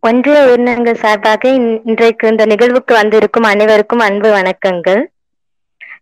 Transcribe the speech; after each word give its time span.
ஒன்றிய 0.00 0.44
உயிரினங்கள் 0.44 0.94
சார்பாக 0.94 1.48
இன்- 1.48 1.80
இன்றைக்கு 1.84 2.28
இந்த 2.28 2.46
நிகழ்வுக்கு 2.46 2.94
வந்திருக்கும் 2.94 3.42
அனைவருக்கும் 3.42 3.98
அன்பு 3.98 4.32
வணக்கங்கள். 4.32 5.04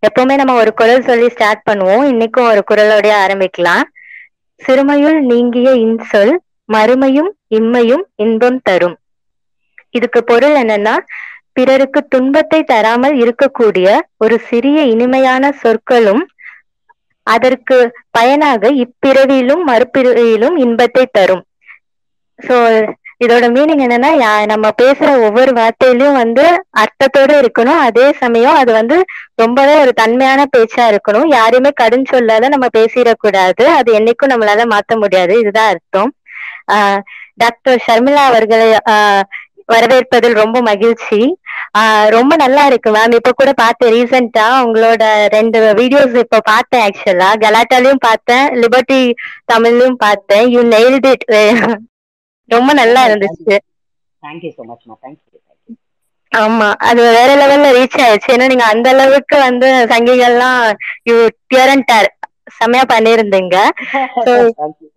எப்பவுமே 0.01 0.35
நம்ம 0.35 0.55
ஒரு 0.55 0.75
குரல் 0.75 1.03
சொல்லி 1.03 1.29
ஸ்டார்ட் 1.29 1.67
பண்ணுவோம். 1.71 2.11
இன்னைக்கும் 2.13 2.51
ஒரு 2.51 2.65
குரலோடைய 2.71 3.13
ஆரம்பிக்கலாம். 3.27 3.83
சிறுமையுள் 4.67 5.21
நீங்கிய 5.21 5.71
இன்சொல் 5.71 6.37
மறுமையும் 6.73 7.29
இம்மையும் 7.51 8.03
இன்பம் 8.15 8.61
தரும். 8.63 8.99
இதுக்கு 9.91 10.25
பொருள் 10.25 10.53
என்னன்னா 10.53 10.97
பிறருக்கு 11.53 12.09
துன்பத்தை 12.09 12.63
தராமல் 12.63 13.17
இருக்கக்கூடிய 13.17 13.99
ஒரு 14.17 14.39
சிறிய 14.39 14.83
இனிமையான 14.83 15.53
சொற்களும் 15.53 16.29
அதற்கு 17.23 17.93
பயனாக 18.11 18.71
இப்பிறவியிலும் 18.71 19.63
மறுபிறவியிலும் 19.67 20.59
இன்பத்தை 20.59 21.09
தரும். 21.13 21.45
சோ 22.43 22.89
இதோட 23.21 23.45
மீனிங் 23.55 23.83
என்னன்னா 23.85 24.11
நம்ம 24.47 24.67
பேசுற 24.83 25.09
ஒவ்வொரு 25.27 25.53
வார்த்தையிலயும் 25.53 26.19
வந்து 26.23 26.45
அர்த்தத்தோட 26.83 27.31
இருக்கணும். 27.43 27.81
அதே 27.87 28.07
சமயம் 28.13 28.55
அது 28.55 28.73
வந்து 28.73 28.97
ரொம்பவே 29.35 29.75
ஒரு 29.81 29.93
தன்மையான 29.93 30.41
பேச்சா 30.57 30.85
இருக்கணும். 30.91 31.27
யாரையுமே 31.37 31.71
கடும் 31.75 32.05
சொல்லாத 32.05 32.49
நம்ம 32.55 32.69
பேசிடக்கூடாது. 32.79 33.65
அது 33.79 33.91
என்னைக்கும் 33.99 34.33
நம்மளால 34.33 34.67
மாத்த 34.75 34.99
முடியாது. 35.03 35.35
இதுதான் 35.39 35.71
அர்த்தம். 35.75 36.13
ஆஹ் 36.73 37.01
டாக்டர் 37.35 37.83
ஷர்மிளா 37.87 38.23
அவர்களை 38.31 38.69
ஆஹ் 38.95 39.25
வரவேற்பதில் 39.73 40.35
ரொம்ப 40.35 40.61
மகிழ்ச்சி. 40.61 41.21
ரொம்ப 42.15 42.33
நல்லா 42.37 42.63
இருக்கு 42.67 42.91
மேம் 42.91 43.15
இப்ப 43.15 43.33
கூட 43.37 43.51
பார்த்தேன் 43.53 43.93
ரீசெண்டா 43.95 44.45
உங்களோட 44.67 45.03
ரெண்டு 45.29 45.59
வீடியோஸ் 45.81 46.15
இப்ப 46.17 46.41
பார்த்தேன் 46.45 46.85
ஆக்சுவலா 46.87 47.31
கலாட்டாலையும் 47.45 48.05
பார்த்தேன் 48.09 48.47
லிபர்ட்டி 48.63 49.01
தமிழ்லயும் 49.53 50.01
பார்த்தேன். 50.07 50.47
யூ 50.55 50.63
நெயில்ட் 50.75 51.09
இட் 51.13 51.27
ரொம்ப 52.49 52.71
நல்லா 52.81 53.01
இருந்துச்சு. 53.09 53.57
தேங்க்யூ 54.23 54.51
ஸோ 54.57 54.65
மச்மா 54.71 54.97
தேங்க்யூ 55.03 55.41
ஆமா 56.33 56.69
அது 56.89 57.01
வேற 57.09 57.31
லெவல்ல 57.41 57.69
ரீச் 57.77 58.01
ஆயிடுச்சு. 58.05 58.31
ஏன்னா 58.35 58.47
நீங்க 58.53 58.67
அந்த 58.73 58.89
அளவுக்கு 58.95 59.37
வந்து 59.45 59.69
சங்கிகள்லாம் 59.93 60.61
யூ 61.09 61.17
டியரண்டார் 61.51 62.09
செமையா 62.59 62.85
பண்ணியிருந்தீங்க. 62.91 63.57
So, 64.27 64.33
தேங்க்யூ 64.59 64.89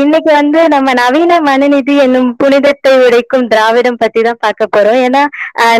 இன்னைக்கு 0.00 0.30
வந்து 0.38 0.60
நம்ம 0.74 0.92
நவீன 1.00 1.38
மனுநிதி 1.48 1.94
என்னும் 2.04 2.28
புனிதத்தை 2.40 2.92
உடைக்கும் 3.06 3.46
திராவிடம் 3.52 3.98
பத்தி 4.02 4.20
தான் 4.26 4.40
பார்க்க 4.44 4.68
போறோம். 4.74 5.00
ஏன்னா 5.06 5.22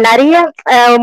நிறைய 0.06 0.34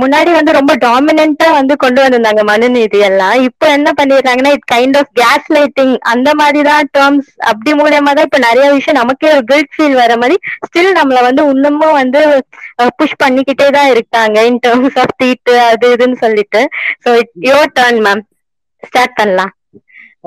முன்னாடி 0.02 0.32
வந்து 0.38 0.58
ரொம்ப 0.58 0.74
டாமினண்டா 0.86 1.48
வந்து 1.58 1.76
கொண்டு 1.84 2.00
வந்திருந்தாங்க 2.04 2.44
மனுநீதி 2.52 3.00
எல்லாம் 3.10 3.38
இப்போ 3.48 3.68
என்ன 3.78 3.90
பண்ணிடுறாங்கன்னா 4.00 4.54
it 4.58 4.68
kind 4.74 5.00
of 5.02 5.12
case 5.22 5.50
lighting 5.58 5.96
அந்த 6.14 6.30
மாதிரி 6.42 6.62
தான் 6.70 6.90
டேர்ம்ஸ் 6.98 7.30
அப்படி 7.52 7.74
மூலியமா 7.82 8.14
தான் 8.14 8.30
இப்ப 8.30 8.42
நிறைய 8.48 8.68
விஷயம் 8.78 9.00
நமக்கே 9.02 9.32
ஒரு 9.36 9.44
கில்ட் 9.52 9.74
ஃபீல் 9.76 10.00
வர 10.02 10.16
மாதிரி 10.24 10.38
ஸ்டில் 10.68 10.92
நம்மள 11.00 11.22
வந்து 11.30 11.44
இன்னமும் 11.56 12.00
வந்து 12.02 12.22
புஷ் 13.00 13.20
பண்ணிக்கிட்டே 13.24 13.70
தான் 13.78 13.92
இருக்காங்க 13.96 14.40
இன் 14.50 14.64
டேர்ம்ஸ் 14.66 15.00
ஆஃப் 15.04 15.18
தீட்டு 15.22 15.56
அது 15.70 15.88
இதுன்னு 15.96 16.18
சொல்லிட்டு. 16.26 16.62
So 17.04 17.10
it 17.22 17.34
your 17.50 17.70
turn 17.80 18.02
ma'am 18.08 18.24
start 18.84 19.18
பண்ணலாம். 19.20 19.54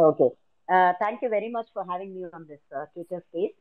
Okay 0.06 0.27
thank you 0.68 1.28
very 1.28 1.50
much 1.50 1.72
for 1.72 1.88
having 1.88 2.14
me 2.14 2.24
on 2.32 2.48
this 2.48 2.66
Twitter 2.92 3.24
space 3.28 3.56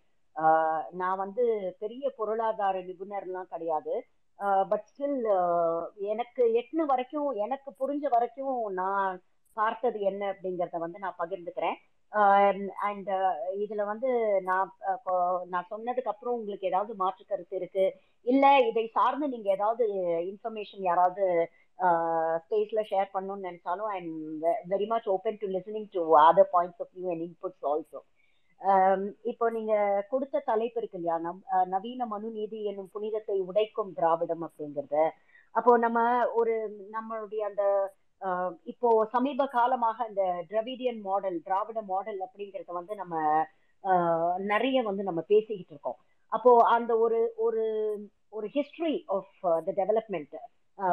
நான் 0.91 1.17
வந்து 1.17 1.43
பெரிய 1.79 2.09
பொருளாதார 2.09 2.79
நிபுணர்லாம் 2.81 3.51
கிடையாது. 3.51 3.93
Uh, 4.39 4.63
பட் 4.69 4.85
ஸ்டில் 4.91 5.17
uh, 5.31 5.81
எனக்கு 6.03 6.43
எட்டுன 6.59 6.85
வரைக்கும் 6.85 7.27
எனக்கு 7.35 7.69
புரிஞ்ச 7.79 8.05
வரைக்கும் 8.09 8.71
நான் 8.71 9.21
பார்த்தது 9.53 9.99
என்ன 9.99 10.21
அப்படிங்கிறத 10.31 10.77
வந்து 10.77 10.99
நான் 10.99 11.19
பகிர்ந்துக்கிறேன். 11.19 11.77
Um, 12.13 12.69
அண்ட் 12.79 13.09
uh, 13.09 13.33
இதில் 13.57 13.83
வந்து 13.83 14.09
நான் 14.41 14.71
நான் 15.49 15.69
சொன்னதுக்கு 15.69 16.11
அப்புறம் 16.13 16.37
உங்களுக்கு 16.37 16.67
ஏதாவது 16.67 16.95
மாற்று 16.95 17.25
கருத்து 17.25 17.55
இருக்கு? 17.55 17.85
இல்லை 18.25 18.67
இதை 18.67 18.87
சார்ந்து 18.87 19.27
நீங்கள் 19.27 19.53
ஏதாவது 19.53 19.85
இன்ஃபர்மேஷன் 20.31 20.83
யாராவது 20.89 21.25
Uh, 21.79 22.33
ஸ்பேஸ்ல 22.41 22.81
ஷேர் 22.89 23.07
பண்ணணும்னு 23.13 23.47
நினைச்சாலும் 23.47 23.87
I 23.93 23.95
am 23.99 24.09
very 24.73 24.87
much 24.91 25.07
open 25.13 25.39
to 25.41 25.47
listening 25.53 25.87
to 25.95 26.01
other 26.25 26.49
points 26.51 26.81
of 26.83 26.91
view 26.97 27.07
and 27.13 27.23
inputs 27.27 27.65
also 27.71 27.99
இப்போ 29.31 29.45
நீங்க 29.55 29.73
கொடுத்த 30.11 30.41
தலைப்பு 30.49 30.79
இருக்கு 30.81 30.97
இல்லையா? 30.99 31.15
நம் 31.25 31.39
uh, 31.55 31.63
நவீன 31.73 32.07
மனு 32.11 32.29
நீதி 32.37 32.59
என்னும் 32.71 32.91
புனிதத்தை 32.95 33.37
உடைக்கும் 33.49 33.91
திராவிடம் 33.99 34.45
அப்படிங்கிறது. 34.47 35.03
அப்போ 35.55 35.71
நம்ம 35.85 36.05
ஒரு 36.41 36.53
நம்மளுடைய 36.97 37.41
அந்த 37.49 37.63
uh, 38.21 38.51
இப்போ 38.73 38.91
சமீப 39.15 39.49
காலமாக 39.57 40.07
இந்த 40.11 40.23
திராவிடியன் 40.51 41.01
மாடல் 41.09 41.39
திராவிட 41.47 41.81
மாடல் 41.91 42.21
அப்படிங்கறத 42.27 42.71
வந்து 42.79 42.95
நம்ம 43.01 43.15
நிறைய 44.53 44.77
வந்து 44.91 45.03
நம்ம 45.09 45.21
பேசிக்கிட்டு 45.33 45.73
இருக்கோம். 45.75 45.99
அப்போ 46.31 46.51
அந்த 46.77 46.91
ஒரு 47.05 47.21
ஒரு 47.45 47.63
ஒரு 48.37 48.47
history 48.57 48.95
of 49.15 49.31
the 49.67 49.71
development 49.81 50.35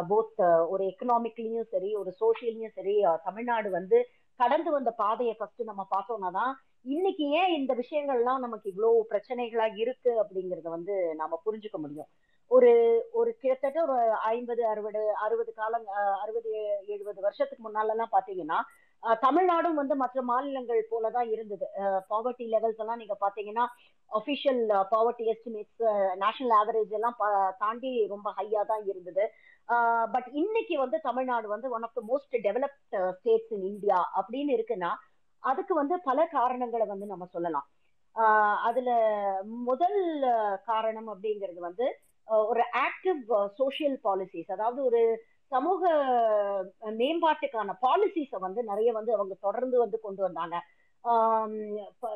both 0.08 0.40
ஒரு 0.72 0.82
எக்கனாமிக்லயும் 0.90 1.68
சரி 1.70 1.90
ஒரு 1.96 2.10
சோசியல்லையும் 2.20 2.76
சரி 2.76 2.94
தமிழ்நாடு 3.24 3.68
வந்து 3.70 3.98
கடந்து 4.40 4.70
வந்த 4.70 4.90
பாதையை 4.98 5.34
ஃபர்ஸ்ட் 5.36 5.62
நம்ம 5.64 5.84
பார்த்தோம்னா 5.90 6.30
தான் 6.32 6.52
இன்னைக்கு 6.86 7.24
ஏன் 7.38 7.52
இந்த 7.56 7.72
விஷயங்கள்லாம் 7.80 8.44
நமக்கு 8.44 8.66
இவ்வளவு 8.68 9.08
பிரச்சனைகளா 9.10 9.66
இருக்கு 9.76 10.10
அப்படிங்கறத 10.22 10.68
வந்து 10.74 10.94
நாம 11.16 11.38
புரிஞ்சுக்க 11.44 11.78
முடியும். 11.78 12.10
ஒரு 12.50 12.70
ஒரு 13.12 13.30
கிட்டத்தட்ட 13.34 13.78
ஒரு 13.86 13.96
ஐம்பது 14.28 14.62
அறுபது 14.66 15.00
அறுபது 15.24 15.52
காலம் 15.52 15.86
அஹ், 15.94 16.16
அறுபது 16.22 16.50
எழுபது 16.88 17.20
வருஷத்துக்கு 17.20 17.66
முன்னாலெல்லாம் 17.66 18.12
பாத்தீங்கன்னா 18.12 18.58
தமிழ்நாடும் 19.22 19.76
வந்து 19.76 19.94
மற்ற 19.96 20.22
மாநிலங்கள் 20.24 20.80
போலதான் 20.90 21.28
இருந்தது. 21.34 21.66
பாவர்ட்டி 22.10 22.46
லெவல்ஸ் 22.48 22.80
எல்லாம் 22.80 22.98
நீங்க 22.98 23.16
பாத்தீங்கன்னா 23.20 23.64
official 24.10 24.62
poverty 24.92 25.24
estimates 25.32 25.82
national 26.22 26.54
average 26.56 26.94
எல்லாம் 26.98 27.16
பா- 27.20 27.30
தாண்டி 27.58 27.92
ரொம்ப 28.06 28.28
ஹையா 28.38 28.62
தான் 28.66 28.84
இருந்தது. 28.84 29.24
பட் 30.14 30.28
இன்னைக்கு 30.32 30.74
வந்து 30.78 30.98
தமிழ்நாடு 31.00 31.46
வந்து 31.48 31.68
one 31.70 31.82
of 31.82 31.96
the 31.98 32.02
most 32.10 32.36
developed 32.46 32.96
states 33.18 33.52
in 33.56 33.66
India 33.72 33.98
அப்படின்னு 34.20 34.52
இருக்குன்னா 34.58 34.90
அதுக்கு 35.42 35.74
வந்து 35.74 35.96
பல 36.00 36.26
காரணங்களை 36.36 36.86
வந்து 36.86 37.06
நம்ம 37.06 37.26
சொல்லலாம். 37.30 37.66
அதுல 38.68 38.90
முதல் 39.70 39.98
காரணம் 40.64 41.08
அப்படிங்கிறது 41.12 41.60
வந்து 41.68 41.86
ஒரு 42.48 42.62
ஆக்டிவ் 42.86 43.20
சோஷியல் 43.60 43.98
பாலிசிஸ் 44.04 44.50
அதாவது 44.56 44.80
ஒரு 44.84 45.00
சமூக 45.52 45.90
மேம்பாட்டுக்கான 47.00 47.76
பாலிசிஸை 47.86 48.38
வந்து 48.38 48.60
நிறைய 48.64 48.90
வந்து 48.92 49.12
அவங்க 49.14 49.34
தொடர்ந்து 49.40 49.76
வந்து 49.78 49.98
கொண்டு 50.00 50.22
வந்தாங்க. 50.22 50.56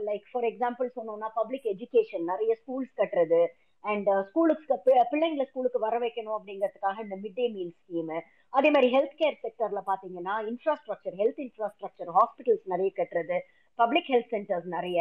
லைக் 0.08 0.26
ஃபார் 0.30 0.46
எக்ஸாம்பிள் 0.50 0.88
சொன்னோம்னா 0.96 1.28
பப்ளிக் 1.34 1.68
எஜுகேஷன் 1.74 2.30
நிறைய 2.32 2.52
ஸ்கூல்ஸ் 2.62 2.98
கட்டுறது 3.00 3.40
அண்ட் 3.84 4.08
ஸ்கூலுக்கு 4.28 4.74
uh, 4.92 5.04
பிள்ளைங்களை 5.12 5.44
ஸ்கூலுக்கு 5.48 5.78
வர 5.78 5.94
வைக்கணும் 6.04 6.36
அப்படிங்கிறதுக்காக 6.36 7.02
இந்த 7.06 7.16
மிட் 7.22 7.38
டே 7.40 7.46
மீல் 7.56 7.74
ஸ்கீமு 7.80 8.18
அதே 8.52 8.68
மாதிரி 8.70 8.88
ஹெல்த் 8.94 9.18
கேர் 9.20 9.40
செக்டர்ல 9.44 9.80
பாத்தீங்கன்னா 9.90 10.34
இன்ஃப்ராஸ்ட்ரக்சர் 10.50 11.16
ஹெல்த் 11.20 11.42
இன்ஃப்ராஸ்ட்ரக்சர் 11.46 12.10
ஹாஸ்பிட்டல்ஸ் 12.18 12.72
நிறைய 12.72 12.90
கட்டுறது 13.00 13.38
பப்ளிக் 13.78 14.10
ஹெல்த் 14.12 14.32
சென்டர்ஸ் 14.34 14.68
நிறைய 14.76 14.98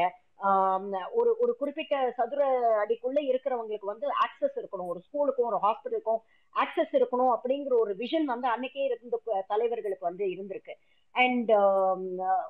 ஒரு 1.19 1.31
ஒரு 1.43 1.51
குறிப்பிட்ட 1.59 1.95
சதுர 2.19 2.43
அடிக்குள்ள 2.83 3.19
இருக்கிறவங்களுக்கு 3.27 3.91
வந்து 3.91 4.07
ஆக்சஸ் 4.25 4.55
இருக்கணும். 4.59 4.89
ஒரு 4.93 5.01
ஸ்கூலுக்கும் 5.07 5.49
ஒரு 5.49 5.59
ஹாஸ்பிட்டலுக்கும் 5.65 6.21
ஆக்சஸ் 6.55 6.93
இருக்கணும் 6.99 7.31
அப்படிங்கிற 7.35 7.73
ஒரு 7.83 7.93
விஷன் 7.99 8.25
வந்து 8.25 8.47
அன்னைக்கே 8.53 8.85
இருந்த 8.87 9.17
தலைவர்களுக்கு 9.51 10.09
வந்து 10.09 10.25
இருந்திருக்கு. 10.33 10.73
அண்ட் 11.15 11.51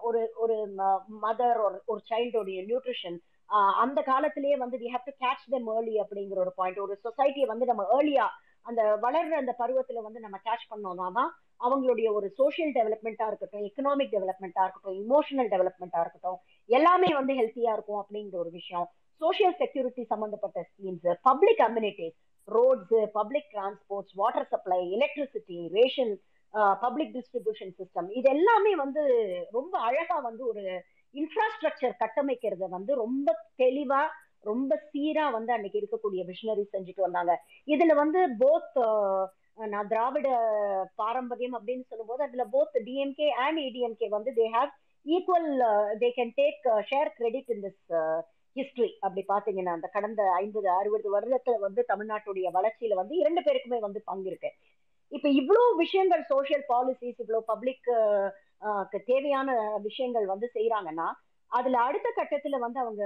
ஒரு 0.08 0.22
ஒரு 0.44 0.58
மதர் 1.25 1.62
ஒரு 1.91 2.00
சைல்டோடைய 2.12 2.62
நியூட்ரிஷன் 2.70 3.20
அந்த 3.81 4.00
காலத்திலேயே 4.01 4.56
வந்து 4.56 4.78
we 4.78 4.89
have 4.89 5.07
to 5.07 5.13
catch 5.22 5.45
them 5.50 5.67
early 5.75 5.95
அப்படிங்கிற 6.03 6.39
ஒரு 6.39 6.53
பாயிண்ட் 6.56 6.79
ஒரு 6.79 6.95
சொசைட்டியை 7.03 7.47
வந்து 7.47 7.66
நம்ம 7.66 7.84
ஏர்லியா 7.97 8.25
அந்த 8.66 8.81
வளர்ற 9.03 9.34
அந்த 9.34 9.53
பருவத்துல 9.59 10.01
வந்து 10.01 10.19
நம்ம 10.19 10.38
கேட்ச் 10.45 10.66
பண்ணோம்னா 10.72 11.07
தான் 11.12 11.31
அவங்களுடைய 11.61 12.07
ஒரு 12.13 12.28
சோஷியல் 12.38 12.73
டெவலப்மெண்ட்டா 12.73 13.25
இருக்கட்டும் 13.28 13.66
எக்கனாமிக் 13.67 14.13
டெவலப்மெண்ட்டா 14.16 14.63
இருக்கட்டும் 14.63 14.97
இமோஷனல் 15.03 15.50
டெவலப்மெண்ட்டா 15.50 16.01
இருக்கட்டும் 16.01 16.38
எல்லாமே 16.69 17.09
வந்து 17.13 17.34
ஹெல்த்தியா 17.34 17.73
இருக்கும் 17.73 18.01
அப்படிங்கிற 18.01 18.38
ஒரு 18.40 18.51
விஷயம். 18.51 18.88
சோஷியல் 19.22 19.56
செக்யூரிட்டி 19.57 20.03
சம்பந்தப்பட்ட 20.03 20.59
schemes 20.69 21.09
public 21.22 21.61
amenities 21.61 22.16
roads 22.47 22.96
public 23.11 23.49
transports 23.52 24.16
water 24.16 24.47
supply 24.47 24.79
electricity 24.91 25.59
ration 25.73 26.14
public 26.81 27.14
distribution 27.17 27.73
system 27.79 28.08
இது 28.11 28.28
எல்லாமே 28.29 28.73
வந்து 28.76 29.03
ரொம்ப 29.52 29.73
அழகா 29.79 30.17
வந்து 30.20 30.43
ஒரு 30.47 30.64
இன்ஃப்ராஸ்ட்ரக்சர் 31.13 31.96
கட்டமைக்கிறத 32.03 32.67
வந்து 32.69 32.96
ரொம்ப 32.96 33.29
தெளிவா 33.58 34.02
ரொம்ப 34.41 34.75
சீரா 34.91 35.25
வந்து 35.31 35.52
அன்னைக்கு 35.53 35.79
இருக்கக்கூடிய 35.79 36.22
மிஷினரி 36.28 36.63
செஞ்சுட்டு 36.72 37.02
வந்தாங்க. 37.02 37.34
இதுல 37.67 37.96
வந்து 37.96 38.19
போத் 38.40 38.79
நான் 39.73 39.87
திராவிட 39.87 40.28
பாரம்பரியம் 40.96 41.55
அப்படின்னு 41.58 41.85
சொல்லும்போது 41.87 42.22
அதுல 42.23 42.43
போத் 42.52 42.78
டிஎம்கே 42.85 43.28
அண்ட் 43.46 43.59
ஏடிஎம்கே 43.59 44.08
வந்து 44.09 44.31
they 44.31 44.46
have 44.49 44.72
equal 45.05 45.49
they 45.99 46.09
can 46.17 46.34
take 46.35 46.66
share 46.91 47.11
credit 47.17 47.49
in 47.49 47.64
this 47.64 47.84
history 48.55 48.90
அப்படி 48.99 49.22
பாத்தீங்கன்னா 49.28 49.73
அந்த 49.78 49.87
கடந்த 49.87 50.22
ஐம்பது 50.34 50.69
அறுபது 50.69 51.09
வருடத்துல 51.17 51.59
வந்து 51.59 51.84
தமிழ்நாட்டுடைய 51.87 52.47
வளர்ச்சியில 52.52 52.93
வந்து 52.93 53.16
இரண்டு 53.16 53.41
பேருக்குமே 53.41 53.79
வந்து 53.79 54.02
பங்கு 54.05 54.29
இருக்கு. 54.29 54.52
இப்ப 55.11 55.29
இவ்வளவு 55.29 55.75
விஷயங்கள் 55.75 56.23
சோசியல் 56.34 56.66
பாலிசிஸ் 56.67 57.22
இவ்வளவு 57.23 57.43
பப்ளிக் 57.43 57.90
தேவையான 59.05 59.49
விஷயங்கள் 59.81 60.25
வந்து 60.25 60.47
செய்யறாங்கன்னா 60.53 61.08
அதுல 61.52 61.79
அடுத்த 61.79 62.09
கட்டத்துல 62.17 62.59
வந்து 62.59 62.79
அவங்க 62.79 63.03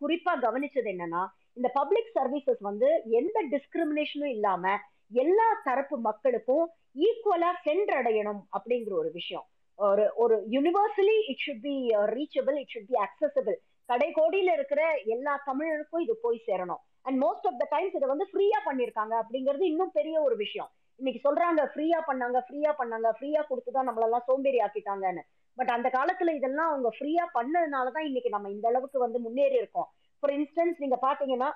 குறிப்பா 0.00 0.32
கவனிச்சது 0.40 0.88
என்னன்னா 0.94 1.22
இந்த 1.52 1.68
பப்ளிக் 1.74 2.12
சர்வீசஸ் 2.18 2.60
வந்து 2.60 2.88
எந்த 3.20 3.38
டிஸ்கிரிமினேஷனும் 3.50 4.34
இல்லாம 4.36 4.74
எல்லா 5.22 5.48
தரப்பு 5.64 5.96
மக்களுக்கும் 6.00 6.64
ஈக்குவலா 7.06 7.50
சென்றடையணும் 7.64 8.42
அப்படிங்கிற 8.56 8.92
ஒரு 8.92 9.10
விஷயம். 9.12 9.46
ஒரு 9.78 10.04
ஒரு 10.14 10.36
universally 10.50 11.16
it 11.30 11.42
should 11.46 11.62
be 11.62 11.74
reachable 12.16 12.56
it 12.62 12.72
should 12.74 12.90
be 12.92 12.98
accessible 13.06 13.56
கடைகோடியில 13.88 14.52
இருக்கிற 14.52 14.82
எல்லா 15.04 15.34
தமிழருக்கும் 15.46 16.04
இது 16.06 16.14
போய் 16.22 16.46
சேரணும். 16.46 16.82
And 17.02 17.18
most 17.24 17.46
of 17.50 17.58
the 17.58 17.66
times 17.70 17.96
இதை 17.98 18.08
வந்து 18.08 18.26
ஃப்ரீயா 18.32 18.60
பண்ணிருக்காங்க 18.68 19.14
அப்படிங்கிறது 19.22 19.64
இன்னும் 19.72 19.92
பெரிய 19.92 20.16
ஒரு 20.22 20.36
விஷயம். 20.36 20.70
இன்னைக்கு 21.02 21.22
சொல்றாங்க 21.28 21.60
ஃப்ரீயா 21.70 22.00
பண்ணாங்க 22.08 22.38
ஃப்ரீயா 22.46 22.72
பண்ணாங்க 22.80 23.08
ஃப்ரீயா 23.16 23.40
கொடுத்துதான் 23.48 23.86
நம்மளெல்லாம் 23.88 24.26
சோம்பேறி 24.26 24.58
ஆக்கிட்டாங்கன்னு 24.58 25.22
பட் 25.58 25.72
அந்த 25.76 25.88
காலத்துல 25.94 26.34
இதெல்லாம் 26.34 26.68
அவங்க 26.72 26.90
ஃப்ரீயா 26.96 27.24
பண்ணதுனாலதான் 27.36 28.04
இன்னைக்கு 28.08 28.30
நம்ம 28.30 28.50
இந்த 28.50 28.66
அளவுக்கு 28.68 28.98
வந்து 28.98 29.18
முன்னேறி 29.20 29.56
இருக்கோம். 29.56 29.88
ஃபார் 30.22 30.32
இன்ஸ்டன்ஸ் 30.32 30.78
நீங்க 30.78 30.98
பாத்தீங்கன்னா 31.06 31.48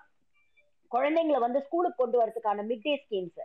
குழந்தைங்களை 0.91 1.41
வந்து 1.45 1.61
ஸ்கூலுக்கு 1.67 2.01
கொண்டு 2.03 2.19
வரதுக்கான 2.23 2.65
mid 2.71 2.83
day 2.83 2.95
schemes 3.05 3.39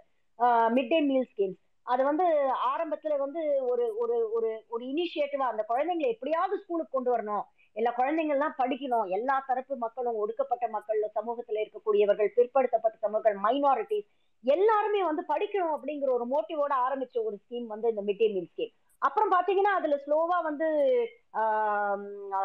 mid 0.76 0.92
day 0.94 1.00
meal 1.10 1.30
schemes 1.34 1.60
அது 1.86 2.02
வந்து 2.10 2.26
ஆரம்பத்துல 2.72 3.14
வந்து 3.24 3.42
ஒரு 3.72 3.86
ஒரு 4.02 4.18
ஒரு 4.38 4.50
ஒரு 4.74 4.84
இனிஷியேட்டிவா 4.86 5.48
அந்த 5.54 5.64
குழந்தைங்களை 5.70 6.10
எப்படியாவது 6.16 6.56
ஸ்கூலுக்கு 6.64 6.96
கொண்டு 6.98 7.12
வரணும். 7.16 7.46
எல்லா 7.76 7.92
குழந்தைங்கள்லாம் 7.98 8.58
படிக்கணும். 8.62 9.06
எல்லா 9.18 9.36
தரப்பு 9.48 9.76
மக்களும் 9.86 10.20
ஒடுக்கப்பட்ட 10.24 10.66
மக்கள் 10.76 11.00
சமூகத்துல 11.18 11.62
இருக்கக்கூடியவர்கள் 11.64 12.30
பிற்படுத்தப்பட்ட 12.38 12.98
சமூகங்கள் 13.06 13.38
மைனாரிட்டிஸ் 13.46 14.10
எல்லாருமே 14.44 15.02
வந்து 15.04 15.24
படிக்கணும் 15.34 15.74
அப்படிங்கிற 15.76 16.12
ஒரு 16.18 16.26
மோட்டிவோட 16.34 16.74
ஆரம்பிச்ச 16.86 17.18
ஒரு 17.28 17.36
ஸ்கீம் 17.44 17.68
வந்து 17.74 17.90
இந்த 17.94 18.04
மிட் 18.08 18.22
டே 18.22 18.30
மீல் 18.36 18.50
ஸ்கீம் 18.54 18.74
அப்புறம் 19.02 19.32
பாத்தீங்கன்னா 19.34 19.74
அதுல 19.78 19.96
ஸ்லோவா 20.06 20.38
வந்து 20.48 20.68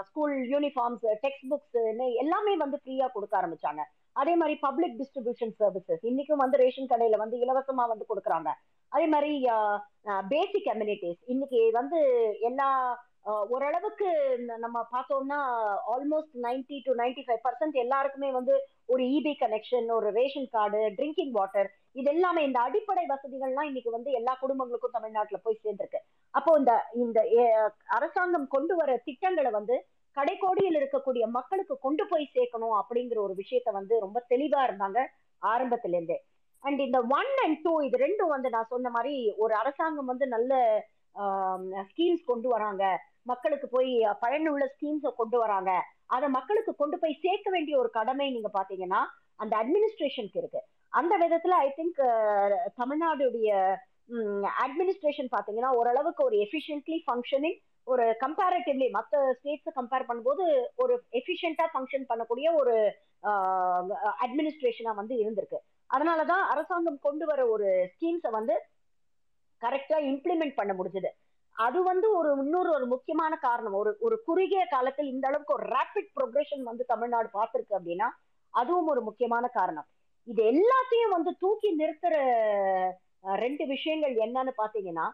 ஸ்கூல் 0.09 0.35
யூனிஃபார்ம்ஸ் 0.53 1.05
டெக்ஸ்ட் 1.25 1.49
புக்ஸ் 1.51 1.79
எல்லாமே 2.23 2.55
வந்து 2.65 2.79
ஃப்ரீயா 2.83 3.07
கொடுக்க 3.17 3.35
ஆரம்பிச்சாங்க. 3.41 3.83
அதே 4.21 4.35
மாதிரி 4.41 4.55
பப்ளிக் 4.67 4.95
டிஸ்ட்ரிபியூஷன் 5.01 5.53
சர்வீசஸ் 5.61 6.05
இன்னைக்கும் 6.11 6.43
வந்து 6.45 6.61
ரேஷன் 6.63 6.91
கடையில 6.93 7.17
வந்து 7.23 7.37
இலவசமா 7.45 7.85
வந்து 7.93 8.07
கொடுக்குறாங்க. 8.11 8.51
அதே 8.93 9.07
மாதிரி 9.15 9.33
பேசிக் 10.35 10.71
அம்யூனிட்டிஸ் 10.75 11.21
இன்னைக்கு 11.35 11.61
வந்து 11.81 12.01
எல்லா 12.51 12.69
ஓரளவுக்கு 13.27 14.09
நம்ம 14.65 14.79
பார்த்தோம்னா 14.93 15.39
almost 15.95 16.35
ninety 16.45 16.77
to 16.85 16.93
ninety 16.95 17.23
five 17.27 17.41
percent 17.47 17.77
எல்லாருக்குமே 17.83 18.29
வந்து 18.31 18.55
ஒரு 18.87 19.05
இபி 19.17 19.33
கனெக்ஷன் 19.41 19.89
ஒரு 19.97 20.09
ரேஷன் 20.19 20.49
கார்டு 20.53 20.81
ட்ரிங்கிங் 20.99 21.33
வாட்டர் 21.39 21.69
இது 21.93 22.09
எல்லாமே 22.15 22.41
இந்த 22.45 22.61
அடிப்படை 22.61 23.05
வசதிகள்லாம் 23.15 23.69
இன்னைக்கு 23.71 23.91
வந்து 23.91 24.11
எல்லா 24.13 24.35
குடும்பங்களுக்கும் 24.43 24.97
தமிழ்நாட்டில் 24.97 25.45
போய் 25.45 25.63
சேர்ந்திருக்கு. 25.65 26.01
அப்போ 26.35 26.53
இந்த 26.59 26.73
இந்த 27.05 27.21
அரசாங்கம் 27.99 28.49
கொண்டு 28.49 28.77
வர 28.77 28.97
திட்டங்களை 29.09 29.51
வந்து 29.51 29.77
கடைக்கோடியில் 30.17 30.81
இருக்கக்கூடிய 30.81 31.25
மக்களுக்கு 31.39 31.75
கொண்டு 31.79 32.05
போய் 32.09 32.33
சேர்க்கணும் 32.37 32.77
அப்படிங்கிற 32.81 33.19
ஒரு 33.27 33.35
விஷயத்த 33.43 33.71
வந்து 33.73 33.95
ரொம்ப 34.01 34.19
தெளிவா 34.33 34.61
இருந்தாங்க 34.69 35.01
ஆரம்பத்திலேருந்தே. 35.43 36.19
அண்ட் 36.63 36.81
இந்த 36.81 36.99
ஒன் 37.19 37.33
அண்ட் 37.45 37.59
டூ 37.65 37.73
இது 37.87 37.97
ரெண்டும் 38.07 38.35
வந்து 38.35 38.49
நான் 38.51 38.73
சொன்ன 38.75 38.91
மாதிரி 38.91 39.17
ஒரு 39.45 39.55
அரசாங்கம் 39.55 40.11
வந்து 40.13 40.27
நல்ல 40.27 40.53
ஸ்கீம்ஸ் 41.91 42.25
கொண்டு 42.31 42.49
வராங்க. 42.55 42.85
மக்களுக்கு 43.31 43.67
போய் 43.75 43.93
பயனுள்ள 44.25 44.65
ஸ்கீம்ஸை 44.75 45.11
கொண்டு 45.21 45.37
வராங்க. 45.43 45.71
அதை 46.17 46.27
மக்களுக்கு 46.39 46.73
கொண்டு 46.83 46.97
போய் 47.03 47.21
சேர்க்க 47.25 47.49
வேண்டிய 47.55 47.77
ஒரு 47.83 47.91
கடமை 47.99 48.27
நீங்க 48.35 48.51
பாத்தீங்கன்னா 48.59 49.01
அந்த 49.43 49.55
அட்மினிஸ்ட்ரேஷனுக்கு 49.63 50.41
இருக்கு. 50.43 50.61
அந்த 50.99 51.15
விதத்துல 51.23 51.55
ஐ 51.67 51.69
திங்க் 51.79 52.03
தமிழ்நாடுடைய 52.81 53.51
அட்மினிஸ்ட்ரேஷன் 54.65 55.31
பாத்தீங்கன்னா 55.37 55.71
ஓரளவுக்கு 55.79 56.23
ஒரு 56.29 56.37
எஃபிஷியன்ட்லி 56.45 56.99
ஃபங்க்ஷனிங் 57.07 57.59
ஒரு 57.93 58.05
கம்பேரிட்டிவ்லி 58.23 58.87
மற்ற 58.97 59.19
ஸ்டேட்ஸை 59.39 59.73
கம்பேர் 59.79 60.07
பண்ணும்போது 60.09 60.45
ஒரு 60.83 60.95
எஃபிஷியண்டா 61.21 61.67
ஃபங்க்ஷன் 61.73 62.07
பண்ணக்கூடிய 62.11 62.47
ஒரு 62.61 62.75
அட்மினிஸ்ட்ரேஷனா 64.25 64.93
வந்து 65.01 65.15
இருந்திருக்கு. 65.23 65.59
அதனாலதான் 65.95 66.45
அரசாங்கம் 66.53 67.05
கொண்டு 67.07 67.25
வர 67.27 67.41
ஒரு 67.55 67.69
ஸ்கீம்ஸை 67.93 68.31
வந்து 68.39 68.55
கரெக்டா 69.63 69.99
இம்ப்ளிமெண்ட் 70.13 70.59
பண்ண 70.61 70.73
முடிஞ்சது. 70.79 71.11
அது 71.57 71.79
வந்து 71.83 72.07
ஒரு 72.19 72.31
இன்னொரு 72.45 72.71
ஒரு 72.77 72.87
முக்கியமான 72.87 73.33
காரணம். 73.47 73.77
ஒரு 73.81 73.93
ஒரு 74.07 74.17
குறுகிய 74.29 74.63
காலத்தில் 74.75 75.13
இந்த 75.15 75.27
அளவுக்கு 75.29 75.57
ஒரு 75.59 75.67
ரேபிட் 75.77 76.11
ப்ரொக்ரெஷன் 76.17 76.65
வந்து 76.71 76.85
தமிழ்நாடு 76.85 77.29
பார்த்துருக்கு 77.39 77.77
அப்படின்னா 77.79 78.09
அதுவும் 78.55 78.91
ஒரு 78.95 79.03
முக்கியமான 79.03 79.47
காரணம். 79.59 79.87
இது 80.29 80.43
எல்லாத்தையும் 80.53 81.15
வந்து 81.17 81.31
தூக்கி 81.39 81.69
நிறுத்துற 81.77 82.15
ரெண்டு 83.45 83.65
விஷயங்கள் 83.67 84.15
என்னன்னு 84.25 84.53
பாத்தீங்கன்னா 84.63 85.07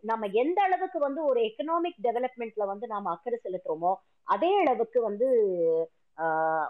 நம்ம 0.00 0.24
எந்த 0.42 0.58
அளவுக்கு 0.62 0.98
வந்து 0.98 1.20
ஒரு 1.24 1.40
எக்கனாமிக் 1.40 1.98
டெவலப்மெண்ட்ல 2.06 2.64
வந்து 2.66 2.86
நாம 2.86 3.10
அக்கறை 3.10 3.38
செலுத்துறோமோ 3.46 3.92
அதே 4.26 4.50
அளவுக்கு 4.62 4.98
வந்து 5.02 5.28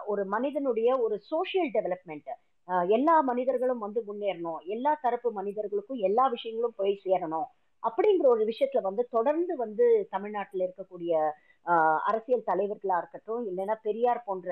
ஒரு 0.05 0.23
மனிதனுடைய 0.25 0.89
ஒரு 0.99 1.15
சோசியல் 1.31 1.69
டெவலப்மெண்ட் 1.77 2.31
எல்லா 2.87 3.15
மனிதர்களும் 3.29 3.83
வந்து 3.85 3.99
முன்னேறணும். 4.09 4.59
எல்லா 4.65 4.91
தரப்பு 5.01 5.29
மனிதர்களுக்கும் 5.31 6.03
எல்லா 6.09 6.25
விஷயங்களும் 6.27 6.77
போய் 6.77 6.93
சேரணும். 7.05 7.47
அப்படிங்கிற 7.83 8.27
ஒரு 8.33 8.43
விஷயத்துல 8.45 8.81
வந்து 8.81 9.03
தொடர்ந்து 9.11 9.53
வந்து 9.55 9.85
தமிழ்நாட்டில் 10.09 10.63
இருக்கக்கூடிய 10.65 11.13
அரசியல் 12.09 12.47
தலைவர்களா 12.47 12.97
இருக்கட்டும் 13.01 13.41
இல்லைன்னா 13.49 13.75
பெரியார் 13.83 14.21
போன்ற 14.25 14.49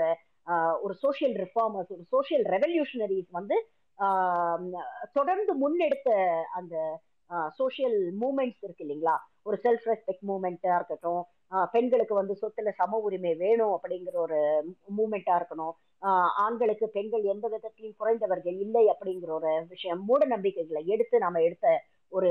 ஒரு 0.81 0.93
சோசியல் 1.03 1.35
ரிஃபார்மர்ஸ் 1.43 1.91
ஒரு 1.95 2.05
சோசியல் 2.13 2.45
ரெவல்யூஷனரிஸ் 2.55 3.29
வந்து 3.31 3.57
தொடர்ந்து 5.11 5.53
முன்னெடுத்த 5.63 6.09
அந்த 6.59 6.75
சோசியல் 7.59 7.97
மூமெண்ட்ஸ் 8.21 8.63
இருக்கு 8.65 8.85
இல்லைங்களா? 8.85 9.15
ஒரு 9.43 9.57
செல்ஃப் 9.63 9.85
ரெஸ்பெக்ட் 9.89 10.23
மூமெண்ட்டா 10.29 10.73
இருக்கட்டும் 10.75 11.21
பெண்களுக்கு 11.73 12.13
வந்து 12.15 12.33
சொத்துல 12.41 12.71
சம 12.79 12.97
உரிமை 13.07 13.31
வேணும் 13.35 13.73
அப்படிங்கிற 13.75 14.15
ஒரு 14.25 14.39
மூமெண்டா 14.97 15.35
இருக்கணும். 15.39 15.73
ஆண்களுக்கு 16.43 16.85
பெண்கள் 16.89 17.23
எந்த 17.33 17.45
விதத்திலையும் 17.55 17.99
குறைந்தவர்கள் 18.01 18.57
இல்லை 18.65 18.83
அப்படிங்கிற 18.93 19.31
ஒரு 19.39 19.51
விஷயம் 19.67 20.03
மூட 20.05 20.25
நம்பிக்கைகளை 20.25 20.83
எடுத்து 20.95 21.17
நாம 21.19 21.41
எடுத்த 21.41 21.67
ஒரு 22.11 22.29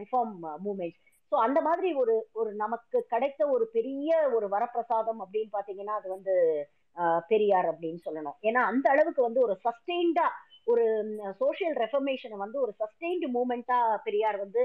ரிஃபார்ம் 0.00 0.34
மூமெண்ட் 0.64 0.98
ஸோ 1.32 1.36
அந்த 1.46 1.58
மாதிரி 1.60 1.88
ஒரு 1.94 2.14
ஒரு 2.32 2.50
நமக்கு 2.54 2.98
கிடைத்த 3.08 3.40
ஒரு 3.48 3.64
பெரிய 3.72 4.10
ஒரு 4.36 4.46
வரப்பிரசாதம் 4.48 5.20
அப்படின்னு 5.24 5.50
பாத்தீங்கன்னா 5.56 5.94
அது 6.00 6.08
வந்து 6.08 6.34
பெரியார் 7.28 7.66
அப்படின்னு 7.72 8.00
சொல்லணும். 8.06 8.36
ஏன்னா 8.48 8.60
அந்த 8.70 8.86
அளவுக்கு 8.90 9.22
வந்து 9.22 9.40
ஒரு 9.40 9.54
சஸ்டெயின்டா 9.66 10.26
ஒரு 10.64 10.84
சோசியல் 11.42 11.76
ரெஃபர்மேஷனை 11.82 12.36
வந்து 12.36 12.58
ஒரு 12.60 12.72
சஸ்டெயின்டு 12.80 13.28
மூமெண்டா 13.36 13.78
பெரியார் 14.06 14.38
வந்து 14.38 14.62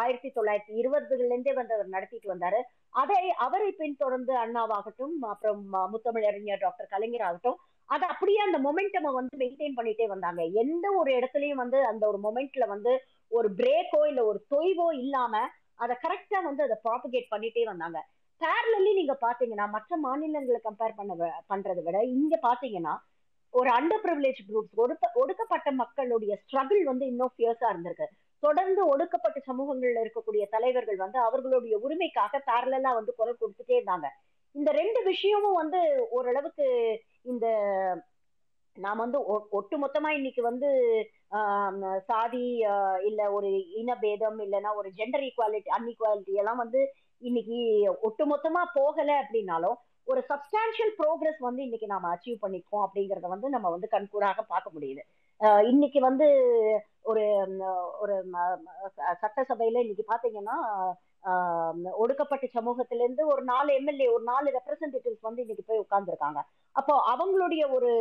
ஆயிரத்தி 0.00 0.30
தொள்ளாயிரத்தி 0.36 0.74
இருபதுல 0.80 1.28
இருந்தே 1.28 1.52
வந்து 1.52 1.74
அவர் 1.74 1.94
நடத்திட்டு 1.94 2.28
வந்தாரு. 2.34 2.60
அதை 3.02 3.20
அவரை 3.46 3.70
பின்தொடர்ந்து 3.80 4.32
அண்ணாவாகட்டும் 4.42 5.14
அப்புறம் 5.32 5.62
முத்தமிழறிஞர் 5.94 6.62
டாக்டர் 6.64 6.92
கலைஞர் 6.94 7.26
ஆகட்டும் 7.28 7.58
அதை 7.88 8.06
அப்படியே 8.12 8.40
அந்த 8.44 8.58
மொமெண்டமை 8.58 9.10
வந்து 9.18 9.40
மெயின்டைன் 9.42 9.76
பண்ணிட்டே 9.78 10.06
வந்தாங்க. 10.12 10.42
எந்த 10.62 10.86
ஒரு 11.00 11.10
இடத்துலயும் 11.18 11.62
வந்து 11.62 11.78
அந்த 11.90 12.02
ஒரு 12.10 12.18
மொமெண்ட்ல 12.26 12.66
வந்து 12.74 12.92
ஒரு 13.30 13.48
பிரேக்கோ 13.60 14.00
இல்ல 14.10 14.20
ஒரு 14.24 14.38
தொய்வோ 14.54 14.88
இல்லாம 15.02 15.34
அதை 15.84 15.94
கரெக்டா 16.04 16.38
வந்து 16.48 16.62
அதை 16.66 16.76
ப்ராபகேட் 16.86 17.32
பண்ணிட்டே 17.34 17.64
வந்தாங்க. 17.64 17.98
பேரலி 18.40 18.90
நீங்க 18.98 19.14
பாத்தீங்கன்னா 19.26 19.66
மற்ற 19.74 19.96
மாநிலங்களை 19.96 20.60
கம்பேர் 20.64 20.96
பண்ண 20.96 21.12
பண்றதை 21.52 21.82
விட 21.84 21.98
இங்க 22.16 22.34
பாத்தீங்கன்னா 22.42 22.94
ஒரு 23.54 23.68
அண்டர் 23.70 24.02
ப்ரிவிலேஜ் 24.04 24.40
குரூப்ஸ் 24.48 24.78
ஒடுக்க 24.82 25.10
ஒடுக்கப்பட்ட 25.20 25.68
மக்களுடைய 25.82 26.32
ஸ்ட்ரகிள் 26.42 26.82
வந்து 26.84 27.04
இன்னும் 27.06 27.32
ஃபியர்ஸா 27.34 27.68
இருந்திருக்கு. 27.72 28.08
தொடர்ந்து 28.42 28.88
ஒடுக்கப்பட்ட 28.88 29.38
சமூகங்கள்ல 29.46 30.02
இருக்கக்கூடிய 30.04 30.44
தலைவர்கள் 30.50 30.96
வந்து 30.96 31.18
அவர்களுடைய 31.18 31.76
உரிமைக்காக 31.78 32.40
பேரலா 32.50 32.92
வந்து 32.94 33.14
குரல் 33.14 33.40
கொடுத்துட்டே 33.40 33.74
இருந்தாங்க. 33.78 34.08
இந்த 34.54 34.70
ரெண்டு 34.72 35.02
விஷயமும் 35.02 35.58
வந்து 35.62 36.08
ஓரளவுக்கு 36.10 36.66
இந்த 37.22 37.46
நாம் 38.76 38.96
வந்து 38.96 39.18
ஒட்டு 39.50 39.76
மொத்தமா 39.78 40.08
இன்னைக்கு 40.08 40.42
வந்து 40.42 40.68
சாதி 42.04 42.46
இல்ல 43.04 43.32
ஒரு 43.32 43.50
இனபேதம் 43.80 44.38
இல்லைன்னா 44.38 44.74
ஒரு 44.74 44.88
ஜெண்டர் 44.96 45.24
ஈக்குவாலிட்டி 45.28 45.70
அன்இக்வாலிட்டி 45.78 46.32
எல்லாம் 46.32 46.56
வந்து 46.56 46.80
இன்னைக்கு 47.18 47.58
ஒட்டு 48.00 48.36
மொத்தமா 48.36 48.62
போகல 48.74 49.22
அப்படின்னாலும் 49.22 49.76
ஒரு 50.04 50.20
சப்ஸ்டான்ஷியல் 50.28 50.92
ப்ரோக்ரஸ் 50.98 51.38
வந்து 51.38 51.62
இன்னைக்கு 51.62 51.86
நாம 51.86 52.10
அச்சீவ் 52.14 52.42
பண்ணிருக்கோம் 52.42 52.84
அப்படிங்கறத 52.86 53.28
வந்து 53.28 53.48
நம்ம 53.48 53.70
வந்து 53.70 53.88
கண்கூடாக 53.90 54.42
பார்க்க 54.48 54.74
முடியுது. 54.74 55.02
இன்னைக்கு 55.40 56.00
வந்து 56.00 56.26
ஒரு 57.10 57.24
ஒரு 58.02 58.14
சட்டசபையில 59.22 59.82
இன்னைக்கு 59.84 60.04
பாத்தீங்கன்னா 60.12 60.56
ஒடுக்கப்பட்ட 62.02 62.46
சமூகத்தில 62.54 63.04
இருந்து 63.04 63.22
ஒரு 63.26 63.42
நாலு 63.44 63.70
எம்எல்ஏ 63.74 64.06
ஒரு 64.08 64.24
நாலு 64.24 64.48
ரெப்ரசன்டேட்டிவ்ஸ் 64.56 65.26
வந்து 65.28 65.42
இன்னைக்கு 65.44 65.64
போய் 65.66 65.84
உட்கார்ந்துருக்காங்க. 65.84 66.40
அப்போ 66.76 66.94
அவங்களுடைய 67.12 67.62
ஒரு 67.76 67.92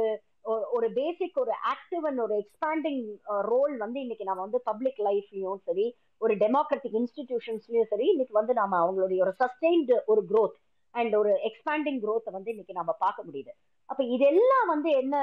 ஒரு 0.78 0.88
பேசிக் 0.94 1.38
ஒரு 1.44 1.54
ஆக்டிவ் 1.74 2.04
அண்ட் 2.10 2.20
ஒரு 2.20 2.36
எக்ஸ்பாண்டிங் 2.44 3.04
ரோல் 3.52 3.76
வந்து 3.78 4.00
இன்னைக்கு 4.00 4.24
நம்ம 4.24 4.42
வந்து 4.42 4.62
பப்ளிக் 4.62 5.02
லைஃப்லயும் 5.10 5.62
சரி 5.64 5.86
ஒரு 6.22 6.34
டெமோக்ராட்டிக் 6.44 6.98
இன்ஸ்டிடியூஷன்ஸ்லயும் 7.02 7.90
சரி 7.94 8.08
இன்னைக்கு 8.14 8.34
வந்து 8.34 8.54
நாம 8.54 8.80
அவங்களுடைய 8.84 9.22
ஒரு 9.26 9.34
சஸ்டெயின்டு 9.44 9.98
ஒரு 10.06 10.24
க்ரோத் 10.32 10.58
அண்ட் 10.94 11.16
ஒரு 11.16 11.32
எக்ஸ்பாண்டிங் 11.50 12.00
க்ரோத்தை 12.06 12.32
வந்து 12.32 12.52
இன்னைக்கு 12.52 12.74
நம்ம 12.74 12.92
பார்க்க 13.06 13.28
முடியுது. 13.30 13.54
அப்ப 13.90 14.02
இதெல்லாம் 14.16 14.68
வந்து 14.74 14.90
என்ன 15.02 15.16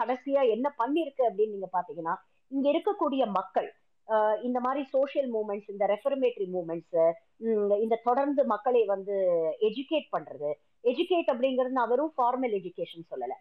கடைசியா 0.00 0.42
என்ன 0.54 0.66
பண்ணிருக்கு 0.80 1.22
அப்படின்னு 1.28 1.54
நீங்க 1.56 1.70
பாத்தீங்கன்னா 1.76 2.14
இங்க 2.52 2.66
இருக்கக்கூடிய 2.72 3.24
மக்கள் 3.38 3.68
இந்த 4.42 4.58
மாதிரி 4.60 4.82
சோசியல் 4.94 5.28
மூமெண்ட்ஸ் 5.34 5.68
இந்த 5.72 5.84
ரெஃபர்மேட்டரி 5.92 6.46
மூமெண்ட்ஸ் 6.54 6.96
இந்த 7.84 7.96
தொடர்ந்து 8.08 8.42
மக்களை 8.52 8.82
வந்து 8.84 9.16
எஜுகேட் 9.68 10.08
பண்றது. 10.16 10.50
எஜுகேட் 10.84 11.30
அப்படிங்கிறது 11.32 11.78
நான் 11.78 11.90
வெறும் 11.92 12.14
ஃபார்மல் 12.16 12.54
எஜுகேஷன் 12.58 13.06
சொல்லல. 13.12 13.34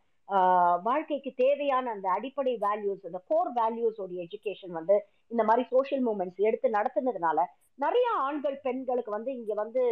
வாழ்க்கைக்கு 0.87 1.31
தேவையான 1.43 1.91
அந்த 1.95 2.07
அடிப்படை 2.17 2.53
வேல்யூஸ் 2.65 3.07
அந்த 3.09 3.19
கோர் 3.31 3.49
வேல்யூஸோடைய 3.59 4.19
எஜுகேஷன் 4.27 4.73
வந்து 4.79 4.95
இந்த 5.31 5.43
மாதிரி 5.43 5.63
சோஷியல் 5.73 6.03
மூமெண்ட்ஸ் 6.07 6.45
எடுத்து 6.49 6.69
நடத்துனதுனால 6.77 7.45
நிறைய 7.79 8.07
ஆண்கள் 8.27 8.57
பெண்களுக்கு 8.67 9.11
வந்து 9.17 9.31
இங்க 9.39 9.53
வந்து 9.63 9.83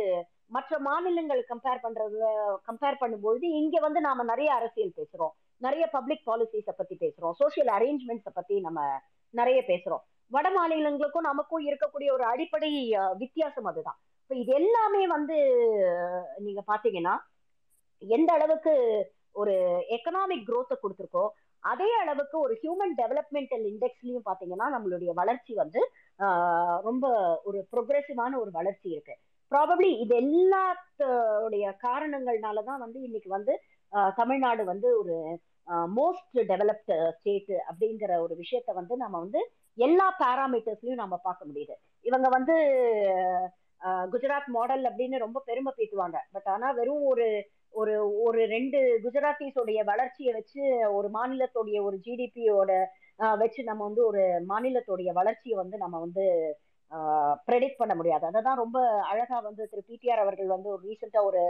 மற்ற 0.52 0.80
மாநிலங்கள் 0.82 1.42
கம்பேர் 1.50 1.84
பண்றது 1.84 2.18
கம்பேர் 2.68 3.02
பண்ணும்பொழுது 3.02 3.48
இங்க 3.60 3.78
வந்து 3.80 4.02
நாம 4.02 4.24
நிறைய 4.24 4.50
அரசியல் 4.54 4.98
பேசுறோம். 4.98 5.34
நிறைய 5.62 5.86
பப்ளிக் 5.90 6.28
பாலிசிஸ 6.28 6.70
பத்தி 6.74 6.96
பேசுறோம். 6.98 7.34
சோஷியல் 7.40 7.72
அரேஞ்ச்மெண்ட்ஸ 7.76 8.30
பத்தி 8.32 8.56
நம்ம 8.62 8.80
நிறைய 9.34 9.60
பேசுறோம். 9.68 10.04
வட 10.32 10.48
மாநிலங்களுக்கும் 10.52 11.28
நமக்கும் 11.28 11.66
இருக்கக்கூடிய 11.68 12.10
ஒரு 12.14 12.26
அடிப்படை 12.26 12.70
வித்தியாசம் 13.18 13.70
அதுதான். 13.72 13.98
இப்போ 14.22 14.36
இது 14.36 14.52
எல்லாமே 14.54 15.04
வந்து 15.08 15.36
நீங்க 16.40 16.62
பாத்தீங்கன்னா 16.68 17.14
எந்த 18.02 18.32
அளவுக்கு 18.34 18.74
ஒரு 19.36 19.54
எக்கனாமிக் 19.96 20.48
குரோத்தை 20.48 20.76
கொடுத்துருக்கோ 20.78 21.26
அதே 21.64 21.90
அளவுக்கு 22.02 22.38
ஒரு 22.40 22.54
ஹியூமன் 22.62 22.94
டெவலப்மெண்டல் 22.98 23.64
இண்டெக்ஸ்லயும் 23.70 24.26
பாத்தீங்கன்னா 24.26 24.68
நம்மளுடைய 24.76 25.12
வளர்ச்சி 25.14 25.54
வந்து 25.56 25.82
ஆஹ், 26.20 26.78
ரொம்ப 26.82 27.06
ஒரு 27.44 27.60
ப்ரொக்ரெசிவான 27.72 28.38
ஒரு 28.40 28.52
வளர்ச்சி 28.52 28.88
இருக்கு. 28.90 29.16
ப்ராபப்ளி 29.52 29.90
இது 30.04 30.14
எல்லாத்துடைய 30.22 31.66
காரணங்கள்னால 31.84 32.64
தான் 32.64 32.84
வந்து 32.86 33.00
இன்னைக்கு 33.04 33.30
வந்து 33.30 33.54
தமிழ்நாடு 34.18 34.64
வந்து 34.66 34.88
ஒரு 35.00 35.16
மோஸ்ட் 35.94 36.38
டெவலப்டு 36.50 36.96
ஸ்டேட் 37.12 37.54
அப்படிங்கிற 37.70 38.12
ஒரு 38.26 38.34
விஷயத்த 38.36 38.74
வந்து 38.74 38.96
நம்ம 38.98 39.16
வந்து 39.20 39.42
எல்லா 39.78 40.08
பேராமீட்டர்ஸ்லயும் 40.20 41.02
நம்ம 41.04 41.16
பார்க்க 41.24 41.50
முடியுது. 41.50 41.76
இவங்க 42.06 42.28
வந்து 42.30 42.56
குஜராத் 44.12 44.50
மாடல் 44.50 44.84
அப்படின்னு 44.84 45.18
ரொம்ப 45.18 45.40
பெருமை 45.46 45.72
பேசுவாங்க 45.78 46.18
பட் 46.32 46.48
ஆனா 46.48 46.68
வெறும் 46.72 47.04
ஒரு 47.04 47.28
ஒரு 47.74 47.94
ஒரு 48.26 48.42
ரெண்டு 48.48 48.80
குஜராத்திஸோடைய 49.04 49.80
வளர்ச்சியை 49.84 50.32
வச்சு 50.34 50.62
ஒரு 50.94 51.08
மாநிலத்துடைய 51.10 51.80
ஒரு 51.84 51.98
ஜிடிபியோட 51.98 52.72
வச்சு 53.40 53.62
நம்ம 53.64 53.82
வந்து 53.84 54.04
ஒரு 54.06 54.24
மாநிலத்துடைய 54.50 55.12
வளர்ச்சியை 55.14 55.58
வந்து 55.58 55.78
நம்ம 55.78 56.00
வந்து 56.00 56.26
ப்ரெடிக்ட் 57.48 57.80
பண்ண 57.80 57.94
முடியாது. 57.96 58.24
அதை 58.26 58.42
தான் 58.42 58.62
ரொம்ப 58.62 58.78
அழகா 59.08 59.38
வந்து 59.44 59.64
திரு 59.70 59.82
பிடிஆர் 59.88 60.22
அவர்கள் 60.22 60.54
வந்து 60.54 60.70
ஒரு 60.70 60.82
ரீசெண்டா 60.86 61.22
ஒரு 61.24 61.42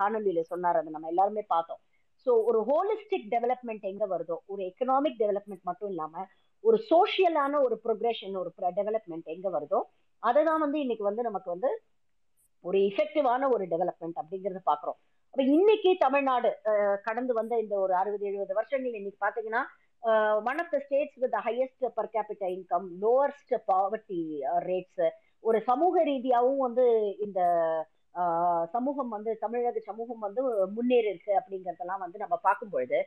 காணொலியில 0.00 0.42
சொன்னார். 0.50 0.78
அதை 0.80 0.90
நம்ம 0.90 1.10
எல்லாருமே 1.12 1.44
பார்த்தோம். 1.50 1.80
ஸோ 2.26 2.32
ஒரு 2.48 2.58
ஹோலிஸ்டிக் 2.66 3.28
டெவலப்மெண்ட் 3.32 3.84
எங்க 3.90 4.06
வருதோ 4.08 4.36
ஒரு 4.48 4.62
எக்கனாமிக் 4.66 5.20
டெவலப்மெண்ட் 5.20 5.64
மட்டும் 5.68 5.90
இல்லாம 5.92 6.24
ஒரு 6.64 6.78
சோஷியலான 6.88 7.60
ஒரு 7.66 7.76
ப்ரொக்ரெஷன் 7.84 8.34
ஒரு 8.40 8.50
டெவலப்மெண்ட் 8.76 9.28
எங்க 9.34 9.48
வருதோ 9.54 9.78
அதை 10.22 10.40
தான் 10.44 10.62
வந்து 10.62 10.78
இன்னைக்கு 10.82 11.04
வந்து 11.06 11.22
நமக்கு 11.22 11.48
வந்து 11.50 11.70
ஒரு 12.64 12.78
இஃபெக்டிவான 12.88 13.48
ஒரு 13.52 13.64
டெவலப்மெண்ட் 13.70 14.18
அப்படிங்கறத 14.20 14.60
பாக்குறோம் 14.66 14.98
அப்ப 15.34 15.42
இன்னைக்கு 15.54 15.90
தமிழ்நாடு 16.02 16.48
அஹ், 16.70 16.96
கடந்து 17.04 17.32
வந்த 17.36 17.54
இந்த 17.62 17.74
ஒரு 17.80 17.92
அறுபது 17.98 18.24
எழுபது 18.30 18.52
வருஷங்கள் 18.54 18.98
இன்னைக்கு 18.98 19.20
பாத்தீங்கன்னா 19.24 19.62
one 20.48 20.60
of 20.62 20.70
the 20.70 20.78
states 20.84 21.18
with 21.18 21.36
highest 21.46 21.84
per 21.96 22.10
capita 22.14 22.52
income 22.56 22.86
lowest 23.02 23.54
poverty 23.66 24.20
rates 24.68 25.02
ஒரு 25.44 25.58
சமூக 25.68 26.02
ரீதியாவும் 26.04 26.62
வந்து 26.66 26.84
இந்த 27.26 27.40
uh, 28.14 28.62
சமூகம் 28.72 29.10
வந்து 29.16 29.30
தமிழக 29.38 29.80
சமூகம் 29.86 30.24
வந்து 30.26 30.42
முன்னேறி 30.76 31.08
இருக்கு 31.10 31.32
அப்படிங்கறதெல்லாம் 31.40 32.02
வந்து 32.04 32.18
நம்ம 32.18 32.36
பார்க்கும்பொழுது 32.46 32.98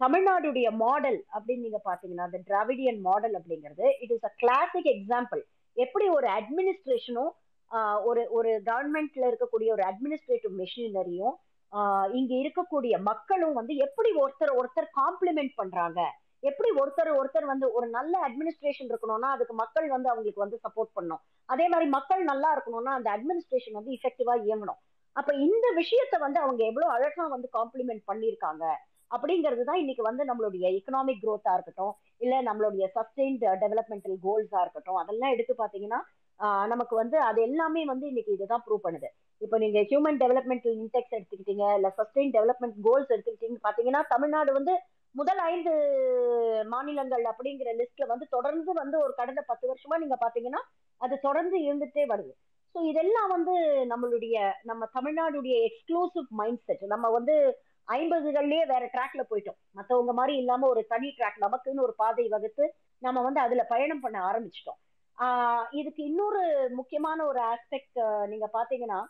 தமிழ்நாடுடைய 0.00 0.68
மாடல் 0.82 1.18
அப்படின்னு 1.34 1.66
நீங்க 1.66 1.80
பாத்தீங்கன்னா 1.84 2.26
இந்த 2.30 2.40
டிராவிடியன் 2.48 3.00
மாடல் 3.00 3.34
அப்படிங்கிறது 3.38 3.86
it 4.04 4.14
is 4.16 4.28
a 4.30 4.32
classic 4.42 4.90
example 4.94 5.42
எப்படி 5.76 6.08
ஒரு 6.08 6.28
அட்மினிஸ்ட்ரேஷனும் 6.38 7.32
uh, 7.70 7.96
ஒரு 8.08 8.24
ஒரு 8.30 8.50
கவர்மெண்ட்ல 8.70 9.30
இருக்கக்கூடிய 9.30 9.70
ஒரு 9.76 9.84
அட்மினிஸ்ட்ரேட்டிவ் 9.90 10.54
மெஷினரியும் 10.62 11.36
uh, 11.72 12.06
இங்க 12.18 12.32
இருக்கக்கூடிய 12.42 12.94
மக்களும் 13.10 13.58
வந்து 13.60 13.76
எப்படி 13.86 14.12
ஒருத்தர் 14.22 14.56
ஒருத்தர் 14.58 14.90
காம்ப்ளிமெண்ட் 14.94 15.54
பண்றாங்க? 15.54 16.00
எப்படி 16.42 16.68
ஒருத்தர் 16.80 17.10
ஒருத்தர் 17.18 17.46
வந்து 17.52 17.66
ஒரு 17.78 17.86
நல்ல 17.96 18.14
அட்மினிஸ்ட்ரேஷன் 18.26 18.90
இருக்கணும்னா 18.90 19.30
அதுக்கு 19.36 19.54
மக்கள் 19.62 19.88
வந்து 19.94 20.10
அவங்களுக்கு 20.12 20.44
வந்து 20.44 20.58
சப்போர்ட் 20.66 20.92
பண்ணும் 20.98 21.22
அதே 21.48 21.66
மாதிரி 21.72 21.88
மக்கள் 21.96 22.22
நல்லா 22.30 22.50
இருக்கணும்னா 22.56 22.92
அந்த 22.98 23.08
அட்மினிஸ்ட்ரேஷன் 23.16 23.78
வந்து 23.78 23.94
இஃபெக்டிவா 23.96 24.34
இயங்கணும். 24.46 24.80
அப்ப 25.16 25.30
இந்த 25.46 25.66
விஷயத்த 25.80 26.16
வந்து 26.24 26.38
அவங்க 26.44 26.62
எவ்வளவு 26.70 26.94
அழகா 26.96 27.24
வந்து 27.34 27.48
காம்ப்ளிமெண்ட் 27.58 28.02
பண்ணியிருக்காங்க 28.10 28.64
அப்படிங்கிறது 29.10 29.62
தான் 29.68 29.80
இன்னைக்கு 29.82 30.02
வந்து 30.08 30.22
நம்மளுடைய 30.28 30.66
எக்கனாமிக் 30.78 31.22
குரோத்தா 31.22 31.52
இருக்கட்டும் 31.56 31.92
இல்ல 32.24 32.34
நம்மளுடைய 32.48 32.84
சஸ்டெயின்ட் 32.96 33.44
டெவலப்மெண்டல் 33.62 34.16
கோல்ஸா 34.26 34.60
இருக்கட்டும் 34.64 35.00
அதெல்லாம் 35.02 35.32
எடுத்து 35.34 35.54
பாத்தீங்கன்னா 35.62 36.00
நமக்கு 36.72 36.94
வந்து 37.00 37.16
அது 37.28 37.38
எல்லாமே 37.48 37.82
வந்து 37.90 38.06
இன்னைக்கு 38.10 38.34
இதுதான் 38.36 38.62
ப்ரூவ் 38.66 38.84
பண்ணுது. 38.84 39.08
இப்போ 39.40 39.56
நீங்க 39.62 39.78
ஹியூமன் 39.90 40.20
டெவலப்மெண்டல் 40.22 40.76
இன்டெக்ஸ் 40.82 41.16
எடுத்துக்கிட்டீங்க 41.16 41.64
இல்ல 41.78 41.88
சஸ்டெயின் 41.98 42.32
டெவலப்மெண்ட் 42.36 42.78
கோல்ஸ் 42.86 43.12
எடுத்துக்கிட்டீங்க 43.14 43.58
பாத்தீங்கன்னா 43.66 44.02
தமிழ்நாடு 44.14 44.52
வந்து 44.58 44.74
முதல் 45.14 45.40
ஐந்து 45.52 45.72
மாநிலங்கள் 46.66 47.24
அப்படிங்கிற 47.30 47.70
லிஸ்ட்ல 47.78 48.06
வந்து 48.06 48.26
தொடர்ந்து 48.30 48.72
வந்து 48.72 48.96
ஒரு 49.04 49.12
கடந்த 49.14 49.40
பத்து 49.50 49.64
வருஷமா 49.70 49.96
நீங்க 49.98 50.16
பாத்தீங்கன்னா 50.20 50.60
அது 51.00 51.14
தொடர்ந்து 51.20 51.56
இருந்துட்டே 51.58 52.04
வருது. 52.12 52.32
ஸோ 52.74 52.80
இதெல்லாம் 52.90 53.28
வந்து 53.28 53.54
நம்மளுடைய 53.92 54.36
நம்ம 54.62 54.88
தமிழ்நாடுடைய 54.98 55.54
எக்ஸ்க்ளூசிவ் 55.68 56.28
மைண்ட் 56.40 56.62
செட் 56.66 56.84
நம்ம 56.86 57.06
வந்து 57.10 57.34
ஐம்பதுகள்லயே 57.88 58.64
வேற 58.66 58.82
ட்ராக்ல 58.94 59.22
போயிட்டோம். 59.30 59.58
மற்றவங்க 59.78 60.12
மாதிரி 60.12 60.34
இல்லாம 60.36 60.68
ஒரு 60.68 60.82
தனி 60.86 61.08
ட்ராக் 61.18 61.42
நமக்குன்னு 61.46 61.86
ஒரு 61.86 61.94
பாதை 61.94 62.26
வகுத்து 62.28 62.66
நம்ம 63.02 63.22
வந்து 63.22 63.40
அதுல 63.40 63.62
பயணம் 63.64 64.00
பண்ண 64.00 64.18
ஆரம்பிச்சிட்டோம். 64.30 64.78
இதுக்கு 65.70 66.02
இன்னொரு 66.04 66.42
முக்கியமான 66.76 67.24
ஒரு 67.26 67.40
ஆஸ்பெக்ட் 67.52 67.98
நீங்க 68.26 68.46
பாத்தீங்கன்னா 68.52 69.00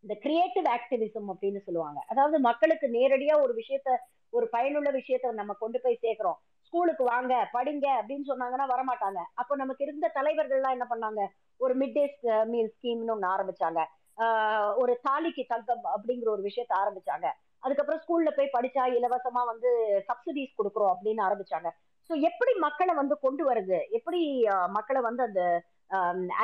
இந்த 0.00 0.14
கிரியேட்டிவ் 0.20 0.64
ஆக்டிவிசம் 0.64 1.28
அப்படின்னு 1.30 1.58
சொல்லுவாங்க. 1.58 2.04
அதாவது 2.08 2.38
மக்களுக்கு 2.40 2.86
நேரடியா 2.86 3.42
ஒரு 3.42 3.54
விஷயத்த 3.54 3.96
ஒரு 4.30 4.48
பயனுள்ள 4.48 4.90
விஷயத்த 4.90 5.32
நம்ம 5.32 5.52
கொண்டு 5.52 5.80
போய் 5.80 5.98
சேர்க்கிறோம். 6.02 6.38
ஸ்கூலுக்கு 6.66 7.04
வாங்க 7.04 7.48
படிங்க 7.52 7.86
அப்படின்னு 8.00 8.26
சொன்னாங்கன்னா 8.26 8.66
வரமாட்டாங்க. 8.74 9.20
அப்போ 9.34 9.56
நமக்கு 9.56 9.84
இருந்த 9.84 10.10
தலைவர்கள்லாம் 10.14 10.70
என்ன 10.70 10.86
பண்ணாங்க? 10.90 11.26
ஒரு 11.56 11.76
மிட் 11.76 11.92
டே 11.92 12.04
மீல் 12.44 12.74
ஸ்கீம்னு 12.76 13.10
ஒன்று 13.10 13.28
ஆரம்பிச்சாங்க. 13.28 13.84
ஆஹ் 14.16 14.74
ஒரு 14.76 15.00
தாலிக்கு 15.08 15.44
தங்கம் 15.48 15.84
அப்படிங்கிற 15.96 16.28
ஒரு 16.28 16.42
விஷயத்த 16.42 16.72
ஆரம்பிச்சாங்க. 16.82 17.26
அதுக்கப்புறம் 17.58 18.00
ஸ்கூல்ல 18.00 18.30
போய் 18.36 18.54
படிச்சா 18.58 18.82
இலவசமா 18.98 19.44
வந்து 19.52 19.70
சப்சிடிஸ் 20.08 20.56
கொடுக்குறோம் 20.58 20.94
அப்படின்னு 20.94 21.22
ஆரம்பிச்சாங்க. 21.28 21.68
ஸோ 22.08 22.20
எப்படி 22.20 22.52
மக்களை 22.58 22.94
வந்து 22.94 23.18
கொண்டு 23.18 23.52
வருது? 23.52 23.78
எப்படி 23.90 24.46
மக்களை 24.66 25.02
வந்து 25.02 25.22
அந்த 25.22 25.62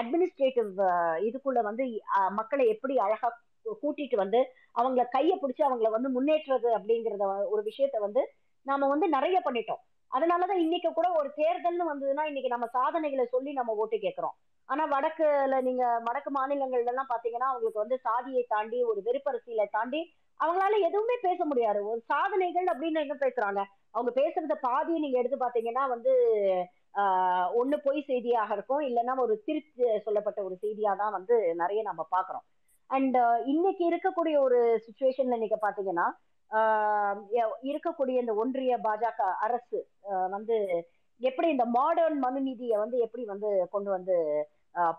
அட்மினிஸ்ட்ரேட்டிவ் 0.01 0.71
இதுக்குள்ள 1.27 1.61
வந்து 1.63 1.85
மக்களை 2.31 2.69
எப்படி 2.69 2.99
அழகா 2.99 3.29
கூட்டிட்டு 3.83 4.17
வந்து 4.17 4.41
அவங்கள 4.75 5.09
கையை 5.09 5.39
பிடிச்சி 5.43 5.63
அவங்கள 5.63 5.91
வந்து 5.91 6.09
முன்னேற்றுறது 6.09 6.71
அப்படிங்கறத 6.79 7.25
ஒரு 7.49 7.63
விஷயத்த 7.63 7.99
வந்து 7.99 8.23
நாம 8.67 8.89
வந்து 8.89 9.09
நிறைய 9.09 9.43
பண்ணிட்டோம். 9.45 9.83
அதனாலதான் 10.13 10.57
இன்னைக்கு 10.57 10.93
கூட 10.93 11.09
ஒரு 11.13 11.29
தேர்தல்னு 11.37 11.91
வந்ததுன்னா 11.91 12.25
இன்னைக்கு 12.25 12.49
நம்ம 12.49 12.67
சாதனைகளை 12.67 13.25
சொல்லி 13.27 13.53
நம்ம 13.53 13.73
ஓட்டு 13.73 13.99
கேட்கிறோம். 13.99 14.35
ஆனா 14.69 14.87
வடக்குல 14.87 15.61
நீங்க 15.61 16.01
வடக்கு 16.03 16.31
மாநிலங்கள்ல 16.31 16.87
எல்லாம் 16.87 17.13
பாத்தீங்கன்னா 17.15 17.49
அவங்களுக்கு 17.49 17.79
வந்து 17.79 17.99
சாதியை 17.99 18.47
தாண்டி 18.49 18.85
ஒரு 18.85 19.03
வெறுப்பரசியலை 19.03 19.67
தாண்டி 19.71 20.01
அவங்களால 20.41 20.79
எதுவுமே 20.79 21.17
பேச 21.23 21.45
முடியாது. 21.45 21.87
ஒரு 21.87 22.01
சாதனைகள் 22.07 22.65
அப்படின்னு 22.65 23.01
என்ன 23.01 23.15
பேசுறாங்க? 23.15 23.61
அவங்க 23.91 24.11
பேசுறத 24.21 24.55
பாதியை 24.61 25.01
நீங்க 25.01 25.19
எடுத்து 25.19 25.37
பாத்தீங்கன்னா 25.37 25.89
வந்து 25.89 26.13
ஆஹ் 26.95 27.49
ஒண்ணு 27.55 27.77
பொய் 27.77 28.03
செய்தியாக 28.03 28.55
இருக்கும். 28.55 28.81
இல்லைன்னா 28.81 29.17
ஒரு 29.17 29.43
திருச்சி 29.45 29.83
சொல்லப்பட்ட 30.05 30.45
ஒரு 30.45 30.57
செய்தியா 30.63 30.97
தான் 30.97 31.13
வந்து 31.13 31.55
நிறைய 31.55 31.83
நம்ம 31.83 32.07
பாக்குறோம். 32.11 32.45
அண்ட் 32.91 33.17
uh, 33.17 33.37
இன்னைக்கு 33.47 33.83
இருக்கக்கூடிய 33.91 34.37
ஒரு 34.39 34.59
சுச்சுவேஷன்ல 34.85 35.37
நீங்க 35.39 35.57
பாத்தீங்கன்னா 35.63 36.07
ஆஹ் 36.51 37.21
இருக்கக்கூடிய 37.69 38.17
இந்த 38.21 38.33
ஒன்றிய 38.35 38.75
பாஜக 38.85 39.23
அரசு 39.41 39.79
வந்து 40.31 40.57
எப்படி 41.21 41.49
இந்த 41.49 41.65
மாடர்ன் 41.77 42.19
மனுநீதியை 42.25 42.77
வந்து 42.79 42.97
எப்படி 42.99 43.25
வந்து 43.25 43.51
கொண்டு 43.71 43.91
வந்து 43.91 44.17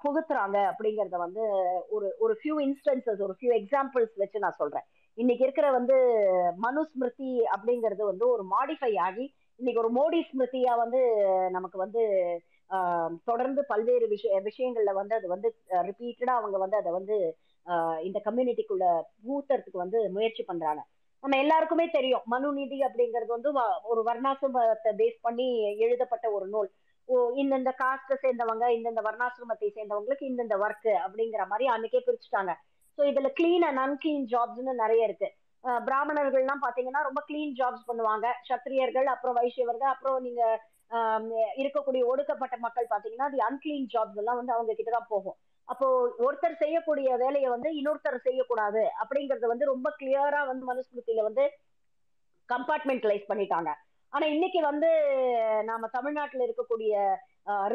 புகுத்துறாங்க 0.04 0.58
அப்படிங்கறத 0.70 1.18
வந்து 1.18 1.44
ஒரு 1.90 2.08
ஒரு 2.20 2.34
ஃபியூ 2.40 2.56
இன்ஸ்டன்சஸ் 2.60 3.22
ஒரு 3.22 3.36
ஃபியூ 3.40 3.52
எக்ஸாம்பிள்ஸ் 3.60 4.14
வச்சு 4.16 4.38
நான் 4.40 4.60
சொல்றேன். 4.60 4.86
இன்னைக்கு 5.18 5.44
இருக்கிற 5.44 5.68
வந்து 5.72 5.96
மனுஸ்மிருதி 6.66 7.32
அப்படிங்கிறது 7.54 8.04
வந்து 8.04 8.26
ஒரு 8.28 8.44
மாடிஃபை 8.56 8.92
ஆகி 9.08 9.26
இன்னைக்கு 9.60 9.82
ஒரு 9.84 9.92
மோடி 9.94 10.20
ஸ்மிருதியா 10.28 10.74
வந்து 10.78 11.00
நமக்கு 11.52 11.78
வந்து 11.78 12.02
தொடர்ந்து 13.26 13.62
பல்வேறு 13.66 14.08
விஷய 14.08 14.40
விஷயங்கள்ல 14.42 14.94
வந்து 14.94 15.14
அது 15.16 15.28
வந்து 15.28 15.50
ரிப்பீட்டடா 15.90 16.34
அவங்க 16.40 16.58
வந்து 16.58 16.78
அதை 16.78 16.92
வந்து 16.92 17.18
இந்த 18.08 18.18
கம்யூனிட்டிக்குள்ள 18.28 18.86
ஊத்துறதுக்கு 19.34 19.84
வந்து 19.84 20.00
முயற்சி 20.18 20.44
பண்றாங்க. 20.44 20.82
நம்ம 21.24 21.38
எல்லாருக்குமே 21.44 21.86
தெரியும். 21.96 22.26
மனு 22.34 22.48
நிதி 22.58 22.78
அப்படிங்கிறது 22.88 23.32
வந்து 23.36 23.52
ஒரு 23.92 24.02
வர்ணாசிரமத்தை 24.10 24.92
பேஸ் 25.00 25.18
பண்ணி 25.28 25.48
எழுதப்பட்ட 25.86 26.28
ஒரு 26.38 26.46
நூல். 26.54 26.70
இந்தந்த 27.42 27.72
காஸ்ட 27.82 28.14
சேர்ந்தவங்க 28.24 28.66
இந்தந்த 28.78 29.02
வர்ணாசிரமத்தை 29.10 29.68
சேர்ந்தவங்களுக்கு 29.78 30.26
இந்தந்த 30.32 30.56
ஒர்க் 30.66 30.92
அப்படிங்கிற 31.06 31.44
மாதிரி 31.52 31.68
அன்னைக்கே 31.74 32.02
பிரிச்சுட்டாங்க. 32.08 32.54
ஸோ 32.98 33.04
இதுல 33.12 33.30
கிளீன் 33.40 33.66
அண்ட் 33.68 33.82
அன்கிளீன் 33.86 34.26
ஜாப்ஸ்னு 34.34 34.74
நிறைய 34.84 35.10
இருக்கு. 35.10 35.30
பிராமணர்கள்லாம் 35.88 36.64
பாத்தீங்கன்னா 36.66 37.02
ரொம்ப 37.08 37.22
கிளீன் 37.30 37.54
ஜாப்ஸ் 37.60 37.88
பண்ணுவாங்க. 37.90 38.28
சத்திரியர்கள் 38.50 39.08
அப்புறம் 39.14 39.38
வைஷ்யவர்கள் 39.40 39.94
அப்புறம் 39.94 40.18
நீங்க 40.28 40.44
இருக்கக்கூடிய 41.62 42.02
ஒடுக்கப்பட்ட 42.12 42.56
மக்கள் 42.66 42.92
பாத்தீங்கன்னா 42.92 43.30
அது 43.30 43.40
அன்கிளீன் 43.48 43.88
ஜாப்ஸ் 43.94 44.20
எல்லாம் 44.22 44.40
வந்து 44.42 44.56
அவங்க 44.58 44.74
கிட்டதான் 44.78 45.10
போகும். 45.14 45.38
அப்போ 45.70 45.88
ஒருத்தர் 46.26 46.62
செய்யக்கூடிய 46.64 47.10
வேலையை 47.24 47.50
வந்து 47.56 47.70
இன்னொருத்தர் 47.80 48.26
செய்யக்கூடாது 48.28 48.84
அப்படிங்கறது 49.02 49.48
வந்து 49.54 49.66
ரொம்ப 49.74 49.88
கிளியரா 50.00 50.42
வந்து 50.52 50.64
மனுஸ்மிருதியில 50.72 51.26
வந்து 51.30 51.46
கம்பார்ட்மெண்டலைஸ் 52.50 53.26
பண்ணிட்டாங்க. 53.32 53.70
ஆனா 54.14 54.26
இன்னைக்கு 54.34 54.60
வந்து 54.70 54.90
நாம 55.70 55.88
தமிழ்நாட்டுல 55.96 56.46
இருக்கக்கூடிய 56.48 56.94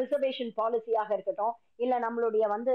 ரிசர்வேஷன் 0.01 0.51
பாலிசியாக 0.59 1.09
இருக்கட்டும் 1.13 1.53
இல்ல 1.83 1.93
நம்மளுடைய 1.99 2.45
வந்து 2.55 2.73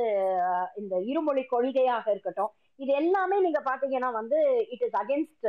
இந்த 0.77 0.95
இருமொழி 1.11 1.43
கொள்கையாக 1.55 2.07
இருக்கட்டும் 2.15 2.53
இது 2.79 2.93
எல்லாமே 3.03 3.37
நீங்க 3.47 3.61
பாத்தீங்கன்னா 3.71 4.11
வந்து 4.21 4.39
இட் 4.75 4.85
இஸ் 4.87 4.99
அகேன்ஸ்ட் 5.03 5.47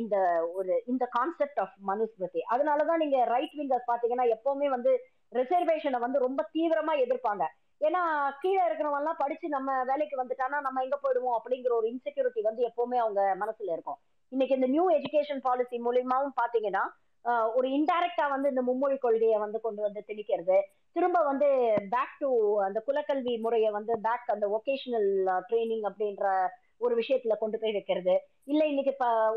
இந்த 0.00 0.16
ஒரு 0.58 0.72
இந்த 0.86 1.04
கான்செப்ட் 1.16 1.60
ஆஃப் 1.64 1.76
மனுஸ்மிருதி. 1.90 2.40
அதனாலதான் 2.54 3.02
நீங்க 3.02 3.18
ரைட் 3.34 3.54
விங்கர்ஸ் 3.58 3.90
பாத்தீங்கன்னா 3.92 4.26
எப்பவுமே 4.36 4.68
வந்து 4.76 4.92
ரிசர்வேஷனை 5.32 6.00
வந்து 6.04 6.18
ரொம்ப 6.26 6.40
தீவிரமா 6.54 6.94
எதிர்ப்பாங்க. 7.04 7.44
ஏன்னா 7.80 8.02
கீழே 8.42 8.60
இருக்கிறவங்க 8.66 9.00
எல்லாம் 9.02 9.20
படிச்சு 9.22 9.46
நம்ம 9.48 9.70
வேலைக்கு 9.84 10.16
வந்துட்டானா 10.22 10.58
நம்ம 10.66 10.82
எங்க 10.86 10.98
போயிடுவோம் 11.02 11.36
அப்படிங்கிற 11.38 11.72
ஒரு 11.80 11.88
இன்செக்யூரிட்டி 11.92 12.42
வந்து 12.42 12.62
எப்பவுமே 12.70 12.98
அவங்க 13.04 13.22
மனசுல 13.42 13.74
இருக்கும். 13.76 13.98
இன்னைக்கு 14.32 14.56
இந்த 14.58 14.68
நியூ 14.74 14.84
எஜுகேஷன் 14.90 15.42
பாலிசி 15.48 15.78
மூலியமாவும் 15.86 16.38
பாத்தீங்கன்னா 16.42 16.84
ஒரு 17.58 17.68
இன்டைரக்டா 17.76 18.24
வந்து 18.32 18.48
இந்த 18.52 18.62
மும்மொழி 18.62 18.96
கொள்கையை 19.04 19.38
வந்து 19.44 19.58
கொண்டு 19.60 19.80
வந்து 19.82 20.00
திணிக்கிறது. 20.08 20.58
திரும்ப 20.96 21.18
வந்து 21.30 21.48
பேக் 21.94 22.14
டு 22.20 22.28
அந்த 22.66 22.78
குலக்கல்வி 22.86 23.34
முறையை 23.44 23.70
வந்து 23.70 23.92
பேக் 24.06 24.28
அந்த 24.34 24.48
ஒகேஷனல் 24.58 25.10
ட்ரைனிங் 25.48 25.84
அப்படின்ற 25.90 26.26
ஒரு 26.84 26.94
விஷயத்துல 27.00 27.34
கொண்டு 27.42 27.56
போய் 27.60 27.74
வைக்கிறது. 27.76 28.14
இல்ல 28.52 28.62
இன்னைக்கு 28.72 28.92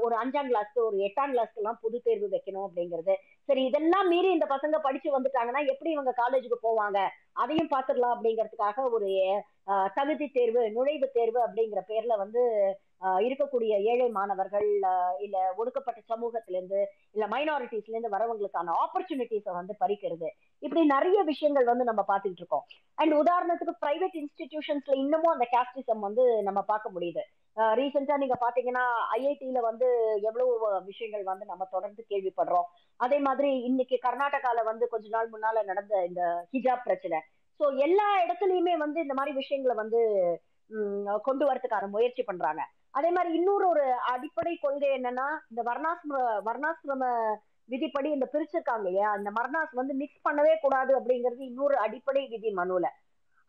ஒரு 0.06 0.16
அஞ்சாம் 0.22 0.50
கிளாஸ்க்கு 0.52 0.82
ஒரு 0.88 0.98
எட்டாம் 1.08 1.34
கிளாஸ்க்கு 1.34 1.62
எல்லாம் 1.62 1.80
பொது 1.84 1.98
தேர்வு 2.08 2.28
வைக்கணும் 2.36 2.66
அப்படிங்கிறது. 2.68 3.14
சரி 3.50 3.62
இதெல்லாம் 3.70 4.10
மீறி 4.14 4.30
இந்த 4.38 4.48
பசங்க 4.56 4.78
படிச்சு 4.88 5.10
வந்துட்டாங்கன்னா 5.18 5.62
எப்படி 5.74 5.92
இவங்க 5.96 6.14
காலேஜுக்கு 6.22 6.60
போவாங்க? 6.68 7.00
அதையும் 7.44 7.72
பாத்துடலாம் 7.76 8.16
அப்படிங்கிறதுக்காக 8.16 8.86
ஒரு 8.98 9.10
தகுதி 9.98 10.28
தேர்வு 10.38 10.62
நுழைவு 10.78 11.10
தேர்வு 11.18 11.40
அப்படிங்கிற 11.48 11.82
பேர்ல 11.92 12.14
வந்து 12.24 12.44
இருக்கக்கூடிய 13.28 13.74
ஏழை 13.92 14.08
மாணவர்கள் 14.18 14.68
இல்ல 15.26 15.38
ஒடுக்கப்பட்ட 15.60 16.00
சமூகத்திலிருந்து 16.12 16.80
இல்ல 17.16 17.26
மைனாரிட்டிஸ்ல 17.34 17.94
இருந்து 17.96 18.14
வரவங்களுக்கான 18.16 18.74
ஆப்பர்ச்சுனிட்டிஸை 18.84 19.54
வந்து 19.60 19.74
பறிக்கிறது. 19.84 20.30
இப்படி 20.66 20.82
நிறைய 20.96 21.20
விஷயங்கள் 21.32 21.70
வந்து 21.72 21.88
நம்ம 21.90 22.04
பார்த்துட்டு 22.12 22.42
இருக்கோம். 22.42 22.66
அண்ட் 23.02 23.14
உதாரணத்துக்கு 23.22 23.76
பிரைவேட் 23.84 24.18
இன்ஸ்டிடியூஷன்ஸ்ல 24.22 24.98
இன்னமும் 25.04 25.34
அந்த 25.36 25.48
கேஸ்டிசம் 25.56 26.06
வந்து 26.08 26.26
நம்ம 26.48 26.62
பார்க்க 26.72 26.96
முடியுது. 26.96 27.24
ரீசெண்டா 27.80 28.16
நீங்க 28.22 28.36
பாத்தீங்கன்னா 28.44 28.84
ஐஐடியில 29.16 29.60
வந்து 29.70 29.88
எவ்வளவு 30.30 30.52
விஷயங்கள் 30.90 31.24
வந்து 31.32 31.46
நம்ம 31.52 31.64
தொடர்ந்து 31.76 32.02
கேள்விப்படுறோம். 32.12 32.68
அதே 33.06 33.18
மாதிரி 33.28 33.50
இன்னைக்கு 33.70 33.98
கர்நாடகால 34.08 34.64
வந்து 34.70 34.88
கொஞ்ச 34.94 35.08
நாள் 35.16 35.32
முன்னால 35.34 35.64
நடந்த 35.72 35.94
இந்த 36.10 36.22
ஹிஜாப் 36.54 36.86
பிரச்சனை. 36.88 37.20
சோ 37.60 37.66
எல்லா 37.88 38.10
இடத்துலயுமே 38.26 38.76
வந்து 38.84 39.00
இந்த 39.06 39.16
மாதிரி 39.20 39.34
விஷயங்களை 39.42 39.76
வந்து 39.84 40.02
கொண்டு 41.28 41.44
வரதுக்கான 41.50 41.86
முயற்சி 41.96 42.24
பண்றாங்க. 42.24 42.62
அதே 42.96 43.10
மாதிரி 43.12 43.32
இன்னொரு 43.36 43.66
ஒரு 43.68 43.84
அடிப்படை 44.14 44.54
கொள்கை 44.56 44.90
என்னன்னா 44.98 45.28
இந்த 45.50 45.62
வர்ணாசிரம 45.70 46.22
வர்ணாசிரம 46.48 47.04
விதிப்படி 47.70 48.10
இந்த 48.12 48.26
பிரிச்சிருக்காங்க 48.34 48.86
இல்லையா? 48.86 49.10
இந்த 49.20 49.30
மர்னாஸ் 49.32 49.74
வந்து 49.74 49.94
மிக்ஸ் 49.94 50.26
பண்ணவே 50.28 50.54
கூடாது 50.62 50.92
அப்படிங்கிறது 51.00 51.44
இன்னொரு 51.50 51.76
அடிப்படை 51.78 52.24
விதி 52.28 52.52
மனுல. 52.56 52.88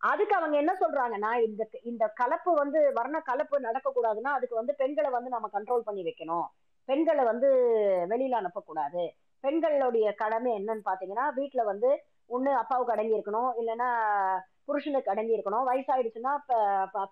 அதுக்கு 0.01 0.35
அவங்க 0.37 0.57
என்ன 0.57 0.73
சொல்றாங்கன்னா 0.83 1.31
இந்த 1.47 1.63
இந்த 1.83 2.05
கலப்பு 2.21 2.51
வந்து 2.53 2.93
வர்ண 2.99 3.17
கலப்பு 3.21 3.57
நடக்கக்கூடாதுன்னா 3.61 4.31
அதுக்கு 4.39 4.55
வந்து 4.55 4.75
பெண்களை 4.75 5.11
வந்து 5.11 5.31
நம்ம 5.31 5.49
கண்ட்ரோல் 5.53 5.87
பண்ணி 5.89 6.03
வைக்கணும். 6.03 6.47
பெண்களை 6.89 7.25
வந்து 7.25 7.49
வெளியில 8.13 8.39
அனுப்பக்கூடாது. 8.43 9.03
பெண்களுடைய 9.45 10.07
கடமை 10.23 10.51
என்னன்னு 10.61 10.89
பாத்தீங்கன்னா 10.91 11.27
வீட்டுல 11.39 11.65
வந்து 11.73 11.91
ஒண்ணு 12.31 12.51
அப்பாவுக்கு 12.63 12.95
அடங்கி 12.95 13.17
இருக்கணும் 13.19 13.51
இல்லைன்னா 13.61 13.89
புருஷனுக்கு 14.67 15.13
அடங்கி 15.13 15.37
இருக்கணும். 15.37 15.69
வயசாயிடுச்சுன்னா 15.71 16.33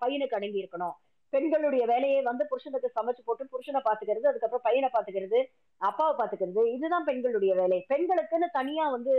பையனுக்கு 0.03 0.37
அடங்கி 0.39 0.61
இருக்கணும். 0.63 0.95
பெண்களுடைய 1.33 1.83
வேலையை 1.85 2.19
வந்து 2.23 2.43
புருஷனுக்கு 2.51 2.89
சமைச்சு 2.95 3.21
போட்டு 3.23 3.51
புருஷனை 3.51 3.81
பாத்துக்கிறது 3.81 4.29
அதுக்கப்புறம் 4.29 4.65
பையனை 4.65 4.89
பாத்துக்கிறது 4.89 5.39
அப்பாவை 5.81 6.13
பாத்துக்கிறது 6.15 6.61
இதுதான் 6.75 7.07
பெண்களுடைய 7.09 7.53
வேலை. 7.59 7.79
பெண்களுக்குன்னு 7.91 8.47
தனியா 8.55 8.85
வந்து 8.95 9.13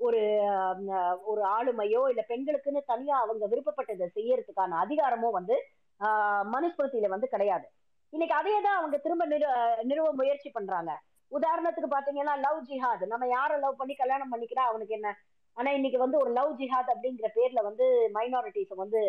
ஒரு 0.00 0.20
ஒரு 1.26 1.42
ஆளுமையோ 1.52 2.02
இல்ல 2.12 2.22
பெண்களுக்குன்னு 2.30 2.80
தனியா 2.88 3.16
அவங்க 3.22 3.44
விருப்பப்பட்டதை 3.52 4.08
செய்யறதுக்கான 4.16 4.78
அதிகாரமோ 4.84 5.30
வந்து 5.32 5.56
ஆஹ், 6.00 6.44
மனுஸ்மிருதியில 6.52 7.08
வந்து 7.10 7.28
கிடையாது. 7.28 7.66
இன்னைக்கு 8.12 8.34
அதே 8.34 8.54
தான் 8.60 8.78
அவங்க 8.78 8.96
திரும்ப 8.98 9.24
நிறு 9.26 9.46
நிறுவ 9.84 10.08
முயற்சி 10.12 10.48
பண்றாங்க. 10.50 10.90
உதாரணத்துக்கு 11.32 11.88
பாத்தீங்கன்னா 11.90 12.34
லவ் 12.42 12.58
ஜிஹாத். 12.66 13.04
நம்ம 13.12 13.26
யார 13.30 13.52
லவ் 13.62 13.78
பண்ணி 13.78 13.94
கல்யாணம் 13.94 14.32
பண்ணிக்கிறா 14.32 14.64
அவனுக்கு 14.70 14.94
என்ன? 14.94 15.08
ஆனா 15.56 15.70
இன்னைக்கு 15.70 15.98
வந்து 15.98 16.16
ஒரு 16.18 16.30
லவ் 16.32 16.52
ஜிஹாத் 16.58 16.92
அப்படிங்கிற 16.94 17.28
பேர்ல 17.36 17.62
வந்து 17.62 17.86
மைனாரிட்டிஸ் 18.16 18.74
வந்து 18.82 19.00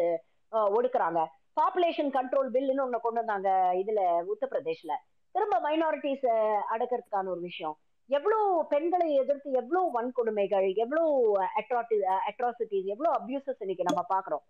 ஒடுக்குறாங்க. 0.72 1.20
பாப்புலேஷன் 1.62 2.12
கண்ட்ரோல் 2.18 2.50
பில்லுன்னு 2.56 2.86
ஒண்ணு 2.86 3.04
கொண்டு 3.06 3.22
வந்தாங்க 3.22 3.50
இதுல 3.82 4.02
உத்தரப்பிரதேஷ்ல 4.34 4.94
திரும்ப 5.32 5.56
மைனாரிட்டிஸ் 5.60 6.26
அடக்கிறதுக்கான 6.74 7.32
ஒரு 7.34 7.40
விஷயம். 7.40 7.76
எவ்வளவு 8.10 8.66
பெண்களை 8.68 9.14
எதிர்த்து 9.16 9.52
எவ்வளவு 9.52 9.88
வன்கொடுமைகள் 9.96 10.68
எவ்வளவு 10.76 11.12
அட்ராட்டி 11.60 11.98
அட்ராசிட்டிஸ் 12.30 12.90
எவ்வளவு 12.94 13.16
அபியூசஸ் 13.20 13.64
இன்னைக்கு 13.66 13.88
நம்ம 13.90 14.02
பாக்குறோம். 14.14 14.44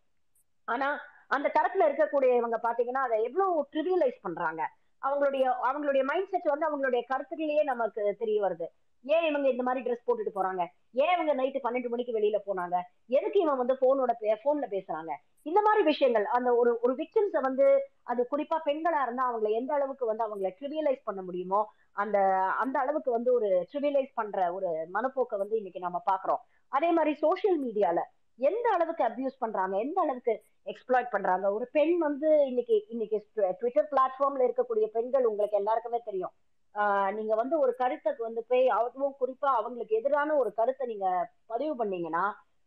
ஆனா 0.63 0.87
அந்த 1.27 1.51
தரத்துல 1.57 1.85
இருக்கக்கூடிய 1.87 2.35
இவங்க 2.35 2.59
பாத்தீங்கன்னா 2.63 3.03
அதை 3.07 3.23
எவ்வளவு 3.23 3.67
ட்ரிவியலைஸ் 3.71 4.17
பண்றாங்க. 4.21 4.61
அவங்களுடைய 5.05 5.45
அவங்களுடைய 5.67 6.03
மைண்ட் 6.03 6.29
செட் 6.29 6.51
வந்து 6.53 6.67
அவங்களுடைய 6.67 7.01
கருத்துக்களையே 7.07 7.63
நமக்கு 7.63 8.15
தெரிய 8.19 8.37
வருது. 8.45 8.67
ஏன் 9.05 9.25
இவங்க 9.29 9.47
இந்த 9.49 9.63
மாதிரி 9.63 9.81
ட்ரெஸ் 9.85 10.05
போட்டுட்டு 10.07 10.33
போறாங்க? 10.35 10.63
ஏன் 11.03 11.13
இவங்க 11.15 11.31
நைட்டு 11.35 11.59
பன்னெண்டு 11.65 11.89
மணிக்கு 11.93 12.17
வெளியில 12.19 12.37
போனாங்க? 12.47 12.75
எதுக்கு 13.07 13.39
இவன் 13.39 13.61
வந்து 13.61 13.75
போனோட 13.83 14.13
போன்ல 14.45 14.67
பேசுறாங்க? 14.75 15.11
இந்த 15.41 15.59
மாதிரி 15.61 15.81
விஷயங்கள் 15.83 16.25
அந்த 16.37 16.55
ஒரு 16.55 16.71
ஒரு 16.81 16.93
விக்டிம்ஸ 16.95 17.41
வந்து 17.41 17.65
அது 18.03 18.21
குறிப்பா 18.31 18.57
பெண்களா 18.65 19.01
இருந்தா 19.01 19.25
அவங்களை 19.31 19.51
எந்த 19.51 19.73
அளவுக்கு 19.73 20.05
வந்து 20.05 20.25
அவங்களை 20.25 20.51
ட்ரிவியலைஸ் 20.59 21.01
பண்ண 21.03 21.21
முடியுமோ 21.21 21.61
அந்த 21.93 22.17
அந்த 22.63 22.79
அளவுக்கு 22.79 23.11
வந்து 23.11 23.33
ஒரு 23.33 23.49
ட்ரிவியலைஸ் 23.71 24.11
பண்ற 24.13 24.53
ஒரு 24.53 24.69
மனப்போக்கை 24.93 25.37
வந்து 25.37 25.55
இன்னைக்கு 25.55 25.79
நம்ம 25.79 26.01
பாக்குறோம். 26.11 26.41
அதே 26.67 26.91
மாதிரி 26.91 27.11
சோசியல் 27.21 27.59
மீடியால 27.65 27.99
எந்த 28.39 28.69
அளவுக்கு 28.69 29.03
அபியூஸ் 29.03 29.37
பண்றாங்க? 29.39 29.77
எந்த 29.77 30.01
அளவுக்கு 30.01 30.33
எக்ஸ்ப்ளாய்ட் 30.65 31.09
பண்றாங்க? 31.11 31.45
ஒரு 31.53 31.65
பெண் 31.71 31.97
வந்து 31.97 32.29
இன்னைக்கு 32.47 32.77
இன்னைக்கு 32.87 33.17
ட்விட்டர் 33.59 33.89
பிளாட்ஃபார்ம்ல 33.91 34.47
இருக்கக்கூடிய 34.47 34.85
பெண்கள் 34.97 35.25
உங்களுக்கு 35.25 35.57
எல்லாருக்குமே 35.57 36.01
தெரியும். 36.05 36.33
நீங்க 37.17 37.35
வந்து 37.35 37.59
ஒரு 37.59 37.75
கருத்தை 37.75 38.11
வந்து 38.17 38.41
போய் 38.47 38.67
அதுவும் 38.67 39.15
குறிப்பா 39.21 39.49
அவங்களுக்கு 39.59 39.95
எதிரான 39.95 40.35
ஒரு 40.35 40.53
கருத்தை 40.53 40.87
நீங்க 40.87 41.07
பதிவு 41.45 41.75
பண்ணீங்கன்னா 41.75 42.25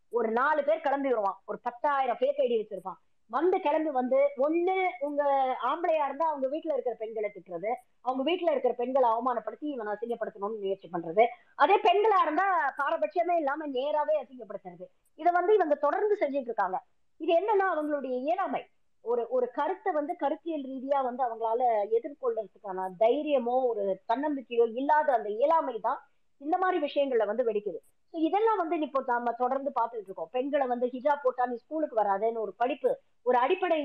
ஒரு 0.09 0.31
நாலு 0.31 0.63
பேர் 0.63 0.85
கிளம்பி 0.85 1.09
வருவான். 1.09 1.37
ஒரு 1.45 1.57
பத்தாயிரம் 1.61 2.19
பேக் 2.19 2.41
ஐடி 2.45 2.55
வச்சிருப்பான். 2.59 2.99
வந்து 3.31 3.59
கிளம்பி 3.59 3.89
வந்து 3.89 4.19
ஒண்ணு 4.37 4.75
உங்க 4.99 5.23
ஆம்பளையா 5.63 6.05
இருந்தா 6.05 6.27
அவங்க 6.27 6.47
வீட்டுல 6.47 6.75
இருக்கிற 6.75 6.95
பெண்களை 6.99 7.29
திட்டுறது 7.33 7.71
அவங்க 8.01 8.31
வீட்டுல 8.31 8.53
இருக்கிற 8.53 8.73
பெண்களை 8.73 9.09
அவமானப்படுத்தி 9.09 9.67
இவனை 9.73 9.93
அசிங்கப்படுத்தணும்னு 9.93 10.63
முயற்சி 10.63 10.89
பண்றது. 10.93 11.25
அதே 11.55 11.75
பெண்களா 11.87 12.19
இருந்தா 12.21 12.47
பாரபட்சமே 12.77 13.35
இல்லாம 13.37 13.67
நேராவே 13.67 14.15
அசிங்கப்படுத்துறது. 14.23 14.87
இதை 15.15 15.31
வந்து 15.31 15.53
இவங்க 15.53 15.75
தொடர்ந்து 15.75 16.17
செஞ்சுட்டு 16.19 16.49
இருக்காங்க. 16.51 16.79
இது 17.17 17.31
என்னன்னா 17.39 17.67
அவங்களுடைய 17.75 18.15
இயலாமை. 18.25 18.63
ஒரு 19.05 19.23
ஒரு 19.35 19.47
கருத்தை 19.57 19.91
வந்து 19.97 20.13
கருத்தியல் 20.23 20.65
ரீதியா 20.71 20.99
வந்து 21.07 21.21
அவங்களால 21.27 21.61
எதிர்கொள்றதுக்கான 21.97 22.87
தைரியமோ 23.03 23.55
ஒரு 23.69 23.83
தன்னம்பிக்கையோ 24.11 24.65
இல்லாத 24.81 25.13
அந்த 25.17 25.29
இயலாமை 25.37 25.75
தான் 25.87 25.99
இந்த 26.41 26.55
மாதிரி 26.57 26.77
விஷயங்கள்ல 26.87 27.25
வந்து 27.25 27.47
வெடிக்குது. 27.47 27.79
ஸோ 28.13 28.17
இதெல்லாம் 28.27 28.59
வந்து 28.61 28.75
இப்போ 28.87 28.99
நம்ம 29.07 29.31
தொடர்ந்து 29.41 29.71
பார்த்துட்டு 29.79 30.07
இருக்கோம். 30.09 30.29
பெண்களை 30.35 30.65
வந்து 30.73 30.85
ஹிஜாப் 30.93 31.25
போட்டா 31.25 31.45
நீ 31.51 31.57
ஸ்கூலுக்கு 31.63 31.95
வராதுன்னு 32.01 32.43
ஒரு 32.45 32.53
படிப்பு 32.61 32.91
ஒரு 33.25 33.37
அடிப்படை 33.37 33.79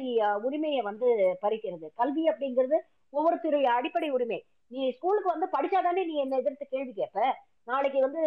உரிமையை 0.46 0.82
வந்து 0.90 1.08
பறிக்கிறது. 1.44 1.86
கல்வி 2.00 2.24
அப்படிங்கிறது 2.32 2.78
ஒவ்வொருத்தருடைய 3.12 3.66
அடிப்படை 3.78 4.08
உரிமை. 4.16 4.38
நீ 4.72 4.80
ஸ்கூலுக்கு 4.98 5.28
வந்து 5.34 5.48
படிச்சாதானே 5.56 6.04
நீ 6.10 6.14
என்ன 6.24 6.38
எதிர்த்து 6.42 6.66
கேள்வி 6.74 6.92
கேட்ப? 6.92 7.18
நாளைக்கு 7.68 7.98
வந்து 8.06 8.22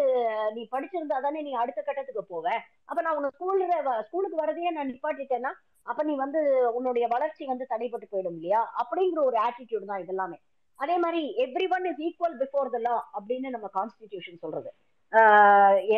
நீ 0.55 0.61
படிச்சிருந்தா 0.73 1.17
தானே 1.25 1.39
நீ 1.47 1.51
அடுத்த 1.61 1.79
கட்டத்துக்கு 1.81 2.23
போவ? 2.33 2.45
அப்ப 2.89 2.99
நான் 3.05 3.17
உன்னை 3.17 3.29
ஸ்கூல்ல 3.35 3.75
ஸ்கூலுக்கு 4.07 4.41
வரதையே 4.43 4.71
நான் 4.77 4.89
நிப்பாட்டிட்டேன்னா 4.91 5.51
அப்ப 5.91 6.01
நீ 6.09 6.13
வந்து 6.23 6.39
உன்னுடைய 6.77 7.05
வளர்ச்சி 7.15 7.43
வந்து 7.51 7.65
தடைப்பட்டு 7.73 8.07
போயிடும் 8.13 8.37
இல்லையா? 8.37 8.61
அப்படிங்கிற 8.81 9.19
ஒரு 9.29 9.37
ஆட்டிடியூட் 9.47 9.89
தான் 9.91 10.03
இதெல்லாமே. 10.03 10.37
அதே 10.79 10.95
மாதிரி 11.03 11.21
every 11.43 11.67
one 11.75 11.85
is 11.91 12.01
equal 12.07 12.35
before 12.41 12.71
the 12.73 12.79
law 12.87 12.95
அப்படின்னு 13.17 13.49
நம்ம 13.55 13.67
கான்ஸ்டிடியூஷன் 13.77 14.41
சொல்றது. 14.43 14.69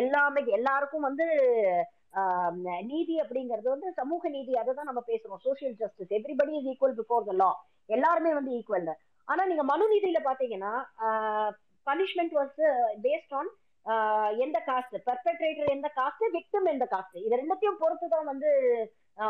எல்லாமே 0.00 0.40
எல்லாருக்கும் 0.58 1.06
வந்து 1.08 1.26
நீதி 2.90 3.14
அப்படிங்கிறது 3.22 3.68
வந்து 3.74 3.88
சமூக 3.98 4.22
நீதி 4.36 4.52
அதை 4.60 4.72
தான் 4.78 4.88
நம்ம 4.90 5.02
பேசுறோம். 5.10 5.40
Social 5.46 5.76
justice 5.82 6.14
everybody 6.18 6.54
is 6.58 6.68
equal 6.72 6.96
before 7.00 7.26
the 7.30 7.34
law 7.42 7.50
எல்லாருமே 7.96 8.32
வந்து 8.38 8.52
ஈக்குவல் 8.58 8.90
ஆனா 9.28 9.42
நீங்க 9.50 9.64
மனு 9.72 9.84
நீதியில 9.92 10.20
பாத்தீங்கன்னா 10.28 10.72
பனிஷ்மெண்ட் 11.86 12.34
வாஸ் 12.38 12.56
பேஸ்ட் 13.04 13.34
ஆன் 13.40 13.50
எந்த 14.44 14.58
காஸ்ட் 14.70 14.96
பெர்பெட்ரேட்டர் 15.08 15.70
எந்த 15.76 15.88
காஸ்ட் 15.98 16.24
விக்டம் 16.36 16.68
எந்த 16.74 16.86
காஸ்ட் 16.94 17.16
இது 17.26 17.34
ரெண்டத்தையும் 17.42 17.80
பொறுத்து 17.82 18.08
தான் 18.14 18.28
வந்து 18.32 18.50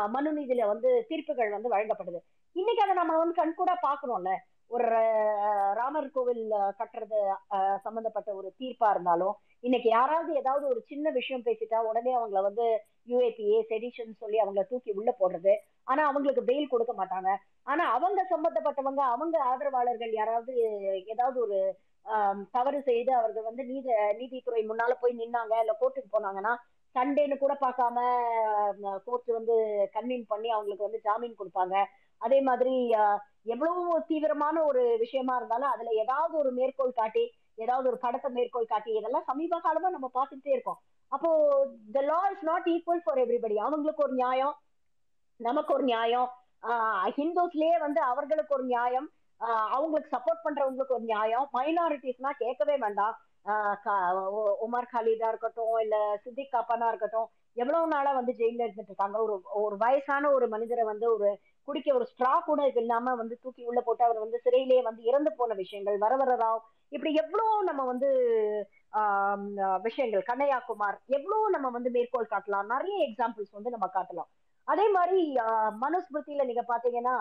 மனு 0.09 0.31
நீதியில 0.31 0.67
வந்து 0.67 0.89
தீர்ப்புகள் 1.09 1.55
வந்து 1.55 1.73
வழங்கப்படுது. 1.73 2.19
இன்னைக்கு 2.55 2.83
அதை 2.83 2.95
நம்ம 2.95 3.17
வந்து 3.17 3.35
கண்கூடா 3.41 3.75
பாக்குறோம்ல 3.87 4.31
ஒரு 4.71 4.89
ராமர் 5.73 6.11
கோவில் 6.11 6.43
கட்டுறது 6.77 7.17
சம்பந்தப்பட்ட 7.83 8.29
ஒரு 8.35 8.49
தீர்ப்பா 8.59 8.89
இருந்தாலும் 8.91 9.33
இன்னைக்கு 9.63 9.89
யாராவது 9.89 10.31
ஏதாவது 10.33 10.65
ஒரு 10.67 10.79
சின்ன 10.87 11.09
விஷயம் 11.09 11.43
பேசிட்டா 11.45 11.79
உடனே 11.89 12.11
அவங்கள 12.17 12.41
வந்து 12.41 12.65
யூஏபிஏ 13.07 13.59
செடிஷன் 13.71 14.13
சொல்லி 14.19 14.37
அவங்கள 14.41 14.63
தூக்கி 14.69 14.91
உள்ள 14.91 15.11
போடுறது. 15.19 15.53
ஆனா 15.87 16.01
அவங்களுக்கு 16.07 16.43
பெயில் 16.43 16.71
கொடுக்க 16.71 16.93
மாட்டாங்க. 16.93 17.29
ஆனா 17.67 17.83
அவங்க 17.91 18.21
சம்பந்தப்பட்டவங்க 18.29 19.03
அவங்க 19.15 19.37
ஆதரவாளர்கள் 19.51 20.13
யாராவது 20.13 20.53
ஏதாவது 21.13 21.37
ஒரு 21.41 21.59
தவறு 22.53 22.79
செய்து 22.81 23.11
அவர்கள் 23.15 23.47
வந்து 23.49 23.63
நீதி 23.63 23.89
நீதித்துறை 24.17 24.61
முன்னால 24.67 24.93
போய் 25.01 25.19
நின்னாங்க 25.19 25.55
இல்ல 25.63 25.73
கோர்ட்டுக்கு 25.79 26.09
போனாங்கன்னா 26.13 26.53
சண்டேன்னு 26.95 27.37
கூட 27.37 27.53
பார்க்காம 27.61 27.97
கோர்ட் 29.05 29.29
வந்து 29.37 29.55
கன்வீன் 29.93 30.25
பண்ணி 30.27 30.49
அவங்களுக்கு 30.49 30.87
வந்து 30.87 31.03
ஜாமீன் 31.03 31.39
கொடுப்பாங்க. 31.39 31.75
அதே 32.21 32.39
மாதிரி 32.41 32.73
எவ்வளவு 33.43 33.83
தீவிரமான 34.07 34.63
ஒரு 34.63 34.81
விஷயமா 34.99 35.35
இருந்தாலும் 35.35 35.69
அதுல 35.69 35.93
ஏதாவது 36.03 36.33
ஒரு 36.37 36.51
மேற்கோள் 36.51 36.97
காட்டி 36.99 37.23
ஏதாவது 37.55 37.87
ஒரு 37.87 37.97
படத்தை 37.97 38.31
மேற்கோள் 38.31 38.71
காட்டி 38.73 38.91
இதெல்லாம் 38.91 39.29
சமீப 39.31 39.59
காலமா 39.59 39.89
நம்ம 39.89 40.09
பார்த்துட்டே 40.13 40.51
இருக்கோம். 40.57 40.79
அப்போ 41.11 41.29
the 41.91 42.01
law 42.01 42.19
is 42.33 42.45
not 42.49 42.67
equal 42.67 43.03
for 43.03 43.17
everybody 43.17 43.55
அவங்களுக்கு 43.55 44.03
ஒரு 44.03 44.13
நியாயம் 44.13 44.53
நமக்கு 45.39 45.73
ஒரு 45.73 45.83
நியாயம். 45.83 46.29
ஆஹ் 46.67 47.09
ஹிந்துஸ்லயே 47.17 47.79
வந்து 47.79 48.01
அவர்களுக்கு 48.01 48.53
ஒரு 48.53 48.63
நியாயம் 48.63 49.07
ஆஹ் 49.41 49.69
அவங்களுக்கு 49.75 50.15
சப்போர்ட் 50.15 50.43
பண்றவங்களுக்கு 50.43 50.95
ஒரு 50.97 51.05
நியாயம். 51.13 51.45
மைனாரிட்டிஸ்னா 51.53 52.31
கேட்கவே 52.37 52.75
வேண்டாம். 52.77 53.15
உமர் 53.45 54.89
காலிதா 54.91 55.27
இருக்கட்டும் 55.27 55.77
இல்ல 55.81 55.95
சித்திக் 56.23 56.53
காப்பானா 56.53 56.87
இருக்கட்டும் 56.87 57.27
எவ்வளவு 57.57 57.87
நாளா 57.87 58.11
வந்து 58.11 58.33
ஜெயில 58.37 58.61
இருந்துட்டு 58.65 58.91
இருக்காங்க. 58.91 59.17
ஒரு 59.23 59.33
ஒரு 59.53 59.77
வயசான 59.77 60.31
ஒரு 60.31 60.47
மனிதரை 60.47 60.83
வந்து 60.83 61.13
ஒரு 61.13 61.29
குடிக்க 61.67 61.93
ஒரு 61.93 62.05
ஸ்ட்ரா 62.11 62.39
கூட 62.43 62.67
இது 62.67 62.79
இல்லாம 62.79 63.15
வந்து 63.15 63.39
தூக்கி 63.41 63.63
உள்ள 63.63 63.81
போட்டு 63.81 64.03
அவர் 64.03 64.19
வந்து 64.19 64.41
சிறையிலேயே 64.45 64.81
வந்து 64.81 65.01
இறந்து 65.03 65.31
போன 65.37 65.53
விஷயங்கள் 65.53 65.97
வர 65.97 66.15
வர 66.15 66.37
இப்படி 66.91 67.13
எவ்வளவு 67.13 67.63
நம்ம 67.63 67.81
வந்து 67.85 68.09
ஆஹ் 68.93 69.79
விஷயங்கள். 69.81 70.23
கண்ணையா 70.29 70.65
குமார் 70.65 71.01
எவ்வளவு 71.07 71.49
நம்ம 71.49 71.69
வந்து 71.69 71.89
மேற்கோள் 71.89 72.31
காட்டலாம். 72.31 72.65
நிறைய 72.65 72.95
எக்ஸாம்பிள்ஸ் 73.07 73.55
வந்து 73.57 73.69
நம்ம 73.69 73.87
காட்டலாம். 73.93 74.29
அதே 74.67 74.89
மாதிரி 74.89 75.21
ஆஹ் 75.35 75.73
மனுஸ்மிருதியில 75.83 76.45
நீங்க 76.45 76.63
பாத்தீங்கன்னா 76.67 77.13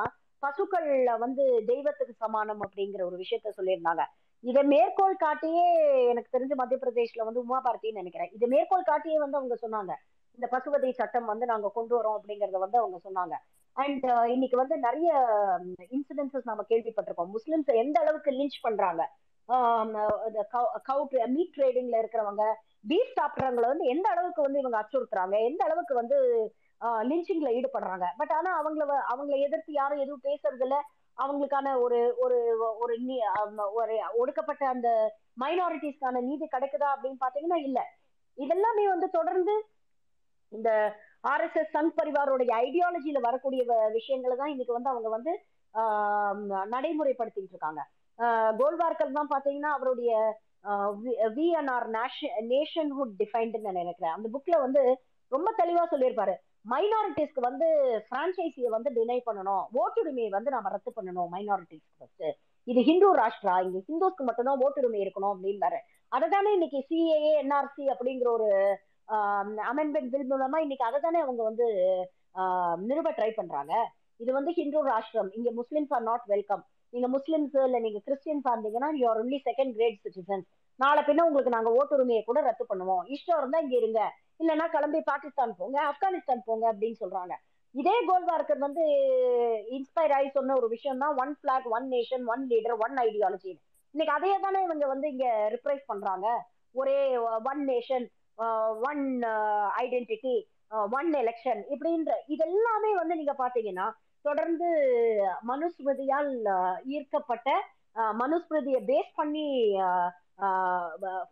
பசுக்கள் 0.44 0.90
வந்து 1.24 1.44
தெய்வத்துக்கு 1.66 2.14
சமானம் 2.14 2.62
அப்படிங்கிற 2.62 3.02
ஒரு 3.08 3.16
விஷயத்த 3.22 3.48
சொல்லியிருந்தாங்க. 3.56 4.04
இதை 4.44 4.62
மேற்கோள் 4.72 5.16
காட்டியே 5.24 5.64
எனக்கு 6.08 6.34
தெரிஞ்ச 6.36 6.54
மத்திய 6.54 6.78
பிரதேஷ்ல 6.84 7.24
வந்து 7.28 7.40
உமா 7.40 7.58
பாரதின்னு 7.64 8.00
நினைக்கிறேன். 8.02 8.30
இதை 8.32 8.48
மேற்கோள் 8.48 8.88
காட்டியே 8.90 9.18
வந்து 9.24 9.38
அவங்க 9.40 9.56
சொன்னாங்க. 9.64 9.94
இந்த 10.38 10.46
பசுவதை 10.50 10.92
சட்டம் 10.92 11.24
வந்து 11.24 11.46
நாங்க 11.46 11.70
கொண்டு 11.74 11.94
வரோம் 11.96 12.16
அப்படிங்கறத 12.18 12.58
வந்து 12.58 12.78
அவங்க 12.78 12.98
சொன்னாங்க. 13.08 13.34
அண்ட் 13.76 14.04
uh, 14.04 14.24
இன்னைக்கு 14.24 14.56
வந்து 14.56 14.76
நிறைய 14.78 15.10
இன்சிடென்சஸ் 15.96 16.48
நம்ம 16.50 16.62
கேள்விப்பட்டிருக்கோம். 16.68 17.32
முஸ்லிம்ஸ் 17.36 17.70
எந்த 17.82 17.96
அளவுக்கு 18.00 18.30
லிஞ்ச் 18.30 18.56
பண்றாங்க? 18.62 19.02
கவு 20.88 21.04
மீட் 21.34 21.54
ட்ரேடிங்ல 21.56 21.96
இருக்கிறவங்க 22.02 22.44
பீஃப் 22.88 23.14
சாப்பிட்றவங்களை 23.18 23.68
வந்து 23.72 23.86
எந்த 23.86 24.06
அளவுக்கு 24.08 24.40
வந்து 24.42 24.58
இவங்க 24.58 24.78
அச்சுறுத்துறாங்க? 24.82 25.36
எந்த 25.50 25.64
அளவுக்கு 25.64 25.94
வந்து 25.94 26.18
லிஞ்சிங்ல 26.80 27.48
ஈடுபடுறாங்க. 27.50 28.04
பட் 28.16 28.32
ஆனா 28.32 28.50
அவங்கள 28.62 28.78
வ- 28.78 29.02
அவங்கள 29.14 29.40
எதிர்த்து 29.40 29.72
யாரும் 29.72 29.98
எதுவும் 29.98 30.22
பேசுறது 30.24 30.60
இல்ல 30.60 30.84
அவங்களுக்கான 31.16 31.80
ஒரு 31.80 32.14
ஒரு 32.18 32.56
ஒரு 32.58 32.98
ஒரு 33.72 34.00
ஒடுக்கப்பட்ட 34.14 34.68
அந்த 34.68 35.16
மைனாரிட்டிஸ்க்கான 35.40 36.20
நீதி 36.20 36.48
கிடைக்குதா 36.56 36.88
அப்படின்னு 36.94 37.16
பாத்தீங்கன்னா 37.20 37.54
இல்ல. 37.54 37.86
இதெல்லாமே 38.36 38.88
வந்து 38.88 39.10
தொடர்ந்து 39.10 39.64
இந்த 40.48 40.96
ஆர்எஸ்எஸ் 41.28 41.74
சங் 41.74 41.92
பரிவாரோடைய 42.02 42.50
ஐடியாலஜியில 42.62 43.20
வரக்கூடிய 43.20 43.88
விஷயங்களை 43.92 44.36
தான் 44.36 44.48
இன்னைக்கு 44.48 44.72
வந்து 44.72 44.90
அவங்க 44.90 45.08
வந்து 45.08 45.40
ஆஹ் 45.74 46.66
நடைமுறைப்படுத்திட்டு 46.66 47.48
இருக்காங்க. 47.48 47.86
ஆஹ் 48.18 48.56
கோல்வார்கர் 48.56 49.12
தான் 49.12 49.28
பாத்தீங்கன்னா 49.34 49.70
அவருடைய 49.76 50.38
விஎன்ஆர் 51.36 52.08
நேஷன்ஹுட் 52.48 53.12
டிஃபைன்டுன்னு 53.18 53.72
நினைக்கிறேன். 53.72 54.12
அந்த 54.12 54.28
புக்ல 54.32 54.60
வந்து 54.60 55.00
ரொம்ப 55.28 55.54
தெளிவா 55.62 55.84
சொல்லியிருப்பாரு. 55.90 56.34
மைனாரிட்டிஸ்க்கு 56.72 57.40
வந்து 57.40 57.66
பிரான்ச்சைசியை 58.10 58.70
வந்து 58.76 58.90
டினை 58.96 59.18
பண்ணணும். 59.28 59.64
ஓட்டுரிமையை 59.80 60.28
வந்து 60.28 60.50
நம்ம 60.50 60.68
ரத்து 60.68 60.90
பண்ணணும் 60.96 61.30
மைனாரிட்டிஸ்க்கு 61.34 61.96
ஃபர்ஸ்ட் 61.98 62.24
இது 62.66 62.80
ஹிந்து 62.88 63.08
ராஷ்டிரா. 63.16 63.54
இங்க 63.66 63.78
ஹிந்துஸ்க்கு 63.88 64.24
மட்டும்தான் 64.28 64.62
ஓட்டுரிமை 64.64 64.98
இருக்கணும் 65.04 65.34
அப்படின்னாரு 65.34 65.78
அதை 66.08 66.28
தானே 66.28 66.52
இன்னைக்கு 66.52 66.78
சிஏஏ 66.88 67.32
என்ஆர்சி 67.42 67.84
அப்படிங்கிற 67.94 68.28
ஒரு 68.38 68.48
அமெண்ட்மெண்ட் 69.70 70.10
பில் 70.10 70.30
மூலமா 70.32 70.58
இன்னைக்கு 70.64 70.84
அதை 70.84 70.98
தானே 71.00 71.20
அவங்க 71.20 71.42
வந்து 71.42 71.66
ஆஹ் 72.40 72.76
நிறுவ 72.88 73.08
ட்ரை 73.10 73.30
பண்றாங்க. 73.30 73.72
இது 74.16 74.32
வந்து 74.32 74.50
ஹிந்து 74.52 74.80
ராஷ்டிரம். 74.88 75.30
இங்க 75.38 75.50
முஸ்லிம்ஸ் 75.60 75.92
ஆர் 75.96 76.02
நாட் 76.02 76.26
வெல்கம் 76.26 76.62
நீங்க 76.90 77.08
முஸ்லிம்ஸ் 77.08 77.56
இல்ல 77.64 77.78
நீங்க 77.78 78.00
கிறிஸ்டியன்ஸ் 78.06 78.46
இருந்தீங்கன்னா 78.50 78.90
you're 79.00 79.20
only 79.22 79.38
second 79.48 79.72
grade 79.76 79.98
citizens 80.04 80.46
நாளை 80.80 81.02
பின்ன 81.04 81.24
உங்களுக்கு 81.26 81.54
நாங்க 81.54 81.70
ஓட்டுரிமையை 81.78 82.22
கூட 82.24 82.40
ரத்து 82.42 82.64
பண்ணுவோம். 82.66 83.02
இஷ்டம் 83.14 83.40
இருந்தா 83.40 83.60
இங்க 83.60 83.74
இருங்க. 83.78 84.00
இல்லைன்னா 84.40 84.66
கிளம்பி 84.70 85.00
பாகிஸ்தான் 85.08 85.56
போங்க 85.58 85.78
ஆப்கானிஸ்தான் 85.88 86.46
போங்க 86.46 86.64
அப்படின்னு 86.70 87.00
சொல்றாங்க. 87.00 87.34
இதே 87.74 87.96
கோல்வார்க்கர் 88.06 88.62
வந்து 88.62 88.84
இன்ஸ்பயர் 89.76 90.14
ஆகி 90.14 90.30
சொன்ன 90.30 90.54
ஒரு 90.56 90.68
விஷயம் 90.72 91.02
தான் 91.02 91.18
one 91.18 91.32
bloc 91.42 91.66
one 91.72 91.86
nation 91.92 92.24
one 92.28 92.44
leader 92.50 92.76
one 92.84 92.96
ideology 93.04 93.52
இன்னைக்கு 93.94 94.14
அதே 94.16 94.32
தானே 94.42 94.58
இவங்க 94.64 94.84
வந்து 94.88 95.06
இங்க 95.10 95.26
ரிப்ரைஸ் 95.54 95.84
பண்றாங்க. 95.88 96.26
ஒரே 96.74 96.98
one 97.48 97.62
nation 97.68 98.06
one 98.88 99.02
identity 99.80 100.34
one 100.92 101.10
election 101.14 101.60
இப்படின்ற 101.72 102.12
இதெல்லாமே 102.34 102.90
வந்து 102.98 103.14
நீங்க 103.16 103.34
பாத்தீங்கன்னா 103.38 103.86
தொடர்ந்து 104.24 104.68
மனுஸ்மிருதியால் 105.50 106.30
ஈர்க்கப்பட்ட 106.90 107.48
ஆஹ், 107.96 108.14
மனுஸ்மிருதியை 108.18 108.80
பேஸ் 108.86 109.10
பண்ணி 109.16 109.46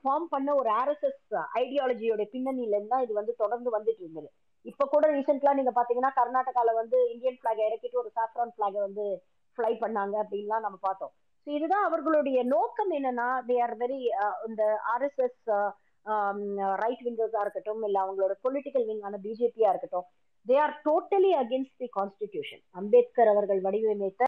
ஃபார்ம் 0.02 0.26
பண்ண 0.32 0.48
ஒரு 0.60 0.70
ஆர்எஸ்எஸ் 0.80 1.22
ஐடியாலஜியோட 1.60 2.22
பின்னணியில 2.32 2.76
இருந்து 2.76 2.92
தான் 2.94 3.04
இது 3.06 3.14
வந்து 3.20 3.34
தொடர்ந்து 3.42 3.70
வந்துட்டு 3.76 4.02
இருந்தது. 4.04 4.28
இப்ப 4.66 4.86
கூட 4.94 5.06
ரீசெண்டா 5.16 5.52
நீங்க 5.58 5.72
பாத்தீங்கன்னா 5.78 6.12
கர்நாடகால 6.20 6.74
வந்து 6.80 6.98
இந்தியன் 7.14 7.40
பிளாக் 7.42 7.64
இறக்கிட்டு 7.68 8.02
ஒரு 8.02 8.10
சாஃப்ரான் 8.18 8.54
பிளாக் 8.56 8.78
வந்து 8.86 9.04
ஃப்ளை 9.58 9.72
பண்ணாங்க 9.82 10.14
அப்படின்லாம் 10.22 10.64
நம்ம 10.66 10.78
பார்த்தோம். 10.86 11.12
ஸோ 11.46 11.50
இதுதான் 11.58 11.86
அவர்களுடைய 11.88 12.38
நோக்கம் 12.54 12.92
என்னன்னா 12.98 13.28
தே 13.48 13.56
ஆர் 13.66 13.76
வெரி 13.82 14.00
இந்த 14.48 14.62
ஆர்எஸ்எஸ் 14.94 15.42
ரைட் 16.82 17.02
விங்கர்ஸா 17.06 17.40
இருக்கட்டும் 17.40 17.82
இல்ல 17.88 17.98
அவங்களோட 18.04 18.34
பொலிட்டிக்கல் 18.44 18.86
விங்கான 18.90 19.20
பிஜேபியா 19.24 19.70
இருக்கட்டும் 19.72 20.06
they 20.46 20.56
are 20.64 20.74
totally 20.84 21.30
against 21.42 21.80
the 21.82 21.88
constitution 21.98 22.62
Ambedkar 22.72 23.32
அவர்கள் 23.34 23.60
வடிவமைத்த 23.60 24.26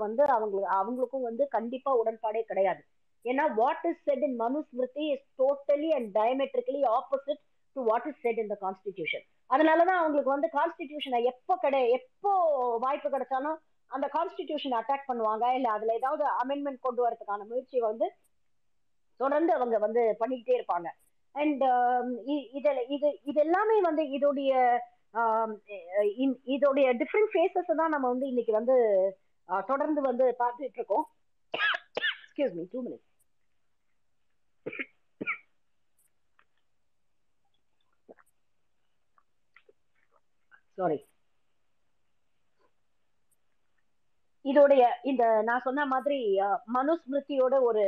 வந்து 0.00 0.22
அவங்க 0.34 0.56
அவங்களுக்கும் 0.78 1.26
வந்து 1.28 1.44
கண்டிப்பா 1.48 1.90
உடன்பாடே 2.00 2.40
கிடையாது. 2.42 2.80
ஏன்னா 3.30 3.44
what 3.60 3.86
is 3.90 4.02
said 4.08 4.24
in 4.28 4.36
Manusmriti 4.44 5.06
is 5.14 5.26
totally 5.42 5.90
and 5.96 6.10
diametrically 6.18 6.82
opposite 6.98 7.40
to 7.76 7.82
what 7.90 8.06
is 8.10 8.20
said 8.26 8.40
in 8.42 8.52
the 8.52 8.58
constitution 8.64 9.24
அதனாலதான் 9.50 10.00
அவங்களுக்கு 10.02 10.34
வந்து 10.34 10.48
கான்ஸ்டிடியூஷனை 10.58 11.20
எப்போ 11.32 11.54
கிடை 11.64 11.80
எப்போ 11.98 12.30
வாய்ப்பு 12.84 13.08
கிடைச்சாலும் 13.14 13.58
அந்த 13.90 14.06
கான்ஸ்டிடியூஷன் 14.14 14.76
அட்டாக் 14.78 15.08
பண்ணுவாங்க. 15.10 15.44
இல்ல 15.56 15.68
அதுல 15.76 15.96
ஏதாவது 16.00 16.24
அமெண்ட்மெண்ட் 16.42 16.84
கொண்டு 16.86 17.00
வரதுக்கான 17.06 17.46
முயற்சியை 17.50 17.82
வந்து 17.90 18.06
தொடர்ந்து 19.20 19.52
அவங்க 19.56 19.76
வந்து 19.86 20.02
பண்ணிக்கிட்டே 20.20 20.56
இருப்பாங்க. 20.58 20.88
அண்ட் 21.34 21.62
um, 21.70 22.08
இது 22.58 22.70
இது 23.30 23.38
எல்லாமே 23.46 23.76
வந்து 23.88 24.02
இதோடைய 24.16 24.52
um, 25.20 25.50
இதோடைய 26.56 26.86
டிஃப்ரெண்ட் 27.02 27.32
ஃபேஸஸ் 27.34 27.78
தான் 27.80 27.94
நம்ம 27.94 28.06
வந்து 28.12 28.28
இன்னைக்கு 28.32 28.52
வந்து 28.58 28.76
தொடர்ந்து 29.68 30.00
வந்து 30.08 30.24
பார்த்துட்டு 30.42 30.78
இருக்கோம். 30.80 31.06
Excuse 31.54 32.56
me 32.58 32.64
two 32.72 32.80
minutes 32.86 33.15
sorry 40.78 40.98
இதோடைய 44.44 44.82
இந்த 45.04 45.24
நான் 45.42 45.64
சொன்ன 45.64 45.86
மாதிரி 45.86 46.18
மனுஸ்மிருதியோட 46.74 47.54
ஒரு 47.62 47.84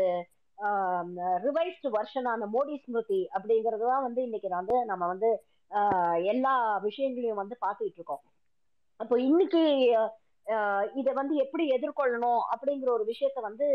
ரிவைஸ்டு 1.44 1.88
வருஷனான 1.92 2.46
மோடி 2.54 2.76
ஸ்மிருதி 2.78 3.20
அப்படிங்கிறது 3.34 3.84
தான் 3.84 4.06
வந்து 4.06 4.20
இன்னைக்கு 4.22 4.48
வந்து 4.54 4.76
நம்ம 4.86 5.06
வந்து 5.06 5.28
ஆஹ், 5.70 6.18
எல்லா 6.32 6.52
விஷயங்களையும் 6.84 7.40
வந்து 7.40 7.56
பார்த்துட்டு 7.60 7.98
இருக்கோம். 7.98 8.22
அப்போ 9.00 9.14
இன்னைக்கு 9.26 9.62
ஆஹ், 10.46 10.86
இதை 10.96 11.12
வந்து 11.14 11.34
எப்படி 11.44 11.64
எதிர்கொள்ளணும் 11.74 12.42
அப்படிங்கிற 12.52 12.90
ஒரு 12.92 13.04
விஷயத்த 13.10 13.38
வந்து 13.42 13.66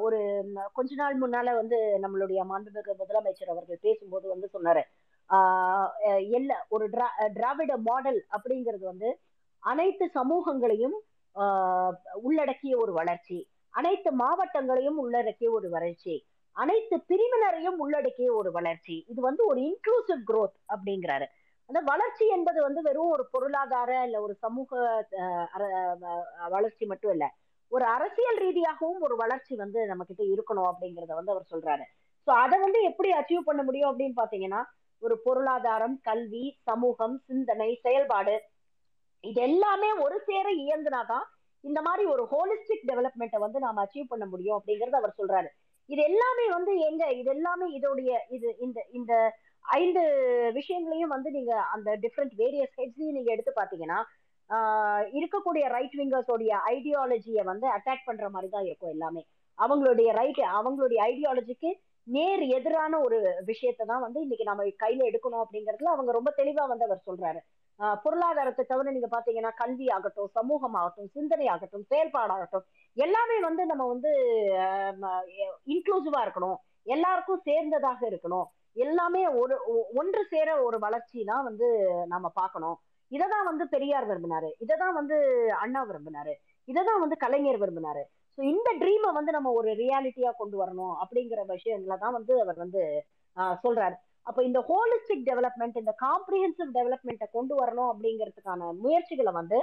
ஒரு 0.00 0.44
கொஞ்ச 0.72 0.94
நாள் 0.94 1.18
முன்னால 1.18 1.54
வந்து 1.54 1.98
நம்மளுடைய 2.02 2.44
மாண்புமிகு 2.50 2.90
முதலமைச்சர் 2.98 3.50
அவர்கள் 3.50 3.78
பேசும்போது 3.80 4.28
வந்து 4.28 4.48
சொன்னாரு. 4.54 4.82
ஆஹ், 5.28 6.30
எல்லா 6.30 6.66
ஒரு 6.68 6.88
திரா- 6.88 7.32
திராவிட 7.34 7.76
மாடல் 7.76 8.26
அப்படிங்கிறது 8.30 8.84
வந்து 8.84 9.18
அனைத்து 9.58 10.10
சமூகங்களையும் 10.14 11.00
ஆஹ், 11.34 11.92
உள்ளடக்கிய 12.14 12.76
ஒரு 12.76 12.92
வளர்ச்சி. 12.92 13.48
அனைத்து 13.70 14.10
மாவட்டங்களையும் 14.16 14.98
உள்ளடக்கிய 14.98 15.50
ஒரு 15.50 15.70
வளர்ச்சி. 15.70 16.26
அனைத்து 16.52 16.96
பிரிவினரையும் 16.96 17.76
உள்ளடக்கிய 17.78 18.34
ஒரு 18.34 18.52
வளர்ச்சி. 18.52 19.04
இது 19.08 19.22
வந்து 19.22 19.46
ஒரு 19.46 19.60
இன்க்ளூசிவ் 19.60 20.30
குரோத் 20.30 20.56
அப்படிங்கிறாரு. 20.68 21.26
அந்த 21.66 21.80
வளர்ச்சி 21.84 22.28
என்பது 22.28 22.62
வந்து 22.62 22.82
வெறும் 22.82 23.10
ஒரு 23.10 23.28
பொருளாதார 23.30 24.02
இல்ல 24.04 24.20
ஒரு 24.20 24.34
சமூக 24.34 25.06
வளர்ச்சி 26.48 26.86
மட்டும் 26.86 27.10
இல்ல. 27.10 27.34
ஒரு 27.72 27.84
அரசியல் 27.84 28.36
ரீதியாகவும் 28.36 29.00
ஒரு 29.00 29.16
வளர்ச்சி 29.16 29.54
வந்து 29.56 29.80
நம்ம 29.86 30.04
கிட்ட 30.04 30.22
இருக்கணும் 30.34 30.68
அப்படிங்கறத 30.70 31.14
வந்து 31.18 31.32
அவர் 31.32 31.50
சொல்றாரு. 31.50 31.84
சோ 32.26 32.30
அதை 32.44 32.56
வந்து 32.58 32.82
எப்படி 32.82 33.10
அச்சீவ் 33.10 33.48
பண்ண 33.48 33.62
முடியும் 33.62 33.90
அப்படின்னு 33.90 34.16
பாத்தீங்கன்னா 34.16 34.62
ஒரு 35.02 35.14
பொருளாதாரம் 35.24 35.98
கல்வி 36.02 36.46
சமூகம் 36.62 37.16
சிந்தனை 37.26 37.68
செயல்பாடு 37.74 38.34
இது 39.24 39.40
எல்லாமே 39.40 39.90
ஒரு 39.92 40.16
சேர 40.26 40.46
இயங்குனாதான் 40.64 41.26
இந்த 41.64 41.80
மாதிரி 41.82 42.04
ஒரு 42.04 42.22
ஹோலிஸ்டிக் 42.32 42.84
டெவலப்மெண்ட்டை 42.90 43.38
வந்து 43.38 43.58
நாம 43.58 43.82
அச்சீவ் 43.84 44.06
பண்ண 44.08 44.26
முடியும் 44.26 44.58
அப்படிங்கறத 44.58 44.98
அவர் 45.00 45.18
சொல்றாரு. 45.18 45.48
இது 45.86 46.02
எல்லாமே 46.02 46.46
வந்து 46.48 46.72
எங்க 46.78 47.04
இது 47.12 47.30
எல்லாமே 47.30 47.66
இதோடைய 47.78 48.10
இது 48.28 48.48
இந்த 48.58 48.80
இந்த 48.90 49.14
ஐந்து 49.60 50.02
விஷயங்களையும் 50.52 51.14
வந்து 51.14 51.30
நீங்க 51.30 51.54
அந்த 51.74 51.96
டிஃப்ரெண்ட் 51.96 52.34
வேரியஸ் 52.36 52.76
ஹெட்ஸையும் 52.76 53.16
நீங்க 53.16 53.30
எடுத்து 53.32 53.52
பாத்தீங்கன்னா 53.56 53.98
இருக்கக்கூடிய 54.54 55.68
ரைட் 55.68 55.94
விங்கர்ஸோடைய 55.98 56.56
ஐடியாலஜியை 56.66 57.44
வந்து 57.44 57.68
அட்டாக் 57.68 58.04
பண்ற 58.04 58.28
மாதிரி 58.28 58.50
தான் 58.50 58.64
இருக்கும் 58.64 58.90
எல்லாமே. 58.90 59.26
அவங்களுடைய 59.58 60.10
ரைட் 60.12 60.38
அவங்களுடைய 60.38 60.98
ஐடியாலஜிக்கு 61.10 61.70
நேர் 62.04 62.40
எதிரான 62.40 62.98
ஒரு 63.00 63.42
விஷயத்தை 63.44 63.86
தான் 63.86 64.00
வந்து 64.00 64.20
இன்னைக்கு 64.20 64.44
நம்ம 64.44 64.64
கையில 64.64 65.02
எடுக்கணும் 65.10 65.42
அப்படிங்கறதுல 65.44 65.92
அவங்க 65.94 66.12
ரொம்ப 66.12 66.34
தெளிவா 66.36 66.66
வந்து 66.66 66.84
அவர் 66.84 67.02
சொல்றாரு. 67.06 67.40
பொருளாதாரத்தை 68.02 68.64
தவிர 68.64 68.90
நீங்க 68.90 69.08
பாத்தீங்கன்னா 69.16 69.50
கல்வி 69.56 69.88
ஆகட்டும் 69.88 70.26
சமூகம் 70.26 70.74
ஆகட்டும் 70.74 71.06
சிந்தனை 71.06 71.46
ஆகட்டும் 71.46 71.86
செயல்பாடாகட்டும் 71.90 72.66
எல்லாமே 72.94 73.40
வந்து 73.40 73.66
நம்ம 73.66 73.86
வந்து 73.86 74.10
இன்க்ளூசிவா 75.66 76.20
இருக்கணும். 76.20 76.56
எல்லாருக்கும் 76.82 77.42
சேர்ந்ததாக 77.44 78.00
இருக்கணும். 78.00 78.44
எல்லாமே 78.72 79.26
ஒரு 79.26 79.54
ஒ- 79.66 79.86
ஒன்று 79.94 80.24
சேர 80.24 80.62
ஒரு 80.62 80.78
வளர்ச்சி 80.78 81.24
தான் 81.24 81.44
வந்து 81.44 81.68
நம்ம 82.06 82.28
பார்க்கணும். 82.28 82.76
இததான் 83.10 83.44
வந்து 83.44 83.68
பெரியார் 83.68 84.08
விரும்பினாரு. 84.08 84.50
இததான் 84.66 84.92
வந்து 84.92 85.16
அண்ணா 85.54 85.86
விரும்பினாரு. 85.86 86.34
இததான் 86.66 87.00
வந்து 87.00 87.16
கலைஞர் 87.16 87.60
விரும்பினாரு. 87.60 88.02
ஸோ 88.36 88.42
இந்த 88.42 88.74
ட்ரீமை 88.78 89.12
வந்து 89.12 89.32
நம்ம 89.32 89.50
ஒரு 89.52 89.70
ரியாலிட்டியா 89.72 90.30
கொண்டு 90.36 90.56
வரணும் 90.64 90.94
அப்படிங்கிற 91.02 91.40
விஷயங்கள 91.48 91.98
தான் 91.98 92.12
வந்து 92.12 92.40
அவர் 92.40 92.56
வந்து 92.56 93.04
சொல்றாரு. 93.36 93.96
அப்போ 94.22 94.42
இந்த 94.42 94.60
ஹோலிஸ்டிக் 94.60 95.26
டெவலப்மெண்ட் 95.30 95.78
இந்த 95.78 95.94
காம்ப்ரிஹென்சிவ் 96.06 96.70
டெவலப்மெண்ட்டை 96.74 97.26
கொண்டு 97.32 97.54
வரணும் 97.64 97.92
அப்படிங்கிறதுக்கான 97.92 98.76
முயற்சிகளை 98.76 99.32
வந்து 99.32 99.58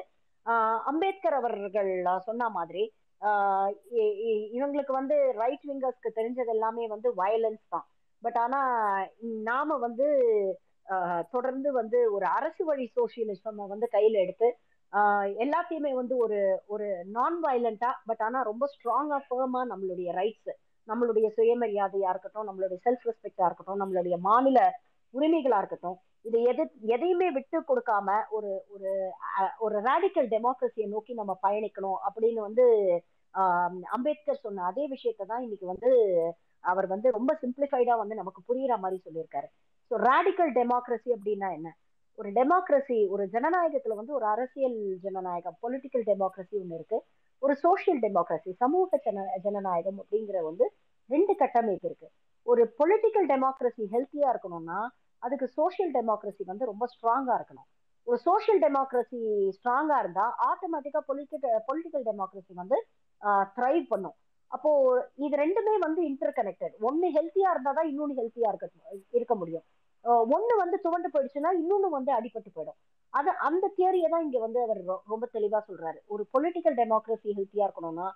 அம்பேத்கர் 0.86 1.34
அவர்கள் 1.34 2.06
சொன்ன 2.20 2.50
மாதிரி 2.50 2.84
இ- 3.22 4.18
இ- 4.30 4.48
இவங்களுக்கு 4.58 4.92
வந்து 4.92 5.34
ரைட் 5.36 5.64
விங்கர்ஸ்க்கு 5.68 6.10
தெரிஞ்சது 6.16 6.48
எல்லாமே 6.48 6.88
வந்து 6.88 7.10
வயலன்ஸ் 7.18 7.66
தான். 7.70 7.88
பட் 8.22 8.38
ஆனா 8.38 8.60
நாம 9.44 9.78
வந்து 9.78 10.08
தொடர்ந்து 11.32 11.70
வந்து 11.72 12.00
ஒரு 12.12 12.26
அரசு 12.36 12.64
வழி 12.66 12.86
சோசியலிசம் 12.98 13.62
வந்து 13.66 13.88
கையில 13.94 14.22
எடுத்து 14.22 14.50
எல்லாத்தையுமே 15.38 15.92
வந்து 15.94 16.16
ஒரு 16.18 16.40
ஒரு 16.68 16.88
நான் 17.10 17.40
வயலண்டா 17.44 17.90
பட் 18.06 18.22
ஆனா 18.22 18.42
ரொம்ப 18.42 18.66
ஸ்ட்ராங்கா 18.74 19.18
ஃபேமா 19.26 19.62
நம்மளுடைய 19.72 20.12
ரைட்ஸ் 20.14 20.52
நம்மளுடைய 20.88 21.28
சுயமரியாதையா 21.36 22.12
இருக்கட்டும் 22.12 22.48
நம்மளுடைய 22.50 22.80
செல்ஃப் 22.84 23.08
ரெஸ்பெக்டா 23.08 23.48
இருக்கட்டும் 23.48 23.82
நம்மளுடைய 23.82 24.18
மாநில 24.22 24.60
உரிமைகளா 25.14 25.58
இருக்கட்டும் 25.58 25.98
இது 26.26 26.38
எது 26.44 26.64
எதையுமே 26.88 27.28
விட்டு 27.32 27.58
கொடுக்காம 27.68 28.16
ஒரு 28.30 28.50
ஒரு 28.68 28.90
ஒரு 29.60 29.76
ரேடிக்கல் 29.80 30.28
டெமோக்ரஸியை 30.28 30.88
நோக்கி 30.88 31.14
நம்ம 31.14 31.34
பயணிக்கணும் 31.44 32.00
அப்படின்னு 32.08 32.42
வந்து 32.42 32.66
அம்பேத்கர் 33.94 34.44
சொன்ன 34.44 34.66
அதே 34.66 34.86
விஷயத்தை 34.88 35.26
தான் 35.26 35.44
இன்னைக்கு 35.44 35.68
வந்து 35.68 35.92
அவர் 36.64 36.88
வந்து 36.94 37.08
ரொம்ப 37.18 37.32
சிம்பிளிஃபைடா 37.42 37.96
வந்து 37.98 38.16
நமக்கு 38.22 38.42
புரியுற 38.50 38.74
மாதிரி 38.84 38.98
சொல்லியிருக்காரு. 39.06 39.48
ஸோ 39.92 39.96
ரேடிக்கல் 40.10 40.52
டெமோக்ரஸி 40.60 41.10
அப்படின்னா 41.18 41.50
என்ன? 41.58 41.70
ஒரு 42.20 42.30
டெமோக்ரஸி 42.38 42.98
ஒரு 43.14 43.24
ஜனநாயகத்துல 43.34 43.96
வந்து 44.00 44.14
ஒரு 44.14 44.26
அரசியல் 44.26 44.78
ஜனநாயகம் 45.06 45.58
பொலிட்டிக்கல் 45.64 46.06
டெமோக்ரஸி 46.12 46.56
ஒன்று 46.62 46.78
இருக்கு. 46.80 47.00
ஒரு 47.42 47.54
சோஷியல் 47.56 48.00
டெமோக்ரஸி 48.06 48.52
சமூக 48.62 49.00
ஜன 49.06 49.26
ஜனநாயகம் 49.46 50.00
அப்படிங்கிற 50.04 50.38
வந்து 50.50 50.68
ரெண்டு 51.10 51.34
கட்டமைப்பு 51.42 51.88
இருக்கு. 51.90 52.08
ஒரு 52.44 52.64
பொலிட்டிக்கல் 52.80 53.28
டெமோக்ரஸி 53.34 53.84
ஹெல்த்தியா 53.94 54.28
இருக்கணும்னா 54.34 54.80
அதுக்கு 55.22 55.48
சோஷியல் 55.60 55.92
டெமோக்ரஸி 55.98 56.44
வந்து 56.46 56.66
ரொம்ப 56.66 56.86
ஸ்ட்ராங்கா 56.94 57.36
இருக்கணும். 57.40 57.68
ஒரு 58.08 58.18
சோஷியல் 58.28 58.62
டெமோக்ரஸி 58.64 59.20
ஸ்ட்ராங்கா 59.58 59.96
இருந்தா 60.04 60.26
ஆட்டோமேட்டிக்கா 60.50 61.02
பொலிட்டிக்கல் 61.10 61.64
பொலிட்டிக்கல் 61.70 62.06
டெமோக்ரஸி 62.10 62.54
வந்து 62.62 62.78
த்ரைவ் 63.58 63.86
பண்ணும். 63.94 64.16
அப்போ 64.52 64.70
இது 65.18 65.36
ரெண்டுமே 65.38 65.74
வந்து 65.82 66.02
இன்டர் 66.10 66.38
கனெக்டட் 66.38 66.76
ஒன்னு 66.82 67.08
ஹெல்த்தியா 67.16 67.50
இருந்தாதான் 67.54 67.90
இன்னொன்னு 67.92 68.18
ஹெல்த்தியா 68.20 68.50
இருக்க 68.52 68.68
இருக்க 69.14 69.36
முடியும். 69.36 69.66
ஒன்னு 70.06 70.36
ஒண்ணு 70.36 70.54
வந்து 70.58 70.78
துவண்டு 70.84 71.10
போயிடுச்சுன்னா 71.14 71.52
இன்னொன்னு 71.62 71.88
வந்து 71.90 72.12
அடிபட்டு 72.18 72.52
போயிடும். 72.52 72.78
அது 73.14 73.30
அந்த 73.48 73.66
தியரியை 73.78 74.08
தான் 74.10 74.26
இங்க 74.28 74.40
வந்து 74.40 74.60
அவர் 74.66 74.80
ரொம்ப 75.08 75.26
தெளிவா 75.34 75.60
சொல்றாரு. 75.70 76.00
ஒரு 76.08 76.24
பொலிட்டிக்கல் 76.34 76.78
டெமோக்ரஸி 76.80 77.30
ஹெல்த்தியா 77.38 77.66
இருக்கணும்னா 77.68 78.08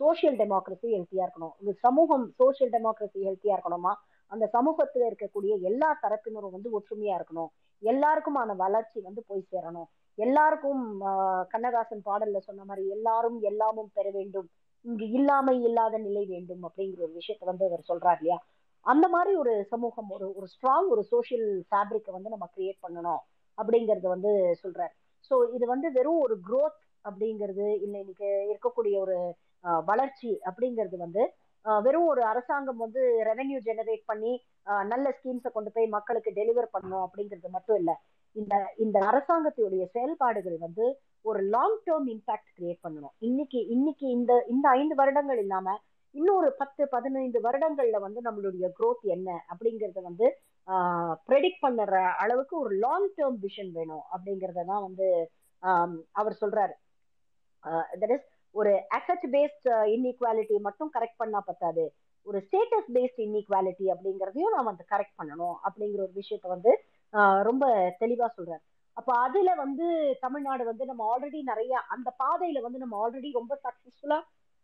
சோசியல் 0.00 0.36
டெமோக்ரஸி 0.40 0.88
ஹெல்த்தியா 0.94 1.24
இருக்கணும். 1.26 1.54
ஒரு 1.60 1.72
சமூகம் 1.84 2.26
சோசியல் 2.40 2.72
டெமோக்ரஸி 2.74 3.20
ஹெல்த்தியா 3.28 3.54
இருக்கணுமா 3.56 3.92
அந்த 4.30 4.46
சமூகத்துல 4.54 5.08
இருக்கக்கூடிய 5.10 5.52
எல்லா 5.62 5.88
தரப்பினரும் 6.02 6.54
வந்து 6.56 6.70
ஒற்றுமையா 6.78 7.14
இருக்கணும். 7.18 7.50
எல்லாருக்குமான 7.82 8.56
வளர்ச்சி 8.56 8.98
வந்து 9.00 9.22
போய் 9.26 9.48
சேரணும். 9.52 9.88
எல்லாருக்கும் 10.18 10.80
ஆஹ், 11.08 11.44
கண்ணதாசன் 11.48 12.02
பாடல்ல 12.04 12.38
சொன்ன 12.40 12.64
மாதிரி 12.64 12.84
எல்லாரும் 12.96 13.38
எல்லாமும் 13.50 13.90
பெற 13.94 14.06
வேண்டும். 14.10 14.48
இங்கு 14.88 15.06
இல்லாமை 15.16 15.54
இல்லாத 15.64 15.96
நிலை 16.04 16.24
வேண்டும் 16.28 16.62
அப்படிங்கிற 16.68 17.00
ஒரு 17.02 17.14
விஷயத்த 17.16 17.44
வந்து 17.46 17.64
அவர் 17.68 17.88
சொல்றாரு 17.88 18.18
இல்லையா? 18.18 18.38
அந்த 18.86 19.06
மாதிரி 19.14 19.32
ஒரு 19.36 19.52
சமூகம் 19.72 20.10
ஒரு 20.16 20.26
ஒரு 20.34 20.46
ஸ்ட்ராங் 20.52 20.88
ஒரு 20.90 21.02
சோசியல் 21.10 21.48
ஃபேப்ரிக்கை 21.68 22.12
வந்து 22.14 22.32
நம்ம 22.34 22.46
கிரியேட் 22.54 22.84
பண்ணணும் 22.84 23.22
அப்படிங்கறது 23.58 24.08
வந்து 24.12 24.30
சொல்றாரு. 24.62 24.92
ஸோ 25.30 25.36
இது 25.56 25.64
வந்து 25.66 25.88
வெறும் 25.96 26.20
ஒரு 26.26 26.36
குரோத் 26.46 26.78
அப்படிங்கிறது 27.04 27.66
இல்லை 27.78 27.98
இன்னைக்கு 27.98 28.28
இருக்கக்கூடிய 28.48 28.96
ஒரு 29.00 29.16
வளர்ச்சி 29.86 30.30
அப்படிங்கிறது 30.48 30.96
வந்து 30.98 31.22
வெறும் 31.64 32.08
ஒரு 32.08 32.22
அரசாங்கம் 32.24 32.82
வந்து 32.82 33.00
ரெவென்யூ 33.28 33.58
ஜெனரேட் 33.64 34.04
பண்ணி 34.06 34.32
ஆஹ், 34.66 34.84
நல்ல 34.90 35.06
ஸ்கீம்ஸை 35.16 35.50
கொண்டு 35.52 35.70
போய் 35.70 35.94
மக்களுக்கு 35.96 36.30
டெலிவர் 36.36 36.72
பண்ணணும் 36.74 37.04
அப்படிங்கிறது 37.06 37.48
மட்டும் 37.56 37.78
இல்ல. 37.80 37.92
இந்த 38.32 38.54
இந்த 38.78 38.98
அரசாங்கத்தினுடைய 39.00 39.84
செயல்பாடுகள் 39.84 40.56
வந்து 40.58 40.84
ஒரு 41.24 41.40
லாங் 41.42 41.78
டேர்ம் 41.86 42.08
இம்பாக்ட் 42.08 42.50
கிரியேட் 42.58 42.82
பண்ணணும். 42.82 43.14
இன்னைக்கு 43.18 43.66
இன்னைக்கு 43.66 44.06
இந்த 44.08 44.44
இந்த 44.48 44.68
ஐந்து 44.68 44.94
வருடங்கள் 44.94 45.38
இல்லாம 45.38 45.76
இன்னொரு 46.14 46.52
பத்து 46.52 46.88
பதினைந்து 46.88 47.38
வருடங்கள்ல 47.40 47.98
வந்து 48.00 48.20
நம்மளுடைய 48.20 48.68
குரோத் 48.78 49.02
என்ன 49.02 49.44
அப்படிங்கறத 49.52 50.02
வந்து 50.02 50.26
ப்ரெடிக்ட் 51.28 51.62
பண்ணுற 51.62 52.12
அளவுக்கு 52.16 52.58
ஒரு 52.58 52.74
லாங் 52.74 53.08
டேர்ம் 53.16 53.38
விஷன் 53.42 53.72
வேணும் 53.72 54.04
அப்படிங்கிறத 54.16 54.64
தான் 54.64 54.82
வந்து 54.82 55.30
ஆஹ் 55.62 55.96
அவர் 56.12 56.36
சொல்றாரு. 56.40 56.74
தட் 58.00 58.12
இஸ் 58.12 58.26
ஒரு 58.54 58.70
அசட் 58.96 59.26
பேஸ்ட் 59.32 59.68
இன்இக்வாலிட்டி 59.94 60.56
மட்டும் 60.58 60.90
கரெக்ட் 60.94 61.20
பண்ணா 61.22 61.40
பத்தாது. 61.40 61.84
ஒரு 62.26 62.38
ஸ்டேட்டஸ் 62.38 62.88
பேஸ்ட் 62.94 63.20
இன்இக்வாலிட்டி 63.26 63.86
அப்படிங்கறதையும் 63.94 64.54
நாம் 64.54 64.64
வந்து 64.64 64.84
கரெக்ட் 64.90 65.18
பண்ணணும் 65.18 65.56
அப்படிங்கிற 65.68 66.00
ஒரு 66.06 66.12
விஷயத்த 66.14 66.46
வந்து 66.48 66.72
ரொம்ப 67.42 67.64
தெளிவா 68.00 68.26
சொல்றாரு. 68.36 68.62
அப்ப 68.96 69.10
அதுல 69.18 69.50
வந்து 69.54 69.86
தமிழ்நாடு 70.20 70.64
வந்து 70.64 70.84
நம்ம 70.86 71.02
ஆல்ரெடி 71.12 71.40
நிறைய 71.42 71.78
அந்த 71.88 72.08
பாதையில 72.18 72.60
வந்து 72.60 72.78
நம்ம 72.78 72.96
ஆல்ரெடி 73.02 73.28
ரொம்ப 73.32 73.54
சக்சஸ்ஃபுல்லா 73.64 74.18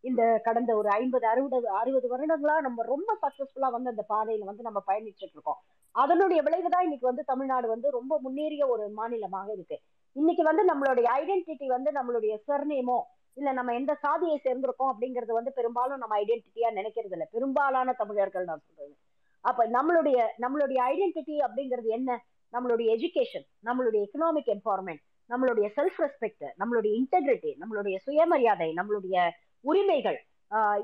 இந்த 0.05 0.23
கடந்த 0.45 0.71
ஒரு 0.77 0.89
ஐம்பது 0.91 1.27
அறுபது 1.27 1.69
அறுபது 1.73 2.07
வருடங்களா 2.15 2.57
நம்ம 2.61 2.83
ரொம்ப 2.85 3.11
சக்சஸ்ஃபுல்லா 3.23 3.69
வந்து 3.71 3.89
அந்த 3.89 4.05
பாதையில 4.09 4.45
வந்து 4.45 4.63
நம்ம 4.63 4.81
பயணிச்சுட்டு 4.87 5.37
இருக்கோம் 5.37 5.61
அதனுடைய 5.95 6.43
விளைவுதான் 6.43 6.83
இன்னைக்கு 6.83 7.07
வந்து 7.07 7.25
தமிழ்நாடு 7.25 7.69
வந்து 7.69 7.91
ரொம்ப 7.91 8.19
முன்னேறிய 8.19 8.67
ஒரு 8.69 8.89
மாநிலமாக 8.91 9.49
இருக்கு. 9.53 9.77
இன்னைக்கு 10.17 10.43
வந்து 10.43 10.63
நம்மளுடைய 10.65 11.07
ஐடென்டிட்டி 11.21 11.67
வந்து 11.67 11.91
நம்மளுடைய 11.93 12.35
சர்நேமோ 12.49 12.99
இல்ல 13.37 13.53
நம்ம 13.53 13.75
எந்த 13.75 13.93
சாதியை 13.95 14.37
சேர்ந்திருக்கோம் 14.45 14.91
அப்படிங்கறது 14.93 15.33
வந்து 15.33 15.53
பெரும்பாலும் 15.53 15.99
நம்ம 15.99 16.17
ஐடென்டிட்டியா 16.19 16.69
நினைக்கிறது 16.75 17.15
இல்லை 17.17 17.29
பெரும்பாலான 17.31 17.93
தமிழர்கள் 17.93 18.45
நான் 18.45 18.65
சொல்றது. 18.67 18.95
அப்ப 19.45 19.67
நம்மளுடைய 19.77 20.19
நம்மளுடைய 20.43 20.79
ஐடென்டிட்டி 20.93 21.35
அப்படிங்கிறது 21.47 21.89
என்ன? 21.99 22.11
நம்மளுடைய 22.53 22.89
எஜுகேஷன் 22.97 23.47
நம்மளுடைய 23.69 24.01
எக்கனாமிக் 24.07 24.51
எம்பவர்மெண்ட் 24.55 25.03
நம்மளுடைய 25.31 25.67
செல்ஃப் 25.77 25.99
ரெஸ்பெக்ட் 26.05 26.45
நம்மளுடைய 26.61 26.93
இன்டெகிரிட்டி 27.01 27.51
நம்மளுடைய 27.63 27.97
சுயமரியாதை 28.07 28.69
நம்மளுடைய 28.79 29.17
உரிமைகள் 29.65 30.19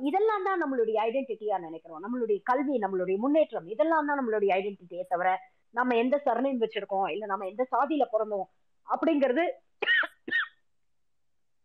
இதெல்லாம் 0.08 0.44
தான் 0.46 0.60
நம்மளுடைய 0.62 0.96
ஐடென்டிட்டியா 1.06 1.56
நினைக்கிறோம். 1.64 2.00
நம்மளுடைய 2.04 2.38
கல்வி 2.50 2.76
நம்மளுடைய 2.84 3.16
முன்னேற்றம் 3.24 3.66
இதெல்லாம் 3.74 4.08
தான் 4.08 4.18
நம்மளுடைய 4.20 4.50
ஐடென்டிட்டியே 4.56 5.04
தவிர 5.12 5.28
நம்ம 5.74 5.96
எந்த 6.02 6.16
சரணையும் 6.26 6.62
வச்சிருக்கோம் 6.62 7.08
இல்ல 7.14 7.24
நம்ம 7.32 7.46
எந்த 7.52 7.64
சாதியில 7.74 8.06
பிறந்தோம் 8.14 8.46
அப்படிங்கிறது 8.88 9.44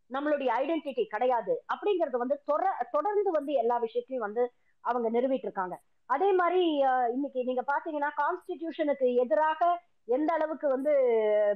நம்மளுடைய 0.10 0.50
ஐடென்டிட்டி 0.62 1.04
கிடையாது. 1.14 1.54
அப்படிங்கறது 1.74 2.18
வந்து 2.24 2.38
தொடர்ந்து 2.96 3.30
வந்து 3.38 3.54
எல்லா 3.62 3.78
விஷயத்தையும் 3.86 4.26
வந்து 4.28 4.44
அவங்க 4.84 5.08
நிறுவிட்டு 5.16 5.48
இருக்காங்க. 5.48 5.76
அதே 6.10 6.30
மாதிரி 6.32 6.64
இன்னைக்கு 7.16 7.40
நீங்க 7.44 7.64
பாத்தீங்கன்னா 7.68 8.10
கான்ஸ்டிடியூஷனுக்கு 8.22 9.08
எதிராக 9.24 9.62
எந்த 10.06 10.30
அளவுக்கு 10.34 10.68
வந்து 10.70 10.92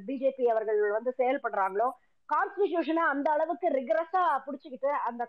பிஜேபி 0.08 0.46
அவர்கள் 0.54 0.80
வந்து 0.92 1.12
செயல்படுறாங்களோ 1.18 1.88
கான்ஸ்டிடியூஷனை 2.30 3.04
அந்த 3.12 3.28
அளவுக்கு 3.32 3.68
ரிகரஸா 3.70 4.24
புடிச்சுக்கிட்டு 4.46 4.90
அந்த 5.10 5.24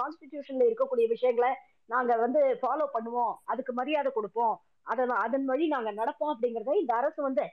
கான்ஸ்டிடியூஷன்ல 0.00 0.66
இருக்கக்கூடிய 0.68 1.06
விஷயங்களை 1.08 1.50
நாங்க 1.86 2.12
வந்து 2.16 2.40
ஃபாலோ 2.60 2.86
பண்ணுவோம். 2.92 3.34
அதுக்கு 3.44 3.72
மரியாதை 3.72 4.10
கொடுப்போம். 4.12 4.54
அதன் 4.82 5.14
அதன் 5.24 5.44
வழி 5.44 5.66
நாங்க 5.66 5.90
நடப்போம் 5.92 6.32
அப்படிங்கறத 6.34 6.76
இந்த 6.82 6.92
அரசு 7.00 7.20
வந்து 7.22 7.44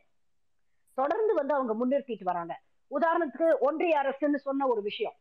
தொடர்ந்து 0.97 1.33
வந்து 1.33 1.53
அவங்க 1.53 1.73
முன்னிறுத்திட்டு 1.79 2.31
வராங்க. 2.31 2.53
உதாரணத்துக்கு 2.91 3.47
ஒன்றிய 3.67 3.95
அரசுன்னு 4.03 4.39
சொன்ன 4.47 4.67
ஒரு 4.67 4.81
விஷயம். 4.81 5.15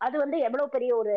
அது 0.00 0.16
வந்து 0.18 0.38
எவ்வளவு 0.38 0.74
பெரிய 0.76 0.90
ஒரு 0.96 1.14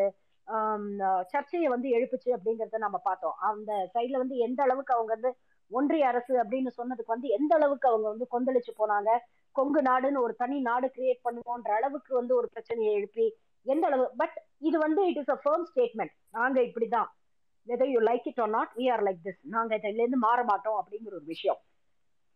சர்ச்சையை 1.31 1.67
வந்து 1.67 1.87
எழுப்புச்சு 1.89 2.29
அப்படிங்கறத 2.35 2.79
நம்ம 2.79 2.97
பார்த்தோம். 3.03 3.35
அந்த 3.49 3.71
சைட்ல 3.95 4.21
வந்து 4.23 4.35
எந்த 4.47 4.59
அளவுக்கு 4.63 4.95
அவங்க 4.95 5.11
வந்து 5.15 5.31
ஒன்றிய 5.71 6.05
அரசு 6.07 6.33
அப்படின்னு 6.41 6.71
சொன்னதுக்கு 6.77 7.13
வந்து 7.15 7.29
எந்த 7.37 7.51
அளவுக்கு 7.55 7.87
அவங்க 7.87 8.07
வந்து 8.07 8.27
கொந்தளிச்சு 8.31 8.73
போனாங்க 8.77 9.09
கொங்கு 9.55 9.81
நாடுன்னு 9.81 10.23
ஒரு 10.25 10.33
தனி 10.35 10.57
நாடு 10.61 10.87
கிரியேட் 10.95 11.25
பண்ணுவோன்ற 11.25 11.71
அளவுக்கு 11.77 12.11
வந்து 12.15 12.33
ஒரு 12.35 12.47
பிரச்சனையை 12.53 12.91
எழுப்பி 12.93 13.25
எந்த 13.65 13.85
அளவு 13.87 14.05
பட் 14.17 14.37
இது 14.61 14.77
வந்து 14.79 15.01
it 15.09 15.19
is 15.21 15.33
a 15.35 15.39
firm 15.43 15.65
statement 15.69 16.13
நாங்க 16.31 16.57
இப்படிதான். 16.67 17.09
Whether 17.67 17.91
you 17.93 18.01
like 18.01 18.27
it 18.31 18.39
or 18.39 18.51
not 18.51 18.73
we 18.77 18.85
are 18.89 19.03
like 19.07 19.21
this 19.25 19.41
நாங்க 19.55 19.73
இதுல 19.81 20.03
இருந்து 20.03 20.21
மாற 20.25 20.39
மாட்டோம் 20.51 20.79
அப்படிங்கிற 20.81 21.13
ஒரு 21.13 21.27
விஷயம். 21.27 21.59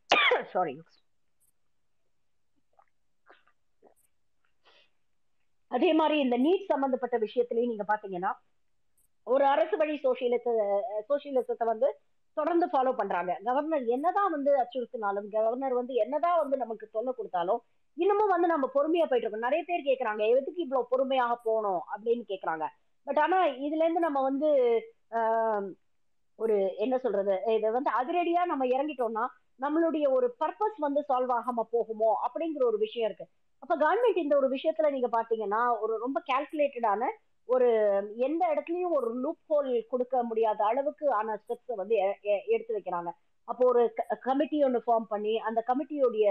சாரி 0.54 0.74
அதே 5.72 5.90
மாதிரி 5.94 6.16
இந்த 6.20 6.38
நீட் 6.38 6.72
சம்பந்தப்பட்ட 6.72 7.16
விஷயத்திலையும் 7.26 7.72
நீங்க 7.74 7.86
பாத்தீங்கன்னா 7.92 8.32
ஒரு 9.28 9.44
அரசு 9.46 9.76
வழி 9.78 9.96
சோசியலிச 10.06 10.46
சோசியலிசத்தை 11.10 11.66
வந்து 11.72 11.88
தொடர்ந்து 12.38 12.66
ஃபாலோ 12.72 12.92
பண்றாங்க. 13.00 13.32
கவர்னர் 13.48 13.86
என்னதான் 13.96 14.32
வந்து 14.36 14.52
அச்சுறுத்தினாலும் 14.62 15.28
கவர்னர் 15.36 15.76
வந்து 15.80 15.94
என்னதான் 16.04 16.40
வந்து 16.42 16.58
நமக்கு 16.58 16.86
சொல்ல 16.96 17.10
கொடுத்தாலும் 17.12 17.60
இன்னமும் 17.98 18.34
வந்து 18.34 18.48
நம்ம 18.48 18.66
பொறுமையா 18.76 19.06
போயிட்டு 19.08 19.28
இருக்கோம். 19.28 19.48
நிறைய 19.48 19.62
பேர் 19.70 19.88
கேக்குறாங்க 19.90 20.22
எதுக்கு 20.34 20.64
இவ்வளவு 20.66 20.90
பொறுமையாக 20.92 21.36
போகணும்? 21.48 21.82
அப்படின்னு 21.94 22.24
கேட்கறாங்க 22.32 22.68
பட் 23.08 23.20
ஆனா 23.20 23.38
இதுல 23.66 23.84
இருந்து 23.86 24.06
நம்ம 24.08 24.20
வந்து 24.30 24.50
ஒரு 26.40 26.56
என்ன 26.84 26.96
சொல்றது 26.98 27.34
இதை 27.56 27.70
வந்து 27.78 27.92
அதிரடியா 28.00 28.42
நம்ம 28.52 28.64
இறங்கிட்டோம்னா 28.66 29.26
நம்மளுடைய 29.60 30.06
ஒரு 30.18 30.28
பர்பஸ் 30.42 30.78
வந்து 30.78 31.02
சால்வ் 31.10 31.34
ஆகாம 31.38 31.66
போகுமோ 31.74 32.12
அப்படிங்கிற 32.26 32.64
ஒரு 32.70 32.78
விஷயம் 32.78 33.08
இருக்கு. 33.10 33.26
அப்ப 33.64 33.74
கவர்மெண்ட் 33.78 34.24
இந்த 34.24 34.36
ஒரு 34.36 34.48
விஷயத்துல 34.50 34.90
நீங்க 34.92 35.10
பாத்தீங்கன்னா 35.18 35.62
ஒரு 35.82 35.94
ரொம்ப 35.98 36.18
கால்குலேட்டடான 36.32 37.04
ஒரு 37.50 37.68
எந்த 38.18 38.42
இடத்துலயும் 38.54 38.96
ஒரு 38.98 39.08
லூப் 39.16 39.44
ஹோல் 39.50 39.70
கொடுக்க 39.88 40.24
முடியாத 40.24 40.60
அளவுக்கு 40.66 41.06
ஆன 41.12 41.36
ஸ்டெப்ஸ் 41.36 41.80
வந்து 41.82 41.96
எடுத்து 42.46 42.76
வைக்கிறாங்க. 42.78 43.12
அப்போ 43.48 43.64
ஒரு 43.66 43.82
கமிட்டி 44.20 44.58
ஒன்று 44.64 44.80
ஃபார்ம் 44.86 45.08
பண்ணி 45.08 45.34
அந்த 45.40 45.60
கமிட்டியோடைய 45.68 46.28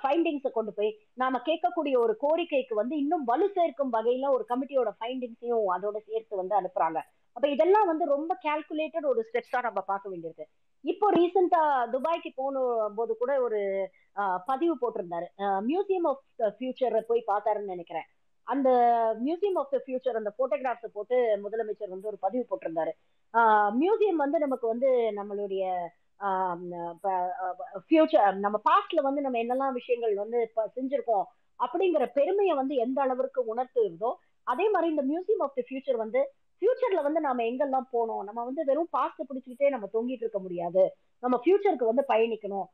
ஃபைண்டிங்ஸை 0.00 0.50
கொண்டு 0.54 0.72
போய் 0.78 0.90
நாம 1.22 1.40
கேட்கக்கூடிய 1.48 1.94
ஒரு 2.04 2.14
கோரிக்கைக்கு 2.24 2.74
வந்து 2.80 2.94
இன்னும் 3.02 3.24
வலு 3.30 3.46
சேர்க்கும் 3.56 3.94
வகையில 3.96 4.30
ஒரு 4.36 4.44
கமிட்டியோட 4.50 4.92
ஃபைண்டிங்ஸையும் 4.98 5.68
அதோட 5.76 5.96
சேர்த்து 6.08 6.40
வந்து 6.42 6.54
அனுப்புறாங்க. 6.60 7.00
அப்ப 7.36 7.46
இதெல்லாம் 7.54 7.88
வந்து 7.90 8.04
ரொம்ப 8.16 8.32
கால்குலேட்டட் 8.46 9.08
ஒரு 9.12 9.22
ஸ்டெப்ஸா 9.28 9.60
நம்ம 9.68 9.80
பார்க்க 9.90 10.12
வேண்டியிருக்கு. 10.12 10.46
இப்போ 10.84 11.06
ரீசெண்டா 11.16 11.62
துபாய்க்கு 11.94 12.30
போன 12.40 12.62
போது 12.98 13.12
கூட 13.22 13.32
ஒரு 13.46 13.60
பதிவு 14.50 14.74
போட்டிருந்தாரு. 14.82 15.26
மியூசியம் 15.70 16.06
ஆஃப் 16.10 16.22
ஃபியூச்சர் 16.58 16.96
போய் 17.10 17.28
பார்த்தாருன்னு 17.32 17.74
நினைக்கிறேன். 17.74 18.06
அந்த 18.46 18.68
மியூசியம் 19.24 19.58
ஆஃப் 19.60 19.72
த 19.74 19.78
ஃபியூச்சர் 19.84 20.18
அந்த 20.20 20.30
போட்டோகிராஃப்ஸை 20.38 20.90
போட்டு 20.96 21.16
முதலமைச்சர் 21.44 21.94
வந்து 21.94 22.10
ஒரு 22.12 22.18
பதிவு 22.26 22.44
போட்டிருந்தாரு. 22.50 22.92
மியூசியம் 23.80 24.22
வந்து 24.24 24.38
நமக்கு 24.44 24.66
வந்து 24.72 24.90
நம்மளுடைய 25.18 25.64
ஃபியூச்சர் 27.80 28.36
நம்ம 28.36 28.60
பாஸ்ட்ல 28.68 29.00
வந்து 29.00 29.20
நம்ம 29.20 29.38
என்னெல்லாம் 29.38 29.72
விஷயங்கள் 29.72 30.14
வந்து 30.14 30.38
செஞ்சிருக்கோம் 30.76 31.26
அப்படிங்கிற 31.60 32.04
பெருமையை 32.12 32.54
வந்து 32.56 32.74
எந்த 32.76 32.98
அளவிற்கு 33.02 33.40
உணர்த்துறதோ 33.54 34.10
அதே 34.46 34.66
மாதிரி 34.70 34.90
இந்த 34.90 35.02
மியூசியம் 35.02 35.42
ஆஃப் 35.42 35.54
தி 35.54 35.64
ஃபியூச்சர் 35.68 35.96
வந்து 35.96 36.20
ஃபியூச்சர்ல 36.62 37.00
வந்து 37.02 37.20
நாம 37.20 37.42
எங்கெல்லாம் 37.42 37.88
போனோம்? 37.92 38.22
நம்ம 38.24 38.40
வந்து 38.44 38.62
வெறும் 38.64 38.90
பாஸ்ட் 38.90 39.22
பிடிச்சிக்கிட்டே 39.28 39.68
நம்ம 39.68 39.86
தொங்கிட்டு 39.92 40.24
இருக்க 40.24 40.38
முடியாது. 40.38 40.84
நம்ம 41.22 41.36
ஃபியூச்சருக்கு 41.42 41.90
வந்து 41.90 42.04
பயணிக்கணும். 42.08 42.66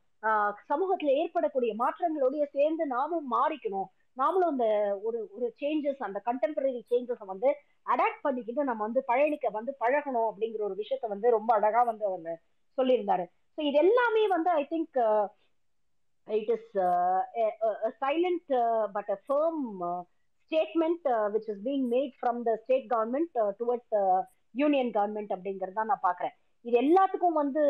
சமூகத்துல 0.69 1.13
ஏற்படக்கூடிய 1.21 1.71
மாற்றங்களோடய 1.75 2.43
சேர்ந்து 2.51 2.85
நாமும் 2.85 3.27
மாறிக்கணும். 3.31 3.87
நாமளும் 4.17 4.51
அந்த 4.53 4.65
ஒரு 5.03 5.19
ஒரு 5.35 5.47
சேஞ்சஸ் 5.61 6.01
அந்த 6.07 6.19
கண்டெம்பரரி 6.25 6.81
சேஞ்சஸை 6.91 7.25
வந்து 7.25 7.49
அடாப்ட் 7.85 8.25
பண்ணிக்கிட்டு 8.25 8.67
நம்ம 8.69 8.83
வந்து 8.87 9.01
பழனிக்க 9.11 9.49
வந்து 9.51 9.73
பழகணும் 9.79 10.27
அப்படிங்கிற 10.29 10.63
ஒரு 10.69 10.77
விஷயத்த 10.81 11.07
வந்து 11.07 11.29
ரொம்ப 11.31 11.51
அழகா 11.53 11.81
வந்து 11.83 12.05
அவர் 12.09 12.41
சொல்லியிருந்தாரு. 12.77 13.25
ஸோ 13.57 13.61
இது 13.61 13.77
எல்லாமே 13.85 14.23
வந்து 14.27 14.51
I 14.61 14.63
think 14.73 14.97
it 16.27 16.51
is 16.55 16.71
silent 18.03 18.51
but 18.95 19.11
a 19.15 19.19
firm 19.25 19.63
statement 20.51 21.05
which 21.33 21.49
is 21.53 21.63
being 21.67 21.85
made 21.95 22.13
from 22.19 22.39
the 22.43 22.53
state 22.63 22.87
government 22.93 23.35
towards 23.59 23.95
union 24.55 24.91
government 24.97 25.33
அப்படிங்கிறது 25.35 25.79
தான் 25.79 25.91
நான் 25.91 26.05
பாக்குறேன் 26.09 26.35
இது 26.65 26.75
எல்லாத்துக்கும் 26.83 27.39
வந்து 27.41 27.63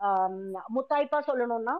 um, 0.00 0.36
முத்தாய்ப்பா 0.74 1.18
சொல்லணும்னா 1.26 1.74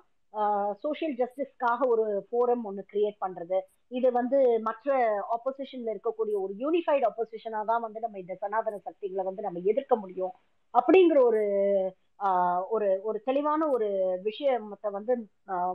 சோசியல் 0.83 1.14
ஜஸ்டிஸ்க்காக 1.20 1.81
ஒரு 1.92 2.05
ஃபோரம் 2.29 2.62
ஒன்று 2.68 2.83
கிரியேட் 2.92 3.18
பண்றது. 3.25 3.59
இது 3.99 4.09
வந்து 4.18 4.38
மற்ற 4.68 4.97
ஆப்போசிஷன்ல 5.37 5.92
இருக்கக்கூடிய 5.94 6.35
ஒரு 6.44 6.53
யூனிஃபைடு 6.62 7.05
ஆப்போசிஷனா 7.11 7.61
தான் 7.70 7.85
வந்து 7.87 8.01
நம்ம 8.05 8.18
இந்த 8.23 8.35
சனாதன 8.42 8.81
சக்திகளை 8.88 9.25
வந்து 9.29 9.47
நம்ம 9.47 9.62
எதிர்க்க 9.73 9.97
முடியும். 9.97 10.35
அப்படிங்கிற 10.75 11.18
ஒரு 11.31 11.42
ஒரு 12.75 12.88
ஒரு 13.09 13.18
தெளிவான 13.29 13.62
ஒரு 13.77 13.88
விஷயத்தை 14.29 14.90
வந்து 14.99 15.14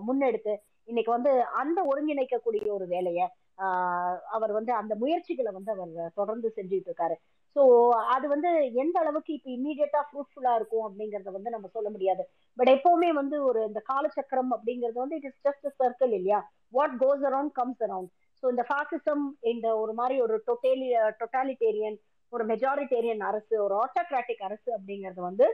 முன்னெடுத்து 0.08 0.54
இன்னைக்கு 0.88 1.12
வந்து 1.18 1.32
அந்த 1.62 1.80
ஒருங்கிணைக்கக்கூடிய 1.92 2.68
ஒரு 2.78 2.86
வேலையை 2.94 3.26
அவர் 4.36 4.52
வந்து 4.58 4.72
அந்த 4.82 4.94
முயற்சிகளை 5.02 5.52
வந்து 5.58 5.72
அவர் 5.76 6.14
தொடர்ந்து 6.20 6.50
செஞ்சுட்டு 6.58 6.90
இருக்காரு. 6.90 7.16
ஸோ 7.56 7.62
அது 8.16 8.26
வந்து 8.34 8.50
எந்த 8.82 8.96
அளவுக்கு 9.04 9.32
இப்போ 9.36 9.50
இம்மீடியட்டா 9.56 10.02
ஃப்ரூட்ஃபுல்லா 10.08 10.54
இருக்கும் 10.60 10.86
அப்படிங்கறத 10.88 11.32
வந்து 11.38 11.54
நம்ம 11.56 11.70
சொல்ல 11.76 11.90
முடியாது. 11.96 12.24
பட் 12.58 12.72
எப்பவுமே 12.76 13.10
வந்து 13.22 13.38
ஒரு 13.50 13.62
இந்த 13.70 13.82
காலச்சக்கரம் 13.92 14.52
அப்படிங்கிறது 14.58 14.98
வந்து 15.04 15.18
இட் 15.20 15.30
இஸ் 15.30 15.42
ஜஸ்ட் 15.48 15.68
சர்க்கிள் 15.82 16.14
இல்லையா? 16.20 16.40
What 16.78 16.96
goes 17.04 17.24
around 17.30 17.54
comes 17.60 17.82
around 17.88 18.12
so 18.44 18.48
இந்த 18.50 18.64
ஃபாசிசம் 18.70 19.24
இந்த 19.54 19.68
ஒரு 19.78 19.94
மாதிரி 19.94 20.18
ஒரு 20.26 20.36
டொட்டேலி 20.50 20.90
டொட்டாலிட்டேரியன் 21.22 21.98
ஒரு 22.34 22.44
மெஜாரிட்டேரியன் 22.46 23.22
அரசு 23.30 23.54
ஒரு 23.64 23.76
ஆட்டோகிராட்டிக் 23.84 24.46
அரசு 24.48 24.70
அப்படிங்கிறது 24.78 25.22
வந்து 25.30 25.46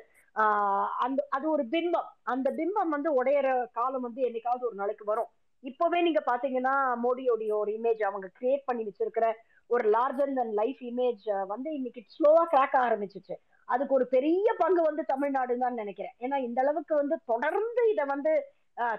அந்த 1.06 1.20
அது 1.36 1.46
ஒரு 1.56 1.64
பிம்பம். 1.74 2.08
அந்த 2.34 2.48
பிம்பம் 2.58 2.94
வந்து 2.96 3.10
உடையிற 3.20 3.48
காலம் 3.78 4.06
வந்து 4.08 4.22
என்னைக்காவது 4.28 4.68
ஒரு 4.70 4.76
நாளைக்கு 4.82 5.06
வரும். 5.12 5.30
இப்பவே 5.64 6.00
நீங்க 6.02 6.22
பாத்தீங்கன்னா 6.26 6.74
மோடியோடைய 7.04 7.52
ஒரு 7.60 7.72
இமேஜ் 7.78 8.02
அவங்க 8.04 8.28
கிரியேட் 8.40 8.66
பண்ணி 8.66 8.84
வச்சிருக்கிற 8.88 9.28
ஒரு 9.70 9.86
லார்ஜர் 9.96 10.32
தன் 10.40 10.54
லைஃப் 10.62 10.82
இமேஜ் 10.90 11.26
வந்து 11.54 11.70
இன்னைக்கு 11.78 12.02
ஸ்லோவா 12.16 12.44
கிராக் 12.54 12.76
ஆரம்பிச்சிச்சு. 12.86 13.36
அதுக்கு 13.68 13.94
ஒரு 13.98 14.06
பெரிய 14.16 14.48
பங்கு 14.62 14.82
வந்து 14.90 15.04
தமிழ்நாடு 15.14 15.54
தான் 15.64 15.80
நினைக்கிறேன். 15.82 16.16
ஏன்னா 16.26 16.38
இந்த 16.48 16.60
அளவுக்கு 16.64 16.94
வந்து 17.02 17.16
தொடர்ந்து 17.32 17.84
இதை 17.94 18.04
வந்து 18.14 18.34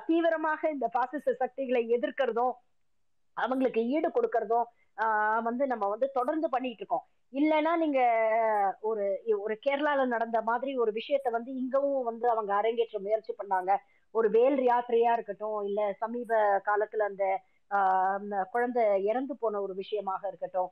தீவிரமாக 0.08 0.70
இந்த 0.74 0.86
பாசிச 0.96 1.34
சக்திகளை 1.42 1.82
எதிர்க்கிறதும் 1.96 2.54
அவங்களுக்கு 3.36 3.80
ஈடு 3.94 4.08
கொடுக்கறதும் 4.16 4.66
வந்து 5.48 5.64
நம்ம 5.72 5.84
வந்து 5.92 6.06
தொடர்ந்து 6.18 6.48
பண்ணிட்டு 6.54 6.82
இருக்கோம். 6.82 7.04
இல்லைன்னா 7.32 7.72
நீங்க 7.82 8.00
ஒரு 8.88 9.04
ஒரு 9.44 9.54
கேரளால 9.66 10.00
நடந்த 10.14 10.38
மாதிரி 10.48 10.72
ஒரு 10.82 10.92
விஷயத்த 10.98 11.28
வந்து 11.36 11.50
இங்கவும் 11.62 12.06
வந்து 12.10 12.26
அவங்க 12.34 12.52
அரங்கேற்ற 12.60 12.98
முயற்சி 13.06 13.32
பண்ணாங்க. 13.40 13.72
ஒரு 14.14 14.28
வேல் 14.36 14.58
யாத்திரையா 14.70 15.12
இருக்கட்டும் 15.16 15.58
இல்ல 15.68 15.80
சமீப 16.02 16.38
காலத்துல 16.68 17.06
அந்த 17.10 17.24
குழந்தை 18.50 18.82
இறந்து 19.02 19.34
போன 19.34 19.60
ஒரு 19.60 19.74
விஷயமாக 19.74 20.22
இருக்கட்டும் 20.28 20.70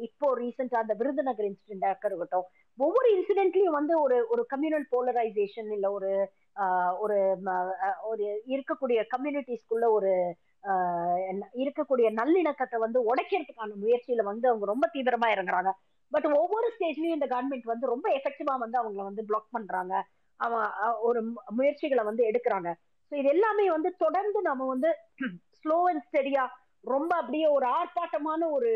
இப்போ 0.00 0.28
ரீசெண்டா 0.38 0.78
அந்த 0.82 0.94
விருதுநகர் 0.94 1.48
இன்சிடென்டாக 1.50 2.10
இருக்கட்டும் 2.10 2.46
ஒவ்வொரு 2.78 3.08
இன்சிடென்ட்லயும் 3.16 3.76
வந்து 3.78 3.94
ஒரு 4.00 4.16
ஒரு 4.28 4.42
கம்யூனல் 4.54 4.86
போலரைசேஷன் 4.94 5.70
இல்ல 5.76 5.86
ஒரு 5.90 6.10
ஒரு 6.98 7.18
ஒரு 8.02 8.24
இருக்கக்கூடிய 8.48 8.98
கம்யூனிட்டிஸ்குள்ள 9.14 9.88
ஒரு 9.90 10.12
இருக்கக்கூடிய 11.54 12.06
நல்லிணக்கத்தை 12.20 12.78
வந்து 12.84 12.98
உடைக்கிறதுக்கான 13.10 13.76
முயற்சியில 13.82 14.22
வந்து 14.22 14.46
அவங்க 14.48 14.64
ரொம்ப 14.66 14.86
தீவிரமா 14.94 15.28
இறங்குறாங்க. 15.34 15.70
பட் 16.12 16.26
ஒவ்வொரு 16.40 16.68
ஸ்டேஜ்லயும் 16.74 17.16
இந்த 17.18 17.26
கவர்மெண்ட் 17.26 17.72
வந்து 17.72 17.86
ரொம்ப 17.86 18.06
எஃபெக்டிவா 18.18 18.54
வந்து 18.64 18.78
அவங்கள 18.82 19.02
வந்து 19.10 19.22
பிளாக் 19.24 19.54
பண்றாங்க. 19.56 19.94
அவன் 20.40 20.66
ஒரு 21.08 21.20
முயற்சிகளை 21.58 22.02
வந்து 22.04 22.22
எடுக்கிறாங்க. 22.30 22.70
ஸோ 23.12 23.14
இது 23.14 23.28
எல்லாமே 23.28 23.66
வந்து 23.70 23.90
தொடர்ந்து 24.04 24.38
நம்ம 24.42 24.66
வந்து 24.66 24.90
ஸ்லோ 25.66 25.78
அண்ட் 25.90 26.04
ஸ்டெடியா 26.08 26.42
ரொம்ப 26.84 27.12
அப்படியே 27.16 27.46
ஒரு 27.48 27.66
ஆர்ப்பாட்டமான 27.78 28.42
ஒரு 28.50 28.72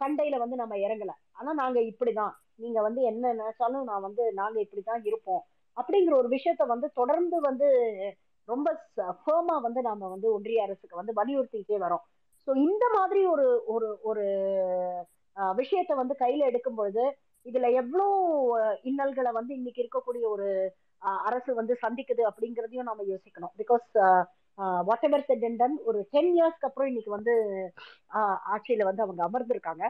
சண்டையில 0.00 0.38
வந்து 0.38 0.56
நம்ம 0.56 0.74
இறங்கல. 0.76 1.12
ஆனா 1.32 1.50
நாங்க 1.52 1.78
இப்படிதான். 1.80 2.32
நீங்க 2.56 2.78
வந்து 2.82 3.00
என்ன 3.02 3.32
நினைச்சாலும் 3.34 3.86
நான் 3.90 4.06
வந்து 4.08 4.24
நாங்க 4.32 4.56
இப்படிதான் 4.60 5.02
இருப்போம். 5.04 5.42
அப்படிங்கிற 5.76 6.14
ஒரு 6.16 6.28
விஷயத்த 6.28 6.62
வந்து 6.66 6.88
தொடர்ந்து 6.92 7.36
வந்து 7.40 7.68
ரொம்ப 8.48 8.68
ஃபேமா 9.20 9.56
வந்து 9.62 9.80
நாம 9.82 10.08
வந்து 10.08 10.28
ஒன்றிய 10.32 10.62
அரசுக்கு 10.62 11.00
வந்து 11.00 11.12
வலியுறுத்திக்கிட்டே 11.20 11.78
வரோம். 11.86 12.02
ஸோ 12.46 12.50
இந்த 12.56 12.84
மாதிரி 12.94 13.20
ஒரு 13.24 13.46
ஒரு 13.66 13.88
ஒரு 14.02 14.24
விஷயத்த 15.60 15.92
வந்து 15.94 16.14
கையில 16.18 16.48
எடுக்கும் 16.50 16.74
பொழுது 16.74 17.04
இதுல 17.46 17.72
எவ்வளோ 17.72 18.06
இன்னல்களை 18.82 19.32
வந்து 19.32 19.52
இன்னைக்கு 19.54 19.82
இருக்கக்கூடிய 19.82 20.24
ஒரு 20.28 20.48
அரசு 21.24 21.50
வந்து 21.54 21.74
சந்திக்குது 21.82 22.22
அப்படிங்கிறதையும் 22.28 22.88
நாம 22.90 23.04
யோசிக்கணும். 23.12 23.54
பிகாஸ் 23.62 23.88
வாட் 24.88 25.06
எவர் 25.08 25.26
செட் 25.28 25.44
ஒரு 25.90 26.00
டென் 26.10 26.32
இயர்ஸ்க்கு 26.36 26.68
அப்புறம் 26.68 26.90
இன்னைக்கு 26.90 27.10
வந்து 27.10 27.32
ஆட்சியில 28.54 28.84
வந்து 28.88 29.04
அவங்க 29.06 29.22
அமர்ந்திருக்காங்க. 29.28 29.84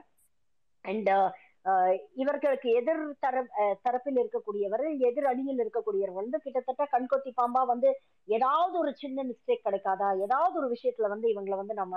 அண்ட் 0.84 1.10
இவர்களுக்கு 2.22 2.68
எதிர் 2.78 3.02
தர 3.20 3.36
தரப்பில் 3.84 4.18
இருக்கக்கூடியவர் 4.22 4.82
எதிர் 5.08 5.28
அணியில் 5.30 5.62
இருக்கக்கூடியவர் 5.64 6.18
வந்து 6.20 6.36
கிட்டத்தட்ட 6.44 6.84
கண்கொத்தி 6.94 7.30
பாம்பா 7.38 7.62
வந்து 7.72 7.90
ஏதாவது 8.28 8.74
ஒரு 8.78 8.90
சின்ன 9.02 9.24
மிஸ்டேக் 9.24 9.64
கிடைக்காதா? 9.66 10.08
ஏதாவது 10.26 10.54
ஒரு 10.60 10.68
விஷயத்துல 10.74 11.08
வந்து 11.14 11.28
இவங்களை 11.34 11.56
வந்து 11.62 11.76
நம்ம 11.82 11.94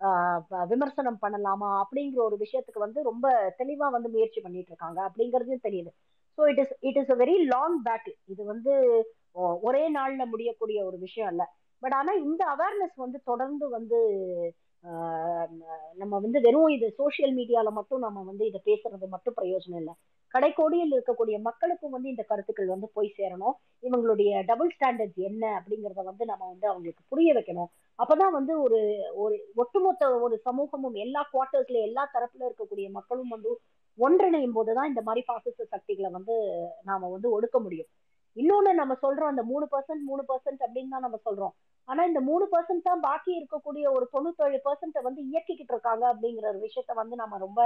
ஆஹ் 0.00 0.42
விமர்சனம் 0.70 1.18
பண்ணலாமா? 1.22 1.70
அப்படிங்கிற 1.82 2.20
ஒரு 2.28 2.36
விஷயத்துக்கு 2.44 2.84
வந்து 2.84 3.00
ரொம்ப 3.02 3.26
தெளிவா 3.58 3.88
வந்து 3.96 4.08
முயற்சி 4.08 4.40
பண்ணிட்டு 4.40 4.72
இருக்காங்க. 4.72 4.98
அப்படிங்கறதும் 5.08 5.66
தெரியுது. 5.66 5.90
So 6.38 6.42
it 6.52 6.60
is 6.64 6.74
it 6.88 6.98
is 7.02 7.12
a 7.14 7.16
very 7.22 7.36
long 7.54 7.76
battle 7.88 8.16
இது 8.32 8.42
வந்து 8.52 8.72
ஒரே 9.68 9.82
நாள்ல 9.96 10.22
முடியக்கூடிய 10.26 10.78
ஒரு 10.86 10.96
விஷயம் 10.98 11.30
இல்லை 11.32 11.46
பட் 11.82 11.96
ஆனா 11.98 12.12
இந்த 12.26 12.42
அவேர்னஸ் 12.54 12.96
வந்து 13.04 13.18
தொடர்ந்து 13.30 13.66
வந்து 13.76 13.98
நம்ம 16.00 16.12
வந்து 16.24 16.38
வெறும் 16.44 16.70
இது 16.74 16.86
சோஷியல் 17.00 17.32
மீடியால 17.38 17.68
மட்டும் 17.78 18.04
நம்ம 18.04 18.22
வந்து 18.28 18.44
இதை 18.50 18.60
பேசுறது 18.68 19.06
மட்டும் 19.14 19.36
பிரயோஜனம் 19.40 19.80
இல்லை. 19.80 19.94
கடைக்கோடியில் 20.34 20.94
இருக்கக்கூடிய 20.96 21.36
மக்களுக்கும் 21.48 21.94
வந்து 21.96 22.08
இந்த 22.08 22.24
கருத்துக்கள் 22.30 22.72
வந்து 22.72 22.88
போய் 22.96 23.08
சேரணும். 23.18 23.54
இவங்களுடைய 23.82 24.30
டபுள் 24.50 24.70
ஸ்டாண்டர்ட்ஸ் 24.76 25.20
என்ன 25.30 25.44
அப்படிங்கிறத 25.58 26.04
வந்து 26.10 26.24
நம்ம 26.24 26.42
வந்து 26.52 26.66
அவங்களுக்கு 26.68 27.04
புரிய 27.08 27.30
வைக்கணும். 27.38 27.70
அப்பதான் 27.98 28.36
வந்து 28.38 28.52
ஒரு 28.62 28.80
ஒரு 29.24 29.36
ஒட்டுமொத்த 29.54 30.12
ஒரு 30.26 30.36
சமூகமும் 30.46 30.96
எல்லா 31.04 31.22
குவார்ட்டர்ஸ்ல 31.32 31.80
எல்லா 31.88 32.04
தரப்புல 32.14 32.46
இருக்கக்கூடிய 32.48 32.88
மக்களும் 32.98 33.34
வந்து 33.36 33.52
ஒன்றிணையும் 33.98 34.56
போதுதான் 34.58 34.90
இந்த 34.92 35.02
மாதிரி 35.08 35.22
பாசிச 35.26 35.64
சக்திகளை 35.74 36.10
வந்து 36.10 36.34
நாம 36.82 37.08
வந்து 37.08 37.28
ஒடுக்க 37.36 37.56
முடியும். 37.60 37.90
இன்னொன்னு 38.40 38.72
நம்ம 38.80 38.94
சொல்றோம் 39.04 39.30
அந்த 39.32 39.42
மூணு 39.50 39.66
பர்சன்ட் 39.72 40.04
மூணு 40.10 40.22
பர்சன்ட் 40.30 40.62
அப்படின்னு 40.66 40.94
தான் 40.94 41.06
நம்ம 41.06 41.18
சொல்றோம். 41.28 41.54
ஆனா 41.88 42.02
இந்த 42.10 42.20
மூணு 42.30 42.44
பர்சன்ட் 42.52 42.88
தான் 42.88 43.04
பாக்கி 43.08 43.30
இருக்கக்கூடிய 43.38 43.84
ஒரு 43.96 44.06
தொண்ணூத்தேழு 44.14 44.58
பர்சன்ட் 44.66 44.98
வந்து 45.08 45.20
இயக்கிக்கிட்டு 45.30 45.74
இருக்காங்க 45.74 46.04
அப்படிங்கிற 46.12 46.46
ஒரு 46.52 46.60
விஷயத்த 46.66 46.94
வந்து 47.02 47.16
நம்ம 47.22 47.38
ரொம்ப 47.46 47.60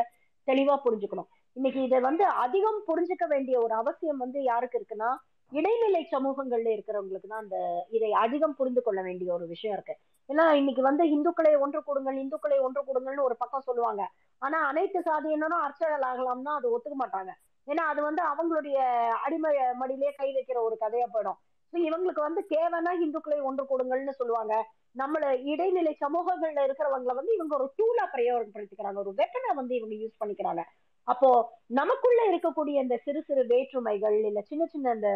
தெளிவா 0.49 0.75
புரிஞ்சுக்கணும். 0.87 1.29
இன்னைக்கு 1.57 1.81
இதை 1.89 1.99
வந்து 2.09 2.25
அதிகம் 2.45 2.81
புரிஞ்சுக்க 2.89 3.27
வேண்டிய 3.35 3.57
ஒரு 3.67 3.75
அவசியம் 3.83 4.23
வந்து 4.25 4.39
யாருக்கு 4.51 4.79
இருக்குன்னா 4.81 5.11
இடைநிலை 5.53 6.01
சமூகங்கள்ல 6.13 6.69
இருக்கிறவங்களுக்கு 6.75 7.29
தான் 7.33 7.43
அந்த 7.45 7.57
இதை 7.97 8.11
அதிகம் 8.25 8.57
புரிந்து 8.59 8.83
கொள்ள 8.83 9.01
வேண்டிய 9.09 9.29
ஒரு 9.37 9.47
விஷயம் 9.53 9.75
இருக்கு. 9.77 9.95
ஏன்னா 10.31 10.45
இன்னைக்கு 10.61 10.83
வந்து 10.89 11.05
இந்துக்களை 11.15 11.53
ஒன்று 11.65 11.81
கொடுங்கள் 11.89 12.19
இந்துக்களை 12.23 12.59
ஒன்று 12.67 12.81
கொடுங்கள்னு 12.89 13.27
ஒரு 13.29 13.37
பக்கம் 13.43 13.67
சொல்லுவாங்க. 13.69 14.03
ஆனா 14.43 14.59
அனைத்து 14.71 15.01
சாதியினரும் 15.09 15.65
அர்ச்சகல் 15.67 16.07
ஆகலாம்னா 16.11 16.55
அது 16.61 16.73
ஒத்துக்க 16.75 16.97
மாட்டாங்க. 17.03 17.33
ஏன்னா 17.67 17.85
அது 17.93 18.03
வந்து 18.03 18.23
அவங்களுடைய 18.31 18.79
அடிமை 19.25 19.51
மடியிலே 19.75 20.13
கை 20.17 20.29
வைக்கிற 20.35 20.59
ஒரு 20.59 20.77
கதையா 20.81 21.07
போயிடும். 21.15 21.41
இவங்களுக்கு 21.73 22.21
வந்து 22.21 22.47
தேவைன்னா 22.49 22.91
இந்துக்களை 23.05 23.43
ஒன்று 23.43 23.65
கொடுங்கள்னு 23.65 24.11
சொல்லுவாங்க. 24.11 24.55
நம்மள 24.99 25.43
இடைநிலை 25.43 25.97
சமூகங்கள்ல 26.01 26.65
இருக்கிறவங்களை 26.67 27.15
வந்து 27.15 27.35
இவங்க 27.35 27.55
ஒரு 27.57 27.67
டூலா 27.79 28.05
பிரயோகப்படுத்திக்கிறாங்க. 28.15 28.95
ஒரு 28.95 29.15
வெப்பனை 29.17 29.55
வந்து 29.55 29.75
இவங்க 29.75 29.95
யூஸ் 29.95 30.21
பண்ணிக்கிறாங்க. 30.25 30.63
அப்போ 31.09 31.31
நமக்குள்ள 31.67 32.21
இருக்கக்கூடிய 32.31 32.75
இந்த 32.83 32.97
சிறு 32.97 33.23
சிறு 33.23 33.47
வேற்றுமைகள் 33.47 34.25
இல்ல 34.25 34.41
சின்ன 34.41 34.67
சின்ன 34.67 34.93
இந்த 34.93 35.11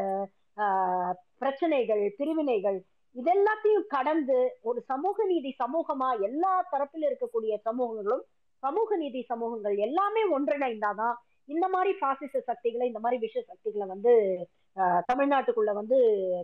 ஆஹ் 0.56 1.12
பிரச்சனைகள் 1.38 2.14
பிரிவினைகள் 2.16 2.78
இதெல்லாத்தையும் 3.16 3.86
கடந்து 3.88 4.58
ஒரு 4.60 4.80
சமூக 4.80 5.24
நீதி 5.24 5.56
சமூகமா 5.64 6.20
எல்லா 6.20 6.68
தரப்பில் 6.72 7.06
இருக்கக்கூடிய 7.08 7.54
சமூகங்களும் 7.64 8.22
சமூக 8.62 8.96
நீதி 8.96 9.22
சமூகங்கள் 9.22 9.76
எல்லாமே 9.76 10.22
ஒன்றிணைந்தாதான் 10.38 11.16
இந்த 11.48 11.68
மாதிரி 11.68 11.98
பாசிச 11.98 12.40
சக்திகளை 12.40 12.86
இந்த 12.86 12.98
மாதிரி 12.98 13.20
விஷ 13.20 13.40
சக்திகளை 13.42 13.86
வந்து 13.86 14.12
ஆஹ் 14.76 15.02
தமிழ்நாட்டுக்குள்ள 15.12 15.72
வந்து 15.72 15.98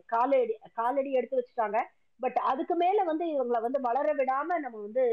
காலடி 0.07 0.59
காலடி 0.74 1.12
எடுத்து 1.12 1.36
வச்சுட்டாங்க. 1.36 1.78
பட் 2.20 2.36
அதுக்கு 2.36 2.74
மேல 2.74 3.05
வந்து 3.05 3.24
இவங்களை 3.26 3.61
வந்து 3.61 3.80
வளர 3.80 4.14
விடாம 4.14 4.59
நம்ம 4.59 4.78
வந்து 4.80 5.05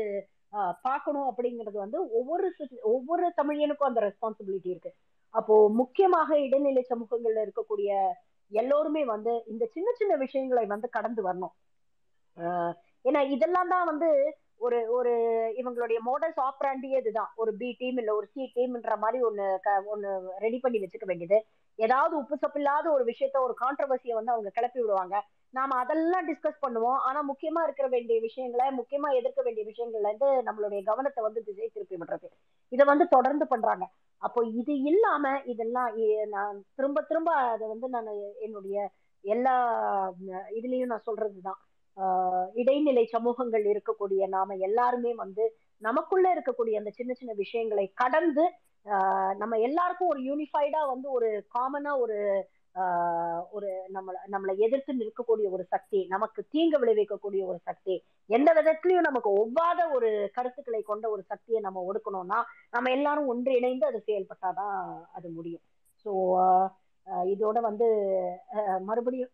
ஆஹ் 0.51 0.73
பார்க்கணும் 0.81 1.27
அப்படிங்கிறது 1.29 1.77
வந்து 1.77 2.11
ஒவ்வொரு 2.11 2.55
ஒவ்வொரு 2.81 3.33
தமிழியனுக்கும் 3.37 3.89
அந்த 3.89 4.01
ரெஸ்பான்சிபிலிட்டி 4.01 4.69
இருக்கு. 4.69 4.93
அப்போ 5.29 5.69
முக்கியமாக 5.69 6.39
இடைநிலை 6.39 6.85
சமூகங்கள்ல 6.89 7.45
இருக்கக்கூடிய 7.45 8.11
எல்லோருமே 8.51 9.05
வந்து 9.05 9.43
இந்த 9.47 9.65
சின்ன 9.65 9.91
சின்ன 9.93 10.15
விஷயங்களை 10.15 10.65
வந்து 10.65 10.89
கடந்து 10.89 11.21
வரணும். 11.33 11.53
ஆஹ் 12.37 12.73
ஏன்னா 13.03 13.29
இதெல்லாம் 13.29 13.69
தான் 13.69 13.85
வந்து 13.85 14.37
ஒரு 14.61 14.91
ஒரு 14.91 15.11
இவங்களுடைய 15.57 15.97
மோடல்ஸ் 16.05 16.41
ஆப்ராண்டியே 16.41 16.97
இதுதான். 16.97 17.31
ஒரு 17.35 17.53
பி 17.53 17.75
டீம் 17.77 17.97
இல்ல 17.97 18.15
ஒரு 18.15 18.27
சி 18.27 18.51
டீம்ன்ற 18.55 18.97
மாதிரி 18.97 19.23
ஒண்ணு 19.23 19.57
க- 19.61 19.83
ஒண்ணு 19.95 20.27
ரெடி 20.39 20.59
பண்ணி 20.59 20.79
வச்சுக்க 20.79 21.05
வேண்டியது. 21.05 21.45
ஏதாவது 21.75 22.17
உப்பு 22.17 22.37
சப்பில்லாத 22.41 22.91
ஒரு 22.91 23.05
விஷயத்த 23.05 23.39
ஒரு 23.39 23.55
கான்ட்ரவர்சியை 23.61 24.13
வந்து 24.13 24.31
அவங்க 24.31 24.49
கிளப்பி 24.49 24.79
விடுவாங்க. 24.81 25.23
நாம 25.49 25.75
அதெல்லாம் 25.75 26.33
டிஸ்கஸ் 26.33 26.63
பண்ணுவோம். 26.67 26.97
ஆனா 26.99 27.23
முக்கியமா 27.23 27.63
இருக்கிற 27.63 27.87
வேண்டிய 27.87 28.19
விஷயங்களை 28.19 28.77
முக்கியமா 28.77 29.13
எதிர்க்க 29.13 29.41
வேண்டிய 29.41 29.65
விஷயங்கள்ல 29.65 30.13
இருந்து 30.13 30.25
நம்மளுடைய 30.25 30.83
கவனத்தை 30.83 31.23
வந்து 31.23 31.43
திசை 31.43 31.69
திருப்பி 31.73 31.95
விடுறது. 31.95 32.29
இதை 32.69 32.85
வந்து 32.85 33.07
தொடர்ந்து 33.07 33.47
பண்றாங்க. 33.47 33.89
அப்போ 34.17 34.45
இது 34.45 34.81
இல்லாம 34.81 35.39
இதெல்லாம் 35.45 35.91
நான் 36.29 36.63
திரும்ப 36.75 37.01
திரும்ப 37.01 37.33
அதை 37.33 37.67
வந்து 37.67 37.89
நான் 37.89 38.07
என்னுடைய 38.39 38.89
எல்லா 39.21 39.55
இதுலயும் 40.53 40.85
நான் 40.85 41.03
சொல்றதுதான். 41.11 41.70
இடைநிலை 42.53 43.05
சமூகங்கள் 43.05 43.65
இருக்கக்கூடிய 43.65 44.27
நாம 44.27 44.55
எல்லாருமே 44.59 45.13
வந்து 45.13 45.43
நமக்குள்ள 45.81 46.33
இருக்கக்கூடிய 46.33 46.75
அந்த 46.77 46.89
சின்ன 46.91 47.13
சின்ன 47.13 47.33
விஷயங்களை 47.33 47.91
கடந்து 47.95 48.45
ஆஹ் 48.85 49.35
நம்ம 49.35 49.57
எல்லாருக்கும் 49.59 50.07
ஒரு 50.07 50.21
யூனிஃபைடா 50.21 50.87
வந்து 50.87 51.11
ஒரு 51.11 51.45
காமனா 51.55 51.99
ஒரு 51.99 52.17
ஆஹ் 52.75 53.41
ஒரு 53.51 53.69
நம்மள 53.93 54.15
நம்மளை 54.31 54.57
எதிர்த்து 54.57 54.93
நிற்கக்கூடிய 54.93 55.49
ஒரு 55.49 55.63
சக்தி 55.65 56.05
நமக்கு 56.05 56.45
தீங்கு 56.49 56.79
விளைவிக்கக்கூடிய 56.79 57.45
ஒரு 57.45 57.59
சக்தி 57.63 57.95
எந்த 58.29 58.53
விதத்திலயும் 58.53 59.07
நமக்கு 59.07 59.29
ஒவ்வாத 59.37 59.91
ஒரு 59.93 60.09
கருத்துக்களை 60.33 60.81
கொண்ட 60.81 61.09
ஒரு 61.09 61.23
சக்தியை 61.23 61.61
நம்ம 61.61 61.85
ஒடுக்கணும்னா 61.87 62.39
நம்ம 62.71 62.91
எல்லாரும் 62.91 63.27
ஒன்றிணைந்து 63.27 63.85
அது 63.85 64.03
செயல்பட்டாதான் 64.07 64.77
அது 65.11 65.29
முடியும். 65.29 65.63
ஸோ 66.05 66.11
இதோட 67.27 67.59
வந்து 67.61 67.87
மறுபடியும் 68.79 69.31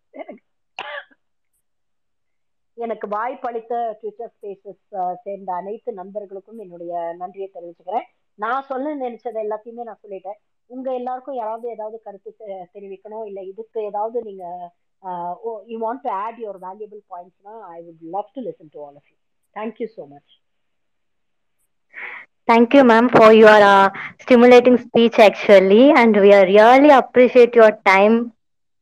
எனக்கு 2.77 3.07
வாய்ப்பளித்த 3.07 3.97
ட்விட்டர் 3.99 4.33
ஸ்பேசஸ் 4.41 5.15
சேர்ந்த 5.23 5.53
அனைத்து 5.53 5.93
நண்பர்களுக்கும் 5.93 6.59
என்னுடைய 6.59 7.15
நன்றியை 7.17 7.51
தெரிவிச்சுக்கிறேன். 7.53 8.05
நான் 8.35 8.61
சொல்ல 8.61 8.95
நினைச்சது 8.95 9.37
எல்லாத்தையுமே 9.43 9.83
நான் 9.83 9.99
சொல்லிட்டேன். 10.07 10.39
உங்க 10.65 10.93
எல்லாருக்கும் 10.93 11.35
யாராவது 11.35 11.69
ஏதாவது 11.69 12.01
கருத்து 12.03 12.35
தெ- 12.39 12.65
தெரிவிக்கணும் 12.73 13.25
இல்ல 13.25 13.41
இதுக்கு 13.41 13.83
ஏதாவது 13.83 14.21
நீங்க 14.23 14.71
you 15.65 15.77
want 15.77 16.01
to 16.01 16.09
add 16.09 16.37
your 16.37 16.61
valuable 16.61 17.03
பாயிண்ட்ஸ்னா 17.09 17.59
I 17.59 17.83
would 17.83 18.09
love 18.11 18.31
to 18.33 18.41
listen 18.41 18.69
to 18.71 18.85
all 18.85 18.95
of 18.95 19.07
you 19.11 19.17
thank you 19.61 19.89
so 19.99 20.07
much 20.07 20.35
Thank 22.51 22.73
you, 22.73 22.83
ma'am, 22.83 23.07
for 23.07 23.31
your 23.31 23.59
uh, 23.59 23.87
stimulating 24.23 24.77
speech, 24.77 25.17
actually. 25.17 25.93
And 25.95 26.15
we 26.15 26.29
are 26.31 26.45
really 26.47 26.91
appreciate 26.97 27.55
your 27.55 27.79
time 27.81 28.35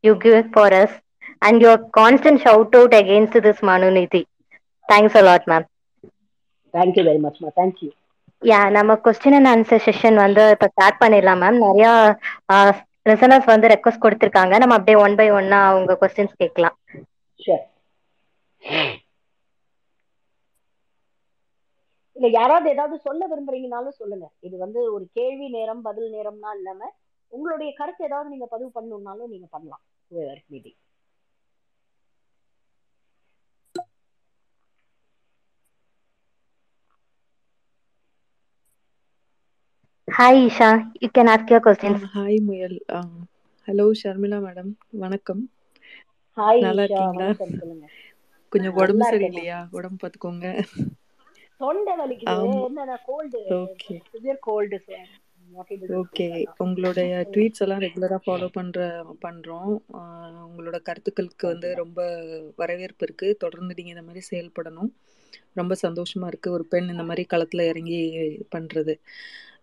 you 0.08 0.12
give 0.12 0.50
for 0.54 0.68
us. 0.68 0.91
And 1.48 1.62
your 1.66 1.78
constant 1.98 2.39
shout 2.43 2.74
out 2.80 2.93
against 3.02 3.36
this 3.46 3.60
Manuniti. 3.70 4.22
Thanks 4.89 5.16
a 5.22 5.24
lot, 5.30 5.46
ma'am. 5.54 5.66
Thank you 6.74 7.04
very 7.08 7.20
மச்மா 7.26 7.50
thank you 7.60 7.89
யா 8.41 8.58
நம்ம 8.76 8.96
question 9.06 9.36
and 9.38 9.50
answer 9.52 9.84
session 9.86 10.18
வந்து 10.24 10.43
இப்போ 10.56 10.68
start 10.72 11.00
பண்ணிடலாம் 11.02 11.39
ma'am 11.43 11.58
நிறைய 11.66 11.88
listeners 13.10 13.48
வந்து 13.52 13.72
request 13.74 14.04
கொடுத்துருக்காங்க. 14.06 14.54
நம்ம 14.62 14.76
அப்படியே 14.78 14.98
ஒன் 15.06 15.16
பை 15.20 15.28
ஒன்னா 15.38 15.60
அவங்க 15.72 15.98
கொஸ்டின்ஸ் 16.02 16.36
கேட்கலாம். 16.41 16.76
இல்ல 22.18 22.28
யாராவது 22.39 22.68
ஏதாவது 22.76 22.98
சொல்ல 23.08 23.22
விரும்புறீங்கனாலும் 23.32 24.00
சொல்லுங்க. 24.02 24.26
இது 24.48 24.56
வந்து 24.66 24.80
ஒரு 24.96 25.06
கேள்வி 25.20 25.48
நேரம் 25.58 25.84
பதில் 25.88 26.10
நேரம்னா 26.18 26.52
இல்லாம 26.60 26.91
உங்களுடைய 27.32 27.72
கருத்து 27.80 28.08
ஏதாவது 28.10 28.34
நீங்க 28.34 28.48
பதிவு 28.56 28.72
பண்ணணும்னாலும் 28.78 29.32
நீங்க 29.34 29.48
பண்ணலாம். 29.56 29.84
Meeting 30.52 30.80
hi 40.08 40.39
Esha 40.39 40.68
you 41.01 41.08
can 41.18 41.30
ask 41.32 41.51
your 41.51 41.64
questions 41.66 42.03
hi 42.16 42.38
முயல் 42.47 42.76
ஹலோ 43.68 43.86
ஷர்மிளா 44.01 44.38
மேடம் 44.45 44.70
வணக்கம். 45.03 45.41
ஹாய் 46.38 46.62
நல்லா 46.66 46.84
ஈஷா 46.84 46.88
இருக்கீங்களா 46.89 47.26
வணக்கம் 47.26 47.56
சொல்லுங்க. 47.60 47.88
கொஞ்சம் 48.53 48.74
உடம்பு 48.74 48.97
நல்லா 48.97 49.10
சரியில்லையா? 49.12 49.58
உடம்பு 49.78 49.97
பார்த்துக்கோங்க. 50.03 50.47
தொண்டை 51.58 51.93
வலிக்குது. 52.01 52.36
என்னன்னா 52.68 52.97
cold 53.06 53.41
okay 53.58 53.95
severe 54.12 54.39
cold 54.39 54.80
okay 56.01 56.28
உங்களுடைய 56.58 57.12
ட்வீட்ஸ் 57.32 57.64
எல்லாம் 57.66 57.82
ரெகுலரா 57.82 58.18
ஃபாலோ 58.26 58.47
பண்ற 58.58 58.80
பண்றோம். 59.26 59.74
ஆஹ் 59.99 60.39
உங்களோட 60.49 60.78
கருத்துக்களுக்கு 60.82 61.47
வந்து 61.47 61.76
ரொம்ப 61.76 61.99
வரவேற்பு 62.56 63.06
இருக்கு. 63.08 63.36
தொடர்ந்து 63.43 63.74
நீங்க 63.78 63.91
இந்த 63.95 64.06
மாதிரி 64.10 64.24
செயல்படணும். 64.32 64.91
ரொம்ப 65.60 65.74
சந்தோஷமா 65.86 66.28
இருக்கு. 66.32 66.51
ஒரு 66.51 66.66
பெண் 66.74 66.91
இந்த 66.93 67.03
மாதிரி 67.03 67.24
களத்துல 67.34 67.68
இறங்கி 67.72 67.99
பண்றது. 68.56 68.95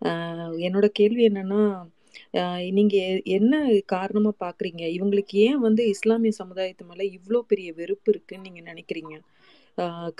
என்னோட 0.01 0.85
கேள்வி 0.85 1.27
என்னன்னா 1.27 1.61
நீங்க 2.71 2.97
என்ன 3.23 3.53
காரணமா 3.85 4.31
பாக்குறீங்க? 4.39 4.83
இவங்களுக்கு 4.97 5.37
ஏன் 5.47 5.59
வந்து 5.59 5.87
இஸ்லாமிய 5.87 6.31
சமுதாயத்து 6.43 6.83
மேல 6.87 7.03
இவ்வளோ 7.17 7.39
பெரிய 7.39 7.73
வெறுப்பு 7.73 8.11
இருக்குன்னு 8.11 8.49
நீங்க 8.49 8.73
நினைக்கிறீங்க? 8.73 9.15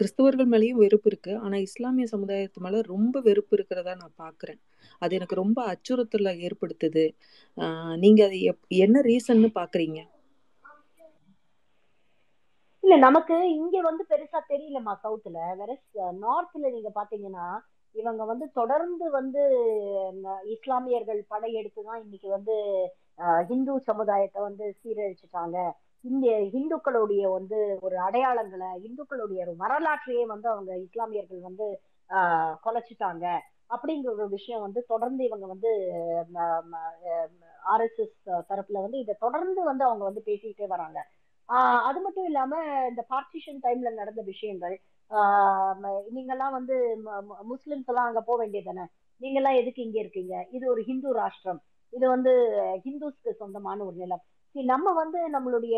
கிறிஸ்தவர்கள் 0.02 0.48
மேலேயும் 0.54 0.82
வெறுப்பு 0.84 1.10
இருக்கு. 1.12 1.38
ஆனா 1.38 1.58
இஸ்லாமிய 1.58 2.08
சமுதாயத்து 2.12 2.60
மேல 2.60 2.82
ரொம்ப 2.82 3.20
வெறுப்பு 3.20 3.56
இருக்கிறதா 3.58 3.94
நான் 3.96 4.18
பாக்குறேன். 4.24 4.60
அது 5.00 5.16
எனக்கு 5.16 5.36
ரொம்ப 5.36 5.60
அச்சுறுத்தலை 5.74 6.34
ஏற்படுத்துது. 6.48 7.06
நீங்க 7.98 8.26
அது 8.26 8.38
எப்- 8.52 8.68
என்ன 8.68 9.02
ரீசன்னு 9.02 9.50
பாக்குறீங்க? 9.60 10.00
இல்ல 12.84 12.96
இல்ல 12.96 12.98
நமக்கு 12.98 13.36
இங்க 13.50 13.82
வந்து 13.82 14.04
பெருசா 14.10 14.40
தெரியலமா 14.50 14.94
சவுத்துல. 15.04 15.38
வேற 15.58 15.72
நார்த்ல 15.96 16.72
நீங்க 16.72 16.92
பாத்தீங்கன்னா 16.96 17.48
இவங்க 17.96 18.24
வந்து 18.32 18.46
தொடர்ந்து 18.60 19.06
வந்து 19.18 19.42
இஸ்லாமியர்கள் 20.56 21.22
படையெடுத்து 21.34 21.82
தான் 21.90 22.02
இன்னைக்கு 22.04 22.30
வந்து 22.38 22.56
ஹிந்து 23.50 23.74
சமுதாயத்தை 23.90 24.40
வந்து 24.48 24.66
சீரழிச்சிட்டாங்க. 24.82 25.58
இந்திய 26.06 26.34
இந்துக்களுடைய 26.60 27.24
வந்து 27.38 27.58
ஒரு 27.86 27.98
அடையாளங்களை 28.08 28.70
இந்துக்களுடைய 28.88 29.40
ஒரு 29.46 29.54
வரலாற்றையே 29.64 30.24
வந்து 30.34 30.48
அவங்க 30.54 30.72
இஸ்லாமியர்கள் 30.86 31.48
வந்து 31.50 31.68
கொலைச்சிட்டாங்க. 32.66 33.26
அப்படிங்கிற 33.74 34.10
ஒரு 34.16 34.26
விஷயம் 34.38 34.64
வந்து 34.66 34.80
தொடர்ந்து 34.94 35.22
இவங்க 35.28 35.46
வந்து 35.54 35.70
ஆர்எஸ்எஸ் 37.74 38.18
தரப்புல 38.50 38.82
வந்து 38.86 39.00
இதை 39.04 39.14
தொடர்ந்து 39.26 39.62
வந்து 39.70 39.84
அவங்க 39.90 40.04
வந்து 40.10 40.24
பேசிக்கிட்டே 40.30 40.68
வராங்க. 40.76 41.00
அது 41.88 42.00
மட்டும் 42.04 42.28
இல்லாம 42.30 42.54
இந்த 42.90 43.02
பார்ட்டிஷன் 43.14 43.60
டைம்ல 43.66 43.90
நடந்த 44.02 44.22
விஷயங்கள் 44.32 44.76
நீங்கெல்லாம் 46.16 46.56
வந்து 46.58 46.76
முஸ்லிம்ஸ் 47.52 47.90
எல்லாம் 47.92 48.10
அங்க 48.10 48.22
போக 48.30 48.38
வேண்டியது 48.42 48.70
தானே 48.70 48.86
நீங்க 49.22 49.34
நீங்கெல்லாம் 49.34 49.60
எதுக்கு 49.62 49.82
இங்க 49.86 49.98
இருக்கீங்க? 50.04 50.36
இது 50.56 50.66
ஒரு 50.74 50.82
ஹிந்து 50.88 51.10
ராஷ்டிரம். 51.20 51.60
இது 51.94 52.06
வந்து 52.14 52.32
ஹிந்துஸ்க்கு 52.86 53.32
சொந்தமான 53.42 53.84
ஒரு 53.90 53.98
நிலம். 54.04 54.24
நம்ம 54.56 54.88
வந்து 55.02 55.20
நம்மளுடைய 55.36 55.76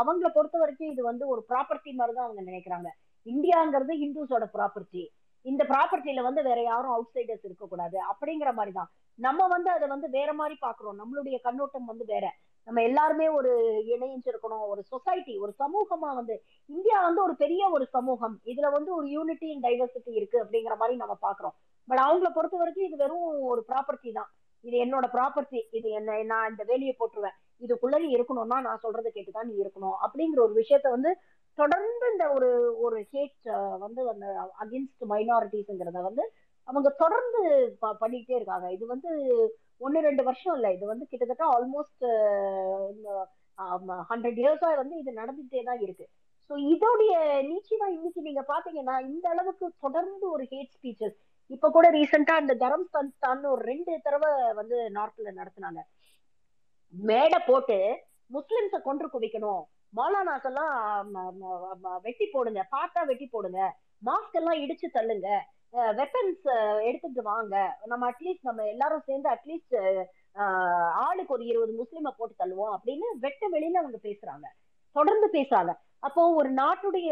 அவங்களை 0.00 0.28
பொறுத்த 0.36 0.56
வரைக்கும் 0.62 0.92
இது 0.92 1.02
வந்து 1.10 1.24
ஒரு 1.32 1.42
ப்ராப்பர்ட்டி 1.50 1.90
மாதிரி 1.98 2.14
தான் 2.16 2.26
அவங்க 2.26 2.42
நினைக்கிறாங்க. 2.50 2.88
இந்தியாங்கிறது 3.26 3.94
ஹிந்துஸோட 4.02 4.44
ப்ராப்பர்ட்டி 4.56 5.02
இந்த 5.46 5.62
ப்ராப்பர்ட்டில 5.72 6.22
வந்து 6.28 6.40
வேற 6.48 6.60
யாரும் 6.68 6.94
அவுட் 6.94 7.14
சைடர்ஸ் 7.16 7.46
இருக்கக்கூடாது. 7.48 7.98
அப்படிங்கிற 8.12 8.52
மாதிரி 8.58 8.72
தான் 8.78 8.90
நம்ம 9.18 9.46
வந்து 9.54 9.70
அதை 9.76 9.86
வந்து 9.94 10.08
வேற 10.18 10.30
மாதிரி 10.40 10.56
பாக்குறோம் 10.66 10.98
நம்மளுடைய 11.02 11.36
கண்ணோட்டம் 11.46 11.90
வந்து 11.92 12.06
வேற. 12.14 12.26
நம்ம 12.66 12.82
எல்லாருமே 12.82 13.28
ஒரு 13.28 13.82
இணைஞ்சிருக்கணும் 13.86 14.66
ஒரு 14.66 14.82
சொசைட்டி 14.82 15.38
ஒரு 15.38 15.54
சமூகமா 15.58 16.14
வந்து 16.14 16.42
இந்தியா 16.66 17.04
வந்து 17.04 17.22
ஒரு 17.22 17.36
பெரிய 17.36 17.68
ஒரு 17.70 17.86
சமூகம். 17.86 18.40
இதுல 18.44 18.70
வந்து 18.70 18.94
ஒரு 18.94 19.08
யூனிட்டி 19.08 19.52
அண்ட் 19.52 19.66
டைவர்சிட்டி 19.66 20.10
இருக்கு 20.10 20.44
அப்படிங்கிற 20.44 20.76
மாதிரி 20.76 20.96
நம்ம 20.96 21.18
பாக்குறோம் 21.22 21.54
பட் 21.86 21.98
அவங்கள 21.98 22.30
பொறுத்த 22.34 22.56
வரைக்கும் 22.56 22.84
இது 22.84 22.96
வெறும் 22.96 23.40
ஒரு 23.40 23.64
ப்ராப்பர்ட்டி 23.68 24.12
தான். 24.12 24.30
இது 24.60 24.78
என்னோட 24.78 25.04
ப்ராப்பர்ட்டி 25.04 25.62
இது 25.70 25.88
என்ன 25.90 26.22
நான் 26.22 26.50
இந்த 26.50 26.64
வேலையை 26.66 26.96
போட்டுருவேன். 26.98 27.36
இதுக்குள்ள 27.60 27.98
நீ 28.00 28.16
இருக்கணும்னா 28.16 28.60
நான் 28.60 28.80
சொல்றதை 28.82 29.08
கேட்டுதான் 29.14 29.42
நீ 29.42 29.62
இருக்கணும். 29.62 29.96
அப்படிங்கிற 30.02 30.38
ஒரு 30.38 30.54
விஷயத்த 30.54 30.90
வந்து 30.90 31.16
தொடர்ந்து 31.54 32.10
இந்த 32.10 32.30
ஒரு 32.30 32.78
ஒரு 32.80 33.06
ஹேட் 33.12 33.78
வந்து 33.78 34.08
அந்த 34.08 34.52
அகென்ஸ்ட் 34.60 35.04
மைனாரிட்டிஸ்ங்கிறத 35.08 36.02
வந்து 36.02 36.32
அவங்க 36.64 36.88
தொடர்ந்து 36.90 37.76
ப- 37.80 37.96
பண்ணிக்கிட்டே 38.00 38.34
இருக்காங்க. 38.34 38.72
இது 38.72 38.86
வந்து 38.86 39.10
ஒன்னு 39.84 40.06
ரெண்டு 40.08 40.22
வருஷம் 40.28 40.54
இல்ல. 40.58 40.68
இது 40.76 40.84
வந்து 40.92 41.06
கிட்டத்தட்ட 41.10 41.44
ஆல்மோஸ்ட் 41.56 42.04
ஹண்ட்ரட் 44.10 44.40
இயர்ஸா 44.42 44.70
வந்து 44.82 44.96
இது 45.02 45.10
நடந்துட்டே 45.20 45.62
தான் 45.68 45.82
இருக்கு. 45.86 46.06
ஸோ 46.50 46.54
இதோடைய 46.72 47.14
நீச்சி 47.50 47.74
தான் 47.82 47.94
இன்னைக்கு 47.96 48.20
நீங்க 48.26 48.42
பாத்தீங்கன்னா 48.50 48.96
இந்த 49.10 49.26
அளவுக்கு 49.34 49.66
தொடர்ந்து 49.84 50.26
ஒரு 50.34 50.44
ஹேட் 50.52 50.74
ஸ்பீச்சஸ் 50.76 51.16
இப்ப 51.54 51.68
கூட 51.76 51.86
ரீசெண்டா 51.96 52.34
அந்த 52.42 52.54
தரம் 52.62 52.86
சன்ஸ்தான் 52.94 53.42
ஒரு 53.54 53.62
ரெண்டு 53.70 53.92
தடவை 54.06 54.30
வந்து 54.60 54.76
நார்த்ல 54.96 55.32
நடத்தினாங்க. 55.40 55.80
மேடை 56.94 57.38
போட்டு 57.48 57.78
முஸ்லிம்ஸ 58.36 58.76
கொன்று 58.86 59.08
குவிக்கணும். 59.14 59.62
மௌலானாஸ் 59.96 60.48
எல்லாம் 60.50 60.72
வெட்டி 62.06 62.26
போடுங்க. 62.32 62.60
பார்த்தா 62.76 63.02
வெட்டி 63.10 63.26
போடுங்க. 63.34 63.60
மாஸ்க் 64.08 64.38
எல்லாம் 64.40 64.60
இடிச்சு 64.64 64.88
தள்ளுங்க. 64.96 65.28
வெப்பன்ஸ் 65.72 66.82
எடுத்துட்டு 66.82 67.22
வாங்க. 67.22 67.78
நம்ம 67.84 68.10
அட்லீஸ்ட் 68.10 68.38
நம்ம 68.42 68.66
எல்லாரும் 68.66 69.02
சேர்ந்து 69.04 69.30
அட்லீஸ்ட் 69.30 70.04
ஆளுக்கு 70.92 71.34
ஒரு 71.34 71.44
இருபது 71.44 71.72
முஸ்லீமை 71.82 72.10
போட்டு 72.16 72.44
தள்ளுவோம் 72.44 72.76
அப்படின்னு 72.76 73.18
வெட்ட 73.20 73.48
வெளியில 73.50 73.70
அவங்க 73.70 73.98
பேசுறாங்க. 74.02 74.46
தொடர்ந்து 74.92 75.28
பேசுறாங்க. 75.32 75.74
அப்போ 75.98 76.34
ஒரு 76.34 76.52
நாட்டுடைய 76.52 77.08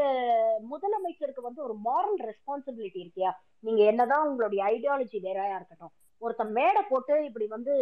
முதலமைச்சருக்கு 0.70 1.40
வந்து 1.40 1.62
ஒரு 1.62 1.76
மாரல் 1.84 2.24
ரெஸ்பான்சிபிலிட்டி 2.24 3.00
இருக்கியா? 3.04 3.30
நீங்க 3.58 3.82
என்னதான் 3.84 4.28
உங்களுடைய 4.28 4.64
ஐடியாலஜி 4.64 5.20
வேறையா 5.20 5.54
இருக்கட்டும். 5.54 5.90
ஒருத்தன் 6.18 6.52
மேடை 6.52 6.82
போட்டு 6.82 7.24
இப்படி 7.24 7.46
வந்து 7.46 7.72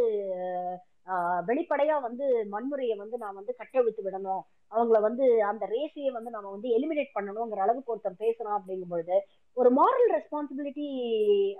ஆஹ் 1.06 1.42
வெளிப்படையா 1.46 2.00
வந்து 2.00 2.44
வன்முறையை 2.44 2.96
வந்து 2.96 3.18
நான் 3.18 3.34
வந்து 3.34 3.54
கட்டவிழ்த்து 3.54 4.02
விடணும். 4.02 4.40
அவங்கள 4.70 5.00
வந்து 5.00 5.44
அந்த 5.44 5.66
ரேஸையே 5.66 6.10
வந்து 6.10 6.30
நம்ம 6.30 6.50
வந்து 6.50 6.68
எலிமினேட் 6.68 7.14
பண்ணணுங்கிற 7.20 7.58
அளவுக்கு 7.58 7.92
ஒருத்தன் 7.92 8.16
பேசுறான் 8.18 8.58
அப்படிங்கும் 8.58 8.88
பொழுது 8.88 9.26
ஒரு 9.56 9.70
மாரல் 9.78 10.10
ரெஸ்பான்சிபிலிட்டி 10.16 10.86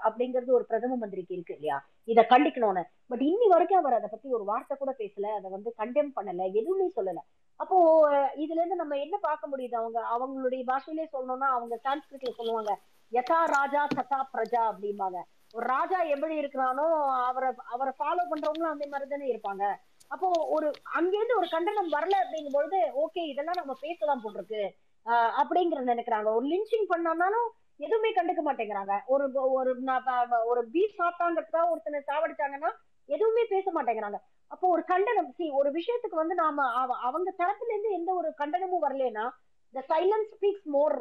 அப்படிங்கிறது 0.07 0.51
ஒரு 0.59 0.65
பிரதம 0.71 0.97
மந்திரிக்கு 1.01 1.35
இருக்கு 1.37 1.57
இல்லையா? 1.57 1.77
இதை 2.13 2.23
கண்டிக்கணும்னு. 2.33 2.83
பட் 3.11 3.25
இன்னி 3.31 3.47
வரைக்கும் 3.53 3.81
அவர் 3.81 3.97
அதை 3.99 4.09
பத்தி 4.13 4.29
ஒரு 4.37 4.45
வார்த்தை 4.51 4.75
கூட 4.77 4.93
பேசல 5.01 5.33
அதை 5.39 5.49
வந்து 5.57 5.71
கண்டெம் 5.81 6.11
பண்ணல 6.17 6.47
எதுவுமே 6.61 6.87
சொல்லல. 6.97 7.23
அப்போ 7.61 7.77
இதுல 8.45 8.61
இருந்து 8.61 8.81
நம்ம 8.83 8.97
என்ன 9.05 9.17
பார்க்க 9.29 9.51
முடியுது? 9.53 9.77
அவங்க 9.83 9.99
அவங்களுடைய 10.15 10.63
பாஷையிலே 10.71 11.07
சொல்லணும்னா 11.15 11.51
அவங்க 11.57 11.75
சான்ஸ்கிரிட்ல 11.87 12.33
சொல்லுவாங்க 12.41 12.73
யதா 13.13 13.39
ராஜா 13.57 13.81
சதா 13.97 14.21
பிரஜா 14.35 14.61
அப்படிம்பாங்க. 14.73 15.19
ஒரு 15.57 15.65
ராஜா 15.75 15.99
எப்படி 16.15 16.35
இருக்கிறானோ 16.43 16.87
அவரை 17.31 17.49
அவரை 17.75 17.93
ஃபாலோ 17.99 18.23
பண்றவங்களும் 18.31 18.75
அதே 18.75 18.87
மாதிரி 18.93 19.09
தானே 19.11 19.27
இருப்பாங்க. 19.33 19.65
அப்போ 20.15 20.29
ஒரு 20.55 20.69
அங்கேருந்து 20.99 21.39
ஒரு 21.41 21.49
கண்டனம் 21.55 21.91
வரல 21.97 22.15
அப்படிங்கும் 22.23 22.57
பொழுது 22.59 22.79
ஓகே 23.03 23.23
இதெல்லாம் 23.33 23.61
நம்ம 23.61 23.75
பேசலாம் 23.85 24.23
போட்டிருக்கு 24.25 24.63
அப்படிங்கறத 25.41 25.93
நினைக்கிறாங்க. 25.93 26.29
ஒரு 26.39 26.47
லிஞ்சிங் 26.55 26.89
பண்ணாலும் 26.93 27.49
எதுவுமே 27.81 28.11
கண்டுக்க 28.13 28.43
மாட்டேங்கிறாங்க. 28.47 28.95
ஒரு 29.07 29.25
ஒரு 29.57 29.71
ஒரு 30.51 30.63
பீஃப் 30.75 30.99
சாப்பிட்டாங்கிறதுக்காக 31.01 31.71
ஒருத்தனை 31.73 32.01
சாவடிச்சாங்கன்னா 32.11 32.71
எதுவுமே 33.09 33.45
பேச 33.45 33.67
மாட்டேங்கிறாங்க. 33.73 34.19
அப்போ 34.51 34.67
ஒரு 34.69 34.83
கண்டனம் 34.85 35.31
சி 35.37 35.45
ஒரு 35.61 35.71
விஷயத்துக்கு 35.79 36.17
வந்து 36.17 36.35
நாம 36.35 36.67
அவ- 36.81 37.01
அவங்க 37.09 37.31
தரப்புல 37.41 37.73
இருந்து 37.73 37.97
எந்த 37.99 38.11
ஒரு 38.15 38.29
கண்டனமும் 38.41 38.85
வரலன்னா 38.87 39.25
the 39.75 39.83
silence 39.91 40.31
speaks 40.35 40.69
more 40.77 40.97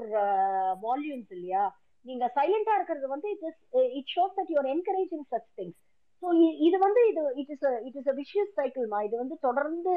volumes 0.83 1.31
இல்லையா? 1.37 1.63
நீங்க 2.05 2.25
சைலண்டா 2.37 2.73
இருக்கிறது 2.77 3.07
வந்து 3.07 3.27
it 3.35 3.45
is 3.49 3.59
it 3.99 4.11
shows 4.15 4.37
that 4.37 4.51
you're 4.53 4.69
encouraging 4.75 5.25
such 5.33 5.49
things 5.59 5.79
so 6.23 6.27
இது 6.67 6.77
வந்து 6.85 7.01
இது 7.11 7.21
it 7.41 7.51
is 7.55 7.65
it 7.87 7.97
is 7.99 8.09
a 8.13 8.15
vicious 8.21 8.51
சைக்கிள்மா 8.59 8.99
இது 9.07 9.15
வந்து 9.21 9.35
தொடர்ந்து 9.47 9.93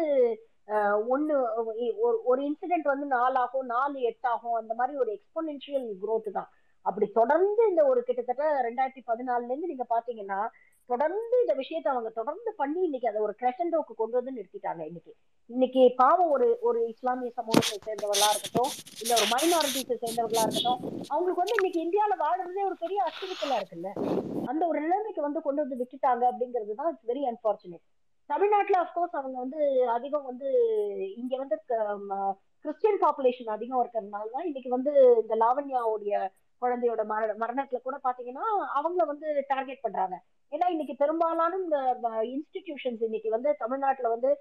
uh, 0.69 0.95
ஒன்று 1.15 1.35
ஒரு 2.05 2.17
ஒரு 2.31 2.41
இன்சிடென்ட் 2.49 2.87
வந்து 2.93 3.07
நாலு 3.15 3.37
ஆகும் 3.43 3.73
நாலு 3.75 3.97
எட்டாகும் 4.11 4.59
அந்த 4.61 4.75
மாதிரி 4.75 4.95
ஒரு 5.03 5.11
எக்ஸ்போனென்ஷியல் 5.17 5.89
க்ரோத் 6.03 6.31
தான். 6.39 6.51
அப்படி 6.87 7.07
தொடர்ந்து 7.13 7.63
இந்த 7.69 7.83
ஒரு 7.91 8.01
கிட்டத்தட்ட 8.03 8.47
ரெண்டாயிரத்தி 8.67 9.03
பதினாலுல 9.07 9.51
இருந்து 9.51 9.71
நீங்க 9.71 9.87
பாத்தீங்கன்னா 9.91 10.39
தொடர்ந்து 10.91 11.37
இந்த 11.43 11.55
விஷயத்தை 11.61 11.89
அவங்க 11.93 12.11
தொடர்ந்து 12.17 12.51
பண்ணி 12.59 12.81
இன்னைக்கு 12.87 13.11
அதை 13.11 13.21
ஒரு 13.27 13.35
கிரெஷண்டோக்கு 13.41 13.95
கொண்டு 13.95 14.19
வந்து 14.19 14.35
நிறுத்திட்டாங்க 14.37 14.83
இன்னைக்கு. 14.89 15.13
இன்னைக்கு 15.51 15.83
பாவம் 16.01 16.33
ஒரு 16.35 16.49
ஒரு 16.63 16.81
இஸ்லாமிய 16.93 17.31
சமூகத்தை 17.39 17.79
சேர்ந்தவர்களா 17.87 18.29
இருக்கட்டும் 18.33 18.71
இல்ல 19.03 19.13
ஒரு 19.19 19.29
மைனாரிட்டிஸை 19.33 19.97
சேர்ந்தவர்களா 19.97 20.45
இருக்கட்டும் 20.47 20.81
அவங்களுக்கு 21.13 21.43
வந்து 21.43 21.59
இன்னைக்கு 21.59 21.81
இந்தியாவில 21.87 22.17
வாழுறதே 22.23 22.65
ஒரு 22.69 22.79
பெரிய 22.85 23.01
அச்சுறுத்தலா 23.09 23.59
இருக்குல்ல. 23.61 23.91
அந்த 24.51 24.63
ஒரு 24.71 24.79
நிலைமைக்கு 24.85 25.27
வந்து 25.27 25.43
கொண்டு 25.43 25.63
வந்து 25.65 25.81
விட்டுட்டாங்க 25.81 26.25
அப்படிங்கிறது 26.31 26.79
தான் 26.81 26.91
இட்ஸ் 26.93 27.11
வெரி 27.11 27.25
அன்பார்ச்சுனேட் 27.31 27.85
தமிழ்நாட்டுல 28.31 28.77
அஃப்கோர்ஸ் 28.83 29.19
அவங்க 29.19 29.37
வந்து 29.41 29.61
அதிகம் 29.95 30.29
வந்து 30.31 30.49
இங்க 31.19 31.35
வந்து 31.37 31.57
கிறிஸ்டியன் 32.65 33.03
பாப்புலேஷன் 33.03 33.55
அதிகம் 33.55 33.81
இருக்கிறதுனால 33.81 34.31
தான் 34.35 34.47
இன்னைக்கு 34.47 34.71
வந்து 34.71 34.93
இந்த 35.23 35.35
லாவண்யாவுடைய 35.43 36.15
குழந்தையோட 36.63 37.03
மர 37.13 37.35
மரணத்துல 37.43 37.79
கூட 37.87 37.97
பாத்தீங்கன்னா 38.07 38.47
அவங்கள 38.79 39.05
வந்து 39.13 39.27
டார்கெட் 39.53 39.85
பண்றாங்க. 39.87 40.17
ஏன்னா 40.53 40.67
இன்னைக்கு 40.75 40.95
பெரும்பாலான 41.03 41.59
இந்த 41.65 41.79
இன்ஸ்டிடியூஷன்ஸ் 42.35 43.03
இன்னைக்கு 43.09 43.31
வந்து 43.31 43.53
தமிழ்நாட்டுல 43.63 44.11
வந்து 44.15 44.33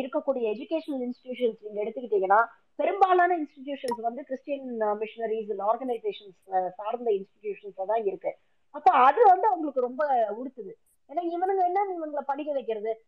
இருக்கக்கூடிய 0.00 0.44
எஜுகேஷனல் 0.54 1.02
இன்ஸ்டிடியூஷன்ஸ் 1.06 1.58
நீங்க 1.64 1.78
எடுத்துக்கிட்டீங்கன்னா 1.84 2.40
பெரும்பாலான 2.78 3.36
இன்ஸ்டிடியூஷன்ஸ் 3.42 4.00
வந்து 4.08 4.22
கிறிஸ்டியன் 4.28 4.66
மிஷனரிஸ் 5.02 5.50
ஆர்கனைசேஷன்ஸ் 5.70 6.38
சார்ந்த 6.78 7.08
இன்ஸ்டிடியூஷன்ஸ் 7.18 7.90
தான் 7.92 8.04
இருக்கு. 8.10 8.32
அப்ப 8.74 8.88
அது 9.06 9.20
வந்து 9.32 9.46
அவங்களுக்கு 9.50 9.86
ரொம்ப 9.88 10.02
உறுத்துது. 10.40 10.72
ஏன்னா 11.08 11.20
இவனுங்க 11.24 11.64
என்ன 11.64 11.84
இவங்களை 11.98 12.20
படிக்க 12.20 12.52
வைக்கிறது? 12.52 13.04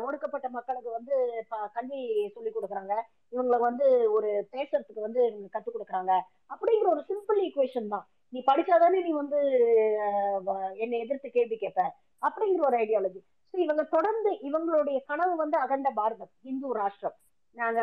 ஒடுக்கப்பட்ட 0.00 0.48
மக்களுக்கு 0.48 0.90
வந்து 0.90 1.44
ப- 1.48 1.70
கல்வி 1.72 2.30
சொல்லி 2.34 2.50
கொடுக்குறாங்க. 2.50 2.94
இவங்களை 3.32 3.58
வந்து 3.58 4.12
ஒரு 4.12 4.48
பேசுறதுக்கு 4.52 5.00
வந்து 5.00 5.26
இவங்க 5.26 5.58
கத்துக் 5.58 5.78
கொடுக்குறாங்க. 5.78 6.20
அப்படிங்கிற 6.54 6.86
ஒரு 6.86 7.04
சிம்பிள் 7.08 7.48
ஈக்குவேஷன் 7.48 7.88
தான். 7.88 8.08
நீ 8.28 8.42
படிச்சாதானே 8.46 9.02
நீ 9.02 9.10
வந்து 9.10 9.38
என்னை 10.76 10.98
எதிர்த்து 10.98 11.30
கேள்வி 11.30 11.56
கேட்ப 11.56 11.94
அப்படிங்கிற 12.22 12.66
ஒரு 12.66 12.78
ஐடியாலஜி 12.78 13.20
ஸோ 13.52 13.58
இவங்க 13.58 13.82
தொடர்ந்து 13.82 14.32
இவங்களுடைய 14.32 15.00
கனவு 15.06 15.36
வந்து 15.36 15.58
அகண்ட 15.58 15.90
பாரதம் 15.90 16.30
இந்து 16.42 16.76
ராஷ்டிரம். 16.76 17.16
நாங்க 17.56 17.80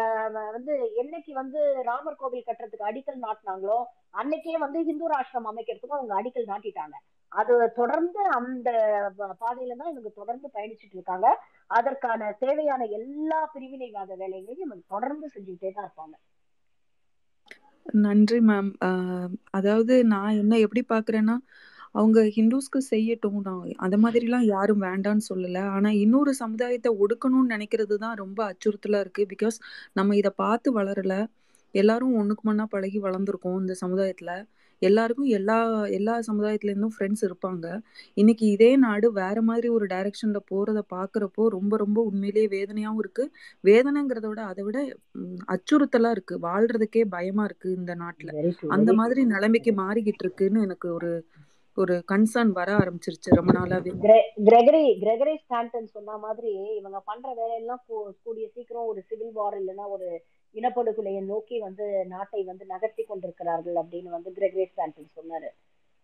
வந்து 0.56 0.74
என்னைக்கு 1.02 1.32
வந்து 1.34 1.60
ராமர் 1.88 2.18
கோவில் 2.18 2.48
கட்டுறதுக்கு 2.48 2.90
அடிக்கல் 2.90 3.24
நாட்டினாங்களோ 3.24 3.78
அன்னைக்கே 4.16 4.56
வந்து 4.64 4.80
ஹிந்து 4.84 5.08
ராஷ்டிரம் 5.14 5.50
அமைக்கிறதுக்கும் 5.52 6.00
அவங்க 6.00 6.14
அடிக்கல் 6.20 6.52
நாட்டிட்டாங்க. 6.52 6.96
அது 7.32 7.54
தொடர்ந்து 7.78 8.22
அந்த 8.38 8.70
பாதையில 9.42 9.78
தான் 9.80 9.92
இவங்க 9.94 10.10
தொடர்ந்து 10.20 10.48
பயணிச்சுட்டு 10.56 10.98
இருக்காங்க. 10.98 11.28
அதற்கான 11.70 12.32
தேவையான 12.40 12.88
எல்லா 13.00 13.40
பிரிவினைவாத 13.54 14.12
வேலைகளையும் 14.22 14.66
இவங்க 14.66 14.86
தொடர்ந்து 14.90 15.28
செஞ்சுக்கிட்டே 15.30 15.72
தான் 15.72 15.88
இருப்பாங்க. 15.88 16.16
நன்றி 18.00 18.40
மேம். 18.44 18.70
அதாவது 19.58 19.94
நான் 20.12 20.40
என்ன 20.42 20.60
எப்படி 20.66 20.82
பாக்குறேன்னா 20.88 21.36
அவங்க 21.96 22.20
ஹிந்துஸ்க்கு 22.36 22.80
செய்யட்டும் 22.90 23.40
நான் 23.42 23.58
அந்த 23.86 23.98
மாதிரிலாம் 24.04 24.46
யாரும் 24.50 24.84
வேண்டான்னு 24.86 25.24
சொல்லல. 25.28 25.60
ஆனா 25.76 25.90
இன்னொரு 26.04 26.32
சமுதாயத்தை 26.42 26.92
ஒடுக்கணும்னு 27.02 27.54
நினைக்கிறது 27.56 27.96
தான் 27.98 28.16
ரொம்ப 28.24 28.40
அச்சுறுத்தலா 28.52 29.02
இருக்கு. 29.06 29.24
பிகாஸ் 29.34 29.58
நம்ம 29.96 30.16
இதை 30.16 30.32
பார்த்து 30.38 30.72
வளரல. 30.76 31.16
எல்லாரும் 31.76 32.18
ஒண்ணுக்கு 32.20 32.44
மண்ணா 32.44 32.66
பழகி 32.70 33.00
வளர்ந்துருக்கோம் 33.04 33.60
இந்த 33.62 33.76
சமுதாயத்துல. 33.82 34.32
எல்லாருக்கும் 34.82 35.30
எல்லா 35.38 35.56
எல்லா 35.98 36.14
சமுதாயத்துல 36.28 36.72
இருந்தும் 36.72 36.96
ஃப்ரெண்ட்ஸ் 36.96 37.24
இருப்பாங்க. 37.28 37.66
இன்னைக்கு 38.18 38.46
இதே 38.54 38.70
நாடு 38.82 39.08
வேற 39.20 39.38
மாதிரி 39.42 39.68
ஒரு 39.76 39.86
டைரக்ஷன்ல 39.92 40.40
போறத 40.52 40.80
பாக்குறப்போ 40.92 41.44
ரொம்ப 41.56 41.78
ரொம்ப 41.84 42.00
உண்மையிலேயே 42.10 42.48
வேதனையாவும் 42.56 43.02
இருக்கு. 43.04 43.26
வேதனைங்கிறத 43.64 44.28
விட 44.28 44.42
அதை 44.52 44.64
விட 44.64 44.78
ம், 45.20 45.38
அச்சுறுத்தலா 45.56 46.12
இருக்கு. 46.16 46.36
வாழ்றதுக்கே 46.48 47.04
பயமா 47.16 47.46
இருக்கு 47.50 47.70
இந்த 47.80 47.94
நாட்டுல. 47.98 48.32
அந்த 48.76 48.90
மாதிரி 49.00 49.22
நிலைமைக்கு 49.34 49.72
மாறிக்கிட்டு 49.82 50.26
இருக்குன்னு 50.26 50.66
எனக்கு 50.68 50.88
ஒரு 50.98 51.12
ஒரு 51.76 52.04
கன்சர்ன் 52.12 52.52
வர 52.52 52.78
ஆரம்பிச்சிருச்சு 52.78 53.30
ரொம்ப 53.30 53.54
நாளாவே. 53.54 53.92
கிரெகரி 54.44 55.00
கிரெகரி 55.00 55.36
ஸ்டாண்டன் 55.36 55.88
சொன்ன 55.88 56.18
மாதிரி 56.18 56.76
இவங்க 56.76 57.00
பண்ற 57.00 57.34
வேலையெல்லாம் 57.34 57.84
கூ- 57.90 58.12
கூடிய 58.24 58.48
சீக்கிரம் 58.48 58.86
ஒரு 58.86 59.02
சிவில் 59.02 59.32
வார் 59.32 59.62
இல்லைன்னா 59.62 59.88
ஒரு 59.88 60.24
இனப்படுகொலையை 60.54 61.26
நோக்கி 61.26 61.60
வந்து 61.60 62.06
நாட்டை 62.06 62.44
வந்து 62.44 62.66
நகர்த்தி 62.66 63.04
கொண்டிருக்கிறார்கள் 63.04 63.74
அப்படின்னு 63.74 64.04
வந்து 64.04 64.34
கிரெகரி 64.36 64.66
ஸ்டாண்டன் 64.66 65.10
சொன்னாரு. 65.16 65.50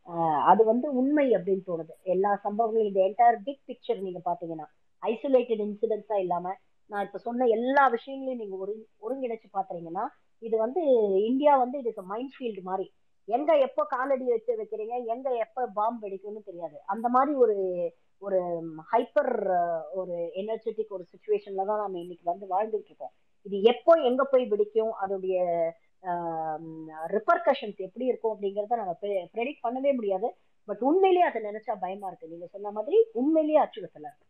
ஆஹ் 0.08 0.42
அது 0.42 0.64
வந்து 0.64 0.94
உண்மை 0.94 1.32
அப்படின்னு 1.32 1.62
தோணுது. 1.68 1.92
எல்லா 2.02 2.42
சம்பவங்களும் 2.44 2.86
இந்த 2.86 3.00
என்டையர் 3.00 3.38
பிக் 3.44 3.62
பிக்சர் 3.68 4.02
நீங்க 4.02 4.22
பாத்தீங்கன்னா 4.26 4.66
ஐசோலேட்டட் 5.02 5.64
இன்சிடென்ட்ஸா 5.64 6.20
இல்லாம 6.20 6.54
நான் 6.86 7.06
இப்ப 7.06 7.18
சொன்ன 7.18 7.46
எல்லா 7.46 7.88
விஷயங்களையும் 7.88 8.48
நீங்க 8.48 8.66
ஒரு 8.66 8.88
ஒருங்கிணைச்சு 9.02 9.46
பாத்தீங்கன்னா 9.54 10.08
இது 10.40 10.58
வந்து 10.58 10.82
இந்தியா 11.24 11.58
வந்து 11.58 11.80
இது 11.80 11.94
மைண்ட் 12.04 12.32
ஃபீல்டு 12.40 12.62
மாதிரி. 12.62 12.92
எங்க 13.38 13.52
எப்போ 13.68 13.82
காலடி 13.94 14.26
வச்சு 14.34 14.52
வைக்கிறீங்க? 14.60 14.96
எங்க 15.14 15.28
எப்ப 15.46 15.66
பாம்பு 15.80 16.04
வெடிக்கும்னு 16.06 16.48
தெரியாது. 16.50 16.78
அந்த 16.94 17.08
மாதிரி 17.16 17.34
ஒரு 17.44 17.58
ஒரு 18.22 18.40
ஹைப்பர் 18.92 19.34
ஒரு 20.00 20.16
எனர்ஜெட்டிக் 20.42 20.96
ஒரு 20.98 21.06
சுச்சுவேஷன்ல 21.12 21.66
தான் 21.70 21.82
நம்ம 21.84 22.00
இன்னைக்கு 22.04 22.26
வந்து 22.32 22.46
வாழ்ந்துட்டு 22.54 22.90
இருக்கோம். 22.92 23.14
இது 23.48 23.58
எப்போ 23.72 23.92
எங்க 24.10 24.22
போய் 24.32 24.44
வெடிக்கும்? 24.54 24.94
அதோடைய 25.04 25.38
ரிப்பர்கஷன்ஸ் 27.16 27.80
எப்படி 27.88 28.06
இருக்கும் 28.12 28.34
அப்படிங்கறத 28.34 28.80
நம்ம 28.82 28.94
ப்ரெடிக்ட் 29.36 29.66
பண்ணவே 29.66 29.92
முடியாது. 30.00 30.28
பட் 30.68 30.84
உண்மையிலேயே 30.90 31.28
அதை 31.30 31.40
நினைச்சா 31.50 31.74
பயமா 31.86 32.08
இருக்கு. 32.10 32.32
நீங்க 32.34 32.48
சொன்ன 32.56 32.72
மாதிரி 32.78 32.98
உண்மையிலேயே 33.22 33.62
அச்சுறுத்தல. 33.64 34.10
இருக்கு 34.10 34.28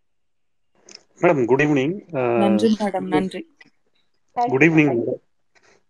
மேடம் 1.23 1.49
குட் 1.51 1.63
ஈவினிங் 1.65 1.95
நன்றி 2.43 2.69
மேடம் 2.83 3.09
நன்றி. 3.15 3.41
குட் 4.53 4.65
ஈவினிங் 4.67 4.93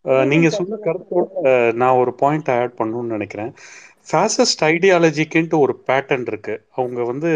நீங்க 0.06 0.50
சொன்ன 0.50 0.78
கருத்தோட 0.84 1.74
நான் 1.74 1.97
ஒரு 1.97 2.14
பாயிண்ட் 2.14 2.50
ஆட் 2.50 2.78
பண்ணணும்னு 2.78 3.16
நினைக்கிறேன். 3.16 3.54
ஃபேசிஸ்ட் 4.12 4.62
ஐடியாலஜிக்குன்ட்டு 4.64 5.58
ஒரு 5.60 5.84
பேட்டர்ன் 5.88 6.28
இருக்கு. 6.28 6.66
அவங்க 6.70 7.04
வந்து 7.04 7.32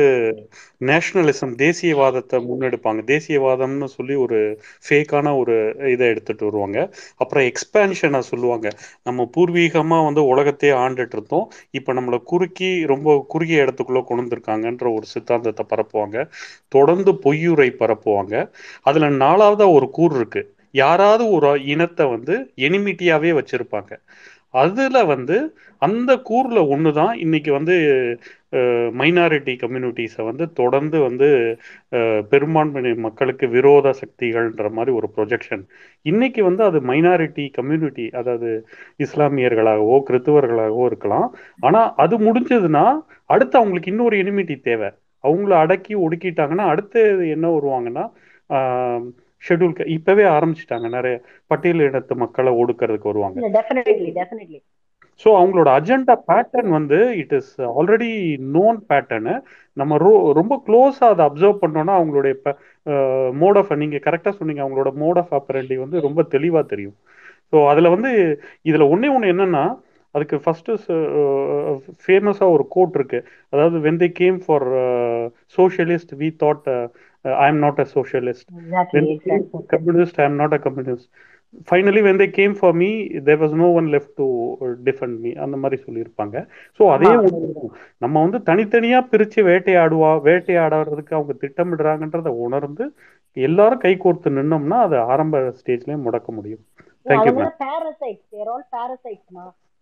நேஷனலிசம் 0.81 1.53
தேசியவாதத்தை 1.55 2.37
முன்னெடுப்பாங்க. 2.47 3.01
தேசியவாதம்னு 3.03 3.83
சொல்லி 3.83 4.15
ஒரு 4.15 4.59
ஃபேக்கான 4.89 5.37
ஒரு 5.37 5.55
இதை 5.91 6.07
எடுத்துட்டு 6.07 6.45
வருவாங்க. 6.45 6.93
அப்புறம் 7.15 7.43
எக்ஸ்பேன்ஷனை 7.43 8.19
சொல்லுவாங்க. 8.19 8.69
நம்ம 9.03 9.29
பூர்வீகமா 9.37 10.05
வந்து 10.05 10.25
உலகத்தையே 10.25 10.75
ஆண்டுட்டு 10.75 11.11
இருந்தோம். 11.11 11.51
இப்போ 11.71 11.93
நம்மளை 11.93 12.23
குறுக்கி 12.23 12.85
ரொம்ப 12.85 13.25
குறுகிய 13.27 13.65
இடத்துக்குள்ள 13.65 14.03
கொண்டு 14.03 14.23
வந்திருக்காங்கன்ற 14.23 14.95
ஒரு 14.95 15.05
சித்தாந்தத்தை 15.05 15.65
பரப்புவாங்க. 15.69 16.29
தொடர்ந்து 16.67 17.13
பொய்யுரை 17.13 17.69
பரப்புவாங்க. 17.79 18.35
அதுல 18.81 19.09
நாலாவதா 19.09 19.73
ஒரு 19.73 19.89
கூறு 19.89 20.15
இருக்கு. 20.15 20.55
யாராவது 20.73 21.23
ஒரு 21.37 21.49
இனத்தை 21.73 22.05
வந்து 22.15 22.35
எனிமிட்டியாவே 22.67 23.31
வச்சிருப்பாங்க. 23.39 23.91
அதுல 24.53 24.97
வந்து 25.11 25.35
அந்த 25.81 26.11
கூர்ல 26.27 26.59
ஒண்ணுதான் 26.73 27.13
இன்னைக்கு 27.23 27.51
வந்து 27.51 27.75
மைனாரிட்டி 28.99 29.53
கம்யூனிட்டிஸை 29.61 30.23
வந்து 30.27 30.45
தொடர்ந்து 30.59 30.97
வந்து 31.05 31.27
பெரும்பான்மை 32.31 32.91
மக்களுக்கு 33.05 33.45
விரோத 33.55 33.93
சக்திகள்ன்ற 34.01 34.69
மாதிரி 34.77 34.91
ஒரு 34.99 35.07
ப்ரொஜெக்ஷன் 35.15 35.63
இன்னைக்கு 36.05 36.43
வந்து 36.49 36.63
அது 36.69 36.81
மைனாரிட்டி 36.91 37.45
கம்யூனிட்டி 37.57 38.05
அதாவது 38.19 38.51
இஸ்லாமியர்களாகவோ 39.05 39.97
கிறித்துவர்களாகவோ 40.09 40.85
இருக்கலாம். 40.91 41.27
ஆனால் 41.59 41.89
அது 42.05 42.17
முடிஞ்சதுன்னா 42.27 42.85
அடுத்து 43.29 43.57
அவங்களுக்கு 43.61 43.91
இன்னொரு 43.93 44.17
எனிமிட்டி 44.23 44.57
தேவை. 44.69 44.91
அவங்கள 45.23 45.53
அடக்கி 45.63 45.93
ஒடுக்கிட்டாங்கன்னா 46.05 46.65
அடுத்து 46.73 47.01
என்ன 47.35 47.45
வருவாங்கன்னா 47.57 48.05
ஷெட்யூல் 49.43 49.91
இப்பவே 49.97 50.25
ஆரம்பிச்சிட்டாங்க. 50.35 50.87
நிறைய 50.97 51.15
பட்டியல் 51.51 51.85
இனத்து 51.87 52.15
மக்களை 52.23 52.53
ஒடுக்கிறதுக்கு 52.61 53.11
வருவாங்க. 53.11 53.37
ஸோ 55.21 55.29
அவங்களோட 55.39 55.69
அஜெண்டா 55.79 56.13
பேட்டர்ன் 56.29 56.69
வந்து 56.75 56.99
it 57.21 57.33
is 57.39 57.51
already 57.79 58.09
known 58.55 58.77
pattern 58.89 59.35
நம்ம 59.77 59.97
ரோ 60.03 60.13
ரொம்ப 60.39 60.53
க்ளோஸாக 60.67 61.11
அதை 61.13 61.23
அப்சர்வ் 61.27 61.61
பண்ணோம்னா 61.63 61.95
அவங்களுடைய 61.99 62.33
மோட் 63.41 63.59
ஆஃப் 63.61 63.71
நீங்கள் 63.83 64.03
கரெக்டாக 64.07 64.33
சொன்னீங்க 64.39 64.63
அவங்களோட 64.65 64.91
மோட் 65.03 65.19
ஆஃப் 65.21 65.33
ஆப்பரண்டி 65.39 65.77
வந்து 65.83 65.99
ரொம்ப 66.07 66.23
தெளிவாக 66.35 66.65
தெரியும். 66.73 66.95
ஸோ 67.53 67.59
அதில் 67.71 67.93
வந்து 67.95 68.11
இதில் 68.69 68.89
ஒன்றே 68.93 69.09
ஒன்று 69.15 69.33
என்னன்னா 69.33 69.63
அதுக்கு 70.15 70.37
ஃபஸ்ட்டு 70.45 70.77
ஃபேமஸாக 72.05 72.53
ஒரு 72.55 72.65
கோட் 72.75 72.95
இருக்கு. 72.99 73.19
அதாவது 73.53 73.77
when 73.87 74.01
they 74.03 74.09
came 74.21 74.39
for 74.45 74.65
socialist 75.57 76.13
we 76.21 76.29
thought 76.43 76.67
I 77.43 77.47
am 77.53 77.61
not 77.65 77.79
a 77.85 77.87
socialist 77.97 78.49
I 80.19 80.25
am 80.31 80.35
not 80.41 80.53
a 80.53 80.61
communist. 80.65 81.07
Finally, 81.71 82.01
when 82.05 82.17
they 82.19 82.27
came 82.37 82.53
for 82.61 82.69
me, 82.73 82.89
there 83.25 83.39
was 83.41 83.51
no 83.53 83.67
one 83.69 83.87
left 83.95 84.11
to 84.19 84.27
uh, 84.65 84.69
defend 84.87 85.15
me. 85.23 85.31
அந்த 85.45 85.55
மாதிரி 85.63 85.77
சொல்லியிருப்பாங்க. 85.85 86.35
So 86.77 86.83
அதே 86.93 87.09
நம்ம 88.03 88.15
வந்து 88.25 88.39
தனித்தனியா 88.49 88.99
பிரிச்சு 89.11 89.39
வேட்டையாடுவா 89.49 90.11
வேட்டையாடுறதுக்கு 90.27 91.17
அவங்க 91.17 91.33
திட்டமிடுறாங்கன்றத 91.43 92.31
உணர்ந்து 92.45 92.85
எல்லாரும் 93.37 93.83
கை 93.85 93.93
கோர்த்து 94.05 94.37
நின்னோம்னா 94.39 94.79
அது 94.87 94.97
ஆரம்ப 95.13 95.43
ஸ்டேஜ்லயே 95.61 95.99
முடக்க 96.07 96.31
முடியும். 96.39 96.63
தேங்க்யூ 97.09 97.33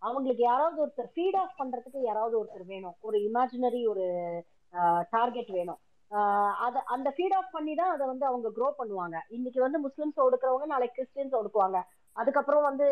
அவங்களுக்கு 0.07 0.43
யாராவது 0.49 0.77
ஒருத்தர் 0.83 1.13
ஃபீட் 1.15 1.37
ஆஃப் 1.43 1.57
பண்றதுக்கு 1.61 1.99
யாராவது 2.09 2.35
ஒருத்தர் 2.41 2.67
வேணும். 2.73 2.95
ஒரு 3.07 3.17
இமேஜினரி 3.27 3.81
ஒரு 3.93 4.05
டார்கெட் 5.15 5.51
வேணும். 5.59 5.79
அதை 6.11 6.21
அத 6.65 6.81
அந்த 6.93 7.09
ஃபீட் 7.15 7.35
ஆஃப் 7.37 7.53
பண்ணி 7.55 7.73
தான் 7.79 7.91
அதை 7.95 8.05
வந்து 8.11 8.25
அவங்க 8.29 8.47
க்ரோ 8.55 8.67
பண்ணுவாங்க. 8.79 9.17
இன்னைக்கு 9.35 9.59
வந்து 9.65 9.79
முஸ்லிம்ஸ் 9.85 10.19
ஒடுக்குறவங்க 10.25 10.67
நாளைக்கு 10.73 10.97
கிறிஸ்டியன்ஸ் 10.97 11.37
ஒடுக்குவாங்க. 11.39 11.79
அதுக்கப்புறம் 12.15 12.65
வந்து 12.69 12.85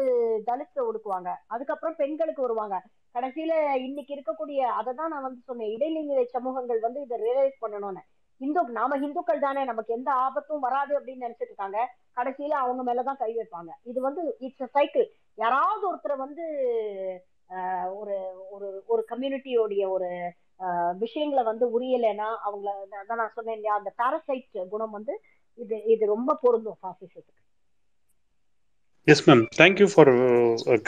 தலித்ஸ் 0.50 0.86
ஒடுக்குவாங்க. 0.90 1.30
அதுக்கப்புறம் 1.56 1.98
பெண்களுக்கு 2.02 2.46
வருவாங்க. 2.46 2.76
கடைசியில 3.16 3.54
இன்னைக்கு 3.88 4.12
இருக்கக்கூடிய 4.18 4.60
அதை 4.80 4.92
தான் 5.00 5.12
நான் 5.14 5.28
வந்து 5.28 5.42
சொன்னேன். 5.50 5.74
இடைநிலை 5.76 6.26
சமூகங்கள் 6.36 6.80
வந்து 6.88 7.02
இதை 7.08 7.18
ரியலைஸ் 7.26 7.58
பண்ணணும்னு. 7.66 8.04
இந்து 8.42 8.62
நாம 8.70 8.98
இந்துக்கள் 8.98 9.40
தானே 9.40 9.64
நமக்கு 9.64 9.94
எந்த 9.94 10.12
ஆபத்தும் 10.26 10.60
வராது 10.60 11.00
அப்படின்னு 11.00 11.26
நினைச்சிட்டு 11.26 11.50
இருக்காங்க. 11.50 11.78
கடைசியில 12.18 12.54
அவங்க 12.64 12.82
மேலதான் 12.88 13.18
கை 13.18 13.32
வைப்பாங்க. 13.38 13.72
இது 13.84 14.02
வந்து 14.02 14.22
இட்ஸ் 14.40 14.72
சைக்கிள் 14.72 15.08
யாராவது 15.38 15.84
ஒருத்தரை 15.90 16.18
வந்து 16.18 16.46
ஒரு 17.96 18.16
ஒரு 18.50 18.84
ஒரு 18.86 19.02
கம்யூனிட்டியோடைய 19.12 19.84
ஒரு 19.90 20.10
ஆஹ் 20.60 20.98
விஷயங்களை 20.98 21.44
வந்து 21.44 21.66
உரியலைன்னா 21.76 22.30
அவங்கள 22.48 22.70
அதான் 23.02 23.22
நான் 23.22 23.36
சொன்னேன் 23.36 23.56
இல்லையா 23.56 23.76
அந்த 23.76 23.92
பாரசைட் 23.98 24.70
குணம் 24.70 24.92
வந்து 24.92 25.14
இது 25.60 25.84
இது 25.84 26.04
ரொம்ப 26.06 26.38
பொருந்தும் 26.42 26.80
பாசிசத்துக்கு 26.82 27.34
yes 29.08 29.24
ma'am 29.30 29.44
thank you 29.58 29.88
for 29.94 30.12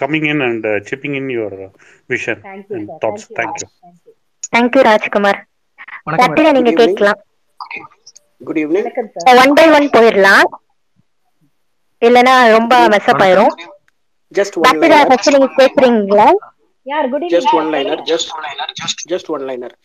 coming 0.01 0.27
in 0.31 0.39
and 0.39 0.67
chipping 0.89 1.15
in 1.15 1.31
your 1.35 1.57
vision 2.09 2.41
thank you 2.47 2.79
thank you 3.39 3.67
thank you 4.55 4.81
Rajkumar 4.81 5.39
நீங்க 6.57 6.71
கேட்கலாம். 6.73 7.19
Good 8.47 8.59
evening 8.63 8.87
one 9.43 9.53
by 9.59 9.65
one 9.77 9.87
போயிடலாம். 9.95 10.47
இல்லைன்னா 12.07 12.33
ரொம்ப 12.57 12.73
மெஸ்அப் 12.93 13.23
ஆயிரும். 13.25 13.53
ஜஸ்ட் 14.37 14.57
ஒன் 14.67 14.79
லைனர் 14.83 15.09
ஃபர்ஸ்ட் 15.09 15.33
நீங்க 15.35 15.49
கேக்குறீங்களா? 15.59 16.27
யார் 16.91 17.07
good 17.13 17.25
just 17.35 17.53
one 17.59 17.69
evening 17.73 17.75
liner 17.75 18.01
just 18.11 19.03
just 19.11 19.29
one 19.35 19.45
liner 19.49 19.75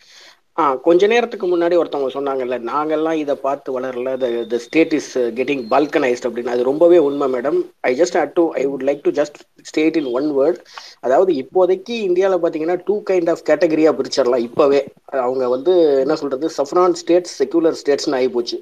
ஆ 0.57 0.63
கொஞ்ச 0.85 1.07
நேரத்துக்கு 1.11 1.47
முன்னாடி 1.47 1.75
ஒருத்தவங்க 1.79 2.11
சொன்னாங்கல்ல 2.13 2.55
நாங்கெல்லாம் 2.69 3.17
இதை 3.23 3.33
பார்த்து 3.43 3.73
வளரல 3.75 4.11
the 4.53 4.57
state 4.63 4.93
is 4.99 5.09
getting 5.39 5.61
balkanised 5.73 6.25
அப்படின்னு. 6.27 6.53
அது 6.53 6.63
ரொம்பவே 6.69 6.99
உண்மை 7.07 7.27
madam 7.35 7.59
I 7.89 7.91
just 7.99 8.17
had 8.19 8.33
to 8.39 8.45
I 8.61 8.63
would 8.71 8.85
like 8.89 9.03
to 9.07 9.11
just 9.19 9.37
state 9.69 9.97
in 10.01 10.09
one 10.17 10.29
word 10.39 10.59
அதாவது 11.07 11.33
இப்போதைக்கு 11.43 11.97
இந்தியாவில் 12.07 12.41
பார்த்தீங்கன்னா 12.41 12.77
டூ 12.87 12.95
கைண்ட் 13.09 13.31
ஆஃப் 13.33 13.45
கேட்டகரியா 13.49 13.93
பிரிச்சிடலாம் 13.99 14.45
இப்போவே. 14.47 14.81
அவங்க 15.25 15.45
வந்து 15.55 15.73
என்ன 16.03 16.17
சொல்றது 16.21 16.49
சஃப்ரான் 16.57 16.97
ஸ்டேட்ஸ் 17.01 17.35
செக்யூலர் 17.41 17.79
ஸ்டேட்ஸ்னு 17.81 18.17
ஆகி 18.19 18.31
போச்சு. 18.35 18.57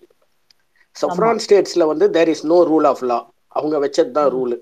சஃப்ரான் 0.95 1.41
ஸ்டேட்ஸ்ல 1.45 1.85
வந்து 1.91 2.05
there 2.17 2.31
is 2.33 2.45
no 2.51 2.59
rule 2.71 2.87
of 2.91 3.03
law 3.09 3.19
அவங்க 3.55 3.75
வச்சது 3.85 4.11
தான் 4.17 4.31
ரூல் 4.35 4.55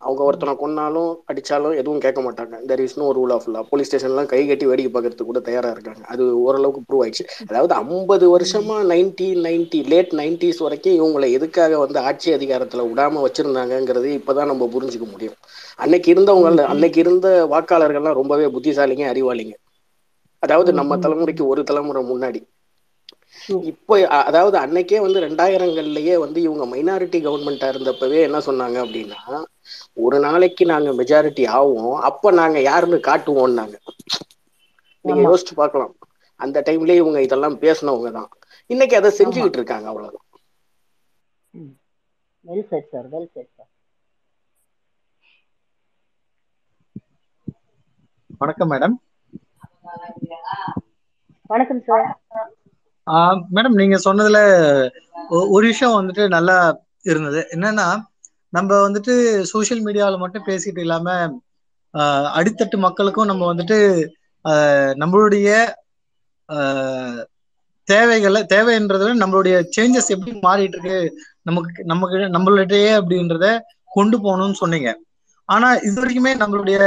அவங்க 0.00 0.22
ஒருத்தனை 0.24 0.52
கொன்னாலும் 0.56 1.12
அடிச்சாலும் 1.30 1.76
எதுவும் 1.78 2.02
கேட்க 2.02 2.20
மாட்டாங்க 2.24 2.56
there 2.68 2.82
is 2.82 2.96
no 2.96 3.06
rule 3.16 3.32
of 3.32 3.46
law 3.46 3.60
police 3.68 3.88
ஸ்டேஷன்லாம் 3.88 4.30
கை 4.30 4.40
கட்டி 4.42 4.66
வேடிக்கை 4.66 4.90
பார்க்கறதுக்கு 4.90 5.28
கூட 5.28 5.40
தயாரா 5.46 5.70
இருக்காங்க 5.74 6.02
அது 6.12 6.24
ஓரளவுக்கு 6.42 6.80
ப்ரூவ் 6.84 7.02
ஆயிடுச்சு 7.04 7.24
அதாவது 7.44 7.74
ஐம்பது 7.82 8.26
வருஷமா 8.34 8.76
நைன்டி 8.90 9.28
நைன்டி 9.44 9.80
லேட் 9.86 10.12
நைன்டிஸ் 10.20 10.62
வரைக்கும் 10.64 10.96
இவங்களை 10.98 11.28
எதுக்காக 11.36 11.78
வந்து 11.84 11.98
ஆட்சி 12.08 12.30
அதிகாரத்துல 12.36 12.84
விடாம 12.88 13.22
வச்சிருந்தாங்கங்கிறது 13.24 14.10
இப்பதான் 14.18 14.50
நம்ம 14.52 14.68
புரிஞ்சுக்க 14.74 15.06
முடியும் 15.08 15.36
அன்னைக்கு 15.78 16.08
இருந்தவங்க. 16.12 16.42
அன்னைக்கு 16.72 16.98
இருந்த 17.02 17.26
வாக்காளர்கள்லாம் 17.52 18.18
ரொம்பவே 18.20 18.46
புத்திசாலிங்க 18.56 19.06
அறிவாளிங்க 19.12 19.54
அதாவது 20.42 20.70
நம்ம. 20.74 20.92
தலைமுறைக்கு 21.04 21.44
ஒரு 21.52 21.62
தலைமுறை 21.64 22.02
முன்னாடி. 22.06 22.40
இப்போ 23.70 23.94
அதாவது 24.24 24.56
அன்னைக்கே 24.60 24.98
வந்து 25.02 25.24
ரெண்டாயிரங்கள்லயே 25.24 26.14
வந்து 26.22 26.38
இவங்க 26.42 26.64
மைனாரிட்டி 26.72 27.18
கவர்மெண்டா 27.22 27.68
இருந்தப்பவே 27.72 28.18
என்ன 28.26 28.38
சொன்னாங்க 28.46 28.78
அப்படின்னா 28.84 29.20
ஒரு 30.04 30.18
நாளைக்கு 30.24 30.64
நாங்க 30.66 30.90
மெஜாரிட்டி 31.00 31.44
ஆவோம் 31.56 31.96
அப்ப 32.08 32.32
நாங்க 32.40 32.58
யாருன்னு 32.62 32.98
காட்டுவோம்னாங்க. 33.08 33.76
நீங்க 35.04 35.18
ஆமா. 35.18 35.28
யோசிச்சு 35.28 35.54
பார்க்கலாம். 35.60 35.94
அந்த 36.40 36.58
டைம்லயே 36.66 37.00
இவங்க 37.02 37.20
இதெல்லாம் 37.22 37.56
பேசினவங்க 37.62 38.10
தான். 38.18 38.30
இன்னைக்கு 38.70 38.94
அதை 39.00 39.10
செஞ்சுக்கிட்டு 39.18 39.58
இருக்காங்க 39.60 39.86
அவ்வளவுதான். 39.92 40.26
Well 42.44 42.66
said 42.70 42.90
sir 42.92 43.08
well 43.12 43.30
said 43.34 43.52
sir 43.52 43.70
வணக்கம் 48.40 48.70
மேடம் 48.72 48.96
வணக்கம் 51.50 51.82
சார் 51.88 52.06
மேடம் 53.54 53.78
நீங்க 53.80 53.96
சொன்னதுல 54.04 54.38
ஒ- 55.30 55.48
ஒரு 55.54 55.64
விஷயம் 55.66 55.96
வந்துட்டு 55.98 56.24
நல்லா 56.28 56.56
இருந்தது. 57.04 57.40
என்னன்னா 57.54 57.86
நம்ம 58.52 58.70
வந்துட்டு 58.84 59.14
சோஷியல் 59.52 59.82
மீடியாவில் 59.86 60.22
மட்டும் 60.22 60.46
பேசிட்டு 60.46 60.80
இல்லாம 60.80 61.06
அடித்தட்டு 62.34 62.76
மக்களுக்கும் 62.86 63.30
நம்ம 63.30 63.42
வந்துட்டு 63.50 63.78
ஆஹ், 64.44 64.92
நம்மளுடைய 65.02 65.48
தேவைகளை 67.88 68.40
தேவைன்றத 68.50 69.08
நம்மளுடைய 69.20 69.56
சேஞ்சஸ் 69.76 70.12
எப்படி 70.14 70.32
மாறிட்டு 70.44 70.76
இருக்கு 70.76 70.98
நமக்கு 71.42 71.82
நமக்கு 71.84 72.18
நம்மளுடைய 72.36 72.86
அப்படின்றத 72.98 73.46
கொண்டு 73.90 74.16
போகணும்னு 74.18 74.60
சொன்னீங்க. 74.60 74.90
ஆனா 75.48 75.68
இது 75.86 75.98
வரைக்குமே 76.00 76.32
நம்மளுடைய 76.42 76.78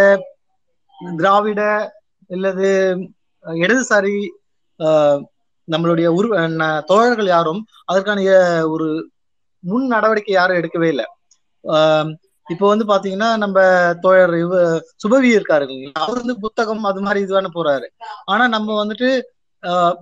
திராவிட 1.17 1.61
இல்லது 2.29 2.69
இடதுசாரி 3.45 4.15
ஆஹ், 4.79 5.19
நம்மளுடைய 5.67 6.07
உரு 6.17 6.27
தோழர்கள் 6.89 7.29
யாரும் 7.31 7.61
அதற்கான 7.85 8.19
ஒரு 8.73 8.87
முன் 9.63 9.85
நடவடிக்கை 9.93 10.33
யாரும் 10.33 10.59
எடுக்கவே 10.59 10.87
இல்லை. 10.87 11.05
ஆஹ், 11.63 12.09
இப்போ 12.47 12.65
வந்து 12.67 12.85
பாத்தீங்கன்னா 12.87 13.29
நம்ம 13.37 13.57
தோழர் 14.03 14.35
இவ 14.37 14.57
சுபவி 15.03 15.29
இருக்காரு 15.37 15.63
இல்லைங்களா? 15.65 16.03
அவர் 16.03 16.21
வந்து 16.21 16.35
புத்தகம் 16.43 16.83
அது 16.85 17.01
மாதிரி 17.01 17.23
இதுவான 17.25 17.49
போறாரு. 17.55 17.87
ஆனா 18.25 18.43
நம்ம 18.55 18.77
வந்துட்டு 18.81 19.09
ஆஹ், 19.63 19.95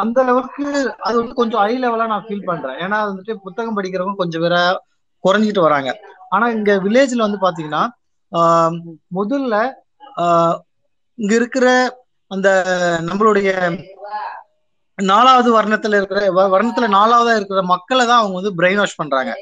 அந்த 0.00 0.18
லெவலுக்கு 0.22 0.64
அது 1.06 1.14
வந்து 1.18 1.34
கொஞ்சம் 1.34 1.62
ஹை 1.62 1.74
லெவலா 1.78 2.06
நான் 2.08 2.26
ஃபீல் 2.26 2.48
பண்றேன். 2.48 2.78
ஏன்னா 2.84 2.98
வந்துட்டு 3.08 3.34
புத்தகம் 3.44 3.76
படிக்கிறவங்க 3.76 4.16
கொஞ்சம் 4.16 4.42
பேர 4.44 4.56
குறைஞ்சிட்டு 5.24 5.62
வராங்க. 5.66 5.90
ஆனா 6.30 6.46
இங்க 6.56 6.72
வில்லேஜ்ல 6.84 7.26
வந்து 7.26 7.40
பாத்தீங்கன்னா 7.42 7.82
ஆஹ், 8.32 8.74
முதல்ல 9.12 9.54
ஆஹ், 10.22 10.56
இங்க 11.18 11.32
இருக்கிற 11.36 11.66
அந்த 12.30 12.48
நம்மளுடைய 13.08 13.50
நாலாவது 15.08 15.50
வர்ணத்துல 15.56 15.96
இருக்கிற 15.96 16.20
வ- 16.32 16.50
வர்ணத்துல 16.52 16.86
நாலாவதா 16.90 17.34
இருக்கிற 17.36 17.62
மக்களை 17.64 18.06
தான் 18.06 18.18
அவங்க 18.18 18.34
வந்து 18.34 18.56
பிரெயின் 18.58 18.76
வாஷ் 18.76 18.96
பண்றாங்க. 18.96 19.32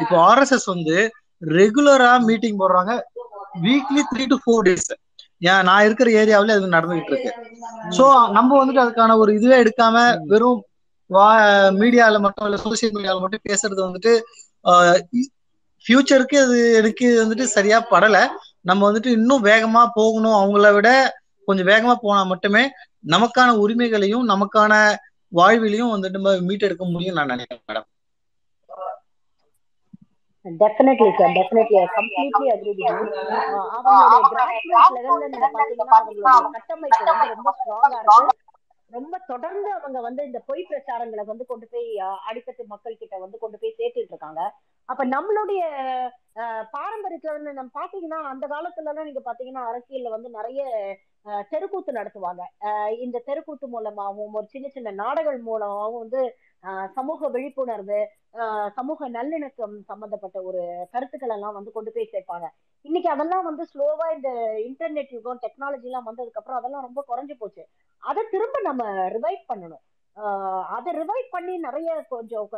இப்போ 0.00 0.16
ஆர்எஸ்எஸ் 0.28 0.66
வந்து 0.66 0.96
ரெகுலரா 1.42 2.20
மீட்டிங் 2.20 2.58
போடுறாங்க. 2.58 2.92
Weekly 3.62 4.02
three 4.12 4.24
to 4.26 4.38
four 4.44 4.64
days 4.64 4.88
ஏன் 5.42 5.64
நான் 5.64 5.84
இருக்கிற 5.84 6.10
ஏரியாவில 6.12 6.56
அது 6.56 6.76
நடந்துகிட்டு 6.76 7.12
இருக்கு. 7.12 7.30
சோ 7.90 8.04
நம்ம 8.30 8.50
வந்துட்டு 8.60 8.84
அதுக்கான 8.84 9.16
ஒரு 9.16 9.34
இதுவே 9.34 9.62
எடுக்காம 9.62 9.96
வெறும் 10.26 10.60
வா 11.10 11.26
மீடியால 11.72 12.20
மட்டும் 12.20 12.46
இல்ல 12.46 12.58
சோசியல் 12.64 12.94
மீடியால 12.94 13.20
மட்டும் 13.20 13.46
பேசுறது 13.48 13.80
வந்துட்டு 13.88 14.12
ஃபியூச்சருக்கு 15.86 16.36
அது 16.38 16.58
எனக்கு 16.74 17.06
வந்துட்டு 17.22 17.46
சரியா 17.56 17.86
படல. 17.90 18.16
நம்ம 18.60 18.90
வந்துட்டு 18.90 19.10
இன்னும் 19.10 19.44
வேகமா 19.44 19.86
போகணும். 19.94 20.34
அவங்கள 20.34 20.72
விட 20.74 20.88
கொஞ்சம் 21.48 21.66
வேகமா 21.66 21.94
போனா 21.94 22.22
மட்டுமே 22.24 22.62
நமக்கான 23.04 23.48
உரிமைகளையும் 23.62 24.28
நமக்கான 24.32 24.72
வாழ்விலையும் 25.32 25.92
வந்துட்டு 25.94 26.18
நம்ம 26.18 26.32
மீட்டெடுக்க 26.48 26.84
முடியும் 26.92 27.18
நான் 27.18 27.32
நினைக்கிறேன் 27.32 27.66
madam. 27.70 27.88
Definitely 30.44 31.10
sir 31.18 31.34
definitely 31.36 31.76
completely 31.96 32.46
agree 32.54 32.72
லெவல்ல 32.80 33.20
நீங்க 35.34 35.84
பாத்தீங்கன்னா 35.92 36.32
அவங்களுடைய 36.38 36.56
கட்டமைப்பு 36.56 37.04
வந்து 37.10 37.34
ரொம்ப 37.34 37.50
ஸ்ட்ராங்கா 37.58 37.98
இருக்கு. 38.00 38.42
ரொம்ப 38.90 39.18
தொடர்ந்து 39.30 39.68
அவங்க 39.76 39.98
வந்து 40.06 40.22
இந்த 40.28 40.38
பொய் 40.48 40.66
பிரச்சாரங்களை 40.70 41.22
வந்து 41.30 41.44
கொண்டு 41.50 41.66
போய் 41.72 41.86
அடித்தட்டு 42.28 42.64
மக்கள் 42.72 43.00
கிட்ட 43.00 43.14
வந்து 43.22 43.36
கொண்டு 43.42 43.56
போய் 43.62 43.76
சேர்த்துட்டு 43.78 44.12
இருக்காங்க. 44.12 44.42
அப்ப 44.88 45.02
நம்மளுடைய 45.14 45.62
பாரம்பரியத்துல 46.76 47.34
வந்து 47.38 47.56
நம்ம 47.58 47.72
பாத்தீங்கன்னா 47.80 48.20
அந்த 48.32 48.44
காலத்துல 48.52 48.92
எல்லாம் 48.92 49.08
நீங்க 49.10 49.22
பாத்தீங்கன்னா 49.28 49.64
அரசியல்ல 49.70 50.14
வந்து 50.16 50.30
நிறைய 50.38 50.60
தெருக்கூத்து 51.52 51.90
நடத்துவாங்க. 51.98 52.42
இந்த 53.04 53.22
தெருக்கூத்து 53.28 53.66
மூலமாகவும் 53.74 54.36
ஒரு 54.38 54.46
சின்ன 54.54 54.66
சின்ன 54.74 54.90
நாடகங்கள் 55.02 55.38
மூலமாகவும் 55.48 56.02
வந்து 56.04 56.22
சமூக 56.96 57.28
விழிப்புணர்வு 57.34 58.00
சமூக 58.76 59.08
நல்லிணக்கம் 59.16 59.74
சம்பந்தப்பட்ட 59.90 60.38
ஒரு 60.48 60.60
கருத்துக்கள் 60.92 61.34
எல்லாம் 61.36 61.56
வந்து 61.58 61.74
கொண்டு 61.76 61.90
போய் 61.94 62.12
சேர்ப்பாங்க. 62.12 62.46
இன்னைக்கு 62.84 63.08
அதெல்லாம் 63.14 63.46
வந்து 63.48 63.64
ஸ்லோவா 63.72 64.06
இந்த 64.16 64.30
இன்டர்நெட் 64.68 65.12
யுகம் 65.16 65.42
டெக்னாலஜி 65.44 65.88
எல்லாம் 65.90 66.08
வந்ததுக்கு 66.10 66.40
அப்புறம் 66.40 66.60
அதெல்லாம் 66.60 66.86
ரொம்ப 66.88 67.02
குறைஞ்சு 67.10 67.36
போச்சு. 67.42 67.64
அதை 68.02 68.22
திரும்ப 68.34 68.60
நம்ம 68.68 68.84
ரிவைவ் 69.16 69.42
பண்ணணும். 69.52 69.84
அதை 70.76 70.90
ரிவைவ் 71.00 71.28
பண்ணி 71.36 71.54
நிறைய 71.66 71.90
கொஞ்சம் 72.14 72.50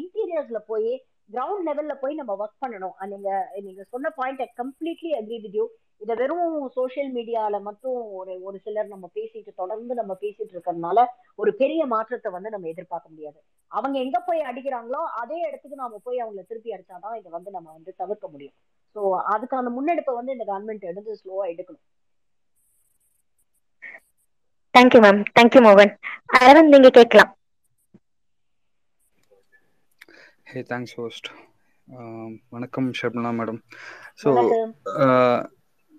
இன்டீரியர்ஸ்ல 0.00 0.58
போய் 0.70 0.90
கிரவுண்ட் 1.30 1.66
லெவல்ல 1.68 1.94
போய் 2.02 2.18
நம்ம 2.18 2.32
ஒர்க் 2.42 2.62
பண்ணணும். 2.62 2.94
நீங்க 3.12 3.30
நீங்க 3.66 3.82
சொன்ன 3.94 4.12
point 4.18 4.42
completely 4.60 5.10
agree 5.18 5.38
with 5.44 5.58
you 5.60 5.64
இதை 6.00 6.14
வெறும் 6.20 6.46
சோஷியல் 6.76 7.10
மீடியால 7.16 7.60
மட்டும் 7.62 7.98
ஒரு 8.18 8.32
ஒரு 8.42 8.56
சிலர் 8.64 8.92
நம்ம 8.94 9.06
பேசிட்டு 9.14 9.52
தொடர்ந்து 9.54 9.92
நம்ம 9.94 10.12
பேசிட்டு 10.22 10.52
இருக்கறதுனால 10.54 10.98
ஒரு 11.38 11.50
பெரிய 11.62 11.82
மாற்றத்தை 11.94 12.30
வந்து 12.36 12.50
நம்ம 12.50 12.68
எதிர்பார்க்க 12.68 13.14
முடியாது. 13.14 13.38
அவங்க 13.70 13.96
எங்க 13.98 14.18
போய் 14.20 14.48
அடிக்கிறாங்களோ 14.50 15.00
அதே 15.22 15.38
இடத்துக்கு 15.48 15.76
நாம 15.76 16.00
போய் 16.04 16.22
அவங்கள 16.22 16.44
திருப்பி 16.48 16.74
அடிச்சாதான் 16.76 17.18
இதை 17.20 17.30
வந்து 17.30 17.50
நம்ம 17.50 17.68
வந்து 17.72 17.92
தவிர்க்க 17.96 18.28
முடியும். 18.28 18.56
ஸோ 18.96 19.00
அதுக்கான 19.34 19.72
முன்னெடுப்பை 19.76 20.14
வந்து 20.14 20.34
இந்த 20.36 20.46
கவர்மெண்ட் 20.50 20.90
எடுத்து 20.92 21.20
ஸ்லோவா 21.22 21.46
எடுக்கணும். 21.52 21.84
தேங்க்யூ 24.74 25.00
மேம் 25.04 25.20
தேங்க்யூ 25.36 25.60
மோகன் 25.66 25.92
அரவிந்த் 26.38 26.74
நீங்க 26.74 26.90
கேட்கலாம். 26.90 27.30
Thanks, 30.46 30.92
host. 30.98 31.24
Um, 31.88 32.28
வணக்கம் 32.54 32.88
Shabna 32.98 33.30
madam. 33.38 33.58
So 34.20 34.28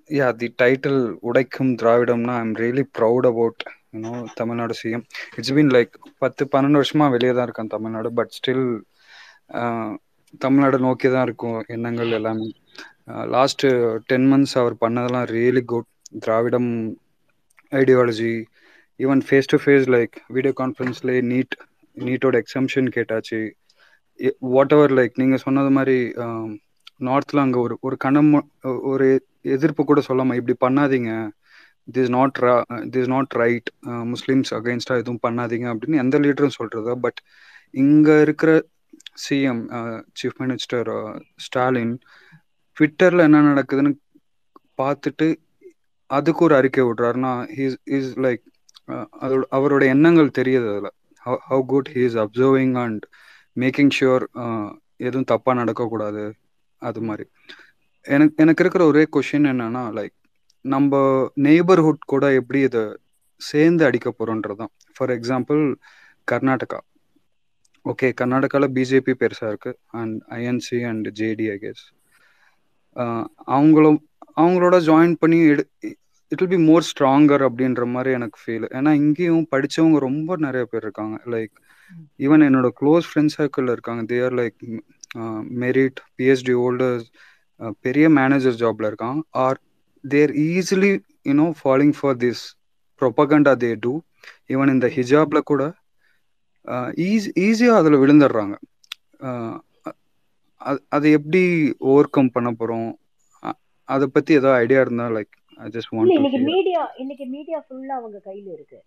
ya 0.09 0.27
the 0.41 0.47
title 0.61 0.99
உடைக்கும் 1.29 1.71
திராவிடம்னா 1.81 2.35
I'm 2.43 2.53
really 2.61 2.83
proud 2.97 3.27
about 3.31 3.63
you know 3.95 4.13
Tamil Nadu 4.39 4.77
CM 4.79 5.03
it's 5.37 5.53
been 5.57 5.73
like 5.77 5.93
பத்து 6.23 6.45
பன்னெண்டு 6.53 6.81
வருஷமா 6.81 7.07
வெளியே 7.15 7.33
தான் 7.33 7.47
இருக்கேன் 7.47 7.73
தமிழ்நாடு 7.75 8.11
பட் 8.19 8.33
ஸ்டில் 8.37 8.65
தமிழ்நாடு 10.45 10.79
நோக்கி 10.87 11.11
தான் 11.15 11.27
இருக்கும் 11.29 11.59
எண்ணங்கள் 11.77 12.15
எல்லாமே. 12.19 12.49
லாஸ்ட் 13.35 13.65
டென் 14.11 14.27
மந்த்ஸ் 14.33 14.57
அவர் 14.63 14.77
பண்ணதெல்லாம் 14.85 15.29
really 15.35 15.65
good 15.73 15.91
Dravidam 16.25 16.71
ideology 17.71 18.33
even 18.99 19.25
face 19.29 19.53
to 19.53 19.59
face 19.65 19.87
like 19.97 20.17
video 20.37 20.55
கான்ஃபரன்ஸ்லேயே 20.63 21.23
NEET 21.33 21.55
நீட்டோட 21.97 22.35
எக்ஸம்ஷன் 22.45 22.89
கேட்டாச்சு. 22.97 23.41
வாட் 24.53 24.73
எவர் 24.73 24.93
லைக் 24.93 25.19
நீங்கள் 25.21 25.43
சொன்னது 25.45 25.69
மாதிரி 25.69 25.97
நார்த்தில் 27.07 27.41
அங்கே 27.41 27.59
ஒரு 27.59 27.75
ஒரு 27.81 27.95
கணம் 27.97 28.31
ஒரு 28.91 29.07
எதிர்ப்பு 29.55 29.81
கூட 29.83 30.01
சொல்லாமல் 30.01 30.37
இப்படி 30.39 30.55
பண்ணாதீங்க. 30.65 31.11
This 31.87 32.09
not 32.09 32.39
this 32.95 33.11
not 33.13 33.33
right 33.33 33.69
Muslims 34.13 34.51
அகைன்ஸ்டாக 34.57 35.01
எதுவும் 35.03 35.23
பண்ணாதீங்க 35.27 35.67
அப்படின்னு 35.73 36.01
எந்த 36.03 36.17
லீடரும் 36.19 36.57
சொல்கிறதா 36.59 36.95
பட் 37.05 37.19
இங்கே 37.73 38.15
இருக்கிற 38.21 38.51
சிஎம் 39.23 39.61
சீஃப் 40.19 40.39
மினிஸ்டர் 40.39 40.89
ஸ்டாலின் 41.35 41.93
ட்விட்டரில் 42.77 43.25
என்ன 43.27 43.43
நடக்குதுன்னு 43.51 43.93
பார்த்துட்டு 44.81 45.27
அதுக்கு 46.09 46.43
ஒரு 46.45 46.55
அறிக்கை 46.55 46.83
விடுறாருன்னா 46.83 47.31
ஹீஸ் 47.57 47.77
இஸ் 47.97 48.11
லைக் 48.25 48.43
அதோட 49.21 49.43
அவரோட 49.57 49.83
எண்ணங்கள் 49.85 50.35
தெரியுது 50.37 50.67
அதில். 50.73 50.93
How 51.49 51.63
good 51.65 51.89
he 51.93 52.03
is 52.09 52.17
observing 52.17 52.75
and 52.83 53.03
making 53.57 53.93
sure 53.97 54.23
எதுவும் 55.07 55.29
தப்பாக 55.31 55.55
நடக்கக்கூடாது 55.61 56.23
அது 56.81 57.01
மாதிரி. 57.01 57.25
எனக்கு 58.05 58.35
எனக்கு 58.43 58.63
இருக்கிற 58.63 58.83
ஒரே 58.85 59.03
கொஷின் 59.15 59.47
என்னன்னா 59.51 59.83
லைக் 59.97 60.15
நம்ம 60.65 60.99
நெய்பர்ஹுட் 61.47 62.03
கூட 62.05 62.25
எப்படி 62.33 62.59
இதை 62.59 62.83
சேர்ந்து 63.41 63.83
அடிக்க 63.85 64.07
போகிறோன்றது 64.11 64.59
தான் 64.61 64.73
ஃபார் 64.95 65.11
எக்ஸாம்பிள் 65.17 65.61
கர்நாடகா 66.31 66.79
ஓகே 67.85 68.07
கர்நாடகாவில் 68.21 68.73
பிஜேபி 68.77 69.13
பெருசாக 69.21 69.51
இருக்குது 69.51 69.77
and 69.99 70.15
INC 70.37 70.79
and 70.89 71.07
JD 71.19 71.45
I 71.51 71.57
guess 71.57 71.83
அவங்களும் 73.55 73.99
அவங்களோட 74.37 74.75
ஜாயின் 74.89 75.15
பண்ணி 75.19 75.37
எடு 75.51 75.63
it 76.31 76.41
will 76.41 76.53
be 76.55 76.59
more 76.69 76.87
stronger 76.89 77.43
அப்படின்ற 77.47 77.83
மாதிரி 77.93 78.11
எனக்கு 78.11 78.39
ஃபீல் 78.41 78.67
ஏன்னா 78.77 78.91
இங்கேயும் 79.01 79.47
படித்தவங்க 79.51 79.99
ரொம்ப 80.07 80.37
நிறைய 80.45 80.63
பேர் 80.71 80.83
இருக்காங்க. 80.83 81.17
லைக் 81.33 81.53
ஈவன் 82.25 82.43
என்னோட 82.47 82.67
க்ளோஸ் 82.79 83.07
ஃப்ரெண்ட் 83.09 83.35
சர்க்கிளில் 83.37 83.73
இருக்காங்க. 83.75 84.03
There 84.13 84.35
like 84.39 84.57
merit 85.63 85.99
PhD 86.17 86.55
holders 86.61 87.07
பெரிய 87.85 88.05
மேனேஜர் 88.19 88.59
ஜாப்ல 88.63 88.89
இருக்காங்க. 88.91 89.21
Are 89.45 89.59
there 90.03 90.31
easily 90.47 90.91
you know 91.29 91.47
following 91.61 91.95
for 91.99 92.17
this 92.25 92.43
propaganda 93.01 93.53
they 93.63 93.71
do 93.85 93.93
even 94.53 94.73
இந்த 94.75 94.87
ஹிஜாப்ல 94.97 95.39
கூட 95.51 95.63
ஈஸி 97.07 97.29
ஈஸியாக 97.47 97.79
அதில் 97.81 98.01
விழுந்துடுறாங்க. 98.03 98.55
ஆஹ் 99.27 99.57
அது 100.95 101.07
எப்படி 101.17 101.41
ஓவர் 101.89 102.13
கம் 102.15 102.33
பண்ண 102.35 102.49
போகிறோம் 102.51 102.89
அதை 103.89 104.05
பற்றி 104.15 104.31
ஏதாவது 104.39 104.59
ஐடியா 104.63 104.79
இருந்தால் 104.85 105.13
லைக் 105.17 105.33
ஐ 105.65 105.67
ஜஸ்ட் 105.75 105.91
வாண்ட் 105.95 106.13
இன்னைக்கு 106.15 106.39
மீடியா 106.51 106.81
இன்னைக்கு 107.01 107.25
மீடியா 107.35 107.59
ஃபுல்லா 107.65 107.95
அவங்க 107.99 108.17
கையில 108.25 108.47
இருக்கு. 108.57 108.79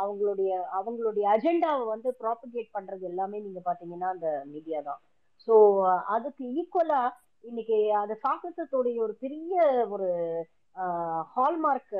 அவங்களுடைய 0.00 0.52
அவங்களுடைய 0.78 1.24
அஜெண்டாவை 1.34 1.84
வந்து 1.84 2.08
ப்ராப்பகேட் 2.22 2.74
பண்றது 2.74 3.04
எல்லாமே 3.10 3.38
நீங்க 3.40 3.60
பாத்தீங்கன்னா 3.64 4.08
அந்த 4.14 4.28
மீடியா 4.46 4.78
தான். 4.80 5.00
ஸோ 5.48 5.54
அதுக்கு 6.14 6.44
ஈக்குவலா 6.60 7.00
இன்னைக்கு 7.44 7.78
அது 7.94 8.14
சாகசத்துடைய 8.24 8.96
ஒரு 9.06 9.14
பெரிய 9.24 9.54
ஒரு 9.94 10.08
ஹால்மார்க் 11.34 11.92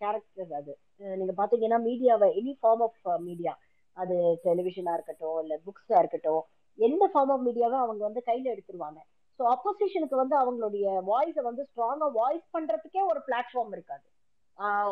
கேரக்டர் 0.00 0.54
அது. 0.60 0.72
நீங்க 1.20 1.34
பாத்தீங்கன்னா 1.42 1.78
மீடியாவை 1.88 2.28
எனி 2.40 2.54
ஃபார்ம் 2.60 2.82
ஆஃப் 2.88 3.22
மீடியா 3.28 3.52
அது 3.96 4.16
டெலிவிஷனா 4.44 4.92
இருக்கட்டும் 4.94 5.38
இல்ல 5.42 5.54
புக்ஸா 5.66 5.96
இருக்கட்டும் 5.98 6.42
எந்த 6.78 7.04
ஃபார்ம் 7.12 7.32
ஆஃப் 7.34 7.46
மீடியாவை 7.48 7.78
அவங்க 7.84 8.02
வந்து 8.08 8.22
கையில 8.28 8.52
எடுத்துருவாங்க. 8.54 9.00
ஸோ 9.40 9.42
அப்போசிஷனுக்கு 9.54 10.16
வந்து 10.16 10.36
அவங்களுடைய 10.36 10.86
வாய்ஸை 11.10 11.42
வந்து 11.42 11.62
ஸ்ட்ராங்கா 11.70 12.08
வாய்ஸ் 12.20 12.46
பண்றதுக்கே 12.52 13.02
ஒரு 13.12 13.20
பிளாட்ஃபார்ம் 13.28 13.72
இருக்காது. 13.72 14.06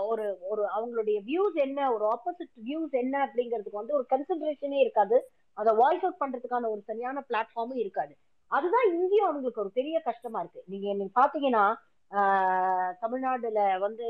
ஒரு 0.07 0.39
ஒரு 0.41 0.63
அவங்களுடைய 0.77 1.19
வியூஸ் 1.27 1.55
என்ன 1.55 1.93
ஒரு 1.93 2.05
ஆப்போசிட் 2.07 2.55
வியூஸ் 2.65 2.91
என்ன 2.91 3.15
அப்படிங்கிறதுக்கு 3.27 3.81
வந்து 3.83 3.95
ஒரு 3.95 4.07
கன்சன்ட்ரேஷனே 4.11 4.79
இருக்காது. 4.81 5.31
அதை 5.53 5.75
வாய்ஸ் 5.75 6.03
அவுட் 6.03 6.21
பண்றதுக்கான 6.21 6.71
ஒரு 6.71 6.81
சரியான 6.81 7.25
பிளாட்ஃபார்மும் 7.29 7.77
இருக்காது. 7.77 8.17
அதுதான் 8.51 8.87
இங்கேயும் 8.93 9.27
அவங்களுக்கு 9.27 9.61
ஒரு 9.61 9.71
பெரிய 9.71 10.01
கஷ்டமா 10.01 10.41
இருக்கு. 10.41 10.63
நீங்க 10.67 10.93
நீங்க 10.93 11.13
பாத்தீங்கன்னா 11.21 11.75
ஆஹ் 12.11 12.93
தமிழ்நாடுல 13.03 13.79
வந்து 13.79 14.07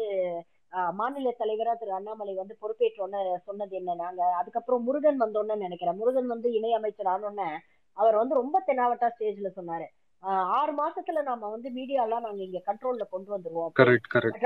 ஆஹ் 0.73 0.93
மாநில 0.93 1.35
தலைவரா 1.39 1.79
திரு 1.79 1.93
அண்ணாமலை 1.93 2.35
வந்து 2.35 2.57
பொறுப்பேற்றோன்னு 2.61 3.37
சொன்னது 3.39 3.77
என்ன 3.77 3.95
நாங்க 3.95 4.25
அதுக்கப்புறம் 4.35 4.85
முருகன் 4.85 5.21
வந்தோன்னு 5.21 5.57
நினைக்கிறேன். 5.57 5.97
முருகன் 5.97 6.27
வந்து 6.27 6.53
இணை 6.53 6.73
அமைச்சர் 6.73 7.07
ஆனோன்னு 7.07 7.49
அவர் 7.93 8.15
வந்து 8.15 8.35
ரொம்ப 8.35 8.63
தென்னாவட்டா 8.67 9.11
ஸ்டேஜ்ல 9.19 9.51
சொன்னாரு. 9.57 9.87
ஆறு 10.23 10.73
மாசத்துல 10.73 11.23
நாம 11.23 11.49
வந்து 11.49 11.69
மீடியா 11.71 12.03
எல்லாம் 12.03 12.23
நாங்க 12.23 12.43
இங்க 12.43 12.61
கண்ட்ரோல்ல 12.67 13.05
கொண்டு 13.11 13.31
வந்துருவோம் 13.35 13.71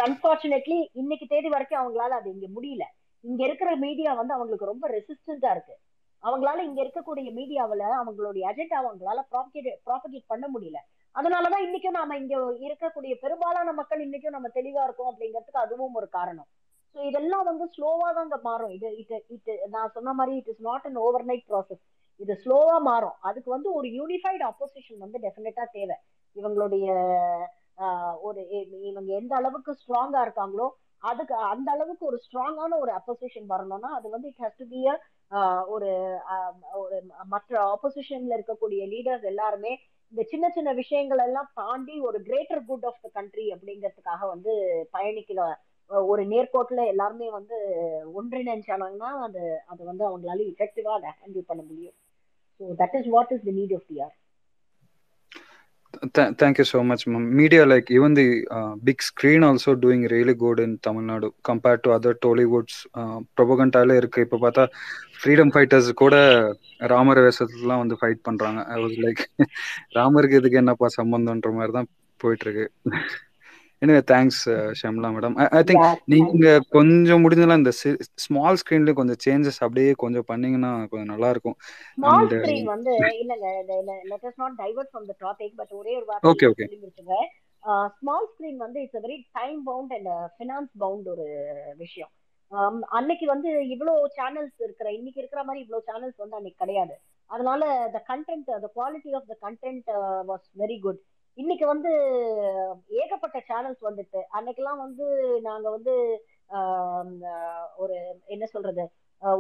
அன்பார்ச்சுனேட்லி 0.05 0.79
இன்னைக்கு 0.93 1.27
தேதி 1.27 1.49
வரைக்கும் 1.49 1.81
அவங்களால 1.81 2.19
அது 2.21 2.29
இங்க 2.31 2.47
முடியல. 2.47 2.85
இங்க 3.25 3.41
இருக்கிற 3.45 3.71
மீடியா 3.77 4.11
வந்து 4.15 4.35
அவங்களுக்கு 4.35 4.71
ரொம்ப 4.71 4.89
ரெசிஸ்டண்டா 4.89 5.51
இருக்கு. 5.51 5.75
அவங்களால 6.23 6.63
இங்க 6.63 6.81
இருக்கக்கூடிய 6.85 7.31
மீடியாவுல 7.33 7.85
அவங்களுடைய 8.01 8.45
அஜெண்டா 8.51 8.77
அவங்களால 8.83 9.23
ப்ராபகேட் 9.33 9.81
ப்ராபகேட் 9.87 10.27
பண்ண 10.27 10.47
முடியல. 10.49 10.79
அதனாலதான் 11.15 11.65
இன்னைக்கும் 11.65 11.99
நாம 11.99 12.17
இங்க 12.17 12.35
இருக்கக்கூடிய 12.69 13.15
பெரும்பாலான 13.15 13.73
மக்கள் 13.73 14.01
இன்னைக்கும் 14.01 14.37
நம்ம 14.37 14.49
தெளிவா 14.55 14.85
இருக்கோம் 14.85 15.11
அப்படிங்கிறதுக்கு 15.13 15.65
அதுவும் 15.67 15.95
ஒரு 15.95 16.09
காரணம். 16.09 16.49
ஸோ 16.95 17.01
இதெல்லாம் 17.05 17.45
வந்து 17.45 17.65
ஸ்லோவா 17.77 18.09
தான் 18.13 18.25
இங்க 18.25 18.39
மாறும். 18.43 18.71
இது 18.71 18.97
இட் 18.97 19.15
இட் 19.29 19.51
நான் 19.69 19.95
சொன்ன 19.95 20.13
மாதிரி 20.13 20.37
it 20.37 20.49
is 20.49 20.61
not 20.61 20.87
an 20.87 20.97
overnight 21.25 21.47
process 21.49 21.83
இது 22.21 22.35
ஸ்லோவா 22.45 22.77
மாறும். 22.89 23.17
அதுக்கு 23.29 23.51
வந்து 23.51 23.69
ஒரு 23.79 23.89
யூனிஃபைடு 23.99 24.45
அப்போசிஷன் 24.51 25.05
வந்து 25.05 25.19
டெஃபினட்டா 25.27 25.65
தேவை. 25.77 25.97
இவங்களுடைய 26.37 26.87
ஒரு 28.23 28.41
இவங்க 28.91 29.11
எந்த 29.13 29.33
அளவுக்கு 29.37 29.73
ஸ்ட்ராங்கா 29.81 30.21
இருக்காங்களோ 30.27 30.67
அதுக்கு 31.03 31.35
அந்த 31.53 31.69
அளவுக்கு 31.73 32.05
ஒரு 32.07 32.19
ஸ்ட்ராங்கான 32.25 32.77
ஒரு 32.79 32.93
அப்போசிஷன் 32.93 33.47
வரணும்னா 33.47 33.89
அது 33.97 34.07
வந்து 34.09 34.29
இட் 34.29 34.43
ஹஸ் 34.45 34.61
டு 34.61 34.67
பி 34.69 34.81
ஒரு 35.67 35.91
ஒரு 36.83 36.97
மற்ற 37.27 37.53
ஆப்போசிஷன்ல 37.73 38.37
இருக்கக்கூடிய 38.39 38.83
லீடர்ஸ் 38.93 39.27
எல்லாருமே 39.33 39.73
இந்த 40.13 40.23
சின்ன 40.33 40.47
சின்ன 40.49 40.71
விஷயங்கள் 40.73 41.23
எல்லாம் 41.27 41.51
தாண்டி 41.55 41.95
ஒரு 42.01 42.19
greater 42.23 42.63
good 42.67 42.87
of 42.91 43.03
the 43.03 43.11
country 43.15 43.47
அப்படிங்கிறதுக்காக 43.55 44.29
வந்து 44.29 44.53
பயணிக்கிற 44.93 45.41
ஒரு 45.91 46.23
நேர்கோட்டில் 46.27 46.91
எல்லாருமே 46.93 47.29
வந்து 47.31 47.57
ஒன்றிணைஞ்சாங்கன்னா 48.21 49.11
அது 49.27 49.43
அது 49.73 49.83
வந்து 49.85 50.05
அவங்களால 50.09 50.45
இஃபெக்டிவாக 50.53 50.99
அதை 50.99 51.11
ஹேண்டில் 51.21 51.49
பண்ண 51.51 51.63
முடியும் 51.63 51.97
so 52.61 52.75
that 52.83 52.97
is 53.01 53.09
what 53.09 53.33
is 53.37 53.47
the 53.49 53.55
need 53.61 53.75
of 53.79 53.89
the 53.89 53.99
are 54.01 54.15
Th- 56.09 56.33
thank 56.33 56.59
you 56.59 56.65
so 56.65 56.83
much, 56.83 57.07
ma'am. 57.07 57.25
Media, 57.37 57.65
like 57.65 57.91
even 57.91 58.15
the 58.15 58.25
uh, 58.51 58.75
big 58.79 59.01
screen, 59.01 59.45
also 59.45 59.75
doing 59.75 60.03
really 60.09 60.35
good 60.35 60.59
in 60.59 60.79
Tamil 60.79 61.03
Nadu 61.03 61.33
compared 61.43 61.83
to 61.85 61.91
other 61.93 62.15
Tollywoods. 62.15 62.75
Uh, 62.95 63.19
propaganda 63.39 63.81
இருக்கு 63.95 64.25
இப்போ 64.27 64.39
பார்த்தா 64.39 64.65
freedom 65.21 65.53
fighters 65.55 65.91
கூட 65.95 66.15
ராமர் 66.93 67.21
வேஷத்துலாம் 67.27 67.83
வந்து 67.85 67.99
fight 68.01 68.23
பண்றாங்க 68.23 68.63
I 68.75 68.79
was 68.83 68.97
like 69.05 69.23
ராமருக்கு 69.99 70.41
இதுக்கு 70.41 70.61
என்னப்பா 70.63 70.89
சம்பந்தம்ன்ற 70.99 71.53
மாதிரி 71.53 71.73
தான் 71.73 71.91
போயிட்டு 72.21 72.47
இருக்கு 72.47 72.67
எனவே 73.83 74.01
thanks 74.11 74.43
Shamla 74.81 75.09
madam 75.15 75.37
I 75.59 75.63
think 75.71 75.87
நீங்க 76.15 76.47
கொஞ்சம் 76.77 77.23
முடிஞ்சலாம் 77.25 77.61
இந்த 77.63 77.73
ஸ்மால் 78.25 78.59
ஸ்க்ரீன்ல 78.61 78.95
கொஞ்சம் 79.01 79.21
சேஞ்சஸ் 79.25 79.61
அப்படியே 79.67 79.93
கொஞ்சம் 80.03 80.29
பண்ணீங்கன்னா 80.31 80.73
கொஞ்சம் 80.93 81.13
நல்லா 81.15 81.31
இருக்கும். 81.35 81.57
ஸ்மால் 81.99 82.29
ஸ்கிரீன் 82.35 82.69
வந்து 82.75 82.95
இல்லங்க 83.23 83.49
let 84.13 84.27
us 84.31 84.41
not 84.43 84.59
diverted 84.65 84.91
from 84.93 85.09
the 85.11 85.17
topic 85.25 85.57
but 85.61 85.73
ஒரே 85.81 85.95
ஒரு 86.01 86.07
வார்த்தை 86.11 86.31
ஓகே 86.33 86.51
ஓகே 86.53 86.69
ஸ்மால் 87.99 88.29
ஸ்கிரீன் 88.33 88.61
வந்து 88.65 88.79
it's 88.85 89.03
very 89.05 89.19
time 89.41 89.59
bound 89.71 89.95
and 89.99 90.11
finance 90.37 90.73
bound 90.85 91.09
ஒரு 91.15 91.27
விஷயம். 91.85 92.13
Um, 92.53 92.77
அன்னைக்கு 92.97 93.27
வந்து 93.31 93.51
இவ்வளோ 93.75 93.93
சேனல்ஸ் 94.19 94.59
இருக்கிற 94.67 94.89
இன்னைக்கு 94.97 95.21
இருக்கிற 95.23 95.41
மாதிரி 95.45 95.63
இவ்வளோ 95.65 95.81
சேனல்ஸ் 95.89 96.21
வந்து 96.23 96.37
அன்னைக்கு 96.39 96.63
கிடையாது. 96.65 96.95
அதனால 97.31 97.63
the 97.95 98.01
content 98.11 98.51
the 98.65 98.69
quality 98.77 99.13
of 99.19 99.29
the 99.33 99.35
content 99.47 99.89
was 100.31 100.47
very 100.63 100.77
good 100.85 101.01
இன்னைக்கு 101.39 101.67
வந்து 101.67 101.91
ஏகப்பட்ட 102.99 103.39
சேனல்ஸ் 103.49 103.83
வந்துட்டு 103.83 104.21
அன்னைக்கெல்லாம் 104.37 104.83
வந்து 104.83 105.07
நாங்க 105.43 105.67
வந்து 105.71 105.95
ஆஹ், 106.51 107.13
ஒரு 107.77 107.95
என்ன 108.29 108.45
சொல்றது 108.47 108.85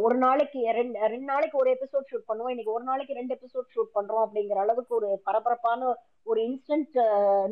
ஒரு 0.01 0.17
நாளைக்கு 0.17 0.61
ரெண்டு 0.73 0.99
ரெண்டு 1.05 1.29
நாளைக்கு 1.31 1.57
ஒரு 1.59 1.71
எபிசோட் 1.71 2.09
ஷூட் 2.11 2.29
பண்ணுவோம். 2.29 2.53
இன்னைக்கு 2.53 2.73
ஒரு 2.73 2.85
நாளைக்கு 2.85 3.17
ரெண்டு 3.19 3.35
எபிசோட் 3.37 3.73
ஷூட் 3.75 3.91
பண்றோம் 3.95 4.23
அப்படிங்கிற 4.25 4.59
அளவுக்கு 4.63 4.93
ஒரு 4.95 5.09
பரபரப்பான 5.27 5.91
ஒரு 6.27 6.41
இன்ஸ்டன்ட் 6.47 6.97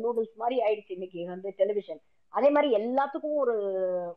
நூடுல்ஸ் 0.03 0.35
மாதிரி 0.35 0.57
ஆயிடுச்சு 0.63 0.95
இன்னைக்கு 0.95 1.21
வந்து 1.29 1.49
டெலிவிஷன் 1.59 2.01
அதே 2.33 2.49
மாதிரி 2.49 2.69
எல்லாத்துக்கும் 2.79 3.37
ஒரு 3.43 3.55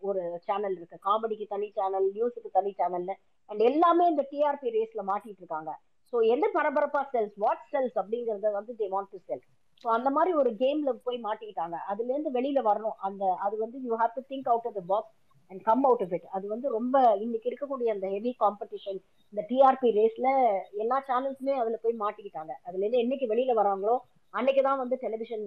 ஒரு 0.03 0.20
சேனல் 0.47 0.77
இருக்கு. 0.77 0.99
காமெடிக்கு 1.07 1.47
தனி 1.47 1.68
சேனல் 1.77 2.09
நியூஸுக்கு 2.14 2.51
தனி 2.53 2.72
சேனல்னு 2.79 3.16
அண்ட் 3.51 3.62
எல்லாமே 3.70 4.07
இந்த 4.09 4.24
டிஆர்பி 4.31 4.74
ரேஸ்ல 4.77 5.05
மாட்டிட்டு 5.11 5.43
இருக்காங்க. 5.43 5.72
ஸோ 6.12 6.18
எந்த 6.35 6.47
பரபரப்பா 6.55 7.03
செல்ஸ் 7.12 7.37
வாட் 7.39 7.66
செல்ஸ் 7.72 7.97
அப்படிங்கறத 8.01 8.53
வந்து 8.55 8.74
they 8.79 8.89
want 8.91 9.12
to 9.12 9.20
sell 9.29 9.45
so 9.85 9.87
அந்த 9.97 10.09
மாதிரி 10.11 10.33
ஒரு 10.41 10.51
கேம்ல 10.61 10.91
போய் 11.07 11.18
மாட்டிக்கிட்டாங்க. 11.24 11.77
அதுல 11.91 12.12
இருந்து 12.12 12.31
வெளியில 12.37 12.61
வரணும். 12.68 12.97
அந்த 13.09 13.24
அது 13.45 13.55
வந்து 13.64 13.79
you 13.87 13.95
have 14.01 14.16
to 14.16 14.24
think 14.31 14.49
out 14.53 14.68
of 14.70 14.79
the 14.79 14.85
box 14.93 15.14
and 15.51 15.62
come 15.62 15.85
out 15.89 16.03
of 16.05 16.14
it 16.16 16.27
அது 16.37 16.47
வந்து 16.55 16.68
ரொம்ப 16.77 16.95
இன்னைக்கு 17.24 17.51
இருக்கக்கூடிய 17.51 17.89
அந்த 17.95 18.07
ஹெவி 18.14 18.33
காம்படிஷன் 18.41 18.99
இந்த 19.33 19.43
டிஆர்பி 19.51 19.91
ரேஸ்ல 19.99 20.29
எல்லா 20.77 20.99
சேனல்ஸுமே 21.09 21.55
அதுல 21.62 21.79
போய் 21.85 22.01
மாட்டிக்கிட்டாங்க. 22.03 22.53
அதுல 22.66 22.85
இருந்து 22.85 23.03
என்னைக்கு 23.05 23.29
வெளியில 23.33 23.55
வராங்களோ 23.61 23.97
அன்னைக்கு 24.35 24.62
தான் 24.62 24.81
வந்து 24.81 24.97
டெலிவிஷன் 25.05 25.45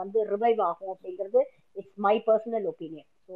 வந்து 0.00 0.18
ரிவைவ் 0.32 0.60
ஆகும் 0.68 0.92
அப்படிங்கிறது 0.94 1.40
it's 1.76 1.96
my 2.06 2.16
personal 2.26 2.66
opinion 2.72 3.08
so 3.28 3.34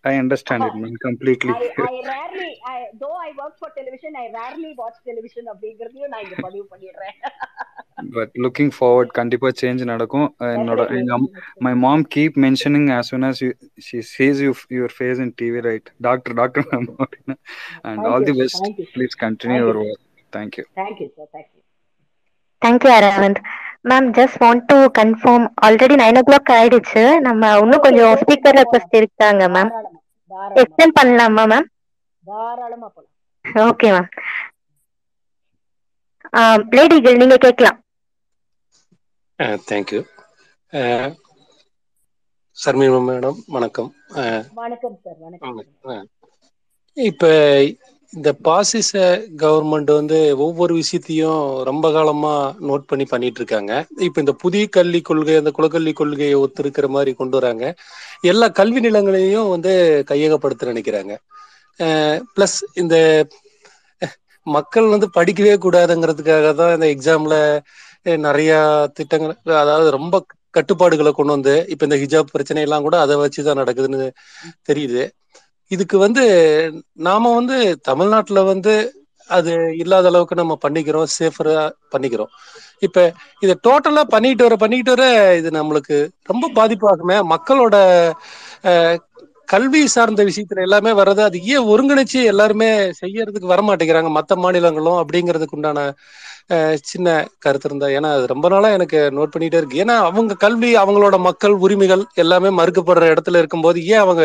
வந்து 0.00 0.10
I 0.10 0.20
understand 0.22 0.64
it 0.66 0.78
ma'am 0.82 0.98
completely 1.06 1.52
I 1.54 1.66
I 1.86 1.96
rarely 2.10 2.50
I 2.72 2.78
though 3.00 3.16
I 3.26 3.32
work 3.40 3.54
for 3.60 3.68
television 3.78 4.12
I 4.16 4.28
rarely 4.38 4.70
watch 4.80 4.98
television 5.08 5.44
அப்படிங்கறதையும் 5.52 6.10
நான் 6.12 6.22
இங்க 6.26 6.36
பதிவு 6.46 6.64
பண்ணிடுறேன் 6.72 7.16
பட் 8.16 8.32
லுக்கிங் 8.44 8.72
ஃபார்வர்ட் 8.76 9.12
கண்டிப்பா 9.18 9.48
சேஞ்ச் 9.60 9.82
நடக்கும் 9.92 10.28
என்னோட 10.54 10.84
எங்க 11.00 11.16
my 11.66 11.74
mom 11.84 12.04
keep 12.14 12.38
mentioning 12.44 12.88
as 12.98 13.08
soon 13.12 13.24
as 13.30 13.38
you 13.44 13.50
she 13.86 13.98
sees 14.12 14.38
you 14.46 14.52
your 14.78 14.90
face 15.00 15.20
in 15.24 15.30
TV 15.40 15.64
right 15.68 15.88
doctor 16.08 16.36
doctor 16.40 16.66
ma'am 16.72 16.88
அப்படின்னு 17.04 17.36
thank 18.58 18.78
you 18.82 18.88
please 18.96 19.16
continue 19.26 19.58
thank 19.58 19.66
you 19.66 19.72
your 19.72 19.74
sir 19.74 19.88
work 19.88 20.00
thank 20.32 20.54
you 20.60 20.66
thank 20.82 20.98
you 21.02 21.10
sir 21.16 21.28
thank 21.36 21.48
you 21.54 21.62
thank you 22.62 22.90
Aravind 22.96 23.40
ma'am 23.84 24.08
just 24.16 24.38
want 24.42 24.64
to 24.70 24.78
confirm 24.98 25.46
already 25.66 25.94
nine 26.00 26.18
o'clock 26.28 26.50
ஆயிடுச்சு. 26.56 27.02
நம்ம 27.26 27.52
இன்னும் 27.62 27.84
கொஞ்சம் 27.86 28.18
speaker 28.22 28.58
request 28.60 28.98
இருக்காங்க 29.00 29.44
ma'am 29.54 29.70
extend 30.62 30.96
பண்ணலாமா 30.98 31.44
ma'am 31.52 31.68
தாராளமா 32.24 32.88
போலாம். 32.94 33.14
Okay 33.70 33.88
ma'am 33.94 34.08
லேடிகள் 36.76 37.20
நீங்க 37.22 37.36
கேட்கலாம். 37.44 37.78
தேங்க்யூ 39.70 40.00
சர்மிமா 42.56 43.00
மேடம் 43.08 43.38
வணக்கம். 43.54 43.90
வணக்கம் 44.60 44.96
சார் 45.04 45.18
வணக்கம். 45.26 46.08
இப்ப 46.96 47.24
இந்த 48.12 48.30
பாசிச 48.46 48.92
கவர்மெண்ட் 49.42 49.90
வந்து 49.92 50.16
ஒவ்வொரு 50.46 50.72
விஷயத்தையும் 50.74 51.36
ரொம்ப 51.68 51.86
காலமா 51.92 52.32
நோட் 52.68 52.88
பண்ணி 52.88 53.04
பண்ணிட்டு 53.06 53.40
இருக்காங்க 53.40 53.72
இப்ப 54.06 54.20
இந்த 54.24 54.34
புதிய 54.42 54.64
கல்வி 54.70 55.00
கொள்கை 55.02 55.36
அந்த 55.36 55.50
குலக்கல்வி 55.58 55.92
கொள்கையை 55.94 56.36
ஒத்திருக்கிற 56.44 56.88
மாதிரி 56.88 57.12
கொண்டு 57.14 57.36
வராங்க. 57.38 57.64
எல்லா 58.24 58.48
கல்வி 58.60 58.80
நிலங்களையும் 58.80 59.52
வந்து 59.54 59.72
கையகப்படுத்த 60.10 60.70
நினைக்கிறாங்க. 60.72 61.12
பிளஸ் 62.34 62.58
இந்த 62.82 62.96
மக்கள் 64.46 64.92
வந்து 64.94 65.06
படிக்கவே 65.16 65.54
கூடாதுங்கிறதுக்காக 65.64 66.48
தான் 66.54 66.74
இந்த 66.76 66.86
எக்ஸாம்ல 66.94 67.36
நிறைய 68.24 68.52
திட்டங்கள் 68.98 69.34
அதாவது 69.62 69.88
ரொம்ப 69.98 70.16
கட்டுப்பாடுகளை 70.54 71.12
கொண்டு 71.12 71.34
வந்து 71.36 71.54
இப்ப 71.72 71.86
இந்த 71.88 71.96
ஹிஜாப் 72.02 72.32
பிரச்சனை 72.34 72.62
எல்லாம் 72.66 72.86
கூட 72.86 72.96
அதை 73.04 73.16
வச்சுதான் 73.22 73.60
நடக்குதுன்னு 73.60 74.08
தெரியுது. 74.68 75.02
இதுக்கு 75.70 75.96
வந்து 75.98 76.24
நாம 77.06 77.32
வந்து 77.34 77.56
தமிழ்நாட்டில் 77.88 78.48
வந்து 78.52 78.74
அது 79.30 79.52
இல்லாத 79.82 80.06
அளவுக்கு 80.06 80.34
நம்ம 80.34 80.54
பண்ணிக்கிறோம் 80.62 81.08
சேஃபரா 81.16 81.56
பண்ணிக்கிறோம். 81.92 82.30
இப்ப 82.82 82.98
இதை 83.42 83.54
டோட்டலா 83.66 84.02
பண்ணிட்டு 84.14 84.42
வர 84.46 84.56
பண்ணிட்டு 84.56 84.90
வர 84.94 85.04
இது 85.40 85.50
நம்மளுக்கு 85.58 85.96
ரொம்ப 86.28 86.46
பாதிப்பாகுமே. 86.58 87.16
மக்களோட 87.34 87.76
கல்வி 89.48 89.80
சார்ந்த 89.94 90.22
விஷயத்துல 90.26 90.64
எல்லாமே 90.66 90.90
வர்றது 90.92 91.22
அது 91.22 91.38
ஏன் 91.52 91.68
ஒருங்கிணைச்சு 91.70 92.20
எல்லாருமே 92.32 92.68
செய்யறதுக்கு 93.00 93.52
வர 93.52 93.60
மாட்டேங்கிறாங்க 93.68 94.10
மற்ற 94.18 94.36
மாநிலங்களும் 94.36 95.00
அப்படிங்கிறதுக்கு 95.02 95.56
உண்டான 95.58 95.80
சின்ன 96.90 97.08
கருத்து 97.38 97.68
இருந்தா. 97.68 97.88
ஏன்னா 97.96 98.08
அது 98.16 98.24
ரொம்ப 98.32 98.46
நாளா 98.48 98.68
எனக்கு 98.78 98.98
நோட் 99.16 99.34
பண்ணிட்டே 99.34 99.58
இருக்கு. 99.60 99.82
ஏன்னா 99.84 99.96
அவங்க 100.08 100.38
கல்வி 100.44 100.70
அவங்களோட 100.82 101.16
மக்கள் 101.28 101.54
உரிமைகள் 101.64 102.02
எல்லாமே 102.16 102.50
மறுக்கப்படுற 102.60 103.04
இடத்துல 103.12 103.40
இருக்கும்போது 103.42 103.78
ஏன் 103.92 104.02
அவங்க 104.04 104.22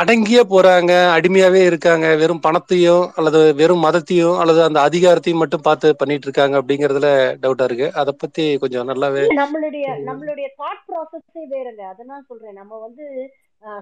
அடங்கியே 0.00 0.42
போறாங்க 0.50 0.92
அடிமையாவே 1.16 1.60
இருக்காங்க. 1.68 2.06
வெறும் 2.22 2.42
பணத்தையும் 2.46 3.04
அல்லது 3.16 3.40
வெறும் 3.60 3.84
மதத்தையும் 3.84 4.36
அல்லது 4.42 4.60
அந்த 4.66 4.78
அதிகாரத்தையும் 4.88 5.40
மட்டும் 5.42 5.64
பார்த்து 5.68 5.88
பண்ணிட்டு 6.00 6.26
இருக்காங்க 6.28 6.54
அப்படிங்கறதுல 6.60 7.08
டவுட்டா 7.44 7.66
இருக்கு. 7.68 7.88
அதை 8.00 8.12
பத்தி 8.22 8.44
கொஞ்சம் 8.64 8.88
நல்லாவே 8.90 9.24
நம்மளுடைய 9.42 9.86
நம்மளுடைய 10.10 10.48
தாட் 10.60 10.84
ப்ராசஸே 10.88 11.44
வேறங்க 11.54 11.82
அததான் 11.92 12.28
சொல்றேன். 12.30 12.58
நம்ம 12.60 12.78
வந்து 12.86 13.06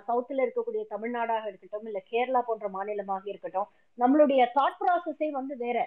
சவுத்துல 0.08 0.42
இருக்கக்கூடிய 0.44 0.82
தமிழ்நாடாக 0.94 1.44
இருக்கட்டும் 1.50 1.88
இல்ல 1.90 2.00
கேரளா 2.12 2.40
போன்ற 2.48 2.66
மாநிலமாக 2.76 3.24
இருக்கட்டும் 3.32 3.68
நம்மளுடைய 3.98 4.42
தாட் 4.58 4.80
ப்ராசஸே 4.82 5.28
வந்து 5.40 5.56
வேற. 5.64 5.78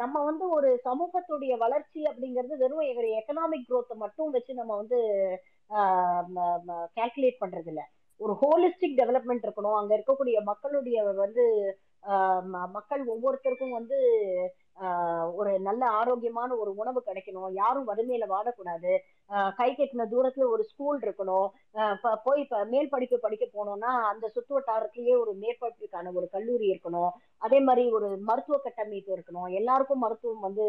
நம்ம 0.00 0.16
வந்து 0.28 0.44
ஒரு 0.56 0.68
சமூகத்துடைய 0.86 1.52
வளர்ச்சி 1.64 2.00
அப்படிங்கிறது 2.10 2.54
வெறும் 2.62 2.86
எக்கனாமிக் 3.20 3.68
growth 3.70 3.92
மட்டும் 4.02 4.32
வச்சு 4.36 4.52
நம்ம 4.60 4.72
வந்து 4.76 4.98
கால்குலேட் 6.98 7.42
பண்றது 7.42 7.70
இல்ல 7.72 7.82
ஒரு 8.16 8.36
ஹோலிஸ்டிக் 8.40 8.98
டெவலப்மெண்ட் 8.98 9.46
இருக்கணும். 9.46 9.74
அங்க 9.74 9.96
இருக்கக்கூடிய 9.96 10.42
மக்களுடைய 10.42 11.02
வந்து 11.04 11.76
ஆஹ் 12.02 12.68
மக்கள் 12.68 13.02
ஒவ்வொருத்தருக்கும் 13.06 13.70
வந்து 13.70 13.98
ஆஹ் 14.80 15.34
ஒரு 15.34 15.60
நல்ல 15.60 15.86
ஆரோக்கியமான 15.86 16.54
ஒரு 16.56 16.74
உணவு 16.74 17.02
கிடைக்கணும். 17.06 17.52
யாரும் 17.52 17.88
வறுமையில 17.88 18.26
வாடக்கூடாது. 18.34 18.98
கை 19.56 19.74
கட்டின 19.74 20.06
தூரத்துல 20.10 20.48
ஒரு 20.48 20.64
ஸ்கூல் 20.64 21.00
இருக்கணும். 21.00 21.48
போய் 22.24 22.40
இப்ப 22.40 22.64
மேல் 22.64 22.88
படிப்பு 22.88 23.18
படிக்க 23.18 23.48
போனோம்னா 23.52 23.92
அந்த 24.12 24.30
சுத்து 24.34 24.52
வட்டாரத்திலேயே 24.52 25.20
ஒரு 25.20 25.36
மேற்படிப்புக்கான 25.40 26.12
ஒரு 26.12 26.28
கல்லூரி 26.28 26.66
இருக்கணும். 26.70 27.10
அதே 27.38 27.60
மாதிரி 27.60 27.90
ஒரு 27.90 28.16
மருத்துவ 28.16 28.58
கட்டமைப்பு 28.58 29.16
இருக்கணும். 29.16 29.52
எல்லாருக்கும் 29.52 29.98
மருத்துவம் 29.98 30.40
வந்து 30.40 30.66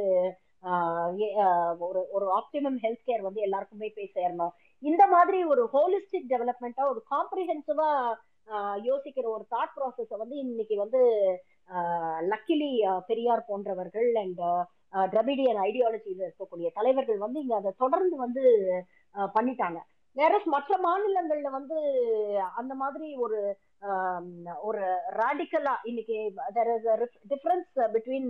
ஆஹ் 0.64 1.12
ஆஹ் 1.38 1.78
ஒரு 1.78 2.08
ஒரு 2.12 2.26
ஆப்டிமம் 2.38 2.78
ஹெல்த் 2.84 3.06
கேர் 3.06 3.22
வந்து 3.22 3.42
எல்லாருக்குமே 3.42 3.94
போய் 3.96 4.12
சேரணும். 4.16 4.52
இந்த 4.90 5.04
மாதிரி 5.08 5.40
ஒரு 5.44 5.64
ஹோலிஸ்டிக் 5.74 6.32
டெவலப்மெண்ட்டா 6.34 6.84
ஒரு 6.92 7.02
காம்ப்ரிஹென்சிவா 7.14 7.90
யோசிக்கிற 8.88 9.26
ஒரு 9.36 9.46
தாட் 9.54 9.76
ப்ராசஸ 9.76 10.18
வந்து 10.22 10.36
இன்னைக்கு 10.46 10.76
வந்து 10.78 11.02
லக்கிலி 12.32 12.72
பெரியார் 13.08 13.48
போன்றவர்கள் 13.50 14.10
அண்ட் 14.24 14.42
திராவிடியன் 15.14 15.62
ஐடியாலஜியில 15.68 16.26
இருக்கக்கூடிய 16.26 16.68
தலைவர்கள் 16.74 17.20
வந்து 17.26 17.40
இங்க 17.44 17.56
அதை 17.56 17.72
தொடர்ந்து 17.78 18.16
வந்து 18.26 18.44
பண்ணிட்டாங்க. 19.36 19.80
வேற 20.18 20.34
மற்ற 20.56 20.72
மாநிலங்கள்ல 20.88 21.50
வந்து 21.58 21.78
அந்த 22.60 22.74
மாதிரி 22.82 23.08
ஒரு 23.26 23.40
ஒரு 24.70 24.82
ராடிக்கலா 25.22 25.74
இன்னைக்கு 25.92 26.18
there 26.58 26.70
is 26.76 26.84
difference 27.32 27.72
between 27.96 28.30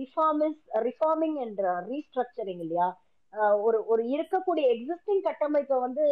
reforms 0.00 0.62
reforming 0.88 1.38
and 1.44 1.62
restructuring 1.92 2.62
இல்லையா? 2.66 2.88
ஒரு 3.62 3.78
ஒரு 3.86 4.02
இருக்கக்கூடிய 4.12 4.64
எக்ஸிஸ்டிங் 4.74 5.22
கட்டமைப்பை 5.22 5.78
வந்து 5.78 6.04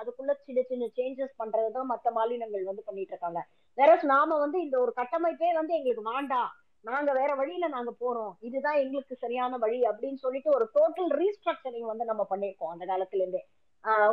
அதுக்குள்ள 0.00 0.32
சின்ன 0.44 0.62
சின்ன 0.62 0.88
சேஞ்சஸ் 0.96 1.38
பண்றதுதான் 1.38 1.84
மற்ற 1.84 2.10
மாநிலங்கள் 2.10 2.64
வந்து 2.64 2.82
பண்ணிட்டு 2.82 3.12
இருக்காங்க 3.12 3.40
வேற 3.78 3.92
நாம 4.04 4.38
வந்து 4.38 4.58
இந்த 4.62 4.76
ஒரு 4.78 4.92
கட்டமைப்பே 4.96 5.50
வந்து 5.52 5.74
எங்களுக்கு 5.74 6.10
வேண்டாம் 6.10 6.50
நாங்க 6.84 7.12
வேற 7.12 7.34
வழியில 7.34 7.68
நாங்க 7.68 7.90
போறோம். 8.00 8.32
இதுதான் 8.40 8.78
எங்களுக்கு 8.78 9.14
சரியான 9.16 9.58
வழி 9.58 9.80
அப்படின்னு 9.82 10.16
சொல்லிட்டு 10.16 10.50
ஒரு 10.50 10.64
டோட்டல் 10.74 11.10
ரீஸ்ட்ரக்சரிங் 11.18 11.90
வந்து 11.90 12.04
நம்ம 12.04 12.26
பண்ணிருக்கோம் 12.30 12.72
அந்த 12.72 12.84
காலத்துல 12.86 13.22
இருந்தே 13.22 13.42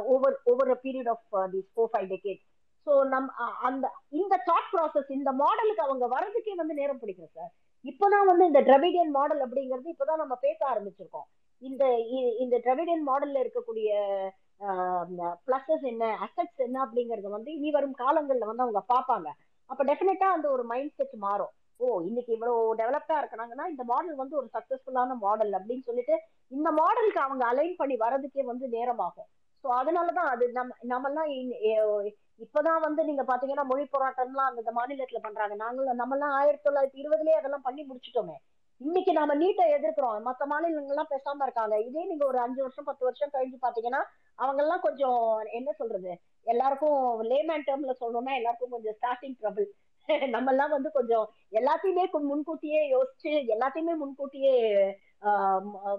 over 0.07 0.35
over 0.45 0.71
period 0.83 1.07
of 1.07 1.23
this 1.51 1.71
four 1.73 1.91
five 1.93 2.07
decade 2.07 2.41
so 2.87 2.91
நம் 3.05 3.29
அந்த 3.61 3.85
இந்த 4.11 4.35
தாட் 4.45 4.69
ப்ராசஸ் 4.71 5.09
இந்த 5.11 5.31
மாடலுக்கு 5.41 5.81
அவங்க 5.81 6.07
வர்றதுக்கே 6.07 6.55
வந்து 6.55 6.73
நேரம் 6.73 7.01
பிடிக்கும் 7.01 7.33
சார் 7.33 7.51
இப்பதான் 7.85 8.29
வந்து 8.29 8.45
இந்த 8.49 8.61
டிராவிடியன் 8.67 9.11
மாடல் 9.17 9.41
அப்படிங்கிறது 9.45 9.93
இப்பதான் 9.93 10.21
நம்ம 10.23 10.35
பேச 10.45 10.59
ஆரம்பிச்சிருக்கோம். 10.71 11.27
இந்த 11.61 11.83
இந்த 12.43 12.55
டிராவிடியன் 12.65 13.05
மாடல்ல 13.09 13.41
இருக்கக்கூடிய 13.43 13.89
பிளஸஸ் 15.47 15.85
என்ன 15.91 16.05
அசட்ஸ் 16.25 16.61
என்ன 16.67 16.77
அப்படிங்கறத 16.85 17.29
வந்து 17.35 17.49
இனி 17.57 17.69
வரும் 17.75 17.95
காலங்கள்ல 18.03 18.49
வந்து 18.49 18.65
அவங்க 18.65 18.81
பார்ப்பாங்க. 18.93 19.29
அப்ப 19.69 19.81
டெஃபினட்டா 19.89 20.27
அந்த 20.35 20.47
ஒரு 20.55 20.63
மைண்ட் 20.71 20.95
செட் 20.99 21.15
மாறும். 21.25 21.53
ஓ 21.79 21.87
இன்னைக்கு 22.07 22.31
இவ்வளவு 22.35 22.75
டெவலப்டா 22.79 23.17
இருக்கிறாங்கன்னா 23.21 23.65
இந்த 23.73 23.83
மாடல் 23.91 24.21
வந்து 24.21 24.35
ஒரு 24.39 24.47
சக்சஸ்ஃபுல்லான 24.55 25.15
மாடல் 25.25 25.51
அப்படின்னு 25.57 25.87
சொல்லிட்டு 25.89 26.15
இந்த 26.51 26.69
மாடலுக்கு 26.79 27.21
அவங்க 27.25 27.43
அலைன் 27.51 27.75
பண்ணி 27.81 27.95
வர்றதுக்கே 28.05 28.45
வந்து 28.51 28.67
நேரமாகும் 28.77 29.29
ஸோ 29.63 29.67
அதனாலதான் 29.79 30.29
அது 30.29 30.45
நம்ம 30.51 30.75
நம்மெல்லாம் 30.89 31.29
இப்பதான் 32.39 32.79
வந்து 32.79 33.01
நீங்க 33.05 33.23
பாத்தீங்கன்னா 33.23 33.63
மொழி 33.63 33.85
போராட்டம்லாம் 33.85 34.49
அந்த 34.51 34.71
மாநிலத்துல 34.71 35.19
பண்றாங்க. 35.21 35.55
நாங்களும் 35.55 35.99
நம்மெல்லாம் 36.01 36.35
ஆயிரத்தி 36.37 36.65
தொள்ளாயிரத்தி 36.67 37.01
இருபதுலயே 37.03 37.39
அதெல்லாம் 37.39 37.61
பண்ணி 37.61 37.81
முடிச்சிட்டோமே. 37.83 38.35
இன்னைக்கு 38.81 39.11
நாம 39.13 39.35
நீட்டை 39.35 39.63
எதிர்க்கிறோம். 39.77 40.17
மத்த 40.27 40.43
மாநிலங்கள் 40.45 40.93
எல்லாம் 40.93 41.09
பேசாம 41.09 41.43
இருக்காங்க. 41.43 41.75
இதே 41.79 42.03
நீங்க 42.05 42.25
ஒரு 42.25 42.39
அஞ்சு 42.39 42.61
வருஷம் 42.61 42.83
பத்து 42.83 43.03
வருஷம் 43.05 43.33
கழிஞ்சு 43.33 43.57
பாத்தீங்கன்னா 43.61 44.01
அவங்க 44.39 44.61
எல்லாம் 44.61 44.79
கொஞ்சம் 44.79 45.19
என்ன 45.51 45.69
சொல்றது? 45.71 46.11
எல்லாருக்கும் 46.47 46.99
லேமேன் 47.23 47.67
டேர்ம்ல 47.67 47.95
சொல்லணும்னா 47.99 48.35
எல்லாருக்கும் 48.35 48.69
கொஞ்சம் 48.69 48.97
ஸ்டார்டிங் 48.99 49.37
ட்ரபிள் 49.41 49.67
நம்ம 50.29 50.51
எல்லாம் 50.51 50.69
வந்து 50.69 50.89
கொஞ்சம் 50.91 51.25
எல்லாத்தையுமே 51.51 52.03
முன்கூட்டியே 52.29 52.81
யோசிச்சு 52.95 53.33
எல்லாத்தையுமே 53.55 53.93
முன்கூட்டியே 53.95 54.53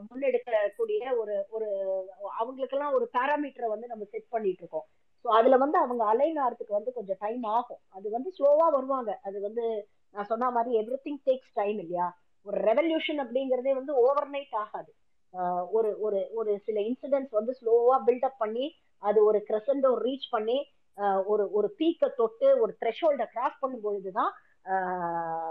முன்னெடுக்கக்கூடிய 0.03 1.03
ஒரு 1.21 1.35
ஒரு 1.51 1.69
அவங்களுக்கெல்லாம் 2.39 2.97
ஒரு 2.99 3.07
பேராமீட்டரை 3.17 3.69
வந்து 3.69 3.87
நம்ம 3.87 4.07
செட் 4.13 4.29
பண்ணிட்டு 4.31 4.63
இருக்கோம் 4.63 4.87
ஸோ 5.25 5.29
அதுல 5.39 5.57
வந்து 5.57 5.79
அவங்க 5.79 6.03
அலைன் 6.05 6.39
ஆகிறதுக்கு 6.45 6.79
வந்து 6.79 6.93
கொஞ்சம் 6.93 7.21
டைம் 7.21 7.45
ஆகும். 7.57 7.81
அது 7.91 8.07
வந்து 8.11 8.31
ஸ்லோவா 8.37 8.67
வருவாங்க. 8.77 9.11
அது 9.23 9.39
வந்து 9.41 9.65
நான் 10.15 10.29
சொன்ன 10.29 10.51
மாதிரி 10.51 10.71
எவ்ரி 10.81 10.99
திங் 11.05 11.21
டேக்ஸ் 11.27 11.53
டைம் 11.55 11.79
இல்லையா? 11.79 12.07
ஒரு 12.47 12.59
ரெவல்யூஷன் 12.69 13.21
அப்படிங்கிறதே 13.25 13.73
வந்து 13.75 13.93
ஓவர் 14.05 14.31
நைட் 14.31 14.57
ஆகாது 14.63 14.91
ஒரு 15.73 15.91
ஒரு 16.01 16.21
ஒரு 16.33 16.53
சில 16.67 16.79
இன்சிடென்ட்ஸ் 16.81 17.37
வந்து 17.39 17.53
ஸ்லோவா 17.59 17.97
பில்டப் 18.07 18.39
பண்ணி 18.39 18.65
அது 19.03 19.19
ஒரு 19.25 19.39
கிரசண்டோ 19.49 19.91
ரீச் 20.03 20.27
பண்ணி 20.31 20.57
ஒரு 21.27 21.45
ஒரு 21.53 21.69
பீக்கை 21.79 22.09
தொட்டு 22.17 22.49
ஒரு 22.61 22.73
த்ரெஷோல்டை 22.81 23.27
கிராஸ் 23.27 23.61
பண்ணும் 23.61 23.85
பொழுதுதான் 23.85 24.33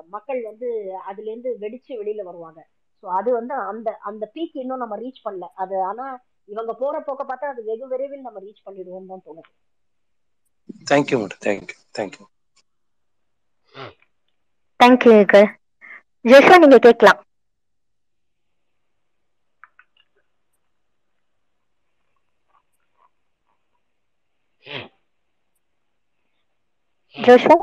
மக்கள் 0.09 0.41
வந்து 0.43 0.67
அதுலேருந்து 1.09 1.51
வெடிச்சு 1.59 1.93
வெளியில 2.01 2.24
வருவாங்க. 2.24 2.59
ஸோ 3.04 3.12
அது 3.16 3.30
வந்து 3.34 3.54
அந்த 3.70 3.89
அந்த 4.10 4.24
பீக் 4.34 4.56
இன்னும் 4.62 4.84
நம்ம 4.84 4.95
ரீச் 5.02 5.24
பண்ணல. 5.24 5.47
அது 5.56 5.76
ஆனா 5.89 6.06
இவங்க 6.50 6.72
போற 6.78 6.95
போக்க 7.02 7.24
பார்த்தா 7.26 7.54
அது 7.54 7.64
வெகு 7.66 7.86
விரைவில் 7.91 8.28
நம்ம 8.28 8.41
ரீச் 8.41 8.66
பண்ணிடுவோம் 8.66 9.12
தான் 9.12 9.26
தோணுது. 9.26 9.52
Thank you 10.89 11.18
madam 11.20 11.41
thank you 11.45 11.78
thank you 11.95 12.26
thank you 14.80 15.14
Joshua 16.26 16.58
நீங்க 16.62 16.80
கேட்கலாம். 16.86 17.20
ஜோஷுவா 27.16 27.58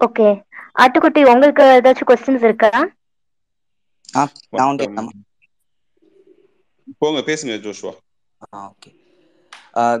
ஓகே 0.00 0.26
ஆட்டுக்குட்டி 0.76 1.22
உங்களுக்கு 1.30 1.64
ஏதாச்சும் 1.74 2.10
கொஸ்டின்ஸ் 2.10 2.46
இருக்கா 2.46 2.70
ஆ 2.74 2.82
நான் 2.82 2.84
வந்து 2.84 2.84
வணக்கம் 2.84 2.96
போங்க 7.00 7.20
பேசுங்க 7.28 7.54
ஜோஷுவா. 7.64 7.92
ஆ 8.42 8.58
okay. 8.72 8.90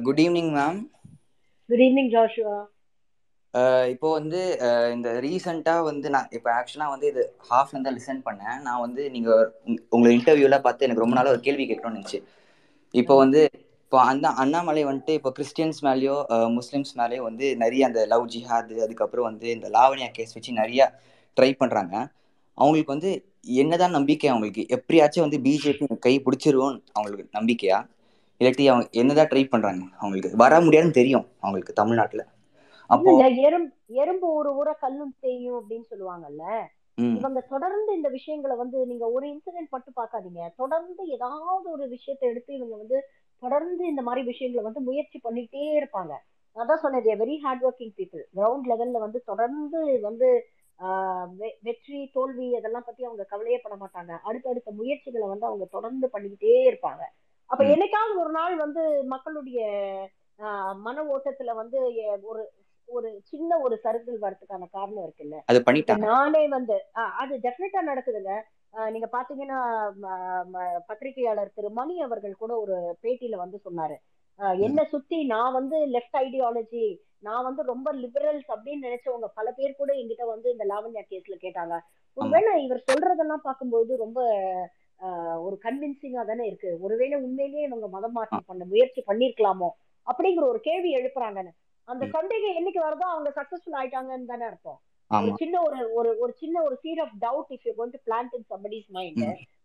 Good 0.06 0.20
evening 0.24 0.50
ma'am 0.58 0.78
good 1.68 1.82
evening 1.86 2.10
Joshua. 2.16 2.58
இப்போ 3.92 4.08
வந்து 4.18 4.40
இந்த 4.94 5.08
ரீசெண்டாக 5.24 5.84
வந்து 5.90 6.08
நான் 6.14 6.32
இப்போ 6.36 6.48
ஆக்சுவலாக 6.56 6.92
வந்து 6.94 7.06
இது 7.12 7.22
ஹாஃப்ல 7.50 7.80
தான் 7.86 7.96
லிசன் 7.98 8.24
பண்ணேன். 8.26 8.58
நான் 8.66 8.82
வந்து 8.86 9.02
நீங்கள் 9.14 9.44
உங்களை 9.94 10.10
இன்டர்வியூவில் 10.18 10.64
பார்த்து 10.66 10.86
எனக்கு 10.86 11.04
ரொம்ப 11.04 11.16
நாளாக 11.18 11.34
ஒரு 11.36 11.42
கேள்வி 11.46 11.66
கேட்கணும்னு 11.70 11.98
இருந்துச்சு 11.98 12.20
இப்போ 12.94 13.14
வந்து 13.22 13.40
இப்போ 13.84 13.98
அந்த 14.10 14.28
அண்ணாமலை 14.42 14.82
வந்துட்டு 14.88 15.12
இப்போ 15.18 15.30
கிறிஸ்டியன்ஸ் 15.36 15.78
மேலேயோ 15.86 16.16
முஸ்லிம்ஸ் 16.58 16.92
மேலேயோ 17.00 17.22
வந்து 17.28 17.46
நிறைய 17.62 17.82
அந்த 17.88 18.00
லவ் 18.12 18.26
ஜிஹாது 18.34 18.74
அதுக்கப்புறம் 18.86 19.28
வந்து 19.30 19.46
இந்த 19.56 19.68
லாவண்யா 19.76 20.08
கேஸ் 20.16 20.34
வச்சு 20.36 20.60
நிறைய 20.62 20.82
ட்ரை 21.36 21.50
பண்ணுறாங்க 21.62 21.94
அவங்களுக்கு 22.58 22.94
வந்து 22.96 23.10
என்னதான் 23.54 23.90
நம்பிக்கை 23.90 24.30
அவங்களுக்கு? 24.30 24.66
எப்படியாச்சும் 24.68 25.28
வந்து 25.28 25.38
பிஜேபி 25.38 25.98
கை 25.98 26.22
பிடிச்சிருவோன்னு 26.24 26.80
அவங்களுக்கு 26.92 27.38
நம்பிக்கையா? 27.38 27.78
இல்லாட்டி 28.40 28.66
அவங்க 28.66 28.88
என்னதான் 28.90 29.26
ட்ரை 29.26 29.48
பண்றாங்க 29.48 29.84
அவங்களுக்கு? 29.98 30.36
வர 30.36 30.60
முடியாதுன்னு 30.60 30.94
தெரியும் 30.94 31.26
அவங்களுக்கு 31.38 31.72
தமிழ்நாட்டுல. 31.72 32.26
அப்போ 32.86 33.26
எறும்பு 33.26 33.74
எறும்பு 33.86 34.32
ஒரு 34.34 34.56
ஊரை 34.56 34.74
கல்லும் 34.80 35.14
தேயும் 35.20 35.58
அப்படின்னு 35.60 35.84
சொல்லுவாங்கல்ல? 35.90 36.44
இவங்க 36.98 37.40
தொடர்ந்து 37.40 37.94
இந்த 37.94 38.08
விஷயங்களை 38.08 38.56
வந்து 38.56 38.86
நீங்க 38.86 39.10
ஒரு 39.10 39.26
இன்சிடென்ட் 39.26 39.68
மட்டும் 39.70 39.94
பார்க்காதீங்க. 39.96 40.48
தொடர்ந்து 40.56 41.06
ஏதாவது 41.06 41.70
ஒரு 41.70 41.88
விஷயத்தை 41.88 42.28
எடுத்து 42.28 42.54
இவங்க 42.54 42.76
வந்து 42.76 43.08
தொடர்ந்து 43.38 43.88
இந்த 43.88 44.02
மாதிரி 44.02 44.26
விஷயங்களை 44.26 44.64
வந்து 44.64 44.80
முயற்சி 44.80 45.20
பண்ணிட்டே 45.24 45.64
இருப்பாங்க. 45.80 46.14
அதான் 46.56 46.74
சொன்னது 46.74 47.14
very 47.14 47.38
hard 47.38 47.64
working 47.64 47.92
people 47.96 48.22
ground 48.36 48.68
லெவல்ல 48.68 48.98
வந்து 48.98 49.22
தொடர்ந்து 49.24 50.00
வந்து 50.00 50.46
வெற்றி 51.60 52.10
தோல்வி 52.12 52.56
அதெல்லாம் 52.56 52.84
பத்தி 52.86 53.04
அவங்க 53.04 53.24
கவலையே 53.24 53.58
பட 53.58 53.74
மாட்டாங்க. 53.76 54.18
அடுத்தடுத்த 54.22 54.70
முயற்சிகளை 54.70 55.28
வந்து 55.28 55.46
அவங்க 55.46 55.64
தொடர்ந்து 55.70 56.10
பண்ணிக்கிட்டே 56.12 56.54
இருப்பாங்க. 56.70 57.02
அப்ப 57.50 57.64
என்னைக்காவது 57.64 58.20
ஒரு 58.20 58.30
நாள் 58.30 58.56
வந்து 58.56 59.04
மக்களுடைய 59.04 59.60
மன 60.76 61.02
ஓட்டத்துல 61.04 61.54
வந்து 61.54 61.78
ஒரு 62.22 62.42
ஒரு 62.88 63.20
சின்ன 63.24 63.58
ஒரு 63.58 63.80
சறுக்கல் 63.84 64.20
வரதுக்கான 64.20 64.68
காரணம் 64.70 65.04
இருக்குல்ல? 65.06 65.38
நானே 66.06 66.48
வந்து 66.48 66.84
ஆஹ் 66.94 67.14
அது 67.22 67.36
டெஃபினட்டா 67.36 67.80
நடக்குதுங்க. 67.86 68.32
ஆஹ் 68.72 68.90
நீங்க 68.90 69.08
பாத்தீங்கன்னா 69.12 69.58
பத்திரிகையாளர் 70.86 71.52
திரு 71.54 71.70
மணி 71.70 72.00
அவர்கள் 72.00 72.34
கூட 72.34 72.58
ஒரு 72.58 72.76
பேட்டியில 73.02 73.36
வந்து 73.36 73.60
சொன்னாரு. 73.64 73.96
என்ன 74.66 74.80
சுத்தி 74.92 75.18
நான் 75.34 75.56
வந்து 75.58 75.76
லெஃப்ட் 75.94 76.18
ஐடியாலஜி 76.24 76.86
நான் 77.26 77.46
வந்து 77.46 77.62
ரொம்ப 77.62 77.88
லிபரல்ஸ் 78.02 78.50
அப்படின்னு 78.54 78.86
நினைச்சவங்க 78.88 79.28
பல 79.38 79.48
பேர் 79.52 79.78
கூட 79.80 79.90
என்கிட்ட 80.00 80.24
வந்து 80.26 80.48
இந்த 80.54 80.64
லாவண்யா 80.72 81.02
கேஸ்ல 81.10 81.36
கேட்டாங்க. 81.44 81.74
ஒருவேளை 82.16 82.52
இவர் 82.66 82.86
சொல்றதெல்லாம் 82.90 83.46
பார்க்கும்போது 83.46 83.92
ரொம்ப 83.96 84.20
ஒரு 85.46 85.56
கன்வின்சிங்கா 85.64 86.22
தானே 86.30 86.44
இருக்கு. 86.46 86.70
ஒருவேளை 86.84 87.16
உண்மையிலேயே 87.26 87.66
இவங்க 87.68 87.88
மதம் 87.96 88.16
மாற்றம் 88.18 88.48
பண்ண 88.50 88.62
முயற்சி 88.72 89.00
பண்ணிருக்கலாமோ 89.10 89.70
அப்படிங்கிற 90.06 90.44
ஒரு 90.52 90.60
கேள்வி 90.68 90.90
எழுப்புறாங்கன்னு 91.00 91.52
அந்த 91.88 92.04
சந்தேகம் 92.16 92.56
என்னைக்கு 92.60 92.80
வருதோ 92.86 93.06
அவங்க 93.14 93.30
சக்சஸ்ஃபுல் 93.38 93.78
ஆயிட்டாங்கன்னு 93.80 94.30
தானே 94.32 94.44
அர்த்தம். 94.50 94.78
ஒரு 95.10 95.30
சின்ன 95.42 95.60
ஒரு 95.66 95.78
ஒரு 95.98 96.10
ஒரு 96.22 96.32
சின்ன 96.42 96.56
ஒரு 96.62 96.76
seat 96.82 97.00
of 97.04 97.14
doubt 97.26 97.52
if 97.54 97.66
you 97.68 97.72
going 97.78 97.94
to 97.96 98.00
plant 98.08 98.34
in 98.38 98.48
somebody's 98.52 98.88
mind 98.96 99.22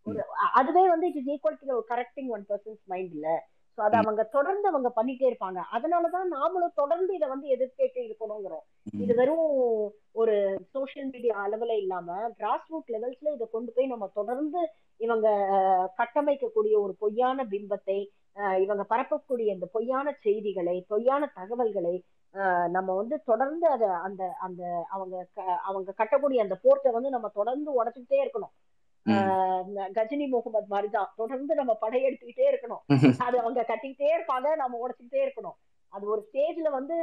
ஒரு 0.07 0.21
அதுவே 0.59 0.84
வந்து 0.93 1.07
it 1.09 1.19
is 1.21 1.32
equal 1.34 1.57
to 1.63 1.76
correcting 1.91 2.30
one 2.36 2.45
person's 2.51 2.82
mind 2.93 3.11
இல்ல 3.17 3.30
ஸோ 3.78 3.82
அதை 3.84 3.97
அவங்க 4.01 4.24
தொடர்ந்து 4.34 4.67
அவங்க 4.67 4.89
பண்ணிட்டே 4.95 5.26
இருப்பாங்க. 5.30 5.59
அதனாலதான் 5.76 6.28
நாமளும் 6.34 6.76
தொடர்ந்து 6.76 7.11
இதை 7.13 7.28
வந்து 7.30 7.47
எதிர்த்துட்டே 7.47 8.01
இருக்கணுங்கிறோம். 8.03 8.65
இது 9.03 9.13
வெறும் 9.19 9.47
ஒரு 10.15 10.36
சோஷியல் 10.74 11.09
மீடியா 11.13 11.36
அளவுல 11.43 11.76
இல்லாம 11.78 12.09
கிராஸ் 12.38 12.67
ரூட் 12.69 12.91
லெவல்ஸ்ல 12.93 13.34
இதை 13.34 13.47
கொண்டு 13.49 13.71
போய் 13.71 13.93
நம்ம 13.93 14.07
தொடர்ந்து 14.13 14.61
இவங்க 14.99 15.28
கட்டமைக்கக்கூடிய 15.97 16.76
ஒரு 16.82 16.93
பொய்யான 16.99 17.45
பிம்பத்தை 17.45 17.97
அஹ், 18.38 18.59
இவங்க 18.61 18.84
பரப்பக்கூடிய 18.89 19.47
இந்த 19.53 19.67
பொய்யான 19.74 20.07
செய்திகளை 20.24 20.76
பொய்யான 20.88 21.32
தகவல்களை 21.36 21.95
நம்ம 22.69 22.89
வந்து 22.95 23.15
தொடர்ந்து 23.24 23.65
அதை 23.69 23.88
அந்த 24.05 24.24
அந்த 24.39 24.61
அவங்க 24.89 25.15
அவங்க 25.63 25.95
கட்டக்கூடிய 25.97 26.39
அந்த 26.41 26.55
போர்ட்டை 26.63 26.91
வந்து 26.91 27.09
நம்ம 27.09 27.28
தொடர்ந்து 27.36 27.69
உடைச்சுக்கிட்டே 27.74 28.21
இருக்கணும். 28.21 28.53
கஜினி 29.97 30.26
முகமது 30.28 30.68
மாதிரிதான். 30.70 31.10
தொடர்ந்து 31.16 31.54
நம்ம 31.56 31.74
படையெடுத்துக்கிட்டே 31.82 32.45
இருக்கணும். 32.51 32.84
அது 33.26 33.36
அவங்க 33.43 33.62
கட்டிக்கிட்டே 33.72 34.10
இருப்பாங்க 34.16 34.49
நம்ம 34.56 34.80
உடைச்சுக்கிட்டே 34.84 35.22
இருக்கணும். 35.26 35.58
அது 35.93 36.06
ஒரு 36.14 36.22
ஸ்டேஜ்ல 36.28 36.68
வந்து 36.72 36.95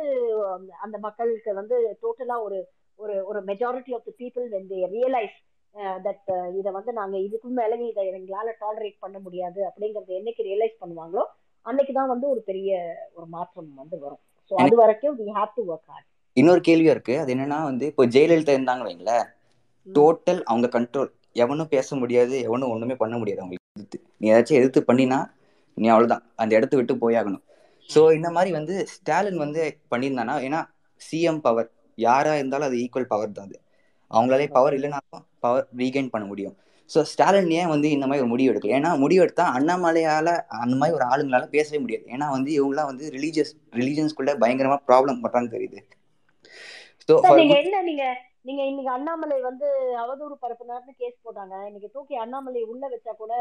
அந்த 0.85 0.97
மக்களுக்கு 0.99 1.51
வந்து 1.61 1.77
டோட்டலா 2.03 2.37
ஒரு 2.47 2.59
ஒரு 2.99 3.15
ஒரு 3.27 3.41
majority 3.43 3.93
of 3.97 4.09
the 4.09 4.13
people 4.23 4.47
when 4.55 4.71
they 4.73 4.81
realise 4.95 5.37
that 6.07 6.31
இதை 6.59 6.71
வந்து 6.73 6.93
நாங்க 6.93 7.17
இதுக்கு 7.19 7.49
மேலே 7.59 7.77
இதை 7.91 8.05
எங்களால 8.11 8.55
டாலரேட் 8.61 8.97
பண்ண 8.99 9.17
முடியாது 9.19 9.61
அப்படிங்கறத 9.69 10.13
என்னைக்கு 10.19 10.43
ரியலைஸ் 10.49 10.81
பண்ணுவாங்களோ 10.81 11.25
அன்னைக்கு 11.67 11.93
தான் 11.93 12.13
வந்து 12.13 12.27
ஒரு 12.29 12.41
பெரிய 12.41 12.71
ஒரு 13.15 13.27
மாற்றம் 13.27 13.71
வந்து 13.75 13.97
வரும். 13.99 14.23
ஸோ 14.51 14.55
அது 14.65 14.77
வரைக்கும் 14.77 15.17
we 15.21 15.27
have 15.39 15.53
to 15.57 15.63
work 15.73 15.89
hard 15.93 16.09
இன்னொரு 16.37 16.61
கேள்வியா 16.61 16.93
இருக்கு. 16.95 17.15
அது 17.19 17.31
என்னன்னா 17.35 17.59
வந்து 17.63 17.85
இப்போ 17.87 18.05
ஜெயலலிதா 18.07 18.55
இருந்தாங்க 18.57 18.85
வைங்களேன் 18.89 19.27
டோட்டல் 19.87 20.41
அவங்க 20.43 20.67
கண்ட்ரோல் 20.77 21.11
எவனும் 21.37 21.69
பேச 21.69 21.97
முடியாது 21.97 22.35
எவனும் 22.41 22.71
ஒண்ணுமே 22.71 22.95
பண்ண 22.95 23.19
முடியாது 23.19 23.41
அவங்களுக்கு. 23.41 23.59
எதிர்த்து. 23.77 23.99
நீ 24.19 24.31
ஏதாச்சும் 24.33 24.59
எதிர்த்து 24.59 24.81
பண்ணினா 24.81 25.19
நீ 25.77 25.89
அவ்வளவுதான். 25.89 26.25
அந்த 26.37 26.53
இடத்த 26.57 26.77
விட்டு 26.77 26.95
போயாகணும். 26.95 27.43
ஸோ 27.91 28.13
இந்த 28.13 28.31
மாதிரி 28.31 28.51
வந்து 28.53 28.87
ஸ்டாலின் 28.87 29.37
வந்து 29.37 29.61
பண்ணியிருந்தானா? 29.91 30.35
ஏன்னா 30.41 30.61
சிஎம் 31.01 31.41
பவர் 31.41 31.69
யாரா 31.99 32.35
இருந்தாலும் 32.35 32.69
அது 32.69 32.77
ஈக்குவல் 32.77 33.07
பவர் 33.07 33.33
தான் 33.33 33.47
அது. 33.47 33.57
அவங்களாலே 34.11 34.49
பவர் 34.51 34.75
இல்லைனாலும் 34.75 35.25
பவர் 35.41 35.67
ரீகைன் 35.77 36.11
பண்ண 36.11 36.27
முடியும். 36.27 36.57
ஸோ 36.91 37.01
ஸ்டாலின் 37.03 37.51
ஏன் 37.51 37.69
வந்து 37.69 37.91
இந்த 37.91 38.07
மாதிரி 38.07 38.23
ஒரு 38.23 38.31
முடிவு 38.31 38.51
எடுக்கல? 38.53 38.77
ஏன்னா 38.79 38.91
முடிவு 38.99 39.23
எடுத்தா 39.23 39.45
அண்ணாமலையால 39.57 40.29
அந்த 40.49 40.75
மாதிரி 40.77 40.97
ஒரு 40.97 41.05
ஆளுங்களால 41.05 41.47
பேசவே 41.47 41.79
முடியாது. 41.79 42.05
ஏன்னா 42.07 42.29
வந்து 42.31 42.51
இவங்களாம் 42.53 42.87
வந்து 42.87 43.05
ரிலீஜியஸ் 43.11 43.53
ரிலீஜியன்ஸ்குள்ள 43.73 44.35
பயங்கரமா 44.39 44.79
ப்ராப்ளம் 44.91 45.23
பண்றான்னு 45.25 45.55
தெரியுது. 45.57 45.81
ஸோ 47.09 47.15
சார் 47.15 47.25
ஃபார் 47.25 47.41
நீங்க 47.41 47.57
என்ன 47.63 47.83
நீங்க 47.83 48.05
நீங்க 48.45 48.63
இன்னைக்கு 48.65 48.93
அண்ணாமலை 48.93 49.39
வந்து 49.41 49.67
அவதூறு 50.03 50.35
பரப்புனார்னு 50.43 50.93
கேஸ் 50.99 51.25
போட்டாங்க. 51.25 51.55
இன்னைக்கு 51.67 51.89
தூக்கி 51.91 52.15
அண்ணாமலை 52.17 52.63
உள்ள 52.73 52.85
வச்சா 52.89 53.13
கூட 53.17 53.33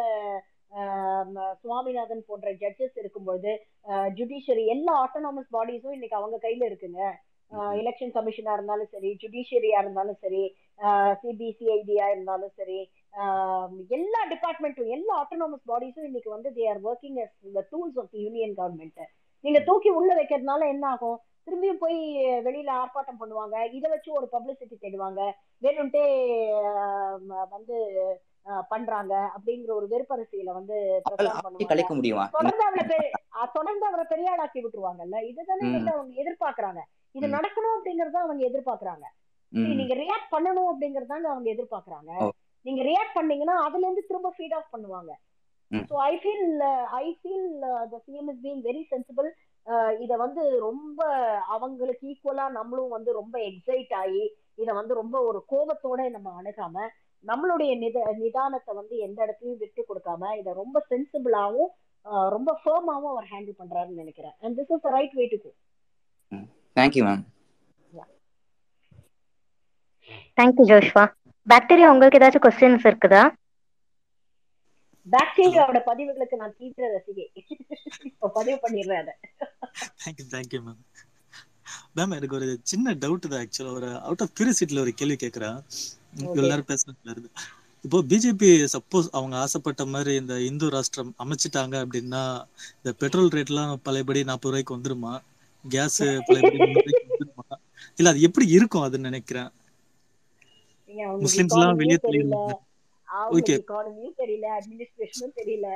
சுவாமிநாதன் 1.62 2.28
போன்ற 2.28 2.50
ஜட்ஜஸ் 2.62 2.98
இருக்கும்போது 2.98 3.52
ஜுடிஷியரி 4.18 4.64
எல்லா 4.68 4.94
ஆட்டோனாமஸ் 5.04 5.54
பாடிஸும் 5.56 5.96
இன்னைக்கு 5.98 6.20
அவங்க 6.20 6.38
கையில 6.44 6.70
இருக்குங்க. 6.70 7.02
எலெக்ஷன் 7.74 8.14
கமிஷனா 8.18 8.52
இருந்தாலும் 8.54 8.92
சரி 8.92 9.12
ஜுடிஷியரியா 9.22 9.78
இருந்தாலும் 9.82 10.20
சரி 10.24 10.42
சிபிசிஐடியா 11.22 12.06
இருந்தாலும் 12.12 12.54
சரி 12.60 12.80
ஆஹ் 13.14 13.72
எல்லா 13.98 14.22
டிபார்ட்மெண்ட்டும் 14.34 14.92
எல்லா 14.98 15.14
ஆட்டோனாமஸ் 15.22 15.66
பாடிஸும் 15.68 16.08
இன்னைக்கு 16.10 16.30
வந்து 16.30 16.50
they 16.58 16.66
are 16.72 16.84
working 16.90 17.18
the 17.56 17.64
tools 17.72 17.98
of 17.98 18.12
the 18.12 18.22
union 18.26 18.56
government 18.60 19.02
நீங்க 19.44 19.60
தூக்கி 19.66 19.90
உள்ள 19.98 20.12
வைக்கிறதுனால 20.16 20.62
என்ன 20.68 20.86
ஆகும்? 20.90 21.18
திரும்பியும் 21.48 21.82
போய் 21.84 22.00
வெளியில 22.44 22.70
ஆர்ப்பாட்டம் 22.82 23.20
பண்ணுவாங்க. 23.20 23.70
இதை 23.70 23.90
வச்சு 23.90 24.10
ஒரு 24.12 24.28
பப்ளிசிட்டி 24.32 24.76
தேடுவாங்க. 24.78 25.22
வேணும்ட்டே 25.62 26.04
வந்து 27.50 27.78
பண்றாங்க 28.70 29.14
அப்படிங்கிற 29.36 29.72
ஒரு 29.74 29.88
வெறுப்பரசியலை 29.88 30.54
வந்து 30.54 30.76
கலைக்க 31.72 31.94
முடியுமா? 31.96 32.26
தொடர்ந்து 32.30 32.98
அஹ் 33.40 33.52
தொடர்ந்து 33.54 33.86
அவரை 33.86 34.06
பெரிய 34.10 34.32
ஆளாக்கி 34.32 34.60
விட்டுருவாங்கல்ல? 34.62 35.18
இதுதானே 35.32 35.66
வந்து 35.72 35.92
அவங்க 35.92 36.14
எதிர்பார்க்கறாங்க. 36.24 36.82
இது 37.16 37.28
நடக்கணும் 37.28 37.78
அப்படிங்கறத 37.78 38.18
அவங்க 38.18 38.44
எதிர்பார்க்கறாங்க. 38.50 39.06
நீங்க 39.78 39.94
ரியாக்ட் 39.96 40.32
பண்ணணும் 40.32 40.70
அப்படிங்கறதாங்க 40.72 41.28
அவங்க 41.34 41.50
எதிர்பார்க்கறாங்க. 41.50 42.12
நீங்க 42.66 42.82
ரியாக்ட் 42.84 43.18
பண்ணீங்கன்னா 43.18 43.56
அதுல 43.66 43.86
இருந்து 43.86 44.08
திரும்ப 44.08 44.34
ஃபீட் 44.38 44.56
ஆஃப் 44.56 44.74
பண்ணுவாங்க. 44.74 45.12
So 45.90 45.96
I 46.04 46.14
feel 46.18 46.48
I 47.00 47.06
feel 47.20 47.48
the 47.92 47.98
CM 48.06 48.30
is 48.32 48.42
being 48.44 48.62
very 48.62 48.82
sensible 48.90 49.30
இத 50.04 50.14
வந்து 50.24 50.44
ரொம்ப 50.68 51.00
அவங்களுக்கு 51.56 52.04
ஈக்குவலா 52.12 52.46
நம்மளும் 52.60 52.96
வந்து 52.96 53.12
ரொம்ப 53.20 53.36
எக்ஸைட் 53.50 53.94
ஆகி 54.02 54.24
இத 54.64 54.70
வந்து 54.80 54.94
ரொம்ப 55.02 55.18
ஒரு 55.30 55.40
கோபத்தோட 55.52 56.00
நம்ம 56.16 56.30
அணுகாம 56.40 56.86
நம்மளுடைய 57.24 57.72
நித 57.84 57.98
நிதானத்தை 58.22 58.74
வந்து 58.80 58.96
எந்த 59.08 59.20
இடத்துலயும் 59.26 59.62
விட்டு 59.64 59.82
கொடுக்காம 59.90 60.32
இத 60.42 60.54
ரொம்ப 60.62 60.78
சென்சிபிளாவும் 60.92 61.72
ரொம்ப 62.36 62.50
ஃபேமாவும் 62.62 63.12
அவர் 63.14 63.28
ஹேண்டில் 63.32 63.60
பண்றாருன்னு 63.62 64.02
நினைக்கிறேன். 64.04 64.36
And 64.44 64.56
this 64.60 64.72
is 64.76 64.86
the 64.86 64.92
right 64.98 65.16
way 65.20 65.26
to 65.34 65.40
go 65.44 65.52
thank you 66.76 67.04
ma'am 67.10 67.24
thank you 70.38 70.66
Joshua 70.72 71.04
bacteria 71.48 71.90
உங்களுக்கு 71.94 72.20
ஏதாச்சும் 72.20 72.46
கொஸ்டின்ஸ் 72.46 72.88
இருக்குதா? 72.90 73.24
பாக்டீரியாவோட 75.08 75.80
பதிவுகளுக்கு 75.86 76.36
நான் 76.42 76.56
தீவிர 76.58 76.88
ரசிகை. 76.96 77.26
இப்ப 78.10 78.32
பதிவு 78.38 78.58
பண்ணிடுறேன் 78.64 79.02
அதை. 79.04 79.16
தேங்க்யூ 80.02 80.26
தேங்க்யூ 80.36 80.62
மேம் 80.68 80.82
மேம் 81.98 82.14
எனக்கு 82.18 82.36
ஒரு 82.36 82.50
சின்ன 82.72 82.94
டவுட் 83.04 83.30
தான் 83.32 83.42
ஆக்சுவலா 83.44 83.74
ஒரு 83.80 83.90
அவுட் 84.08 84.22
ஆஃப் 84.22 84.34
கியூரியாசிட்டில 84.38 84.84
ஒரு 84.86 84.94
கேள்வி 85.00 85.18
கேட்கறேன். 85.24 85.58
நேரம் 86.50 86.70
பேசுனதுல 86.72 87.14
இருந்து. 87.14 87.32
இப்போ 87.86 87.98
பிஜேபி 88.12 88.50
சப்போஸ் 88.74 89.10
அவங்க 89.18 89.36
ஆசைப்பட்ட 89.38 89.84
மாதிரி 89.86 90.14
இந்த 90.16 90.36
இந்து 90.42 90.68
ராஷ்டிரம் 90.76 91.12
அமைச்சிட்டாங்க 91.24 91.76
அப்படின்னா 91.84 92.24
இந்த 92.78 92.92
பெட்ரோல் 93.02 93.34
ரேட்லாம் 93.36 93.74
பழையபடி 93.88 94.24
நாற்பது 94.30 94.52
ரூபாய்க்கு 94.52 94.78
வந்துருமா? 94.78 95.14
கேஸ் 95.66 96.02
பழையபடி 96.28 96.60
வந்துருமா? 96.64 97.46
இல்ல 98.00 98.12
அது 98.14 98.22
எப்படி 98.28 98.48
இருக்கும் 98.58 98.86
அதுன்னு 98.88 99.10
நினைக்கிறேன். 99.10 99.50
நீங்க 100.90 101.02
அவங்களுக்கு 101.06 101.26
முஸ்லிம்ஸ் 101.26 101.56
எல்லாம் 101.58 101.80
வெளியே 101.82 102.00
தெரியல. 102.08 102.38
அவங்களுக்கு 103.18 103.54
ஓகே 103.54 103.58
இக்கானமியும் 103.60 104.20
தெரியல 104.22 104.48
அட்மினிஸ்ட்ரேஷனும் 104.58 105.38
தெரியல. 105.40 105.68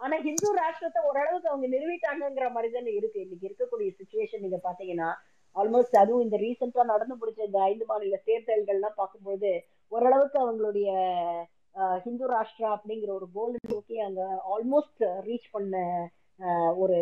ஆனா 0.00 0.16
ஹிந்து 0.26 0.48
ராஷ்டிரத்தை 0.60 1.00
ஓரளவுக்கு 1.08 1.50
அவங்க 1.50 1.66
நிறுவிட்டாங்கங்கிற 1.74 2.46
மாதிரி 2.54 2.70
தானே 2.76 2.92
இருக்கு. 3.00 3.18
இன்னைக்கு 3.24 3.48
இருக்கக்கூடிய 3.48 3.88
சுச்சுவேஷன் 3.98 4.44
நீங்க 4.44 4.58
பாத்தீங்கன்னா 4.68 5.10
ஆல்மோஸ்ட் 5.56 5.96
அதுவும் 6.02 6.24
இந்த 6.26 6.36
ரீசெண்டா 6.44 6.82
நடந்து 6.92 7.14
முடிச்ச 7.20 7.40
இந்த 7.48 7.58
ஐந்து 7.70 7.84
மாநில 7.90 8.18
தேர்தல்கள்லாம் 8.28 8.98
பார்க்கும்போது 9.00 9.50
ஓரளவுக்கு 9.92 10.38
அவங்களுடைய 10.44 10.90
ஹிந்து 12.04 12.26
ராஷ்டிரா 12.32 12.70
அப்படிங்கிற 12.76 13.10
ஒரு 13.18 13.26
கோல் 13.36 13.56
நோக்கி 13.72 13.96
அங்க 14.06 14.22
ஆல்மோஸ்ட் 14.54 15.02
ரீச் 15.28 15.48
பண்ண 15.56 15.76
ஒரு 16.82 16.98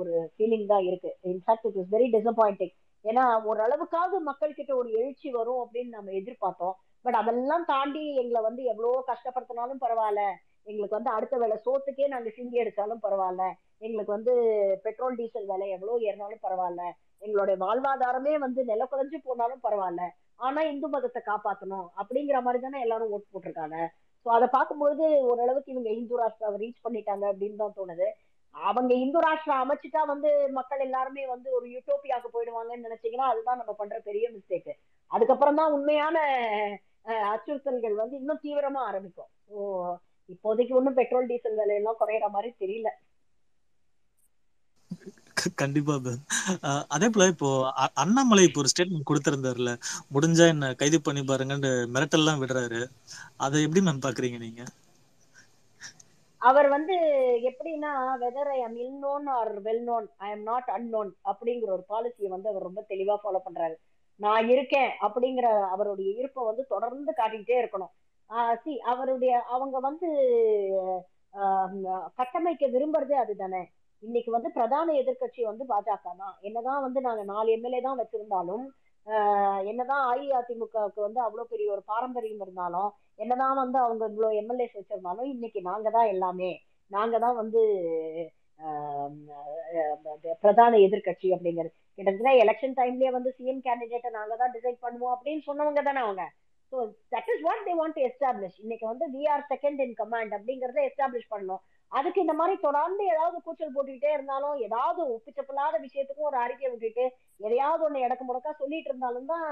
ஒரு 0.00 0.12
ஃபீலிங் 0.34 0.66
தான் 0.72 0.84
இருக்கு. 0.88 1.10
In fact 1.32 1.66
it 1.68 1.78
is 1.82 1.92
very 1.94 2.08
disappointing 2.16 2.74
ஏன்னா 3.04 3.24
ஓரளவுக்காவது 3.50 4.18
மக்கள் 4.30 4.58
கிட்ட 4.58 4.72
ஒரு 4.80 4.90
எழுச்சி 5.00 5.28
வரும் 5.36 5.60
அப்படின்னு 5.64 5.96
நம்ம 5.96 6.12
எதிர்பார்த்தோம். 6.20 6.76
பட் 7.04 7.18
அதெல்லாம் 7.20 7.64
தாண்டி 7.64 8.02
எங்களை 8.22 8.40
வந்து 8.48 8.62
எவ்வளோ 8.72 8.90
கஷ்டப்படுத்தினாலும் 9.10 9.82
பரவாயில்ல. 9.84 10.22
எங்களுக்கு 10.70 10.98
வந்து 10.98 11.14
அடுத்த 11.16 11.36
வேலை 11.42 11.56
சோத்துக்கே 11.64 12.08
நாங்க 12.12 12.30
சிந்தி 12.36 12.56
எடுத்தாலும் 12.62 13.04
பரவாயில்ல. 13.06 13.44
எங்களுக்கு 13.86 14.12
வந்து 14.16 14.34
பெட்ரோல் 14.84 15.16
டீசல் 15.20 15.48
விலை 15.52 15.68
எவ்வளவு 15.76 16.04
ஏறினாலும் 16.08 16.44
பரவாயில்ல. 16.46 16.82
எங்களுடைய 17.22 17.56
வாழ்வாதாரமே 17.64 18.34
வந்து 18.44 18.60
நில 18.70 18.84
குறைஞ்சு 18.92 19.18
போனாலும் 19.26 19.64
பரவாயில்ல. 19.66 20.04
ஆனா 20.46 20.60
இந்து 20.72 20.88
மதத்தை 20.88 21.22
காப்பாத்தணும் 21.30 21.86
அப்படிங்கிற 22.00 22.38
மாதிரி 22.42 22.60
தானே 22.62 22.78
எல்லாரும் 22.84 23.12
ஓட்டு 23.14 23.28
போட்டிருக்காங்க. 23.32 23.78
ஸோ 24.26 24.28
அதை 24.36 24.46
பார்க்கும்போது 24.56 25.04
ஓரளவுக்கு 25.30 25.72
இவங்க 25.74 25.90
இந்து 26.00 26.20
ராஷ்டிராவை 26.22 26.58
ரீச் 26.62 26.84
பண்ணிட்டாங்க 26.84 27.24
அப்படின்னு 27.32 27.60
தான் 27.62 27.76
தோணுது. 27.78 28.08
அவங்க 28.54 28.92
இந்து 29.04 29.18
ராஷ்டிரா 29.26 29.54
அமைச்சிட்டா 29.64 30.00
வந்து 30.12 30.30
மக்கள் 30.58 30.84
எல்லாருமே 30.86 31.22
வந்து 31.34 31.48
ஒரு 31.58 31.66
யூட்டோப்பியாவுக்கு 31.74 32.34
போயிடுவாங்கன்னு 32.34 32.86
நினைச்சீங்கன்னா 32.88 33.28
அதுதான் 33.32 33.60
நம்ம 33.60 33.72
பண்ற 33.78 33.98
பெரிய 34.08 34.24
மிஸ்டேக் 34.34 34.72
அதுக்கப்புறம் 35.10 35.58
தான் 35.60 35.74
உண்மையான 35.76 36.16
அச்சுறுத்தல்கள் 37.32 37.94
வந்து 38.00 38.16
இன்னும் 38.20 38.42
தீவிரமா 38.44 38.80
ஆரம்பிக்கும். 38.90 39.30
ஸோ 39.48 39.58
இப்போதைக்கு 40.28 40.76
ஒன்றும் 40.78 40.98
பெட்ரோல் 41.00 41.30
டீசல் 41.30 41.58
விலையெல்லாம் 41.60 42.00
குறையிற 42.02 42.26
மாதிரி 42.36 42.50
தெரியல. 42.62 42.88
கண்டிப்பா 45.60 45.94
அதே 46.94 47.06
போல 47.14 47.26
இப்போ 47.32 47.48
அண்ணாமலை 48.02 48.44
இப்போ 48.46 48.60
ஒரு 48.62 48.70
ஸ்டேட்மெண்ட் 48.72 49.08
கொடுத்திருந்தாருல. 49.10 49.72
முடிஞ்சா 50.14 50.46
என்ன 50.54 50.72
கைது 50.82 51.00
பண்ணி 51.08 51.22
பாருங்கன்னு 51.30 51.72
மிரட்டல்லாம் 51.96 52.42
விடுறாரு. 52.42 52.82
அதை 53.46 53.64
எப்படி 53.66 53.82
மேம் 53.88 54.04
பாக்குறீங்க 54.06 54.40
நீங்க? 54.46 54.62
அவர் 56.40 56.66
வந்து 56.72 56.94
எப்படின்னா 57.50 57.90
whether 58.22 58.50
I 58.54 58.58
am 58.66 58.76
ill 58.84 58.98
known 59.04 59.26
or 59.36 59.52
well 59.66 59.82
known 59.88 60.06
I 60.26 60.28
am 60.34 60.44
not 60.50 60.68
unknown 60.76 61.12
அப்படிங்கிற 61.32 61.70
ஒரு 61.76 61.84
பாலிசியை 61.92 62.30
வந்து 62.34 62.50
அவர் 62.52 62.68
ரொம்ப 62.68 62.82
தெளிவா 62.92 63.16
ஃபாலோ 63.22 63.40
பண்றாரு. 63.46 63.76
நான் 64.22 64.48
இருக்கேன் 64.48 64.90
அப்படிங்கிற 65.00 65.46
அவருடைய 65.74 66.10
இருப்பை 66.20 66.42
வந்து 66.44 66.62
தொடர்ந்து 66.66 67.12
காட்டிக்கிட்டே 67.16 67.56
இருக்கணும். 67.62 67.92
சி 68.62 68.72
அவருடைய 68.92 69.32
அவங்க 69.54 69.76
வந்து 69.80 70.08
ஆஹ் 71.34 71.74
கட்டமைக்க 72.16 72.64
விரும்புறதே 72.66 73.16
அதுதானே. 73.22 73.62
இன்னைக்கு 74.02 74.30
வந்து 74.30 74.48
பிரதான 74.50 74.92
எதிர்க்கட்சி 74.92 75.42
வந்து 75.42 75.64
பாஜக 75.68 75.96
தான். 76.16 76.34
என்னதான் 76.40 76.82
வந்து 76.82 77.00
நாங்க 77.00 77.22
நாலு 77.24 77.48
எம்எல்ஏ 77.52 77.80
தான் 77.80 78.00
வச்சிருந்தாலும் 78.00 78.64
ஆஹ் 79.06 79.60
என்னதான் 79.66 80.04
அஇஅதிமுகவுக்கு 80.10 81.00
வந்து 81.00 81.20
அவ்வளவு 81.20 81.48
பெரிய 81.48 81.68
ஒரு 81.72 81.82
பாரம்பரியம் 81.86 82.40
இருந்தாலும் 82.40 82.90
என்னதான் 83.18 83.56
வந்து 83.56 83.78
அவங்க 83.78 84.04
இவ்வளவு 84.08 84.38
எம்எல்ஏஸ் 84.42 84.78
வச்சிருந்தாலும் 84.80 85.30
இன்னைக்கு 85.34 85.60
நாங்க 85.62 85.90
தான் 85.90 86.06
எல்லாமே. 86.06 86.50
நாங்க 86.90 87.18
தான் 87.18 87.36
வந்து 87.36 87.60
ஆஹ் 88.58 89.16
பிரதான 90.42 90.78
எதிர்க்கட்சி 90.78 91.28
அப்படிங்கிறது. 91.36 91.72
கிட்டத்தட்ட 91.98 92.30
எலெக்ஷன் 92.44 92.76
டைம்லயே 92.80 93.10
வந்து 93.16 93.30
சிஎம் 93.38 93.64
கேண்டிடேட்டை 93.66 94.10
நாங்க 94.10 94.36
தான் 94.36 94.54
டிசைட் 94.56 94.78
பண்ணுவோம் 94.84 95.14
அப்படின்னு 95.16 95.42
சொன்னவங்க 95.48 95.82
தானே 95.88 96.00
அவங்க. 96.06 96.24
So 96.72 96.78
that 97.14 97.30
is 97.32 97.44
what 97.46 97.64
they 97.66 97.72
want 97.80 97.96
to 97.98 98.02
establish 98.08 98.58
இன்னைக்கு 98.64 98.86
வந்து 98.92 99.06
we 99.14 99.22
are 99.32 99.42
second 99.50 99.80
in 99.86 99.96
command 99.98 100.32
அப்படிங்கறத 100.36 100.80
எஸ்டாப்ளிஷ் 100.88 101.32
பண்ணணும். 101.32 101.62
அதுக்கு 101.92 102.20
இந்த 102.20 102.34
மாதிரி 102.38 102.54
தொடர்ந்து 102.60 103.02
ஏதாவது 103.14 103.36
கூச்சல் 103.46 103.74
போட்டுக்கிட்டே 103.74 104.12
இருந்தாலும் 104.12 104.54
ஏதாவது 104.66 105.00
ஒப்பிச்சப்படாத 105.14 105.74
விஷயத்துக்கும் 105.86 106.28
ஒரு 106.30 106.38
அறிக்கை 106.44 106.68
விட்டுட்டு 106.70 107.04
எதையாவது 107.40 107.84
ஒண்ணு 107.86 108.04
இடக்கு 108.06 108.24
முடக்கா 108.28 108.52
சொல்லிட்டு 108.62 108.90
இருந்தாலும் 108.90 109.28
தான் 109.32 109.44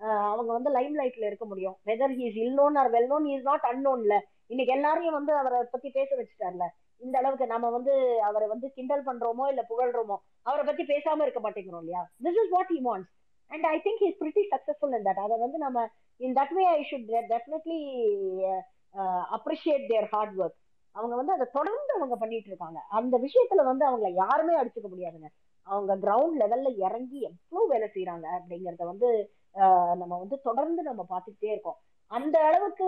ஆஹ் 0.00 0.28
அவங்க 0.30 0.50
வந்து 0.52 0.70
லைம் 0.76 0.96
லைட்ல 1.00 1.28
இருக்க 1.30 1.46
முடியும். 1.50 1.76
Whether 1.88 2.14
he 2.18 2.24
is 2.28 2.38
ill 2.44 2.56
known 2.60 2.78
or 2.82 2.92
well 2.94 3.10
known 3.12 3.26
is 3.34 3.48
not 3.50 3.66
அன்னோன்ல 3.72 4.14
இன்னைக்கு 4.52 4.72
எல்லாரையும் 4.76 5.18
வந்து 5.18 5.32
அவரை 5.40 5.58
பத்தி 5.74 5.90
பேச 5.90 6.10
வச்சுட்டார்ல. 6.20 6.64
இந்த 7.04 7.16
அளவுக்கு 7.20 7.46
நம்ம 7.52 7.66
வந்து 7.76 7.94
அவரை 8.28 8.46
வந்து 8.52 8.66
கிண்டல் 8.76 9.04
பண்றோமோ 9.08 9.46
இல்ல 9.52 9.62
புகழ்றோமோ 9.70 10.16
அவரை 10.48 10.64
பத்தி 10.68 10.84
பேசாம 10.92 11.22
இருக்க 11.26 11.40
மாட்டேங்கிறோம் 11.46 11.84
இல்லையா? 11.84 12.02
This 12.26 12.40
is 12.42 12.52
what 12.56 12.72
he 12.74 12.80
wants 12.88 13.12
and 13.50 13.66
I 13.74 13.76
think 13.86 14.02
is 14.08 14.18
pretty 14.22 14.44
successful 14.52 14.94
in 14.98 15.06
that 15.08 15.22
அதை 15.26 15.36
வந்து 15.44 15.58
நம்ம 15.66 15.86
in 16.20 16.36
that 16.40 16.54
way 16.58 16.64
I 16.76 16.80
should 16.90 17.08
definitely 17.34 17.80
appreciate 19.38 19.86
their 19.92 20.08
hard 20.14 20.36
work 20.42 20.58
அவங்க 20.94 21.14
வந்து 21.20 21.34
அதை 21.36 21.46
தொடர்ந்து 21.56 21.92
அவங்க 21.96 22.16
பண்ணிட்டு 22.20 22.50
இருக்காங்க. 22.50 22.80
அந்த 22.98 23.14
விஷயத்துல 23.24 23.62
வந்து 23.70 23.84
அவங்கள 23.88 24.08
யாருமே 24.22 24.54
அடிச்சுக்க 24.58 24.88
முடியாதுங்க. 24.92 25.28
அவங்க 25.66 25.92
கிரவுண்ட் 26.04 26.36
லெவல்ல 26.42 26.70
இறங்கி 26.86 27.18
எவ்வளவு 27.28 27.70
வேலை 27.72 27.86
செய்யறாங்க 27.94 28.26
அப்படிங்கறத 28.38 28.84
வந்து 28.92 29.08
uh, 29.56 29.92
நம்ம 30.00 30.12
வந்து 30.22 30.36
தொடர்ந்து 30.48 30.82
நம்ம 30.88 31.02
பார்த்துக்கிட்டே 31.12 31.50
இருக்கோம். 31.54 31.78
அந்த 32.10 32.36
அளவுக்கு 32.48 32.86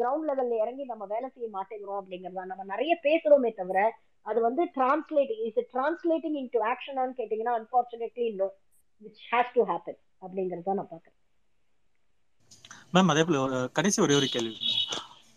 கிரவுண்ட் 0.00 0.28
லெவல்ல 0.30 0.60
இறங்கி 0.62 0.84
நம்ம 0.92 1.04
வேலை 1.14 1.28
செய்ய 1.34 1.48
மாட்டேங்கிறோம் 1.56 2.00
அப்படிங்கறத 2.00 2.46
நம்ம 2.52 2.64
நிறைய 2.72 2.92
பேசுறோமே 3.06 3.50
தவிர 3.60 3.80
அது 4.26 4.38
வந்து 4.46 4.62
translate 4.76 5.34
is 5.46 5.60
translating 5.74 6.38
in 6.40 6.52
to 6.54 6.60
ஆக்ஷனான்னு 6.72 7.18
கேட்டீங்கன்னா 7.20 7.56
unfortunately 7.58 8.28
no 8.40 8.48
which 9.02 9.22
has 9.32 9.54
to 9.56 9.64
happen 9.72 10.00
அப்படிங்கறத 10.24 10.76
நான் 10.80 10.92
பாக்குறேன் 10.94 11.14
மேம் 12.94 13.10
அதே 13.12 13.22
போல 13.28 13.38
ஒரு 13.46 13.58
கடைசி 13.76 13.98
ஒரே 14.04 14.14
ஒரு 14.18 14.26
கேள்வி. 14.34 14.56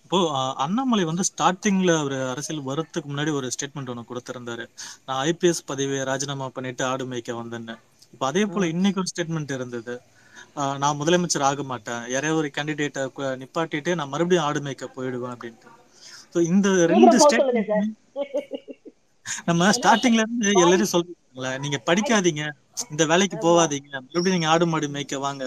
இப்போ 0.05 0.17
அண்ணாமலை 0.65 1.03
வந்து 1.09 1.23
ஸ்டார்டிங்ல 1.29 1.91
அவர் 2.01 2.15
அரசியல் 2.33 2.67
வரத்துக்கு 2.69 3.09
முன்னாடி 3.11 3.31
ஒரு 3.39 3.47
ஸ்டேட்மெண்ட் 3.55 3.91
ஒன்று 3.91 4.09
கொடுத்திருந்தாரு. 4.11 4.65
நான் 5.07 5.19
ஐபிஎஸ் 5.31 5.67
பதவியை 5.71 6.03
ராஜினாமா 6.09 6.47
பண்ணிட்டு 6.55 6.83
ஆடு 6.91 7.05
மேய்க்க 7.11 7.35
வந்தேன்னு. 7.41 7.75
இப்போ 8.13 8.25
அதே 8.29 8.43
போல. 8.53 8.67
இன்னைக்கு 8.73 9.01
ஒரு 9.01 9.11
ஸ்டேட்மெண்ட் 9.11 9.51
இருந்தது. 9.57 9.95
நான் 10.81 10.99
முதலமைச்சர் 10.99 11.47
ஆக 11.47 11.63
மாட்டேன். 11.63 12.01
யாரையாவது 12.13 12.41
ஒரு 12.41 12.49
கேண்டிடேட்டை 12.55 13.03
நிப்பாட்டிட்டு 13.41 13.91
நான் 13.99 14.11
மறுபடியும் 14.13 14.45
ஆடு 14.47 14.61
மேய்க்க 14.65 14.87
போயிடுவேன் 14.95 15.35
அப்படின்ட்டு. 15.35 15.69
ஸோ 16.33 16.39
இந்த 16.51 16.67
ரெண்டு 16.91 17.17
சார். 17.23 17.45
நம்ம 19.49 19.67
ஸ்டார்டிங்ல 19.77 20.21
இருந்து 20.23 20.49
எல்லாரும் 20.55 20.91
சொல்றாங்களே 20.93 21.51
நீங்க 21.63 21.77
படிக்காதீங்க 21.89 22.43
இந்த 22.91 23.03
வேலைக்கு 23.11 23.37
போகாதீங்க 23.45 23.89
மறுபடியும் 23.97 24.37
நீங்க 24.37 24.49
ஆடு 24.53 24.65
மாடு 24.65 24.87
மேய்க்க 24.95 25.25
வாங்க. 25.25 25.43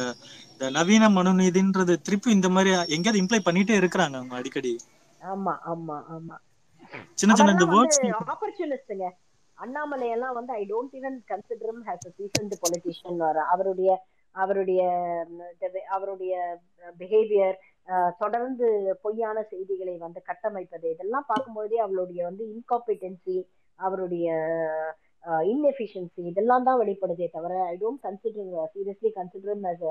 இந்த 0.53 0.71
நவீன 0.77 1.11
மனுநீதின்றது 1.17 1.95
திருப்பி 2.07 2.31
இந்த 2.39 2.51
மாதிரி 2.57 2.71
எங்கேயாவது 2.97 3.23
இம்ப்ளை 3.23 3.41
பண்ணிட்டே 3.43 3.77
இருக்கிறாங்க 3.81 4.17
அவங்க 4.21 4.37
அடிக்கடி. 4.41 4.73
ஆமா 5.27 5.55
ஆமா 5.73 5.97
ஆமா. 6.15 6.37
சின்ன 7.19 7.35
சின்ன 7.35 7.55
இந்த 7.57 7.67
வேர்ட்ஸ் 7.73 8.01
ஆப்பர்ச்சுனிஸ்டுங்க 8.33 9.07
அண்ணாமலை 9.59 10.07
எல்லாம் 10.15 10.37
வந்து 10.39 10.53
I 10.55 10.63
don't 10.71 10.95
even 10.99 11.19
consider 11.29 11.83
has 11.89 12.07
a 12.09 12.13
seasoned 12.19 12.55
politician 12.63 13.21
அவருடைய 13.53 13.91
அவருடைய 14.35 14.83
அவருடைய 15.91 16.35
பிஹேவியர் 17.01 17.57
தொடர்ந்து 18.19 18.67
பொய்யான 19.05 19.39
செய்திகளை 19.51 19.95
வந்து 19.99 20.21
கட்டமைப்பது 20.29 20.87
இதெல்லாம் 20.91 21.29
பார்க்கும்போதே 21.29 21.79
அவருடைய 21.87 22.23
வந்து 22.29 22.45
இன்காம்பிடென்சி 22.55 23.37
அவருடைய 23.79 24.29
இன்எஃபிஷியன்சி 25.45 26.23
இதெல்லாம் 26.31 26.67
தான் 26.69 26.81
வெளிப்படுதே 26.81 27.27
தவிர 27.35 27.53
I 27.67 27.75
don't 27.83 28.05
consider 28.07 28.71
seriously 28.75 29.11
consider 29.11 29.67
as 29.73 29.85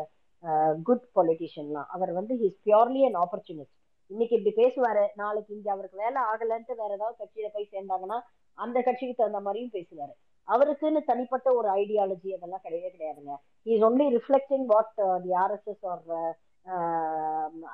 a 0.44 0.56
good 0.90 1.06
பொலிட்டிஷியன்லாம் 1.16 1.92
அவர் 1.96 2.12
வந்து 2.20 2.34
ஹிஸ் 2.42 2.60
பியூர்லி 2.66 3.04
அன் 3.10 3.20
ஆப்பர்ச்சுனிஸ்ட் 3.24 3.78
இன்னைக்கு 4.12 4.36
இப்படி 4.38 4.54
பேசுவாரு 4.58 5.04
நாளைக்கு 5.16 5.52
இங்க 5.58 5.70
அவருக்கு 5.72 5.98
வேலை 5.98 6.22
ஆகலன்ட்டு 6.32 6.80
வேற 6.82 6.92
ஏதாவது 6.98 7.20
கட்சியில 7.22 7.50
போய் 7.54 7.72
சேர்ந்தாங்கன்னா 7.74 8.18
அந்த 8.58 8.78
கட்சிக்கு 8.82 9.16
தகுந்த 9.16 9.40
மாதிரியும் 9.40 9.76
பேசுவாரு. 9.78 10.14
அவருக்குன்னு 10.48 11.02
தனிப்பட்ட 11.10 11.48
ஒரு 11.60 11.68
ஐடியாலஜி 11.82 12.30
அதெல்லாம் 12.38 12.64
கிடையவே 12.66 12.90
கிடையாதுங்க. 12.94 13.34
Is 13.66 13.84
only 13.90 14.08
reflecting 14.18 14.66
what 14.74 14.94
the 15.26 15.34
RSS 15.44 15.86
or 15.92 16.06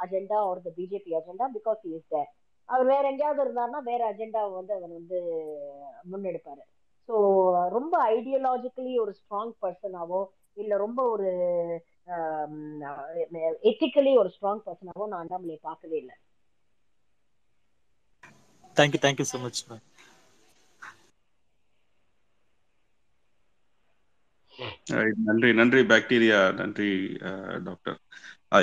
agenda 0.04 0.40
or 0.50 0.66
the 0.68 0.72
BJP 0.80 1.12
agenda 1.20 1.48
because 1.58 1.82
is 1.92 2.10
there 2.14 2.30
அவர் 2.70 2.88
வேற 2.94 3.04
எங்கேயாவது 3.12 3.44
இருந்தாருன்னா 3.46 3.82
வேற 3.92 4.02
அஜெண்டாவை 4.12 4.52
வந்து 4.60 4.74
அவர் 4.78 4.92
வந்து 5.00 5.20
முன்னெடுப்பாரு. 6.12 6.64
ஸோ 7.10 7.16
ரொம்ப 7.76 7.94
ஐடியாலஜிக்கலி 8.16 8.94
ஒரு 9.04 9.14
ஸ்ட்ராங் 9.20 9.54
பர்சனாவோ 9.64 10.22
இல்லை 10.58 10.76
ரொம்ப 10.86 11.00
ஒரு 11.14 11.30
um, 12.16 12.56
எத்திக்கலி 13.72 14.14
ஒரு 14.22 14.30
ஸ்ட்ராங் 14.36 14.64
பர்சனாவோ 14.68 15.06
நான் 15.12 15.22
அண்ணாமலையை 15.24 15.60
பார்க்கவே 15.70 15.98
இல்லை. 16.04 16.16
Thank you 18.78 19.02
thank you 19.06 19.28
so 19.34 19.40
much 19.46 19.62
ma'am 19.70 19.84
நன்றி 25.16 25.54
நன்றி 25.54 25.82
பாக்டீரியா 25.82 26.54
நன்றி 26.54 26.90
டாக்டர் 27.64 28.00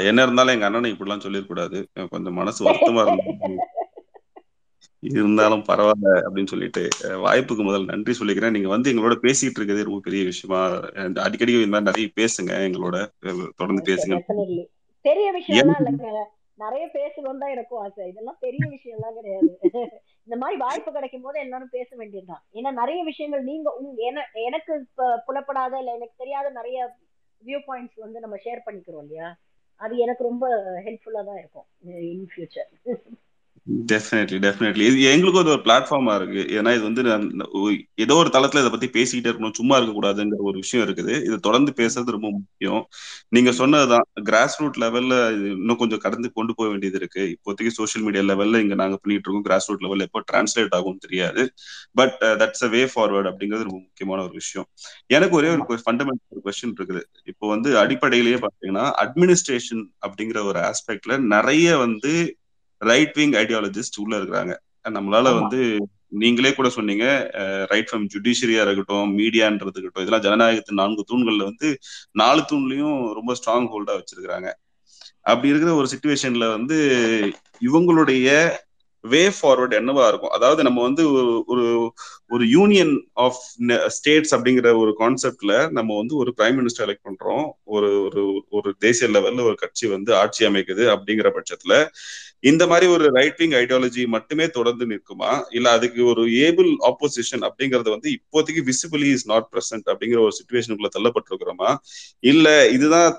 என்ன 0.04 0.22
இருந்தாலும் 0.22 0.54
எங்க 0.54 0.66
அண்ணனை 0.66 0.92
இப்படிலாம் 0.92 1.24
சொல்லிடக்கூடாது 1.26 1.78
கொஞ்சம் 2.10 2.32
மனசு 2.32 2.60
வருத்தமா 2.64 3.02
இருந்தது 3.06 3.54
இருந்தாலும் 4.98 5.64
பரவாயில்ல 5.68 6.12
அப்படின்னு 6.26 6.46
சொல்லிட்டு 6.46 6.82
வாய்ப்புக்கு 7.00 7.62
முதல் 7.62 7.84
நன்றி 7.84 8.12
சொல்லிக்கிறேன். 8.18 8.50
நீங்க 8.50 8.68
வந்து 8.68 8.92
எங்களோட 8.92 9.16
பேசிட்டு 9.22 9.56
இருக்கிறது 9.56 9.84
ரொம்ப 9.84 10.00
பெரிய 10.02 10.24
விஷயமா 10.24 10.60
அடிக்கடி 11.24 11.52
இந்த 11.52 11.80
மாதிரி 11.80 11.90
நிறைய 11.90 12.08
பேசுங்க. 12.16 12.52
எங்களோட 12.68 12.96
தொடர்ந்து 13.56 13.82
பேசுங்க. 13.90 14.16
பெரிய 15.04 15.32
இல்லைங்க. 15.48 16.24
நிறைய 16.58 16.84
பேசணும் 16.92 17.38
தான் 17.38 17.50
எனக்கும் 17.50 17.80
ஆசை. 17.80 18.04
இதெல்லாம் 18.08 18.38
பெரிய 18.40 18.64
விஷயம்லாம் 18.68 19.16
கிடையாது. 19.16 19.48
இந்த 20.26 20.36
மாதிரி 20.36 20.56
வாய்ப்பு 20.60 20.90
கிடைக்கும் 20.92 21.22
போது 21.22 21.38
எல்லாரும் 21.40 21.68
பேச 21.68 21.88
வேண்டியதுதான். 21.96 22.42
ஏன்னா 22.54 22.70
நிறைய 22.72 23.00
விஷயங்கள் 23.04 23.42
நீங்க 23.42 23.70
உங் 23.80 23.96
என- 24.08 24.28
எனக்கு 24.44 24.74
புலப்படாத 25.26 25.78
இல்ல 25.78 25.92
எனக்கு 25.94 26.14
தெரியாத 26.16 26.50
நிறைய 26.50 26.78
வியூ 27.42 27.58
பாயிண்ட்ஸ் 27.66 27.98
வந்து 27.98 28.20
நம்ம 28.20 28.36
ஷேர் 28.44 28.66
பண்ணிக்கிறோம் 28.66 29.02
இல்லையா? 29.02 29.28
அது 29.80 29.94
எனக்கு 29.98 30.22
ரொம்ப 30.22 30.44
ஹெல்ப்ஃபுல்லா 30.84 31.22
தான் 31.24 31.38
இருக்கும் 31.38 31.66
இன் 32.12 32.28
ஃபியூச்சர் 32.32 32.70
டெஃபினெட்லி 33.90 34.38
டெஃபினெட்லி 34.44 34.84
இது 34.88 35.04
எங்களுக்கும் 35.10 35.42
அது 35.42 35.52
ஒரு 35.54 35.62
பிளாட்ஃபார்மா 35.66 36.14
இருக்கு. 36.18 36.42
ஏன்னா 36.56 36.70
இது 36.76 36.84
வந்து 36.88 37.02
ஏதோ 38.04 38.14
ஒரு 38.22 38.30
தளத்துல 38.34 38.62
இதை 38.62 38.70
பத்தி 38.74 38.88
பேசிக்கிட்டே 38.96 39.30
இருக்கணும். 39.30 39.54
சும்மா 39.60 39.74
இருக்க 39.76 39.92
கூடாதுங்கிற 39.98 40.38
ஒரு 40.50 40.56
விஷயம் 40.62 40.84
இருக்குது. 40.86 41.12
இது 41.28 41.36
தொடர்ந்து 41.46 41.72
பேசுறது 41.80 42.14
ரொம்ப 42.16 42.28
முக்கியம். 42.38 42.82
நீங்க 43.28 43.52
சொன்னதுதான். 43.60 44.06
கிராஸ் 44.28 44.56
ரூட் 44.60 44.78
லெவல்ல 44.84 45.14
இது 45.36 45.46
இன்னும் 45.58 45.80
கொஞ்சம் 45.82 46.02
கடந்து 46.04 46.30
கொண்டு 46.32 46.54
போக 46.58 46.68
வேண்டியது 46.68 47.00
இருக்கு. 47.02 47.22
இப்போதைக்கு 47.36 47.72
சோஷியல் 47.78 48.04
மீடியா 48.06 48.24
லெவல்ல 48.32 48.60
இங்க 48.66 48.76
நாங்க 48.82 48.98
பண்ணிட்டு 49.02 49.26
இருக்கோம். 49.26 49.46
கிராஸ் 49.48 49.68
ரூட் 49.70 49.84
லெவல்ல 49.86 50.08
எப்போ 50.10 50.22
டிரான்ஸ்லேட் 50.32 50.76
ஆகும் 50.80 51.00
தெரியாது. 51.06 51.44
But 52.00 52.16
that's 52.42 52.64
a 52.68 52.70
way 52.76 52.84
forward 52.94 53.30
அப்படிங்கிறது 53.32 53.68
ரொம்ப 53.70 53.80
முக்கியமான 53.88 54.22
ஒரு 54.28 54.34
விஷயம். 54.42 54.68
எனக்கு 55.06 55.36
ஒரே 55.40 55.50
ஒரு 55.56 55.82
ஃபண்டமெண்டல் 55.86 56.46
கொஸ்டின் 56.48 56.76
இருக்குது. 56.78 57.02
இப்போ 57.32 57.44
வந்து 57.54 57.70
அடிப்படையிலேயே 57.84 58.40
பாத்தீங்கன்னா 58.46 58.86
அட்மினிஸ்ட்ரேஷன் 59.04 59.84
அப்படிங்கிற 60.06 60.38
ஒரு 60.52 60.60
ஆஸ்பெக்ட்ல 60.70 61.14
நிறைய 61.34 61.76
வந்து 61.86 62.12
ரைட் 62.80 63.16
விங் 63.16 63.34
ஐடியாலஜிஸ்ட் 63.42 64.00
உள்ள 64.04 64.14
இருக்கிறாங்க. 64.18 64.54
நம்மளால 64.88 65.28
வந்து 65.40 65.60
நீங்களே 66.22 66.50
கூட 66.54 66.68
சொன்னீங்க 66.68 67.06
ரைட் 67.70 67.88
ஃப்ரம் 67.90 68.04
ஜுடிஷியரியா 68.14 68.64
இருக்கட்டும் 68.64 69.12
மீடியான்றது 69.18 69.78
இருக்கட்டும் 69.78 70.04
இதெல்லாம் 70.04 70.26
ஜனநாயகத்தின் 70.26 70.80
நான்கு 70.82 71.04
தூண்கள்ல 71.12 71.48
வந்து 71.50 71.68
நாலு 72.12 72.42
தூண்லயும் 72.50 72.98
ரொம்ப 73.14 73.34
ஸ்ட்ராங் 73.40 73.70
ஹோல்டா 73.72 73.94
வச்சிருக்கிறாங்க. 73.98 74.50
அப்படி 75.22 75.48
இருக்கிற 75.48 75.72
ஒரு 75.74 75.88
சுச்சுவேஷன்ல 75.92 76.46
வந்து 76.56 76.78
இவங்களுடைய 77.60 78.28
வே 79.04 79.22
ஃபார்வர்ட் 79.28 79.74
என்னவா 79.78 80.04
இருக்கும்? 80.08 80.34
அதாவது 80.36 80.62
நம்ம 80.62 80.82
வந்து 80.82 81.02
ஒரு 81.12 81.32
ஒரு 81.46 81.64
ஒரு 82.30 82.44
யூனியன் 82.48 82.92
ஆஃப் 83.24 83.40
ஸ்டேட்ஸ் 83.86 84.32
அப்படிங்கிற 84.34 84.68
ஒரு 84.82 84.92
கான்செப்ட்ல 85.00 85.54
நம்ம 85.70 85.96
வந்து 85.96 86.14
ஒரு 86.16 86.30
பிரைம் 86.38 86.56
மினிஸ்டர் 86.60 86.86
எலெக்ட் 86.86 87.06
பண்றோம். 87.08 87.44
ஒரு 87.64 87.90
ஒரு 88.04 88.22
ஒரு 88.50 88.70
தேசிய 88.78 89.08
லெவல்ல 89.10 89.44
ஒரு 89.50 89.54
கட்சி 89.54 89.86
வந்து 89.86 90.12
ஆட்சி 90.16 90.42
அமைக்குது 90.46 90.86
அப்படிங்கிற 90.94 91.30
பட்சத்துல 91.36 91.74
இந்த 92.44 92.62
மாதிரி 92.70 92.86
ஒரு 92.94 93.04
ரைட் 93.16 93.38
விங் 93.40 93.54
ஐடியாலஜி 93.60 94.02
மட்டுமே 94.14 94.46
தொடர்ந்து 94.56 94.84
நிற்குமா? 94.90 95.28
இல்ல 95.56 95.66
அதுக்கு 95.76 96.00
ஒரு 96.12 96.22
ஏபிள் 96.46 96.70
ஆப்போசிஷன் 96.88 97.44
அப்படிங்கறது 97.48 97.88
வந்து 97.94 98.08
இப்போதைக்கு 98.16 98.62
விசிபிளி 98.70 99.08
இஸ் 99.16 99.26
நாட் 99.32 99.46
பிரசன்ட் 99.52 99.86
அப்படிங்கிற 99.92 100.20
ஒரு 100.26 100.34
சுச்சுவேஷனுக்குள்ள 100.38 100.90
தள்ளப்பட்டிருக்கிறோமா? 100.96 101.70
இல்ல 102.32 102.46
இதுதான் 102.76 103.10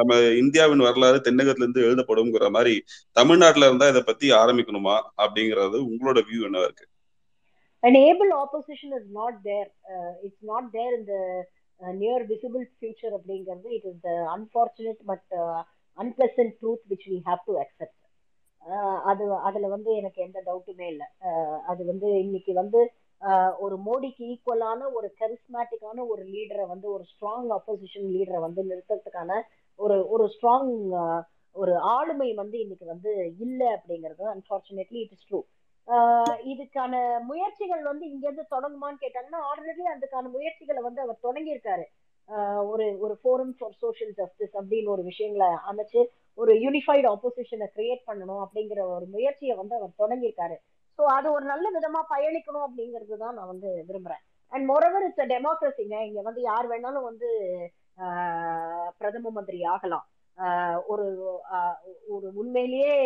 நம்ம 0.00 0.12
இந்தியாவின் 0.42 0.86
வரலாறு 0.88 1.20
தென்னகத்துல 1.26 1.66
இருந்து 1.66 1.86
எழுதப்படுங்கிற 1.88 2.48
மாதிரி 2.56 2.74
தமிழ்நாட்டுல 3.16 3.68
இருந்தா 3.70 3.88
இதை 3.92 4.02
பத்தி 4.10 4.28
ஆரம்பிக்கணுமா? 4.42 4.96
அப்படிங்கறது 5.24 5.78
உங்களோட 5.90 6.18
வியூ 6.30 6.40
என்னவா 6.48 6.68
இருக்கு? 6.68 6.86
And 7.82 7.98
able 8.08 8.32
opposition 8.42 8.94
is 8.98 9.10
not 9.20 9.38
there 9.48 9.70
it's 10.26 10.44
not 10.52 10.68
there 10.76 10.96
இந்த 11.00 11.14
நியர் 12.00 12.24
விசிபிள் 12.32 12.64
ஃபியூச்சர் 12.74 13.14
அப்படிங்கிறது 13.18 13.70
it 13.78 13.86
is 13.92 14.02
the 14.06 14.12
unfortunate 14.36 15.00
but 15.12 15.30
unpleasant 15.98 16.52
truth 16.60 16.84
which 16.92 17.06
we 17.12 17.18
have 17.28 17.42
to 17.48 17.54
accept 17.64 17.96
அது 19.04 19.24
அதுல 19.48 19.66
வந்து 19.68 19.90
எனக்கு 19.94 20.20
எந்த 20.22 20.38
டவுட்டுமே 20.46 20.86
இல்லை. 20.86 21.06
அது 21.66 21.82
வந்து 21.84 22.08
இன்னைக்கு 22.24 22.52
வந்து 22.52 22.80
ஒரு 23.58 23.76
மோடிக்கு 23.84 24.22
ஈக்குவலான 24.32 24.88
ஒரு 24.92 25.08
கரிஸ்மேட்டிக்கான 25.20 25.98
ஒரு 26.06 26.22
லீடரை 26.24 26.64
வந்து 26.66 26.86
ஒரு 26.90 27.04
ஸ்ட்ராங் 27.12 27.50
அப்போசிஷன் 27.58 28.08
லீடரை 28.14 28.40
வந்து 28.40 28.62
நிறுத்துறதுக்கான 28.64 29.38
ஒரு 29.78 29.96
ஒரு 30.08 30.24
ஸ்ட்ராங் 30.34 30.72
ஒரு 31.56 31.74
ஆளுமை 31.76 32.28
வந்து 32.34 32.56
இன்னைக்கு 32.60 32.86
வந்து 32.86 33.12
இல்லை 33.38 33.68
அப்படிங்கிறது 33.68 34.24
அன்பார்ச்சுனேட்லி 34.34 34.98
இட் 35.04 35.14
இஸ் 35.16 35.28
ட்ரூ 35.28 35.40
இதுக்கான 36.52 36.94
முயற்சிகள் 37.22 37.82
வந்து 37.82 38.04
இங்கேருந்து 38.06 38.44
தொடங்குமான்னு 38.54 39.02
கேட்டாங்கன்னா 39.02 39.40
ஆல்ரெடி 39.50 39.84
அதுக்கான 39.94 40.30
முயற்சிகளை 40.30 40.80
வந்து 40.82 41.00
அவர் 41.00 41.24
தொடங்கியிருக்காரு. 41.26 41.84
ஒரு 42.70 42.86
ஒரு 43.00 43.14
ஃபோரம் 43.20 43.52
ஃபார் 43.58 43.76
சோஷியல் 43.80 44.14
ஜஸ்டிஸ் 44.16 44.54
அப்படின்னு 44.60 44.94
ஒரு 44.94 45.02
விஷயங்களை 45.02 45.48
அமைச்சு 45.70 46.00
ஒரு 46.38 46.52
யூனிஃபைடு 46.64 47.06
ஆப்போசிஷனை 47.12 47.66
கிரியேட் 47.76 48.06
பண்ணணும் 48.06 48.42
அப்படிங்கிற 48.44 48.80
ஒரு 48.94 49.06
முயற்சியை 49.06 49.54
வந்து 49.56 49.74
அவர் 49.74 49.98
தொடங்கியிருக்காரு. 49.98 50.56
ஸோ 50.98 51.02
அது 51.16 51.28
ஒரு 51.32 51.44
நல்ல 51.44 51.66
விதமா 51.70 52.00
பயணிக்கணும் 52.10 52.66
அப்படிங்கிறது 52.66 53.16
தான் 53.16 53.36
நான் 53.38 53.46
வந்து 53.46 53.68
விரும்புறேன். 53.88 54.22
அண்ட் 54.52 54.64
மொரவர் 54.70 55.06
இட்ஸ் 55.06 55.30
டெமோக்ரஸிங்க 55.32 55.96
இங்க 56.08 56.20
வந்து 56.22 56.42
யார் 56.42 56.66
வேணாலும் 56.68 57.08
வந்து 57.10 57.28
ஆஹ் 57.98 58.90
பிரதம 58.98 59.30
மந்திரி 59.30 59.58
ஆகலாம். 59.64 60.04
ஆஹ் 60.38 60.78
ஒரு 60.86 61.04
ஆஹ் 61.56 61.76
ஒரு 62.08 62.26
உண்மையிலேயே 62.34 62.96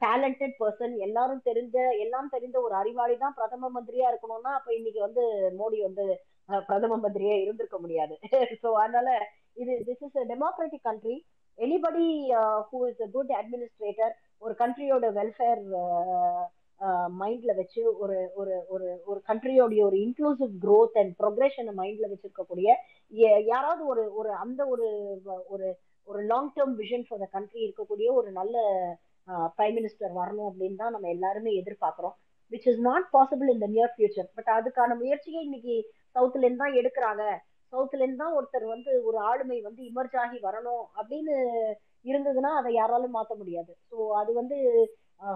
டேலண்டட் 0.00 0.56
பர்சன் 0.60 0.94
எல்லாரும் 0.98 1.42
தெரிந்த 1.42 1.78
எல்லாம் 2.04 2.28
தெரிந்த 2.28 2.56
ஒரு 2.60 2.74
அறிவாளி 2.74 3.16
தான் 3.16 3.36
பிரதம 3.36 3.70
மந்திரியா 3.76 4.08
இருக்கணும்னா 4.10 4.52
அப்ப 4.58 4.74
இன்னைக்கு 4.74 5.00
வந்து 5.00 5.24
மோடி 5.60 5.80
வந்து 5.82 6.06
பிரதம 6.48 6.98
மந்திரியே 6.98 7.36
இருந்திருக்க 7.40 7.78
முடியாது. 7.78 8.14
ஸோ 8.62 8.68
அதனால 8.82 9.08
இது 9.56 9.72
this 9.88 10.04
is 10.06 10.18
democratic 10.32 10.86
country 10.86 11.16
anybody 11.58 12.06
who 12.68 12.78
is 12.90 13.02
a 13.06 13.08
good 13.16 13.32
administrator 13.38 14.12
ஒரு 14.42 14.54
கண்ட்ரியோட 14.54 15.06
வெல்ஃபேர் 15.18 15.62
மைண்ட்ல 17.20 17.52
வச்சு 17.56 17.82
ஒரு 18.02 18.16
ஒரு 18.40 18.54
ஒரு 18.74 18.88
ஒரு 19.06 19.20
கண்ட்ரியோடைய 19.28 19.80
ஒரு 19.86 19.96
இன்க்ளூசிவ் 20.04 20.52
க்ரோத் 20.64 20.98
அண்ட் 21.00 21.12
ப்ரொக்ரெஷனை 21.20 21.72
மைண்ட்ல 21.80 22.10
வச்சிருக்கக்கூடிய 22.12 22.68
யாராவது 23.48 23.82
ஒரு 23.92 24.04
ஒரு 24.20 24.30
அந்த 24.44 24.60
ஒரு 24.74 24.86
ஒரு 25.52 25.68
ஒரு 26.08 26.20
long 26.24 26.52
term 26.56 26.76
vision 26.82 27.06
for 27.08 27.22
the 27.24 27.28
country 27.32 27.60
இருக்கக்கூடிய 27.66 28.08
ஒரு 28.20 28.28
நல்ல 28.38 28.56
uh, 29.28 29.46
பிரைம் 29.56 29.76
மினிஸ்டர் 29.78 30.12
வரணும் 30.20 30.48
அப்படின்னு 30.50 30.80
தான் 30.82 30.94
நம்ம 30.94 31.08
எல்லாருமே 31.16 31.50
எதிர்பார்க்குறோம். 31.60 32.16
Which 32.52 32.68
is 32.70 32.82
not 32.86 33.06
possible 33.14 33.50
in 33.52 33.62
the 33.64 33.68
near 33.68 33.94
future 33.94 34.28
but 34.36 34.50
அதுக்கான 34.56 34.96
முயற்சியை 35.00 35.40
இன்னைக்கு 35.44 35.74
சவுத்துல 36.16 36.46
இருந்து 36.46 36.64
தான் 36.64 36.78
எடுக்கிறாங்க. 36.80 37.22
சவுத்துல 37.72 38.02
இருந்து 38.02 38.22
தான் 38.22 38.36
ஒருத்தர் 38.38 38.66
வந்து 38.66 38.90
ஒரு 39.08 39.18
ஆளுமை 39.28 39.58
வந்து 39.62 39.82
இமர்ஜ் 39.90 40.16
ஆகி 40.16 40.38
வரணும் 40.44 40.84
அப்படின்னு 40.98 41.34
இருந்ததுன்னா 42.04 42.50
அதை 42.60 42.70
யாராலும் 42.74 43.16
மாத்த 43.16 43.34
முடியாது. 43.36 43.72
ஸோ 43.90 43.96
அது 44.20 44.30
வந்து 44.32 44.56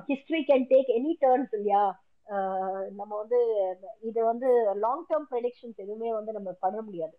history 0.09 0.41
can 0.51 0.67
take 0.71 0.91
any 0.97 1.13
turns 1.23 1.55
இல்லையா? 1.59 1.83
ஆஹ் 2.27 2.87
நம்ம 2.99 3.13
வந்து 3.23 3.39
இது 4.03 4.21
வந்து 4.31 4.49
லாங் 4.85 5.05
டேர்ம் 5.11 5.29
ப்ரெடிக்ஷன்ஸ் 5.33 5.83
எதுவுமே 5.85 6.11
வந்து 6.19 6.33
நம்ம 6.33 6.51
பண்ண 6.65 6.79
முடியாது. 6.83 7.15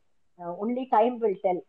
ஒன்லி 0.57 0.83
டைம் 0.91 1.15
வில் 1.23 1.41
டெல் 1.43 1.61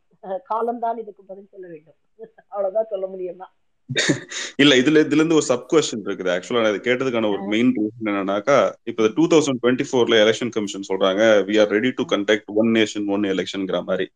காலம் 0.46 0.82
தான் 0.84 1.00
இதுக்கு 1.02 1.22
பதில் 1.24 1.52
சொல்ல 1.54 1.66
வேண்டும். 1.68 1.98
அவ்வளவுதான் 2.52 2.90
சொல்ல 2.92 3.06
முடியுமா 3.06 3.46
இல்ல 4.58 4.72
இதுல 4.80 5.00
இதுல 5.04 5.20
இருந்து 5.20 5.36
ஒரு 5.38 5.46
சப் 5.48 5.66
கொஸ்டின் 5.70 6.04
இருக்குது 6.06 6.30
ஆக்சுவலா 6.34 6.62
நான் 6.62 6.72
இது 6.72 6.80
கேட்டதுக்கான 6.86 7.30
ஒரு 7.34 7.42
மெயின் 7.52 7.70
ரீசன் 7.76 8.10
என்னன்னாக்கா 8.10 8.56
இப்ப 8.90 9.08
டூ 9.16 9.24
தௌசண்ட் 9.32 9.60
டுவெண்ட்டி 9.62 9.86
ஃபோர்ல 9.88 10.20
எலெக்ஷன் 10.24 10.52
கமிஷன் 10.56 10.88
சொல்றாங்க 10.90 11.22
we 11.48 11.56
are 11.62 11.72
ready 11.76 11.90
to 11.98 12.04
conduct 12.12 12.52
one 12.60 12.70
nation 12.78 13.08
one 13.16 13.24
எலெக்ஷன்ங்கிற 13.34 13.80
மாதிரி. 13.90 14.06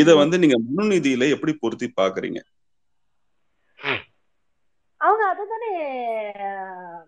இத 0.00 0.16
வந்து 0.22 0.38
நீங்க 0.44 0.58
முன்னிதியில 0.70 1.28
எப்படி 1.36 1.54
பொருத்தி 1.62 1.88
பாக்குறீங்க 2.00 2.40
அவங்க 5.00 5.24
அதுதானே 5.32 5.70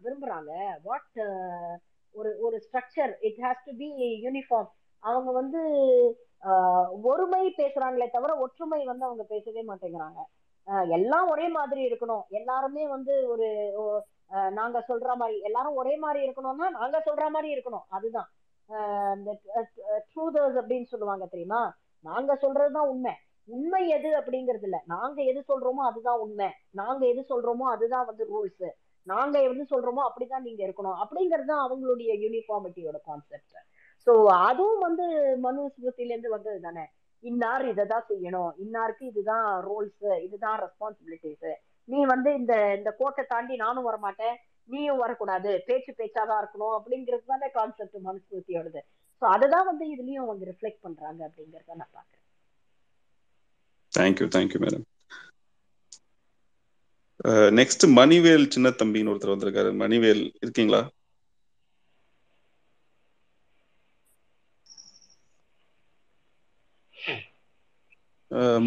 விரும்புறாங்க. 0.05 0.51
வாட் 0.87 1.19
ஒரு 2.15 2.31
ஒரு 2.47 2.57
structure 2.65 3.13
it 3.29 3.41
has 3.45 3.63
to 3.69 3.73
be 3.81 3.89
uniform 4.27 4.71
அவங்க 5.05 5.31
வந்து 5.41 5.61
ஒருமை 7.11 7.43
பேசுறாங்களே 7.61 8.09
தவிர 8.17 8.33
ஒற்றுமை 8.45 8.81
வந்து 8.91 9.05
அவங்க 9.09 9.25
பேசவே 9.33 9.63
மாட்டேங்கிறாங்க. 9.71 10.19
எல்லாம் 10.89 11.29
ஒரே 11.29 11.49
மாதிரி 11.49 11.87
இருக்கணும். 11.87 12.23
எல்லாருமே 12.29 12.89
வந்து 12.89 13.29
ஒரு 13.29 13.73
ஓ- 13.77 14.01
ஆஹ், 14.31 14.51
நாங்க 14.51 14.85
சொல்ற 14.89 15.15
மாதிரி 15.15 15.41
எல்லாரும் 15.41 15.75
ஒரே 15.75 15.97
மாதிரி 15.97 16.29
இருக்கணும்னா 16.29 16.69
நாங்க 16.71 17.03
சொல்ற 17.07 17.29
மாதிரி 17.29 17.61
இருக்கணும். 17.61 17.85
அதுதான். 17.89 18.29
ஆஹ், 18.69 19.17
இந்த 19.17 19.41
ட்ரூதர்ஸ் 19.87 20.57
அப்படின்னு 20.63 20.85
சொல்லுவாங்க 20.85 21.27
தெரியுமா? 21.27 21.77
நாங்க 22.01 22.39
சொல்றதுதான் 22.43 22.87
உண்மை. 22.87 23.13
உண்மை 23.45 23.89
எது 23.89 24.09
அப்படிங்கிறது 24.09 24.63
இல்ல. 24.63 24.83
நாங்க 24.87 25.23
எது 25.23 25.45
சொல்றோமோ 25.49 25.85
அதுதான் 25.85 26.19
உண்மை. 26.19 26.49
நாங்க 26.71 27.07
எது 27.07 27.21
சொல்றோமோ 27.29 27.63
அதுதான் 27.63 28.07
வந்து 28.07 28.27
ரூல்ஸ் 28.31 28.65
நாங்க 29.03 29.43
எது 29.43 29.67
சொல்றோமோ 29.71 30.09
அப்படிதான் 30.09 30.43
நீங்க 30.43 30.67
இருக்கணும். 30.67 30.99
அப்படிங்கிறது 31.03 31.45
தான் 31.45 31.71
அவங்களுடைய 31.71 32.11
யூனிஃபார்மிட்டியோட 32.25 32.97
கான்செப்ட் 33.05 33.55
சோ 34.07 34.25
அதுவும் 34.27 34.79
வந்து 34.79 35.37
மனு 35.39 35.67
ஸ்மிருதில 35.67 36.11
இருந்து 36.11 36.31
வந்தது 36.31 36.61
தானே 36.61 36.81
இன்னார் 37.25 37.65
இதை 37.73 37.85
தான் 37.87 38.09
செய்யணும். 38.11 38.51
இன்னாருக்கு 38.65 39.05
இதுதான் 39.11 39.47
ரோல்ஸ் 39.69 40.07
இதுதான் 40.27 40.59
ரெஸ்பான்சிபிலிட்டிஸ் 40.65 41.49
நீ 41.89 41.99
வந்து 42.13 42.31
இந்த 42.41 42.55
இந்த 42.79 42.91
கோட்டை 43.01 43.23
தாண்டி 43.33 43.55
நானும் 43.65 43.89
வரமாட்டேன். 43.89 44.37
நீயும் 44.69 45.03
வரக்கூடாது. 45.03 45.51
பேச்சு 45.69 45.93
பேச்சாதான் 45.99 46.41
இருக்கணும் 46.43 46.77
அப்படிங்கிறது 46.79 47.25
தானே 47.25 47.49
கான்செப்ட் 47.57 47.99
மனுஸ்மிருதியோடது 48.07 48.81
ஸோ 49.23 49.27
அதுதான் 49.35 49.69
வந்து 49.69 49.85
இதுலயும் 49.95 50.25
அவங்க 50.25 50.45
ரிஃப்ளெக்ட் 50.51 50.85
பண்றாங்க 50.87 51.21
அப்படிங்கறத 51.29 51.79
நான் 51.81 51.95
பாக்குறேன் 51.95 52.23
thank you 53.93 54.27
thank you 54.35 54.61
madam 54.65 54.87
next 57.59 57.85
Manivel 57.99 58.51
சின்ன 58.55 58.69
தம்பின்னு 58.81 59.13
ஒருத்தர் 59.13 59.33
வந்திருக்காரு. 59.33 59.71
மணிவேல் 59.83 60.23
இருக்கீங்களா? 60.39 60.83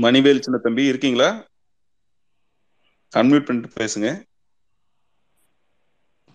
மணிவேல் 0.03 0.43
சின்ன 0.45 0.57
தம்பி 0.65 0.83
இருக்கீங்களா? 0.91 1.29
அன்மியூட் 3.19 3.47
பண்ணிட்டு 3.47 3.69
பேசுங்க. 3.79 4.07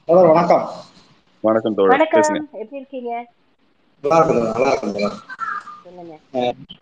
ஹலோ 0.08 0.22
வணக்கம். 0.30 0.64
வணக்கம் 1.44 1.76
தோழர் 1.78 2.02
பேசுங்க. 2.16 2.38
வணக்கம் 2.40 2.62
எப்படி 2.62 2.80
இருக்கீங்க? 2.82 3.12
நல்லா 4.04 4.18
இருக்குது 4.20 4.42
நல்லா 4.56 4.70
இருக்குங்க 4.72 5.08
சொல்லுங்க. 5.84 6.14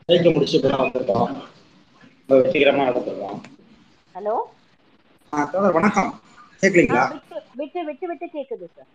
சைக்கிள் 0.08 0.34
முடிச்சு 0.36 0.56
இப்போ 0.58 0.68
தான் 0.72 0.82
வந்திருக்கோம். 0.84 1.28
இப்போ 2.20 2.34
சீக்கிரமா 2.52 2.84
எடுத்துருக்கோம் 2.90 3.38
ஹலோ? 4.16 4.34
தோழர் 5.52 5.76
வணக்கம். 5.78 6.10
விட்டு 6.62 7.80
விட்டு 7.90 8.06
விட்டு 8.10 8.26
கேக்குது 8.34 8.66
சார். 8.76 8.90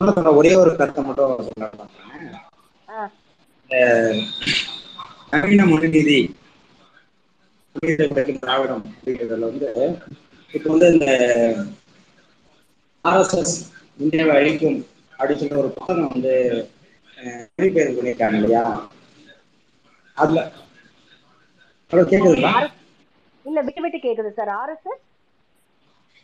சொன்ன 0.00 0.32
ஒரே 0.40 0.52
ஒரு 0.62 0.70
கருத்தை 0.80 1.02
மட்டும் 1.08 1.48
சொல்ல 1.48 1.66
நவீன 5.32 5.64
குடியரசு 7.74 8.32
திராவிடம் 8.36 8.84
அப்படிங்கிறதுல 8.88 9.48
வந்து 9.50 9.68
இப்போ 10.50 10.68
வந்து 10.72 10.88
இந்த 10.94 11.08
ஆர்எஸ்எஸ் 13.04 13.54
இந்தியாவை 13.98 14.34
அழிக்கும் 14.36 14.78
அப்படின்னு 15.18 15.40
சொல்லி 15.42 15.60
ஒரு 15.60 15.70
புத்தகம் 15.76 16.10
வந்து 16.10 16.34
மொழிபெயர்ப்பு 17.52 17.96
பண்ணியிருக்காங்க 17.96 18.38
இல்லையா? 18.38 18.64
அதுல 20.16 20.40
ஹலோ 21.90 22.04
கேக்குதுங்களா? 22.10 22.52
இல்ல 23.44 23.58
விட்டு 23.66 23.80
விட்டு 23.82 23.98
கேக்குது 23.98 24.30
சார். 24.32 24.52
ஆர்எஸ்எஸ்? 24.58 25.02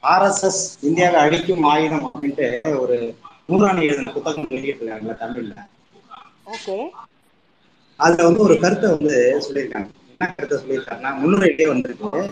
ஆர்எஸ்எஸ் 0.02 0.58
இந்தியாவை 0.82 1.18
அழிக்கும் 1.20 1.64
ஆயுதம் 1.70 2.06
அப்படின்ட்டு 2.08 2.48
ஒரு 2.78 2.96
நூறாண்டு 3.48 3.86
எழுதின 3.86 4.12
புத்தகம் 4.12 4.48
வெளியிட்டிருக்காங்க 4.50 5.16
தமிழ்ல. 5.22 5.54
ஓகே. 6.48 6.76
அதுல 8.00 8.26
வந்து 8.28 8.42
ஒரு 8.42 8.54
கருத்தை 8.58 8.90
வந்து 8.90 9.16
சொல்லியிருக்காங்க. 9.46 9.88
என்ன 10.12 10.28
கருத்தை 10.36 10.56
சொல்லியிருக்காங்கன்னா 10.62 11.12
முன்னுரையிலே 11.22 11.66
வந்திருக்கு. 11.72 12.22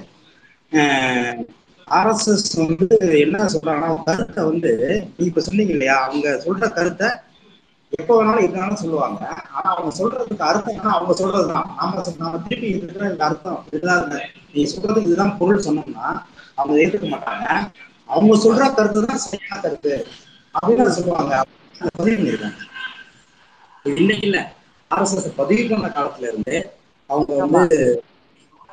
ஆர்எஸ்எஸ் 1.88 2.48
வந்து 2.60 2.86
என்ன 3.24 3.46
சொல்றாங்கன்னா 3.54 4.02
கருத்தை 4.04 4.44
வந்து 4.44 4.70
நீ 5.16 5.24
இப்ப 5.24 5.40
சொன்னீங்க 5.40 5.72
இல்லையா 5.72 5.96
அவங்க 6.04 6.28
சொல்ற 6.46 6.68
கருத்தை 6.72 7.08
எப்போ 7.92 8.12
வேணாலும் 8.18 8.44
இருந்தாலும் 8.44 8.80
சொல்லுவாங்க. 8.82 9.22
ஆனா 9.54 9.68
அவங்க 9.72 9.90
சொல்றதுக்கு 9.96 10.44
அர்த்தம் 10.50 10.76
என்ன 10.76 10.92
அவங்க 10.98 11.14
சொல்றதுதான். 11.22 11.68
நாம 11.78 12.02
நாம 12.18 12.38
திருப்பி 12.48 12.68
இருக்கிற 12.68 13.10
இந்த 13.10 13.24
அர்த்தம் 13.24 13.64
இதுதான் 13.72 14.06
நீ 14.54 14.62
சொல்றதுக்கு 14.74 15.10
இதுதான் 15.10 15.36
பொருள் 15.38 15.66
சொன்னோம்னா 15.66 16.06
அவங்க 16.54 16.74
ஏற்றுக்க 16.82 17.08
மாட்டாங்க. 17.14 17.46
அவங்க 18.08 18.34
சொல்ற 18.44 18.74
கருத்து 18.74 19.06
தான் 19.06 19.22
சரியான 19.26 19.60
கருத்து. 19.60 19.94
அப்படின்னு 20.54 20.96
சொல்லுவாங்க. 20.98 21.34
அதை 21.80 21.90
பதிவு 21.98 22.16
இன்னைக்கு 23.84 24.26
இல்ல. 24.26 24.40
ஆர்எஸ்எஸ் 24.92 25.28
பதிவு 25.40 25.64
பண்ண 25.70 25.88
காலத்துல 25.96 26.28
இருந்து 26.30 26.56
அவங்க 27.10 27.46
வந்து 27.56 27.78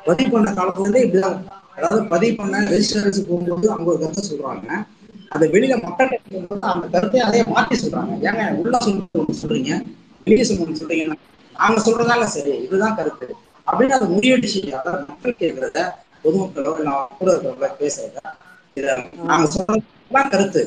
பதிவு 0.04 0.30
பண்ண 0.30 0.50
காலத்துல 0.58 0.84
இருந்தே 0.84 1.02
இப்படிதான். 1.06 1.40
அதாவது 1.76 2.00
பதிவு 2.12 2.34
பண்ண 2.36 2.60
ரெஜிஸ்டர்ஸ் 2.72 3.26
போகும்போது 3.28 3.66
அவங்க 3.72 3.90
ஒரு 3.92 4.00
கருத்தை 4.02 4.22
சொல்றாங்க. 4.30 4.68
அதை 5.28 5.44
வெளியில 5.50 5.74
மக்கள் 5.82 6.12
அந்த 6.72 6.86
கருத்தை 6.94 7.20
அதே 7.20 7.40
மாத்தி 7.54 7.76
சொல்றாங்க. 7.82 8.12
ஏங்க 8.28 8.44
உள்ள 8.62 8.78
சொல்றது 8.78 9.40
சொல்றீங்க 9.42 9.72
வெளியே 10.26 10.44
சொல்றது 10.48 10.80
சொல்றீங்க. 10.80 11.16
நாங்க 11.56 11.78
சொல்றதால 11.86 12.24
சரி 12.34 12.52
இதுதான் 12.66 12.96
கருத்து. 12.96 13.26
அப்படின்னு 13.66 13.96
அதை 13.96 14.06
முறியடிச்சு 14.14 14.60
அதாவது 14.78 15.04
மக்கள் 15.08 15.40
கேட்கறத 15.40 15.80
பொதுமக்களோ 16.24 16.72
இல்ல 16.78 16.90
கூட 17.18 17.28
இருக்கிறவங்கள 17.34 17.70
பேசுறத 17.82 18.18
இத 18.76 18.96
நாங்க 19.30 19.46
சொல்றதுதான் 19.56 20.32
கருத்து. 20.34 20.62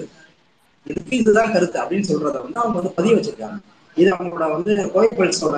இதுக்கு 0.88 1.15
இதுதான் 1.17 1.51
கருத்து 1.51 1.77
அப்படின்னு 1.81 2.09
சொல்றத 2.11 2.38
வந்து 2.45 2.59
அவங்க 2.61 2.77
வந்து 2.80 2.95
பதிய 2.97 3.13
வச்சிருக்காங்க. 3.15 3.59
இது 3.97 4.09
அவங்களோட 4.13 4.45
வந்து 4.53 4.71
கோயப்பல்ஸோட 4.93 5.57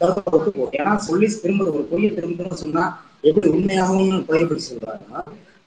கருத்தை 0.00 0.30
ஒத்து 0.30 0.50
போகும். 0.50 0.74
ஏன்னா 0.78 0.92
சொல்லி 1.04 1.26
திரும்ப 1.36 1.64
ஒரு 1.70 1.84
பொய்யை 1.90 2.10
திரும்ப 2.12 2.56
சொன்னா 2.62 2.84
எப்படி 3.24 3.48
உண்மையாகவும் 3.50 4.24
கோயப்பல்ஸ் 4.28 4.70
சொல்றாங்கன்னா 4.70 5.20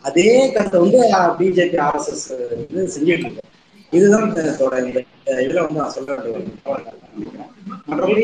அதே 0.05 0.25
கருத்தை 0.53 0.79
வந்து 0.81 0.99
பிஜேபி 1.39 1.77
ஆர்எஸ்எஸ் 1.85 2.25
வந்து 2.61 2.83
செஞ்சுட்டு 2.93 3.25
இருக்கு 3.25 3.47
இதுதான் 3.93 4.25
இதோட 4.47 4.75
இந்த 4.83 4.99
இதுல 5.41 5.61
வந்து 5.61 5.79
நான் 5.79 5.95
சொல்ல 5.95 6.15
வேண்டிய 6.15 6.75
மற்றபடி 7.87 8.23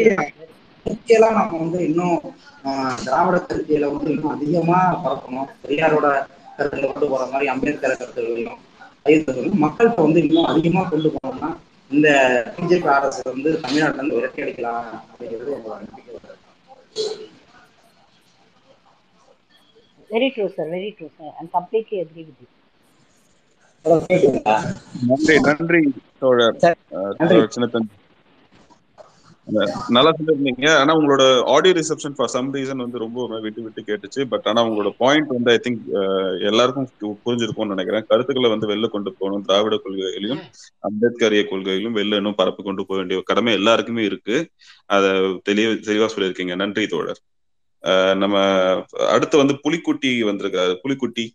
கருத்தியெல்லாம் 0.85 1.37
நம்ம 1.37 1.59
வந்து 1.61 1.79
இன்னும் 1.87 2.17
ஆஹ், 2.63 2.95
திராவிட 3.03 3.37
கருத்தியலை 3.43 3.87
வந்து 3.91 4.09
இன்னும் 4.11 4.33
அதிகமா 4.33 4.79
பரப்பணும். 5.03 5.49
பெரியாரோட 5.63 6.07
கருத்துல 6.57 6.87
கொண்டு 6.87 7.07
போற 7.07 7.23
மாதிரி 7.31 7.47
அம்பேத்கர் 7.53 7.99
கருத்துகளையும் 7.99 8.61
மக்கள்கிட்ட 9.63 9.99
வந்து 10.01 10.21
இன்னும் 10.23 10.49
அதிகமா 10.51 10.81
கொண்டு 10.85 11.09
போனோம்னா 11.15 11.49
இந்த 11.95 12.07
பிஜேபி 12.55 12.89
அரசு 12.95 13.21
வந்து 13.29 13.51
தமிழ்நாட்டுல 13.61 13.99
இருந்து 13.99 14.17
விரட்டி 14.17 14.43
அடிக்கலாம் 14.43 14.81
அப்படிங்கிறது 15.03 15.51
நம்பிக்கை. 15.83 16.19
Very 20.09 20.27
true 20.33 20.45
sir 20.53 20.71
very 20.73 20.89
true 20.95 21.07
sir 21.11 21.33
and 21.37 21.51
completely 21.55 21.97
agree 22.01 22.23
with 22.23 22.41
you? 22.41 22.47
நன்றி 25.09 25.35
நன்றி 25.47 25.81
தோழர். 26.21 26.57
அஹ், 27.21 27.47
நல்லா 29.95 30.11
சொல்லியிருந்தீங்க. 30.17 30.67
ஆனா 30.81 30.91
உங்களோட 30.99 31.23
audio 31.53 31.73
reception 31.79 32.15
for 32.17 32.31
some 32.35 32.47
reason 32.53 32.83
வந்து 32.83 32.97
ரொம்ப 33.03 33.39
விட்டு 33.43 33.61
விட்டு 33.65 33.81
கேட்டுச்சு. 33.89 34.21
பட் 34.31 34.47
ஆனா 34.51 34.61
உங்களோட 34.67 34.89
பாயிண்ட் 35.01 35.33
வந்து 35.35 35.51
ஐ 35.55 35.59
திங்க் 35.65 35.83
எல்லாருக்கும் 36.49 36.87
புரிஞ்சிருக்கும்னு 37.25 37.73
நினைக்கிறேன். 37.73 38.05
கருத்துக்களை 38.07 38.49
வந்து 38.53 38.69
வெளில 38.71 38.89
கொண்டு 38.95 39.13
போகணும். 39.19 39.45
திராவிட 39.47 39.77
கொள்கைகளையும் 39.83 40.43
அம்பேத்கரிய 40.87 41.43
கொள்கைகளும் 41.51 41.97
வெளில 41.99 42.19
இன்னும் 42.21 42.39
பரப்பி 42.41 42.63
கொண்டு 42.63 42.85
போக 42.85 42.99
வேண்டிய 42.99 43.21
கடமை 43.29 43.53
எல்லாருக்குமே 43.53 44.03
இருக்கு. 44.09 44.37
அதை 44.95 45.11
தெளிவ 45.49 45.71
தெளிவா 45.89 46.09
சொல்லியிருக்கீங்க. 46.15 46.55
நன்றி 46.63 46.85
தோழர். 46.87 47.21
நம்ம 48.23 48.35
அடுத்து 49.15 49.35
வந்து 49.41 49.55
புலிக்குட்டி 49.65 50.11
வந்திருக்காரு. 50.29 50.75
புலிக்குட்டி 50.83 51.25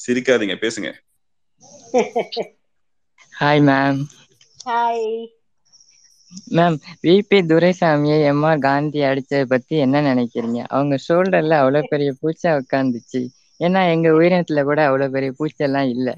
சிரிக்காதீங்க. 0.00 0.56
பேசுங்க. 0.64 0.90
Hi 3.40 3.62
ma'am 3.70 4.00
hi 4.68 5.08
ma'am 6.52 6.76
V P 7.02 7.38
துரைசாமியை 7.48 8.18
எம்மா 8.28 8.50
காந்தி 8.62 9.00
அடிச்சதை 9.08 9.44
பத்தி 9.46 9.74
என்ன 9.84 10.02
நினைக்கிறீங்க? 10.08 10.60
அவங்க 10.70 10.94
ஷோல்டர்ல 11.04 11.58
அவ்வளவு 11.60 11.90
பெரிய 11.92 12.10
பூச்சா 12.20 12.52
உட்காந்துச்சு 12.60 13.22
ஏன்னா 13.60 13.82
எங்க 13.94 14.08
உயிரினத்துல 14.16 14.62
கூட 14.64 14.80
அவ்வளவு 14.88 15.14
பெரிய 15.16 15.32
பூச்செல்லாம் 15.38 15.90
இல்ல. 15.94 16.08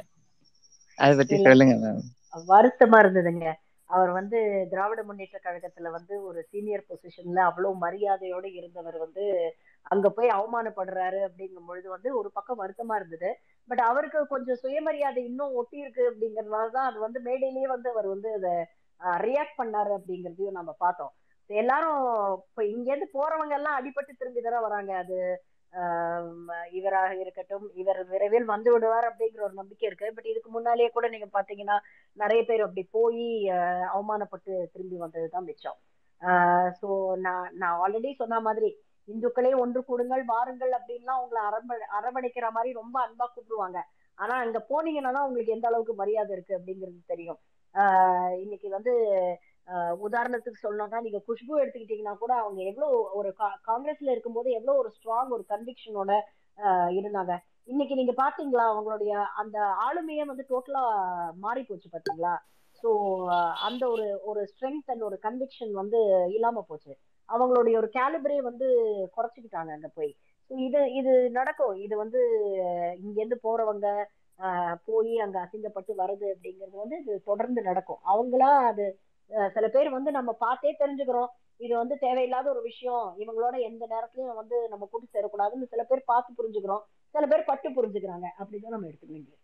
அதை 0.99 1.13
பத்தி 1.19 1.37
சொல்லுங்க 1.43 1.75
மேம் 1.83 2.03
வருத்தமா 2.49 2.99
இருந்ததுங்க. 3.03 3.47
அவர் 3.91 4.11
வந்து 4.17 4.39
திராவிட 4.73 5.01
முன்னேற்ற 5.05 5.37
கழகத்துல 5.41 5.91
வந்து 5.95 6.15
ஒரு 6.29 6.41
சீனியர் 6.51 6.89
பொசிஷன்ல 6.89 7.39
அவ்வளவு 7.47 7.83
மரியாதையோட 7.85 8.47
இருந்தவர் 8.59 8.97
வந்து 9.05 9.25
அங்க 9.91 10.07
போய் 10.11 10.35
அவமானப்படுறாரு 10.35 11.21
அப்படிங்கும் 11.27 11.69
பொழுது 11.69 11.89
வந்து 11.95 12.11
ஒரு 12.19 12.29
பக்கம் 12.37 12.61
வருத்தமா 12.61 12.97
இருந்தது. 13.01 13.31
பட் 13.69 13.83
அவருக்கு 13.89 14.21
கொஞ்சம் 14.33 14.61
சுயமரியாதை 14.63 15.23
இன்னும் 15.31 15.57
ஒட்டி 15.61 15.79
இருக்கு 15.79 16.05
அப்படிங்கறதுனால 16.11 16.69
தான் 16.71 16.89
அது 16.91 16.99
வந்து 17.07 17.21
மேடையிலேயே 17.27 17.69
வந்து 17.75 17.89
அவர் 17.95 18.09
வந்து 18.15 18.31
அதை 18.39 18.53
ரியாக்ட் 19.01 19.59
பண்ணாரு 19.59 19.93
அப்படிங்கறதையும் 19.99 20.59
நம்ம 20.59 20.73
பார்த்தோம். 20.79 21.13
எல்லாரும் 21.51 22.01
இப்போ 22.49 22.65
இங்க 22.65 22.89
இருந்து 22.93 23.09
போறவங்க 23.13 23.53
எல்லாம் 23.53 23.79
அடிபட்டு 23.81 24.13
திரும்பி 24.19 24.41
தானே 24.41 24.59
வராங்க. 24.59 24.93
அது 24.97 25.19
ஆஹ் 25.73 26.67
இவராக 26.71 27.11
இருக்கட்டும் 27.15 27.71
இவர் 27.75 28.05
விரைவில் 28.05 28.45
வந்து 28.45 28.73
விடுவார் 28.73 29.07
அப்படிங்கிற 29.11 29.41
ஒரு 29.41 29.53
நம்பிக்கை 29.53 29.87
இருக்கு 29.89 30.13
பட் 30.15 30.27
இதுக்கு 30.27 30.51
முன்னாலேயே 30.51 30.89
கூட 30.89 31.09
நீங்க 31.09 31.29
பாத்தீங்கன்னா 31.33 31.77
நிறைய 32.13 32.45
பேர் 32.45 32.63
அப்படி 32.63 32.89
போய் 32.91 33.25
அவமானப்பட்டு 33.97 34.53
திரும்பி 34.73 34.97
வந்ததுதான் 34.99 35.45
மிச்சம். 35.45 35.79
ஸோ 36.81 36.89
நான் 37.17 37.49
நான் 37.53 37.77
ஆல்ரெடி 37.81 38.15
சொன்ன 38.15 38.41
மாதிரி 38.41 38.71
இந்துக்களே 39.09 39.59
ஒன்று 39.59 39.81
கூடுங்கள் 39.89 40.25
வாருங்கள் 40.25 40.73
அப்படின்லாம் 40.73 41.21
உங்களை 41.23 41.43
அரம்ப 41.51 41.77
அரவணைக்கிற 41.99 42.51
மாதிரி 42.51 42.73
ரொம்ப 42.73 42.97
அன்பா 43.07 43.27
கூப்பிடுவாங்க. 43.27 43.79
ஆனா 44.19 44.35
அங்க 44.37 44.59
போனீங்கன்னா 44.71 45.23
உங்களுக்கு 45.29 45.53
எந்த 45.53 45.67
அளவுக்கு 45.69 45.95
மரியாதை 45.95 46.33
இருக்கு 46.37 46.59
அப்படிங்கிறது 46.59 47.01
தெரியும். 47.07 47.39
ஆஹ் 47.75 48.35
இன்னைக்கு 48.41 48.69
வந்து 48.69 48.93
உதாரணத்துக்கு 50.01 50.63
சொல்லணும்னா 50.63 51.01
நீங்க 51.01 51.23
குஷ்பு 51.27 51.55
எடுத்துக்கிட்டீங்கன்னா 51.59 52.17
கூட 52.19 52.35
அவங்க 52.35 52.63
எவ்வளவு 52.63 53.15
ஒரு 53.15 53.31
கா- 53.39 53.59
காங்கிரஸ்ல 53.67 54.11
இருக்கும்போது 54.11 54.51
எவ்வளவு 54.51 54.79
ஒரு 54.79 54.91
ஸ்ட்ராங் 54.97 55.29
ஒரு 55.29 55.45
கன்விக்ஷனோட 55.49 56.13
இருந்தாங்க. 56.91 57.33
இன்னைக்கு 57.65 57.95
நீங்க 57.95 58.13
பாத்தீங்களா 58.17 58.65
அவங்களுடைய 58.69 59.13
அந்த 59.35 59.57
ஆளுமையே 59.85 60.25
வந்து 60.25 60.45
டோட்டலா 60.49 60.83
மாறி 61.37 61.63
போச்சு 61.63 61.89
பாத்தீங்களா? 61.93 62.35
ஸோ 62.85 62.89
அந்த 63.61 63.89
ஒரு 63.89 64.07
ஒரு 64.23 64.49
ஸ்ட்ரென்த் 64.51 64.91
அண்ட் 64.91 65.03
ஒரு 65.03 65.19
கன்விக்ஷன் 65.23 65.73
வந்து 65.73 66.01
இல்லாம 66.29 66.65
போச்சு. 66.69 66.93
அவங்களுடைய 67.29 67.77
ஒரு 67.77 67.89
கேலிபரே 67.93 68.39
வந்து 68.41 68.67
குறைச்சிக்கிட்டாங்க 69.17 69.71
அங்க 69.73 69.89
போய். 69.95 70.13
ஸோ 70.51 70.59
இது 70.59 70.93
இது 70.93 71.13
நடக்கும். 71.31 71.75
இது 71.77 71.97
வந்து 71.97 72.21
இங்க 73.01 73.17
இருந்து 73.17 73.39
போறவங்க 73.43 73.89
போய் 74.85 75.19
அங்க 75.19 75.49
அசிங்கப்பட்டு 75.49 75.93
வருது 75.99 76.33
அப்படிங்கிறது 76.35 76.77
வந்து 76.77 76.99
இது 76.99 77.23
தொடர்ந்து 77.25 77.63
நடக்கும். 77.63 77.99
அவங்களா 78.15 78.65
அது 78.67 78.99
சில 79.53 79.69
பேர் 79.69 79.91
வந்து 79.91 80.11
நம்ம 80.11 80.33
பார்த்தே 80.33 80.77
தெரிஞ்சுக்கிறோம். 80.79 81.27
இது 81.57 81.77
வந்து 81.77 81.99
தேவையில்லாத 81.99 82.51
ஒரு 82.51 82.63
விஷயம். 82.63 83.15
இவங்களோட 83.19 83.59
எந்த 83.61 83.87
நேரத்துலயும் 83.91 84.35
வந்து 84.35 84.69
நம்ம 84.69 84.89
கூட்டி 84.91 85.09
சேரக்கூடாதுன்னு 85.13 85.65
சில 85.65 85.83
பேர் 85.83 86.03
பார்த்து 86.05 86.33
புரிஞ்சுக்கிறோம். 86.33 86.81
சில 87.11 87.27
பேர் 87.27 87.45
பட்டு 87.45 87.71
புரிஞ்சுக்கிறாங்க. 87.71 88.27
அப்படிதான் 88.39 88.69
நம்ம 88.69 88.87
எடுத்துக்க 88.87 89.07
வேண்டியது. 89.07 89.39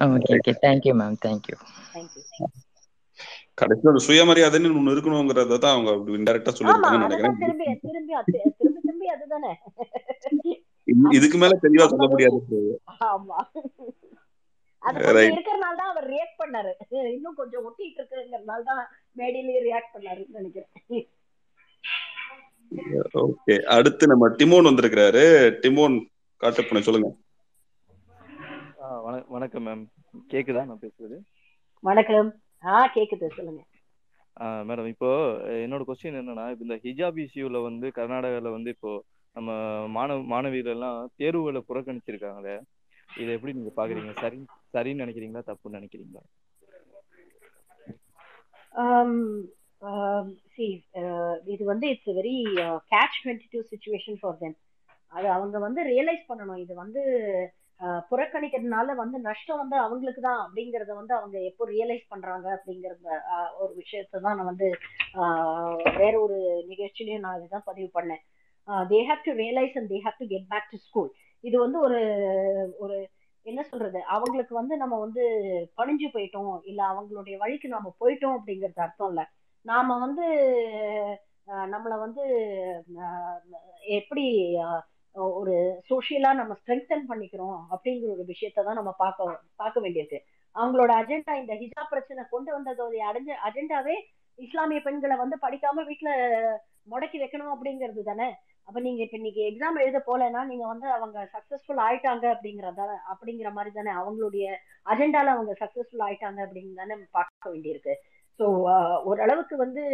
Okay 0.00 0.34
okay 0.34 0.54
thank you 0.62 0.96
ma'am 0.96 1.16
thank you 1.26 1.56
thank you 1.94 2.44
கடைசியில் 3.54 3.92
ஒரு 3.92 4.00
சுயமரியாதைன்னு 4.06 4.78
ஒண்ணு 4.78 4.92
இருக்கணுங்கிறத 4.92 5.58
தான் 5.58 5.72
அவங்க 5.72 6.10
இன்டெரக்டா 6.10 6.64
அதுதான் 6.64 7.00
நினைக்கிறேன். 7.00 7.36
திரும்பி 7.38 7.64
திரும்பி 7.74 8.14
அது- 8.14 8.50
திரும்பி 8.58 8.80
திரும்பி 8.80 9.06
அதுதானே. 9.06 9.58
இதுக்கு 11.16 11.38
மேல 11.42 11.58
தெளிவா 11.64 11.86
சொல்ல 11.92 12.06
முடியாது. 12.12 12.38
ஆமா. 13.12 13.38
அது 14.82 14.96
கொஞ்சம் 14.96 15.16
ரைட் 15.16 15.34
இருக்கிறனால 15.36 15.76
தான் 15.80 15.90
அவர் 15.92 16.06
ரியாக்ட் 16.14 16.40
பண்ணாரு. 16.42 16.72
இன்னும் 17.14 17.38
கொஞ்சம் 17.40 17.64
ஒட்டிட்டு 17.68 17.98
இருக்குங்கிறதுனால 18.00 18.60
தான் 18.70 18.82
மேடையிலேயே 19.20 19.62
ரியாக்ட் 19.68 19.94
பண்ணாருன்னு 19.94 20.38
நினைக்கிறேன். 20.40 21.06
ஓகே 23.24 23.54
அடுத்து 23.76 24.12
நம்ம 24.12 24.28
டிமோன் 24.40 24.68
வந்திருக்கிறாரு. 24.68 25.24
டிமோன் 25.64 25.96
காட்டுப்பனை 26.40 26.82
சொல்லுங்க. 26.88 27.10
வணக்கம் 29.34 29.64
மேம் 29.68 29.84
கேக்குதா 30.32 30.62
நான் 30.68 30.82
பேசுறது? 30.84 31.16
வணக்கம். 31.84 32.28
ஆ 32.64 32.78
கேக்குது 32.96 33.26
சொல்லுங்க. 33.38 33.60
மேடம் 34.68 34.88
இப்போ 34.92 35.10
என்னோட 35.64 35.82
கொஸ்டின் 35.86 36.18
என்னன்னா 36.20 36.44
இந்த 36.64 36.74
ஹிஜாப் 36.84 37.18
இஷ்யூல 37.24 37.60
வந்து 37.68 37.86
கர்நாடகாவில் 37.98 38.56
வந்து 38.56 38.70
இப்போ 38.76 38.92
நம்ம 39.38 39.52
மாணவ 39.96 40.22
மாணவிகள் 40.32 40.74
எல்லாம் 40.76 40.98
தேர்வுகளை 41.20 41.60
புறக்கணிச்சிருக்காங்களே. 41.68 42.54
இதை 43.22 43.30
எப்படி 43.36 43.52
நீங்க 43.58 43.72
பாக்குறீங்க? 43.76 44.12
சரி 44.22 44.38
சரின்னு 44.74 45.02
நினைக்கிறீங்களா? 45.04 45.42
தப்புன்னு 45.50 45.78
நினைக்கிறீங்களா? 45.78 46.22
இது 51.52 51.62
வந்து 51.72 51.86
it's 51.92 52.16
very 52.18 52.34
catch 52.92 53.18
twenty 53.22 53.46
two 53.52 53.60
situation 53.72 54.18
for 54.20 54.40
them 54.42 54.56
அது 55.12 55.26
அவங்க 55.36 55.56
வந்து 55.66 55.80
ரியலைஸ் 55.92 56.24
பண்ணணும். 56.30 56.60
இது 56.64 56.72
வந்து 56.82 57.02
புறக்கணிக்கிறதுனால 58.10 58.94
வந்து 59.00 59.18
நஷ்டம் 59.26 59.60
வந்து 59.62 59.76
அவங்களுக்கு 59.84 60.22
தான் 60.26 60.40
அப்படிங்கறத 60.44 60.92
வந்து 61.00 61.14
அவங்க 61.18 61.36
எப்போ 61.50 61.64
ரியலைஸ் 61.74 62.04
பண்றாங்க 62.12 62.46
அப்படிங்கறத 62.56 63.06
ஒரு 63.62 63.72
விஷயத்தை 63.82 64.16
தான் 64.24 64.36
நான் 64.38 64.50
வந்து 64.52 64.68
வேற 66.00 66.12
ஒரு 66.24 66.38
நிகழ்ச்சியிலையும் 66.72 67.24
நான் 67.26 67.38
இதுதான் 67.40 67.68
பதிவு 67.70 67.90
பண்ணேன். 67.98 68.22
They 68.92 69.00
have 69.10 69.22
to 69.24 69.32
realise 69.42 69.76
and 69.78 69.90
they 69.92 69.98
have 70.06 70.18
to 70.18 70.26
get 70.26 70.48
back 70.48 70.70
to 70.70 70.78
school 70.86 71.10
இது 71.44 71.56
வந்து 71.58 71.78
ஒரு 71.80 72.00
ஒரு 72.78 72.96
என்ன 73.46 73.60
சொல்றது? 73.62 74.00
அவங்களுக்கு 74.04 74.54
வந்து 74.54 74.74
நம்ம 74.76 74.94
வந்து 74.98 75.22
பணிஞ்சு 75.76 76.06
போயிட்டோம். 76.14 76.54
இல்ல 76.64 76.80
அவங்களுடைய 76.92 77.36
வழிக்கு 77.36 77.68
நாம 77.68 77.92
போயிட்டோம் 78.00 78.36
அப்படிங்கிறது 78.38 78.82
அர்த்தம் 78.86 79.08
இல்ல. 79.08 79.22
நாம 79.66 79.98
வந்து 79.98 80.24
நம்மளை 81.48 81.70
நம்மள 81.72 81.94
வந்து 81.98 82.24
எப்படி 83.98 84.24
ஒரு 85.14 85.54
சோஷியலா 85.90 86.30
நம்ம 86.32 86.52
ஸ்ட்ரெங்தன் 86.60 87.06
பண்ணிக்கிறோம் 87.08 87.58
அப்படிங்கிற 87.70 88.10
ஒரு 88.10 88.24
விஷயத்தை 88.24 88.64
தான் 88.64 88.78
நம்ம 88.80 88.92
பார்க்க 88.92 89.38
பார்க்க 89.56 89.80
வேண்டியிருக்கு. 89.80 90.18
அவங்களோட 90.56 90.90
அஜெண்டா 91.00 91.34
இந்த 91.42 91.54
ஹிஜாப் 91.54 91.90
பிரச்சனை 91.90 92.22
கொண்டு 92.30 92.50
வந்ததோடைய 92.56 93.02
அடைஞ்ச 93.10 93.30
அஜெண்டாவே 93.48 93.96
இஸ்லாமிய 94.38 94.80
பெண்களை 94.80 95.16
வந்து 95.16 95.36
படிக்காம 95.42 95.84
வீட்டுல 95.90 96.10
முடக்கி 96.90 97.18
வைக்கணும் 97.20 97.54
அப்படிங்கிறது 97.54 98.02
தானே? 98.02 98.28
அப்ப 98.68 98.78
நீங்க 98.86 99.00
இப்ப 99.04 99.16
இன்னைக்கு 99.18 99.42
எக்ஸாம் 99.50 99.80
எழுத 99.82 99.98
போலன்னா 100.08 100.40
நீங்க 100.48 100.64
வந்து 100.72 100.86
அவங்க 100.96 101.18
சக்சஸ்ஃபுல் 101.34 101.80
ஆயிட்டாங்க 101.86 102.24
அப்படிங்கறத 102.34 102.80
அப்படிங்கிற 103.12 103.50
மாதிரி 103.56 103.70
தானே 103.76 103.92
அவங்களுடைய 104.00 104.46
அஜெண்டால 104.86 105.32
அவங்க 105.36 105.52
சக்சஸ்ஃபுல் 105.62 106.04
ஆயிட்டாங்க 106.06 106.40
அப்படின்னு 106.46 106.80
தானே 106.80 106.96
பார்க்க 107.18 107.52
வேண்டியிருக்கு. 107.52 107.94
ஸோ 108.40 108.46
ஓரளவுக்கு 109.10 109.56
வந்து 109.64 109.84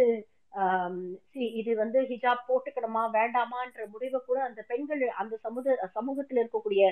சி 1.31 1.43
இது 1.59 1.71
வந்து 1.81 1.99
ஹிஜாப் 2.09 2.43
போட்டுக்கணுமா 2.49 3.01
வேண்டாமான்ற 3.15 3.85
முடிவை 3.93 4.19
கூட 4.27 4.37
அந்த 4.47 4.61
பெண்கள் 4.69 5.01
அந்த 5.21 5.35
சமூக 5.45 5.75
சமூகத்துல 5.97 6.41
இருக்கக்கூடிய 6.41 6.83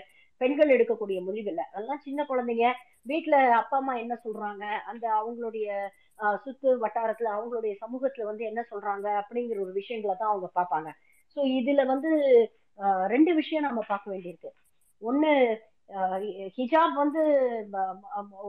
பெண்கள் 0.41 0.73
எடுக்கக்கூடிய 0.75 1.19
முடிவு 1.27 1.49
இல்லை. 1.51 1.65
அதெல்லாம் 1.73 2.03
சின்ன 2.07 2.25
குழந்தைங்க 2.31 2.67
வீட்டில் 3.11 3.37
அப்பா 3.61 3.77
அம்மா 3.81 3.93
என்ன 4.03 4.15
சொல்றாங்க 4.25 4.65
அந்த 4.91 5.05
அவங்களுடைய 5.19 5.67
சுத்து 6.45 6.69
வட்டாரத்துல 6.83 7.31
அவங்களுடைய 7.37 7.73
சமூகத்துல 7.83 8.27
வந்து 8.31 8.45
என்ன 8.51 8.61
சொல்றாங்க 8.71 9.07
அப்படிங்கிற 9.21 9.59
ஒரு 9.65 9.73
விஷயங்களை 9.81 10.15
தான் 10.17 10.33
அவங்க 10.33 10.49
பார்ப்பாங்க. 10.59 10.91
ஸோ 11.37 11.41
இதுல 11.59 11.81
வந்து 11.91 12.11
ரெண்டு 13.13 13.31
விஷயம் 13.39 13.67
நம்ம 13.67 13.81
பார்க்க 13.91 14.13
வேண்டியிருக்கு. 14.13 14.51
ஒண்ணு 15.01 15.31
ஹிஜாப் 16.57 16.95
வந்து 17.03 17.21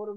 ஒரு 0.01 0.13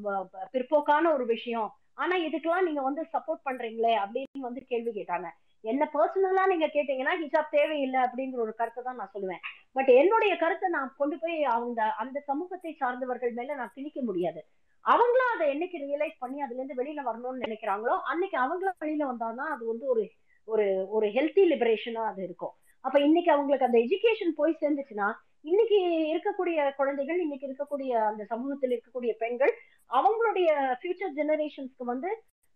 பிற்போக்கான 0.54 1.12
ஒரு 1.16 1.26
விஷயம். 1.36 1.70
ஆனா 2.02 2.16
இதுக்கெல்லாம் 2.28 2.68
நீங்க 2.68 2.82
வந்து 2.88 3.04
சப்போர்ட் 3.14 3.46
பண்றீங்களே 3.48 3.94
அப்படின்னு 4.02 4.48
வந்து 4.48 4.62
கேள்வி 4.72 4.92
கேட்டாங்க. 4.98 5.28
என்ன 5.64 5.84
பர்சனலா 5.96 6.44
நீங்க 6.52 6.68
கேட்டீங்கன்னா 6.76 7.14
ஹிஜாப் 7.22 7.56
தேவையில்லை 7.56 8.00
அப்படிங்கிற 8.06 8.40
ஒரு 8.46 8.54
கருத்தை 8.60 8.82
தான் 8.84 9.00
நான் 9.02 9.14
சொல்லுவேன். 9.16 9.42
பட் 9.78 9.90
என்னுடைய 10.02 10.34
கருத்தை 10.44 10.68
நான் 10.76 10.92
கொண்டு 11.00 11.16
போய் 11.24 11.38
அவங்க 11.56 11.80
அந்த 12.04 12.18
சமூகத்தை 12.30 12.72
சார்ந்தவர்கள் 12.82 13.34
மேல 13.40 13.56
நான் 13.62 13.76
திணிக்க 13.78 14.02
முடியாது. 14.10 14.42
அவங்களும் 14.86 15.34
அதை 15.36 15.46
என்னைக்கு 15.54 15.78
ரியலைஸ் 15.86 16.22
பண்ணி 16.24 16.40
அதுல 16.44 16.60
இருந்து 16.60 16.80
வெளியில 16.82 17.02
வரணும்னு 17.08 17.46
நினைக்கிறாங்களோ 17.46 17.96
அன்னைக்கு 18.12 18.38
அவங்களும் 18.44 18.82
வெளியில 18.84 19.06
வந்தாதான் 19.12 19.52
அது 19.56 19.64
வந்து 19.72 19.86
ஒரு 19.94 20.04
ஒரு 20.48 20.66
ஒரு 20.90 21.08
ஹெல்த்தி 21.10 21.44
லிபரேஷனா 21.52 22.04
அது 22.10 22.22
இருக்கும். 22.24 22.54
அப்ப 22.84 22.98
இன்னைக்கு 23.00 23.32
அவங்களுக்கு 23.32 23.68
அந்த 23.68 23.80
எஜுகேஷன் 23.86 24.34
போய் 24.36 24.60
சேர்ந்துச்சுன்னா 24.62 25.08
இன்னைக்கு 25.46 25.78
இருக்கக்கூடிய 26.14 26.58
குழந்தைகள் 26.78 27.20
இன்னைக்கு 27.22 27.48
இருக்கக்கூடிய 27.48 27.92
அந்த 28.08 28.24
சமூகத்தில் 28.32 28.74
இருக்கக்கூடிய 28.74 29.12
பெண்கள் 29.20 29.54
அவங்களுடைய 29.92 30.48
ஃபியூச்சர் 30.80 31.16
ஜெனரேஷன்ஸ்க்கு 31.18 31.86
வந்து 31.86 32.10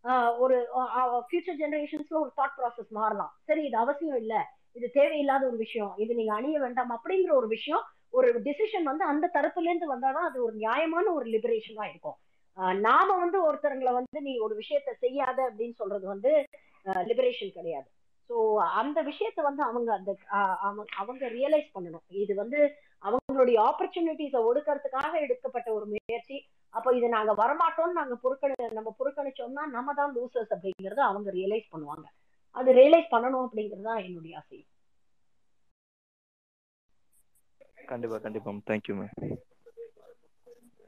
ஆஹ், 0.06 0.32
ஒரு 0.40 0.56
ஃபியூச்சர் 1.26 1.60
ஜெனரேஷன்ஸ்ல 1.60 2.16
ஒரு 2.22 2.32
தாட் 2.38 2.56
ப்ராசஸ் 2.56 2.92
மாறலாம். 2.92 3.32
சரி 3.48 3.62
இது 3.66 3.78
அவசியம் 3.78 4.18
இல்ல. 4.18 4.36
இது 4.76 4.88
தேவையில்லாத 4.92 5.44
ஒரு 5.48 5.58
விஷயம். 5.58 5.92
இது 5.98 6.12
நீங்க 6.16 6.34
அணிய 6.34 6.60
வேண்டாம் 6.60 6.94
அப்படிங்கிற 6.96 7.32
ஒரு 7.36 7.48
விஷயம் 7.48 7.84
ஒரு 8.14 8.30
டிசிஷன் 8.46 8.90
வந்து 8.90 9.04
அந்த 9.06 9.26
தரப்புல 9.36 9.70
இருந்து 9.70 9.94
வந்தாதான் 9.94 10.28
அது 10.30 10.40
ஒரு 10.44 10.56
நியாயமான 10.58 11.06
ஒரு 11.14 11.26
லிபரேஷனா 11.30 11.86
இருக்கும். 11.90 12.18
நாம 12.84 13.08
வந்து 13.18 13.38
ஒருத்தருங்களை 13.44 13.92
வந்து 13.94 14.22
நீ 14.22 14.34
ஒரு 14.40 14.54
விஷயத்த 14.58 14.92
செய்யாத 15.00 15.40
அப்படின்னு 15.50 15.76
சொல்றது 15.76 16.06
வந்து 16.08 16.32
லிபரேஷன் 16.86 17.52
கிடையாது. 17.52 17.90
ஸோ 18.30 18.58
அந்த 18.58 19.03
விஷயத்த 19.03 19.41
வந்து 19.41 19.64
அவங்க 19.64 19.94
அந்த 19.94 20.18
அவங்க- 20.98 21.30
ரியலைஸ் 21.30 21.70
பண்ணணும். 21.80 22.06
இது 22.08 22.36
வந்து 22.36 22.76
அவங்களுடைய 23.02 23.58
ஆப்பர்ச்சுனிட்டிஸை 23.60 24.40
ஒடுக்கறதுக்காக 24.49 25.20
எடுக்கப்பட்ட 25.20 25.74
ஒரு 25.74 25.86
முயற்சி. 25.86 26.48
அப்போ 26.70 26.95
இது 26.95 27.10
நாங்க 27.10 27.34
வரமாட்டோம்னு 27.34 27.91
நாங்க 27.91 28.18
புறக்கணி 28.24 28.72
நம்ம 28.72 28.95
புறக்கணிச்சோம்னா 28.99 29.66
நம்ம 29.66 29.94
தான் 29.94 30.16
லூசர்ஸ் 30.16 30.53
அப்படிங்கறத 30.56 30.99
அவங்க 30.99 31.32
ரியலைஸ் 31.32 31.68
பண்ணுவாங்க. 31.72 32.03
அது 32.52 32.74
ரியலைஸ் 32.74 33.08
பண்ணணும் 33.12 33.48
அப்படிங்கிறது 33.48 33.82
தான் 33.82 34.03
என்னுடைய 34.03 34.38
ஆசை. 34.38 34.66
கண்டிப்பா 37.86 38.18
கண்டிப்பா 38.18 38.52
தேங்க்யூ 38.52 38.94
மேம் 38.94 39.38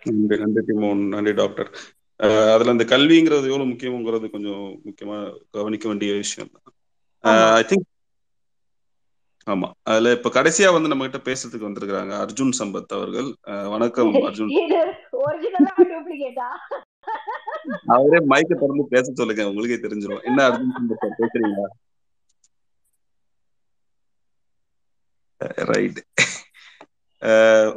நன்றி 0.04 0.38
நன்றி 0.38 0.62
திமோன். 0.68 1.08
நன்றி 1.08 1.32
டாக்டர் 1.32 1.70
அதுல 2.54 2.72
இந்த 2.72 2.86
கல்விங்கிறது 2.86 3.50
எவ்வளவு 3.50 3.66
முக்கியங்கிறது 3.66 4.28
கொஞ்சம் 4.30 4.64
முக்கியமா 4.86 5.18
கவனிக்க 5.52 5.88
வேண்டிய 5.88 6.14
விஷயம். 6.14 6.52
ஆமா. 7.24 7.52
ஐ 7.54 7.64
திங்க் 7.64 7.90
ஆமா. 9.48 9.68
அதுல 9.84 10.12
இப்ப 10.12 10.30
கடைசியா 10.30 10.74
வந்து 10.74 10.92
நம்ம 10.92 11.08
கிட்ட 11.08 11.20
பேசுறதுக்கு 11.30 11.68
வந்திருக்கிறாங்க 11.68 12.14
அர்ஜுன் 12.20 12.54
சம்பத் 12.60 12.94
அவர்கள். 12.98 13.30
வணக்கம் 13.70 14.14
அர்ஜுன். 14.28 14.52
அவரே 17.96 18.20
மைக்க 18.32 18.52
திறந்து 18.54 18.86
பேச 18.90 19.12
சொல்லுங்க 19.14 19.50
உங்களுக்கே 19.50 19.80
தெரிஞ்சிரும். 19.86 20.24
என்ன 20.24 20.40
அர்ஜுன் 20.50 20.76
சம்பத் 20.78 21.20
பேசுறீங்களா? 21.22 21.68
ரைட் 25.72 26.00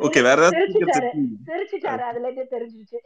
ஓகே 0.04 0.20
வேற 0.22 0.38
ஏதாவது 0.40 0.62
அதுல 2.06 2.28
இருந்து 2.28 2.44
தெரிஞ்சிருச்சு. 2.54 2.98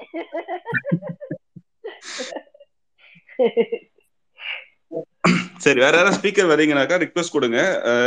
சரி 5.64 5.80
வேற 5.80 5.94
யாராவது 5.94 6.18
ஸ்பீக்கர் 6.18 6.50
வரீங்கனாக்கா 6.52 6.96
ரிக்வெஸ்ட் 7.04 7.36
கொடுங்க. 7.36 7.58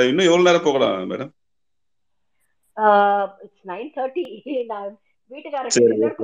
இன்னும் 0.09 0.27
எவ்வளவு 0.29 0.47
நேரம் 0.47 0.67
போகலாம் 0.67 1.09
மேடம் 1.11 1.31
இட்ஸ் 3.45 3.65
நைன் 3.69 3.91
தேர்ட்டி 3.97 4.23
நான் 4.71 4.91
வீட்டுக்காரருக்கு 5.31 5.77
சரி 5.77 5.89
dinner 5.89 6.17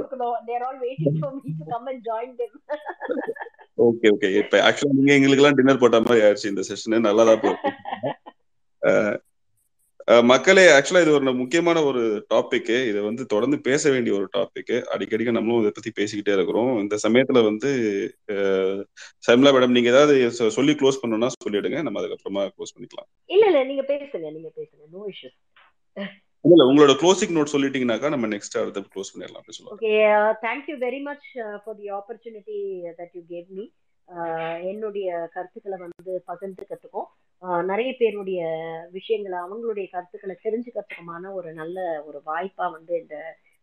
all 0.68 0.80
waiting 0.84 1.18
for 1.19 1.36
me 1.38 1.52
to 1.60 1.65
come 1.69 1.88
and 1.91 2.03
join 2.07 2.36
them 2.40 2.56
okay 3.88 4.07
okay 4.15 4.30
இப்ப 4.41 4.61
ஆக்சுவலா 4.68 4.98
நீங்க 4.98 5.14
எங்களுக்கு 5.18 5.41
எல்லாம் 5.41 5.57
டின்னர் 5.60 5.81
போட்ட 5.81 5.99
மாதிரி 6.02 6.26
ஆயிடுச்சு 6.26 6.52
இந்த 6.53 6.64
செஷன் 6.69 7.07
நல்லாதான் 7.07 7.60
அஹ் 8.81 9.15
மக்களே 10.30 10.61
ஆக்சுவலா 10.76 11.02
இது 11.03 11.11
ஒரு 11.15 11.31
முக்கியமான 11.40 11.81
ஒரு 11.90 12.02
டாபிக் 12.34 12.72
இது 12.91 12.99
வந்து 13.07 13.23
தொடர்ந்து 13.34 13.57
பேச 13.68 13.91
வேண்டிய 13.91 14.14
ஒரு 14.19 14.27
டாபிக் 14.38 14.72
அடிக்கடிக்கு 14.94 15.36
நம்மளும் 15.36 15.61
இதை 15.64 15.72
பத்தி 15.76 15.91
பேசிக்கிட்டே 15.99 16.34
இருக்கிறோம். 16.38 16.72
இந்த 16.84 16.95
சமயத்துல 17.03 17.44
வந்து 17.49 17.72
சைமலா 19.27 19.52
மேடம் 19.56 19.76
நீங்க 19.77 19.91
ஏதாவது 19.94 20.15
சொல்லி 20.57 20.73
க்ளோஸ் 20.80 20.99
பண்ணணும்னா 21.02 21.30
சொல்லிடுங்க. 21.45 21.81
நம்ம 21.88 22.02
அதுக்கப்புறமா 22.02 22.45
க்ளோஸ் 22.56 22.73
பண்ணிக்கலாம். 22.76 23.10
இல்ல 23.36 23.45
இல்ல 23.52 23.61
நீங்க 23.64 23.86
பேசுங்க 23.91 24.31
நீங்க 24.38 24.52
பேசுங்க. 24.60 24.84
நோ 24.95 25.03
இஷ்யூஸ் 25.14 25.38
இல்ல 26.45 26.65
உங்களோட 26.69 26.94
க்ளோசிங் 27.02 27.36
நோட் 27.38 27.53
சொல்லிட்டீங்கன்னாக்கா 27.53 28.10
நம்ம 28.15 28.27
நெக்ஸ்ட் 28.34 28.60
அடுத்து 28.61 28.94
க்ளோஸ் 28.95 29.14
பண்ணிடலாம். 29.14 29.45
Okay 29.76 29.94
thank you 30.48 30.76
very 30.86 31.02
much 31.10 31.27
for 31.64 31.77
the 31.81 31.88
opportunity 31.99 32.60
that 32.99 33.14
you 33.18 33.23
gave 33.34 33.48
me 33.57 33.65
என்னுடைய 34.64 35.27
கருத்துக்களை 35.34 35.77
வந்து 35.77 36.23
பகிர்ந்துக்கிறதுக்கும் 36.27 37.10
நிறைய 37.65 37.95
பேருடைய 37.98 38.40
விஷயங்களை 38.91 39.38
அவங்களுடைய 39.40 39.90
கருத்துக்களை 39.90 40.36
தெரிஞ்சுக்கிறதுக்குமான 40.44 41.34
ஒரு 41.34 41.53
நல்ல 41.53 42.03
ஒரு 42.06 42.22
வாய்ப்பா 42.26 42.72
வந்து 42.72 42.94
இந்த 42.99 43.15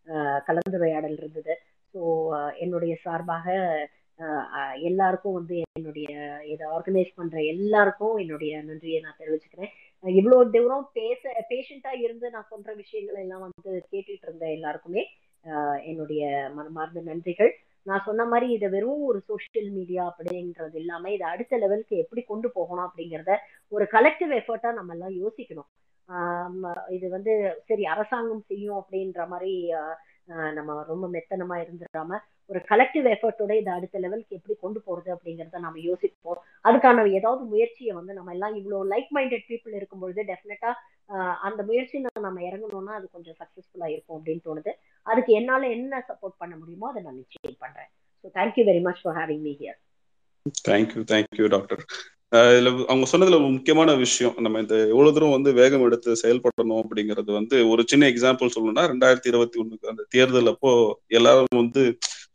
ஆஹ் 0.07 0.41
கலந்துரையாடல் 0.47 1.17
இருந்தது. 1.17 1.55
ஸோ 1.95 2.01
என்னுடைய 2.57 2.97
சார்பாக 3.03 3.47
ஆஹ் 4.21 4.81
எல்லாருக்கும் 4.81 5.33
வந்து 5.33 5.63
என்னுடைய 5.73 6.09
இதை 6.45 6.67
ஆர்கனைஸ் 6.69 7.11
பண்ற 7.15 7.43
எல்லாருக்கும் 7.45 8.17
என்னுடைய 8.17 8.63
நன்றியை 8.63 9.01
நான் 9.01 9.19
தெரிவிச்சுக்கிறேன். 9.19 9.73
இவ்வளோ 10.05 10.17
இவ்வளவு 10.19 10.51
தூரம் 10.51 10.89
பேச 10.93 11.23
பேஷண்டா 11.51 11.93
இருந்து 12.01 12.31
நான் 12.31 12.51
சொல்ற 12.51 12.77
விஷயங்களை 12.77 13.23
எல்லாம் 13.23 13.41
வந்து 13.41 13.71
கேட்டுட்டு 13.93 14.23
இருந்த 14.23 14.47
எல்லாருக்குமே 14.51 15.03
ஆஹ் 15.45 15.83
என்னுடைய 15.85 16.23
மனமார்ந்த 16.55 17.01
நன்றிகள். 17.01 17.53
நான் 17.87 18.07
சொன்ன 18.07 18.23
மாதிரி 18.27 18.47
இதை 18.53 18.69
வெறும் 18.73 19.03
ஒரு 19.11 19.21
சோஷியல் 19.29 19.71
மீடியா 19.77 20.05
அப்படின்றது 20.11 20.77
இல்லாம 20.83 21.11
இதை 21.11 21.27
அடுத்த 21.33 21.59
லெவலுக்கு 21.59 21.97
எப்படி 22.03 22.23
கொண்டு 22.25 22.49
போகணும் 22.57 22.87
அப்படிங்கிறத 22.87 23.35
ஒரு 23.73 23.87
கலெக்டிவ் 23.93 24.33
எஃபர்ட்டா 24.39 24.73
நம்ம 24.79 24.95
எல்லாம் 24.97 25.17
யோசிக்கணும். 25.21 25.69
இது 26.97 27.07
வந்து 27.15 27.33
சரி 27.69 27.85
அரசாங்கம் 27.93 28.47
செய்யும் 28.51 28.81
அப்படின்ற 28.81 29.21
மாதிரி 29.33 29.53
ஆஹ், 30.29 30.53
நம்ம 30.57 30.77
ரொம்ப 30.89 31.07
மெத்தனமா 31.13 31.57
இருந்துடாம 31.63 32.19
ஒரு 32.51 32.61
கலெக்டிவ் 32.69 33.07
எஃபர்ட்டோட 33.13 33.53
இதை 33.59 33.71
அடுத்த 33.75 33.97
லெவலுக்கு 33.99 34.37
எப்படி 34.39 34.55
கொண்டு 34.57 34.81
போறது 34.87 35.11
அப்படிங்கறத 35.15 35.61
நம்ம 35.65 35.81
யோசிப்போம். 35.85 36.39
அதுக்கான 36.65 37.05
ஏதாவது 37.19 37.43
முயற்சியை 37.53 37.93
வந்து 37.99 38.13
நம்ம 38.19 38.33
எல்லாம் 38.33 38.57
இவ்வளவு 38.61 38.91
லைக் 38.93 39.11
மைண்டட் 39.17 39.47
பீப்புள் 39.51 39.79
இருக்கும்பொழுது 39.79 40.23
டெஃபினட்டா 40.31 40.71
அந்த 41.47 41.61
முயற்சியில 41.69 42.13
நம்ம 42.21 42.41
இறங்கணும்னா 42.49 42.95
அது 42.99 43.09
கொஞ்சம் 43.13 43.39
சக்சஸ்ஃபுல்லா 43.41 43.89
இருக்கும் 43.95 44.19
அப்படின்னு 44.19 44.47
தோணுது. 44.47 44.73
அதுக்கு 45.07 45.33
என்னால 45.33 45.69
என்ன 45.77 46.03
சப்போர்ட் 46.09 46.41
பண்ண 46.43 46.55
முடியுமோ 46.57 46.89
அதை 46.91 47.03
நான் 47.03 47.21
நிச்சயம் 47.21 47.61
பண்றேன். 47.65 47.91
So 48.25 48.29
thank you 48.37 48.65
very 48.69 48.83
much 48.87 49.03
for 49.03 49.17
having 49.21 49.43
me 49.47 49.55
here 49.61 49.79
thank you 50.69 51.03
thank you 51.11 51.47
doctor 51.55 51.83
இதுல 52.49 52.71
அவங்க 52.89 53.07
சொன்னதுல 53.11 53.39
ஒரு 53.41 53.51
முக்கியமான 53.57 53.91
விஷயம். 54.03 54.37
நம்ம 54.45 54.61
இந்த 54.63 54.77
எவ்வளவு 54.93 55.15
தூரம் 55.17 55.35
வந்து 55.35 55.51
வேகம் 55.59 55.85
எடுத்து 55.87 56.11
செயல்படணும் 56.23 56.81
அப்படிங்கிறது 56.83 57.31
வந்து 57.33 57.57
ஒரு 57.73 57.83
சின்ன 57.93 58.09
எக்ஸாம்பிள் 58.13 58.53
சொல்லணும்னா 58.55 58.85
ரெண்டாயிரத்தி 58.93 59.31
இருபத்தி 59.33 59.61
ஒண்ணுக்கு 59.63 59.91
அந்த 59.93 60.05
தேர்தல் 60.15 60.53
அப்போ 60.53 60.71
எல்லாரும் 61.19 61.61
வந்து 61.63 61.83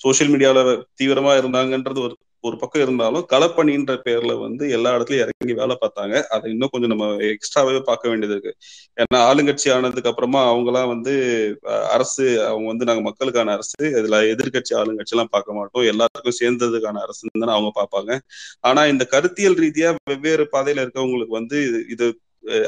சோஷியல் 0.03 0.31
மீடியால 0.33 0.59
தீவிரமா 0.99 1.33
இருந்தாங்கன்றது 1.41 2.01
ஒரு 2.07 2.15
ஒரு 2.41 2.57
பக்கம் 2.57 2.81
இருந்தாலும் 2.81 3.27
களப்பணின்ற 3.29 3.99
பேர்ல 4.05 4.39
வந்து 4.39 4.69
எல்லா 4.69 4.95
இடத்துலயும் 4.95 5.27
இறங்கி 5.27 5.53
வேலை 5.53 5.77
பார்த்தாங்க. 5.81 6.23
அதை 6.23 6.51
இன்னும் 6.51 6.69
கொஞ்சம் 6.71 6.89
நம்ம 6.89 7.05
எக்ஸ்ட்ராவே 7.13 7.79
பார்க்க 7.79 8.09
வேண்டியது 8.09 8.39
இருக்கு. 8.39 8.55
ஏன்னா 8.95 9.19
ஆளுங்கட்சி 9.19 9.73
ஆனதுக்கு 9.73 10.09
அப்புறமா 10.09 10.53
அவங்கலாம் 10.53 10.87
வந்து 10.87 11.57
அரசு 11.89 12.45
அவங்க 12.45 12.67
வந்து 12.67 12.85
நாங்க 12.85 13.01
மக்களுக்கான 13.01 13.51
அரசு. 13.51 13.85
இதுல 13.85 14.15
எதிர்க்கட்சி 14.15 14.73
ஆளுங்கட்சி 14.73 15.11
எல்லாம் 15.11 15.27
பார்க்க 15.31 15.53
மாட்டோம். 15.53 15.83
எல்லாருக்கும் 15.83 16.33
சேர்ந்ததுக்கான 16.39 16.97
அரசுன்னு 16.97 17.39
தானே 17.39 17.51
அவங்க 17.51 17.71
பார்ப்பாங்க. 17.73 18.19
ஆனா 18.59 18.85
இந்த 18.85 19.05
கருத்தியல் 19.05 19.55
ரீதியா 19.55 19.95
வெவ்வேறு 20.03 20.47
பாதையில 20.51 20.87
இருக்கவங்களுக்கு 20.87 21.27
வந்து 21.27 21.85
இது- 21.97 22.13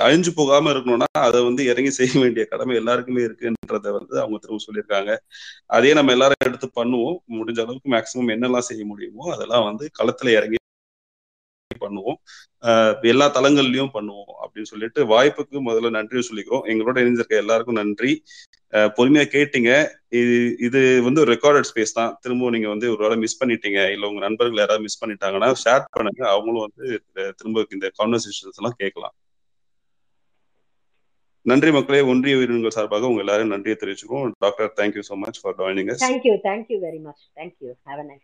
அழிஞ்சு 0.06 0.32
போகாம 0.40 0.72
இருக்கணும்னா 0.74 1.08
அதை 1.28 1.40
வந்து 1.48 1.62
இறங்கி 1.72 1.92
செய்ய 2.00 2.14
வேண்டிய 2.24 2.44
கடமை 2.52 2.74
எல்லாருக்குமே 2.82 3.22
இருக்குன்றத 3.28 3.88
வந்து 3.98 4.16
அவங்க 4.24 4.38
திரும்ப 4.44 4.64
சொல்லியிருக்காங்க. 4.68 5.12
அதே 5.78 5.92
நம்ம 6.00 6.14
எல்லாரும் 6.18 6.46
எடுத்து 6.50 6.68
பண்ணுவோம். 6.80 7.18
முடிஞ்ச 7.38 7.60
அளவுக்கு 7.66 7.94
மேக்சிமம் 7.96 8.34
என்னெல்லாம் 8.36 8.68
செய்ய 8.70 8.84
முடியுமோ 8.92 9.26
அதெல்லாம் 9.36 9.68
வந்து 9.70 9.88
களத்துல 10.00 10.36
இறங்கி 10.40 10.60
பண்ணுவோம். 11.86 12.18
எல்லா 13.12 13.26
தளங்கள்லயும் 13.38 13.94
பண்ணுவோம் 13.96 14.32
அப்படின்னு 14.44 14.70
சொல்லிட்டு 14.74 15.02
வாய்ப்புக்கு 15.14 15.58
முதல்ல 15.70 15.90
நன்றி 15.98 16.22
சொல்லிக்கிறோம். 16.30 16.66
எங்களோட 16.72 16.98
இணைஞ்சிருக்க 17.04 17.44
எல்லாருக்கும் 17.44 17.80
நன்றி. 17.82 18.12
பொறுமையா 18.98 19.26
கேட்டீங்க. 19.36 19.72
இது 20.20 20.36
இது 20.68 20.80
வந்து 21.08 21.22
ரெக்கார்டட் 21.32 21.68
ஸ்பேஸ் 21.72 21.98
தான். 22.00 22.14
திரும்பவும் 22.24 22.56
நீங்க 22.56 22.70
வந்து 22.74 22.88
ஒரு 22.94 23.02
வேளை 23.06 23.18
மிஸ் 23.24 23.40
பண்ணிட்டீங்க. 23.42 23.82
இல்ல 23.96 24.08
உங்க 24.12 24.22
நண்பர்கள் 24.28 24.62
யாராவது 24.64 24.86
மிஸ் 24.88 25.02
பண்ணிட்டாங்கன்னா 25.02 25.50
ஷேர் 25.66 25.84
பண்ணுங்க. 25.98 26.24
அவங்களும் 26.36 26.66
வந்து 26.68 26.86
திரும்ப 27.40 27.66
இந்த 27.78 27.90
கான்வர்சேஷன்ஸ் 28.00 28.60
எல்லாம் 28.62 28.80
கேட்கலாம். 28.84 29.16
நன்றி 31.46 31.70
மக்களே 31.72 32.02
ஒன்றிய 32.12 32.38
உயிரினங்கள் 32.38 32.76
சார்பாக 32.76 33.08
உங்க 33.08 33.24
எல்லாரும் 33.24 33.52
நன்றியை 33.54 33.76
தெரிவிச்சுக்கோம் 33.78 34.30
doctor 34.40 34.70
thank you 34.78 35.04
so 35.08 35.16
much 35.24 35.40
for 35.42 35.58
joining 35.60 35.92
us 35.94 36.04
thank you 36.04 36.36
thank you 36.46 36.78
very 36.80 37.02
much 37.08 37.24
thank you 37.36 37.70
have 37.88 38.00
a 38.00 38.08
nice 38.10 38.24